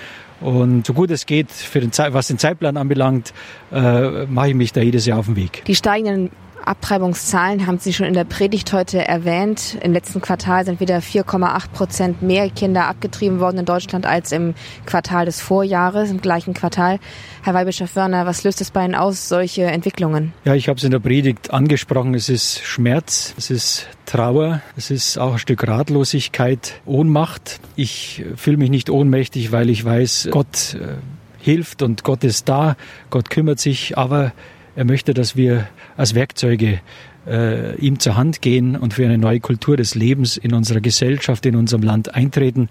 und 0.42 0.86
so 0.86 0.92
gut 0.92 1.10
es 1.10 1.26
geht, 1.26 1.50
den, 1.50 1.90
was 2.12 2.28
den 2.28 2.38
Zeitplan 2.38 2.76
anbelangt, 2.76 3.32
äh, 3.72 4.26
mache 4.26 4.50
ich 4.50 4.54
mich 4.54 4.72
da 4.72 4.80
jedes 4.80 5.06
Jahr 5.06 5.18
auf 5.18 5.26
den 5.26 5.36
Weg. 5.36 5.64
Die 5.66 5.74
steigenden 5.74 6.30
Abtreibungszahlen 6.66 7.66
haben 7.66 7.78
Sie 7.78 7.92
schon 7.92 8.06
in 8.06 8.14
der 8.14 8.24
Predigt 8.24 8.72
heute 8.72 9.06
erwähnt. 9.06 9.76
Im 9.82 9.92
letzten 9.92 10.20
Quartal 10.20 10.64
sind 10.64 10.80
wieder 10.80 10.98
4,8 10.98 11.68
Prozent 11.70 12.22
mehr 12.22 12.48
Kinder 12.50 12.86
abgetrieben 12.86 13.40
worden 13.40 13.58
in 13.58 13.64
Deutschland 13.64 14.06
als 14.06 14.32
im 14.32 14.54
Quartal 14.86 15.26
des 15.26 15.40
Vorjahres, 15.40 16.10
im 16.10 16.20
gleichen 16.20 16.54
Quartal. 16.54 16.98
Herr 17.42 17.54
Weihbischof 17.54 17.96
Wörner, 17.96 18.26
was 18.26 18.44
löst 18.44 18.60
es 18.60 18.70
bei 18.70 18.84
Ihnen 18.84 18.94
aus, 18.94 19.28
solche 19.28 19.64
Entwicklungen? 19.64 20.32
Ja, 20.44 20.54
ich 20.54 20.68
habe 20.68 20.78
es 20.78 20.84
in 20.84 20.90
der 20.90 21.00
Predigt 21.00 21.52
angesprochen. 21.52 22.14
Es 22.14 22.28
ist 22.28 22.60
Schmerz, 22.64 23.34
es 23.36 23.50
ist 23.50 23.88
Trauer, 24.06 24.62
es 24.76 24.90
ist 24.90 25.18
auch 25.18 25.32
ein 25.32 25.38
Stück 25.38 25.66
Ratlosigkeit, 25.66 26.80
Ohnmacht. 26.86 27.60
Ich 27.76 28.24
fühle 28.36 28.56
mich 28.56 28.70
nicht 28.70 28.90
ohnmächtig, 28.90 29.52
weil 29.52 29.70
ich 29.70 29.84
weiß, 29.84 30.28
Gott 30.30 30.74
äh, 30.74 30.96
hilft 31.42 31.82
und 31.82 32.04
Gott 32.04 32.24
ist 32.24 32.48
da, 32.48 32.76
Gott 33.10 33.30
kümmert 33.30 33.58
sich, 33.58 33.98
aber 33.98 34.32
er 34.76 34.84
möchte, 34.84 35.14
dass 35.14 35.36
wir 35.36 35.68
als 35.96 36.14
Werkzeuge 36.14 36.80
äh, 37.26 37.76
ihm 37.76 37.98
zur 37.98 38.16
Hand 38.16 38.42
gehen 38.42 38.76
und 38.76 38.94
für 38.94 39.04
eine 39.04 39.18
neue 39.18 39.40
Kultur 39.40 39.76
des 39.76 39.94
Lebens 39.94 40.36
in 40.36 40.54
unserer 40.54 40.80
Gesellschaft, 40.80 41.46
in 41.46 41.56
unserem 41.56 41.82
Land 41.82 42.14
eintreten. 42.14 42.68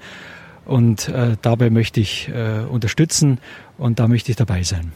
Und 0.65 1.09
äh, 1.09 1.37
dabei 1.41 1.69
möchte 1.69 1.99
ich 1.99 2.29
äh, 2.29 2.61
unterstützen 2.69 3.39
und 3.77 3.99
da 3.99 4.07
möchte 4.07 4.31
ich 4.31 4.37
dabei 4.37 4.63
sein. 4.63 4.91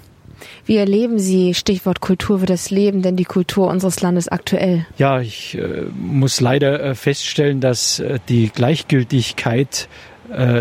Wie 0.66 0.78
erleben 0.78 1.20
Sie 1.20 1.54
Stichwort 1.54 2.02
Kultur 2.02 2.40
für 2.40 2.46
das 2.46 2.70
Leben, 2.70 3.02
denn 3.02 3.16
die 3.16 3.24
Kultur 3.24 3.68
unseres 3.68 4.02
Landes 4.02 4.28
aktuell? 4.28 4.86
Ja, 4.98 5.22
ich 5.22 5.58
äh, 5.58 5.86
muss 5.96 6.42
leider 6.42 6.82
äh, 6.82 6.96
feststellen, 6.96 7.62
dass 7.62 8.00
äh, 8.00 8.20
die 8.30 8.50
Gleichgültigkeit 8.50 9.88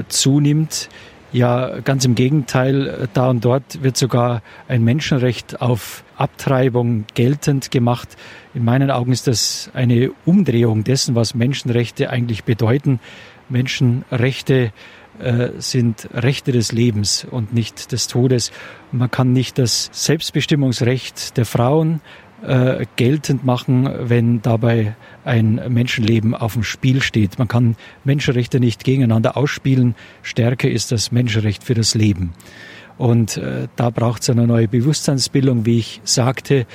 zunimmt 0.09 0.91
ja, 1.35 1.81
ganz 1.81 2.05
im 2.05 2.15
Gegenteil, 2.15 3.09
da 3.13 3.29
und 3.29 3.45
dort 3.45 3.83
wird 3.83 3.97
sogar 3.97 4.41
ein 4.69 4.85
Menschenrecht 4.85 5.61
auf 5.61 6.05
Abtreibung 6.17 7.07
geltend 7.15 7.73
gemacht. 7.73 8.17
In 8.55 8.65
meinen 8.65 8.93
Augen 8.93 9.11
ist 9.11 9.27
das 9.27 9.69
eine 9.75 10.13
Umdrehung 10.25 10.85
dessen, 10.85 11.17
was 11.17 11.35
Menschenrechte 11.35 12.09
eigentlich 12.09 12.45
bedeuten. 12.45 13.01
Menschenrechte 13.49 14.73
äh, 15.19 15.49
sind 15.59 16.09
Rechte 16.15 16.53
des 16.53 16.71
Lebens 16.71 17.27
und 17.29 17.53
nicht 17.53 17.91
des 17.91 18.07
Todes. 18.07 18.53
Man 18.93 19.11
kann 19.11 19.33
nicht 19.33 19.59
das 19.59 19.91
Selbstbestimmungsrecht 19.93 21.37
der 21.37 21.47
Frauen 21.47 22.01
äh, 22.47 22.87
geltend 22.95 23.45
machen, 23.45 23.91
wenn 24.09 24.41
dabei 24.41 24.95
ein 25.25 25.61
Menschenleben 25.69 26.35
auf 26.35 26.55
dem 26.55 26.63
Spiel 26.63 27.03
steht. 27.03 27.39
Man 27.39 27.49
kann 27.49 27.77
Menschenrechte 28.05 28.61
nicht 28.61 28.85
gegeneinander 28.85 29.37
ausspielen. 29.37 29.95
Stärker 30.23 30.69
ist 30.69 30.93
das 30.93 31.13
Menschenrecht 31.13 31.65
für 31.65 31.75
das 31.75 31.95
Leben. 31.95 32.33
Und 32.97 33.37
äh, 33.37 33.69
da 33.77 33.91
braucht 33.91 34.23
es 34.23 34.31
eine 34.31 34.47
neue 34.47 34.69
Bewusstseinsbildung, 34.69 35.67
wie 35.67 35.79
ich 35.79 36.01
sagte. 36.05 36.67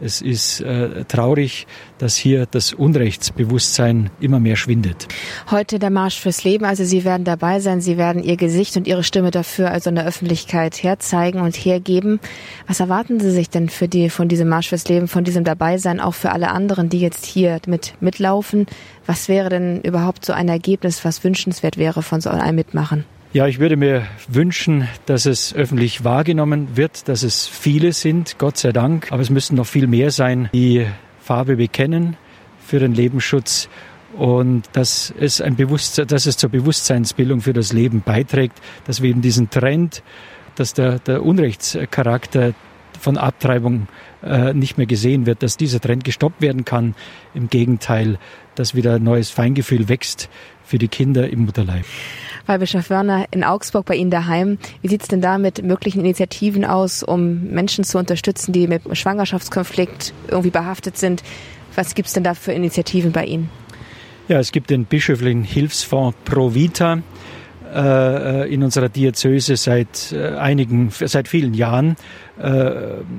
Es 0.00 0.20
ist 0.20 0.60
äh, 0.60 1.04
traurig, 1.06 1.66
dass 1.98 2.16
hier 2.16 2.46
das 2.46 2.72
Unrechtsbewusstsein 2.72 4.10
immer 4.20 4.38
mehr 4.38 4.56
schwindet. 4.56 5.08
Heute 5.50 5.78
der 5.78 5.90
Marsch 5.90 6.20
fürs 6.20 6.44
Leben. 6.44 6.64
Also 6.64 6.84
Sie 6.84 7.04
werden 7.04 7.24
dabei 7.24 7.60
sein. 7.60 7.80
Sie 7.80 7.96
werden 7.96 8.22
Ihr 8.22 8.36
Gesicht 8.36 8.76
und 8.76 8.86
Ihre 8.86 9.02
Stimme 9.02 9.30
dafür 9.30 9.70
also 9.70 9.90
in 9.90 9.96
der 9.96 10.06
Öffentlichkeit 10.06 10.82
herzeigen 10.82 11.40
und 11.40 11.56
hergeben. 11.56 12.20
Was 12.66 12.80
erwarten 12.80 13.18
Sie 13.18 13.30
sich 13.30 13.50
denn 13.50 13.68
für 13.68 13.88
die, 13.88 14.10
von 14.10 14.28
diesem 14.28 14.48
Marsch 14.48 14.68
fürs 14.68 14.88
Leben, 14.88 15.08
von 15.08 15.24
diesem 15.24 15.44
Dabeisein, 15.44 16.00
auch 16.00 16.14
für 16.14 16.30
alle 16.30 16.50
anderen, 16.50 16.88
die 16.88 17.00
jetzt 17.00 17.26
hier 17.26 17.60
mit 17.66 17.94
mitlaufen? 18.00 18.66
Was 19.06 19.28
wäre 19.28 19.48
denn 19.48 19.80
überhaupt 19.80 20.24
so 20.24 20.32
ein 20.32 20.48
Ergebnis, 20.48 21.04
was 21.04 21.24
wünschenswert 21.24 21.76
wäre 21.76 22.02
von 22.02 22.20
so 22.20 22.30
einem 22.30 22.56
Mitmachen? 22.56 23.04
Ja, 23.34 23.46
ich 23.46 23.58
würde 23.58 23.76
mir 23.76 24.06
wünschen, 24.26 24.88
dass 25.04 25.26
es 25.26 25.54
öffentlich 25.54 26.02
wahrgenommen 26.02 26.78
wird, 26.78 27.08
dass 27.08 27.22
es 27.22 27.46
viele 27.46 27.92
sind, 27.92 28.36
Gott 28.38 28.56
sei 28.56 28.72
Dank. 28.72 29.12
Aber 29.12 29.20
es 29.20 29.28
müssten 29.28 29.56
noch 29.56 29.66
viel 29.66 29.86
mehr 29.86 30.10
sein, 30.10 30.48
die 30.54 30.86
Farbe 31.20 31.56
bekennen 31.56 32.16
für 32.64 32.78
den 32.78 32.94
Lebensschutz 32.94 33.68
und 34.16 34.62
dass 34.72 35.12
es, 35.20 35.42
ein 35.42 35.56
Bewusstsein, 35.56 36.06
dass 36.06 36.24
es 36.24 36.38
zur 36.38 36.48
Bewusstseinsbildung 36.48 37.42
für 37.42 37.52
das 37.52 37.74
Leben 37.74 38.00
beiträgt, 38.00 38.62
dass 38.86 39.02
wir 39.02 39.10
eben 39.10 39.20
diesen 39.20 39.50
Trend, 39.50 40.02
dass 40.54 40.72
der, 40.72 40.98
der 40.98 41.22
Unrechtscharakter 41.22 42.54
von 42.98 43.18
Abtreibung 43.18 43.88
äh, 44.22 44.54
nicht 44.54 44.78
mehr 44.78 44.86
gesehen 44.86 45.26
wird, 45.26 45.42
dass 45.42 45.58
dieser 45.58 45.80
Trend 45.80 46.02
gestoppt 46.02 46.40
werden 46.40 46.64
kann. 46.64 46.94
Im 47.34 47.50
Gegenteil, 47.50 48.18
dass 48.54 48.74
wieder 48.74 48.98
neues 48.98 49.28
Feingefühl 49.30 49.90
wächst 49.90 50.30
für 50.68 50.78
die 50.78 50.88
Kinder 50.88 51.28
im 51.28 51.46
Mutterleib. 51.46 51.84
Weihbischof 52.46 52.88
Wörner 52.90 53.26
in 53.30 53.44
Augsburg 53.44 53.84
bei 53.86 53.94
Ihnen 53.94 54.10
daheim. 54.10 54.58
Wie 54.80 54.88
sieht 54.88 55.02
es 55.02 55.08
denn 55.08 55.20
da 55.20 55.38
mit 55.38 55.62
möglichen 55.62 56.00
Initiativen 56.00 56.64
aus, 56.64 57.02
um 57.02 57.44
Menschen 57.50 57.84
zu 57.84 57.98
unterstützen, 57.98 58.52
die 58.52 58.66
mit 58.66 58.82
Schwangerschaftskonflikt 58.96 60.14
irgendwie 60.28 60.50
behaftet 60.50 60.96
sind? 60.96 61.22
Was 61.74 61.94
gibt 61.94 62.08
es 62.08 62.14
denn 62.14 62.24
da 62.24 62.34
für 62.34 62.52
Initiativen 62.52 63.12
bei 63.12 63.24
Ihnen? 63.26 63.50
Ja, 64.28 64.38
es 64.38 64.52
gibt 64.52 64.70
den 64.70 64.84
bischöflichen 64.84 65.42
Hilfsfonds 65.42 66.16
Pro 66.24 66.54
Vita 66.54 67.02
äh, 67.74 68.52
in 68.52 68.62
unserer 68.62 68.88
Diözese 68.88 69.56
seit 69.56 70.12
äh, 70.12 70.36
einigen, 70.36 70.90
seit 70.90 71.28
vielen 71.28 71.54
Jahren, 71.54 71.96
äh, 72.38 72.70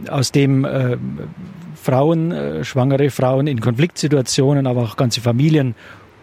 aus 0.09 0.31
dem 0.31 0.65
äh, 0.65 0.97
Frauen, 1.81 2.31
äh, 2.31 2.63
schwangere 2.63 3.09
Frauen 3.09 3.47
in 3.47 3.59
Konfliktsituationen, 3.59 4.67
aber 4.67 4.83
auch 4.83 4.97
ganze 4.97 5.21
Familien 5.21 5.75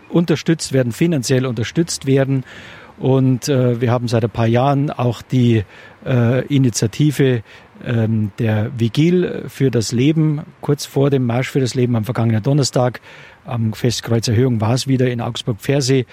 unterstützt 0.09 0.73
werden, 0.73 0.93
finanziell 0.93 1.47
unterstützt 1.47 2.07
werden. 2.07 2.45
Und 2.99 3.49
äh, 3.49 3.81
wir 3.81 3.91
haben 3.91 4.09
seit 4.09 4.24
ein 4.24 4.31
paar 4.31 4.47
Jahren 4.47 4.91
auch 4.91 5.20
die 5.20 5.65
äh, 6.07 6.47
Initiative 6.47 7.43
ähm, 7.85 8.31
der 8.39 8.70
Vigil 8.78 9.45
für 9.49 9.70
das 9.70 9.93
Leben, 9.93 10.41
kurz 10.62 10.87
vor 10.87 11.11
dem 11.11 11.27
Marsch 11.27 11.51
für 11.51 11.61
das 11.61 11.74
Leben 11.74 11.95
am 11.95 12.05
vergangenen 12.05 12.43
Donnerstag 12.43 13.01
am 13.47 13.73
Festkreuzerhöhung 13.73 14.61
war 14.61 14.74
es 14.74 14.89
wieder 14.89 15.09
in 15.11 15.20
Augsburg-Pfersee, 15.20 16.07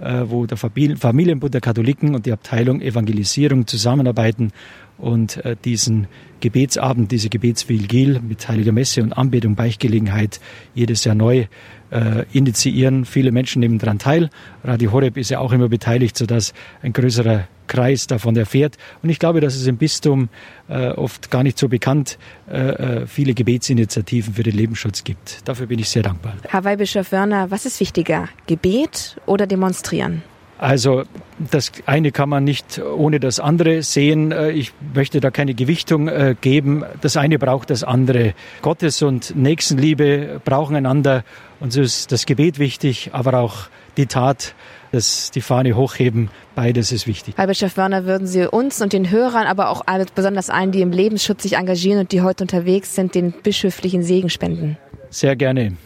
äh, 0.00 0.22
wo 0.26 0.46
der 0.46 0.56
Familienbund 0.56 1.54
der 1.54 1.60
Katholiken 1.60 2.14
und 2.14 2.26
die 2.26 2.32
Abteilung 2.32 2.80
Evangelisierung 2.80 3.66
zusammenarbeiten 3.66 4.52
und 4.98 5.44
äh, 5.44 5.56
diesen 5.64 6.08
Gebetsabend, 6.40 7.12
diese 7.12 7.28
Gebetsvigil 7.28 8.20
mit 8.20 8.48
Heiliger 8.48 8.72
Messe 8.72 9.02
und 9.02 9.12
Anbetung, 9.12 9.54
Beichtgelegenheit 9.54 10.40
jedes 10.74 11.04
Jahr 11.04 11.14
neu 11.14 11.46
äh, 11.90 12.24
initiieren. 12.32 13.04
Viele 13.04 13.32
Menschen 13.32 13.60
nehmen 13.60 13.78
daran 13.78 13.98
teil. 13.98 14.30
Radio 14.64 14.92
Horeb 14.92 15.16
ist 15.16 15.30
ja 15.30 15.38
auch 15.38 15.52
immer 15.52 15.68
beteiligt, 15.68 16.16
sodass 16.16 16.52
ein 16.82 16.92
größerer 16.92 17.48
Kreis 17.66 18.06
davon 18.06 18.36
erfährt. 18.36 18.76
Und 19.02 19.10
ich 19.10 19.18
glaube, 19.18 19.40
dass 19.40 19.54
es 19.54 19.66
im 19.66 19.76
Bistum 19.76 20.28
äh, 20.68 20.88
oft 20.88 21.30
gar 21.30 21.42
nicht 21.42 21.58
so 21.58 21.68
bekannt 21.68 22.18
äh, 22.50 22.58
äh 22.58 23.06
viele 23.06 23.32
Gebetsinitiativen 23.32 24.34
für 24.34 24.42
den 24.42 24.56
Lebensschutz 24.56 25.04
gibt. 25.04 25.48
Dafür 25.48 25.66
bin 25.66 25.78
ich 25.78 25.88
sehr 25.88 26.02
dankbar. 26.02 26.34
Herr 26.48 26.64
Weihbischof 26.64 27.12
Wörner, 27.12 27.50
was 27.50 27.66
ist 27.66 27.78
wichtiger, 27.80 28.28
Gebet 28.46 29.16
oder 29.26 29.46
demonstrieren? 29.46 30.22
Also 30.60 31.04
das 31.38 31.72
eine 31.86 32.12
kann 32.12 32.28
man 32.28 32.44
nicht 32.44 32.78
ohne 32.80 33.18
das 33.18 33.40
andere 33.40 33.82
sehen. 33.82 34.30
Äh, 34.30 34.50
ich 34.50 34.72
möchte 34.94 35.20
da 35.20 35.30
keine 35.30 35.54
Gewichtung 35.54 36.08
äh, 36.08 36.34
geben. 36.38 36.84
Das 37.00 37.16
eine 37.16 37.38
braucht 37.38 37.70
das 37.70 37.82
andere. 37.82 38.34
Gottes 38.60 39.00
und 39.00 39.34
Nächstenliebe 39.34 40.42
brauchen 40.44 40.76
einander. 40.76 41.24
Und 41.60 41.72
so 41.72 41.82
ist 41.82 42.10
das 42.10 42.26
Gebet 42.26 42.58
wichtig, 42.58 43.10
aber 43.12 43.38
auch 43.38 43.68
die 43.96 44.06
Tat, 44.06 44.54
das, 44.92 45.30
die 45.30 45.42
Fahne 45.42 45.76
hochheben. 45.76 46.30
Beides 46.54 46.90
ist 46.90 47.06
wichtig. 47.06 47.34
Herr 47.36 47.46
Bischof 47.46 47.76
Werner, 47.76 48.06
würden 48.06 48.26
Sie 48.26 48.50
uns 48.50 48.80
und 48.80 48.92
den 48.92 49.10
Hörern, 49.10 49.46
aber 49.46 49.68
auch 49.68 49.84
besonders 50.14 50.50
allen, 50.50 50.72
die 50.72 50.80
im 50.80 50.90
Lebensschutz 50.90 51.42
sich 51.42 51.56
engagieren 51.56 52.00
und 52.00 52.12
die 52.12 52.22
heute 52.22 52.44
unterwegs 52.44 52.94
sind, 52.94 53.14
den 53.14 53.32
bischöflichen 53.32 54.02
Segen 54.02 54.30
spenden? 54.30 54.78
Sehr 55.10 55.36
gerne. 55.36 55.76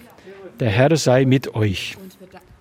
Der 0.60 0.70
Herr 0.70 0.96
sei 0.96 1.24
mit 1.24 1.54
euch 1.54 1.96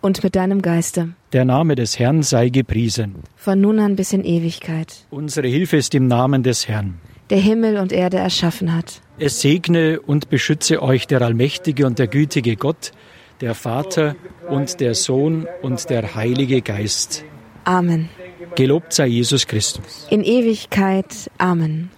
und 0.03 0.23
mit 0.23 0.35
deinem 0.35 0.61
Geiste. 0.61 1.09
Der 1.31 1.45
Name 1.45 1.75
des 1.75 1.97
Herrn 1.97 2.23
sei 2.23 2.49
gepriesen. 2.49 3.15
Von 3.35 3.61
nun 3.61 3.79
an 3.79 3.95
bis 3.95 4.11
in 4.13 4.23
Ewigkeit. 4.23 5.05
Unsere 5.09 5.47
Hilfe 5.47 5.77
ist 5.77 5.95
im 5.95 6.07
Namen 6.07 6.43
des 6.43 6.67
Herrn. 6.67 6.95
Der 7.29 7.39
Himmel 7.39 7.77
und 7.77 7.91
Erde 7.91 8.17
erschaffen 8.17 8.75
hat. 8.75 9.01
Es 9.19 9.41
segne 9.41 10.01
und 10.01 10.29
beschütze 10.29 10.81
euch 10.81 11.05
der 11.05 11.21
allmächtige 11.21 11.85
und 11.85 11.99
der 11.99 12.07
gütige 12.07 12.55
Gott, 12.55 12.91
der 13.41 13.53
Vater 13.53 14.15
und 14.49 14.79
der 14.79 14.95
Sohn 14.95 15.47
und 15.61 15.89
der 15.91 16.15
Heilige 16.15 16.61
Geist. 16.63 17.23
Amen. 17.63 18.09
Gelobt 18.55 18.91
sei 18.91 19.07
Jesus 19.07 19.45
Christus. 19.45 20.07
In 20.09 20.23
Ewigkeit. 20.23 21.29
Amen. 21.37 21.91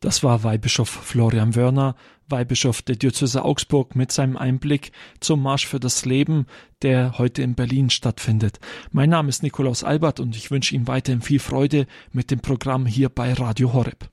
Das 0.00 0.22
war 0.22 0.44
Weihbischof 0.44 0.88
Florian 0.88 1.54
Wörner, 1.54 1.94
Weihbischof 2.28 2.80
der 2.82 2.96
Diözese 2.96 3.44
Augsburg 3.44 3.94
mit 3.94 4.10
seinem 4.10 4.36
Einblick 4.36 4.92
zum 5.20 5.42
Marsch 5.42 5.66
für 5.66 5.80
das 5.80 6.06
Leben, 6.06 6.46
der 6.82 7.18
heute 7.18 7.42
in 7.42 7.54
Berlin 7.54 7.90
stattfindet. 7.90 8.60
Mein 8.90 9.10
Name 9.10 9.28
ist 9.28 9.42
Nikolaus 9.42 9.84
Albert 9.84 10.20
und 10.20 10.34
ich 10.36 10.50
wünsche 10.50 10.74
Ihnen 10.74 10.88
weiterhin 10.88 11.20
viel 11.20 11.38
Freude 11.38 11.86
mit 12.12 12.30
dem 12.30 12.40
Programm 12.40 12.86
hier 12.86 13.10
bei 13.10 13.32
Radio 13.34 13.72
Horeb. 13.72 14.08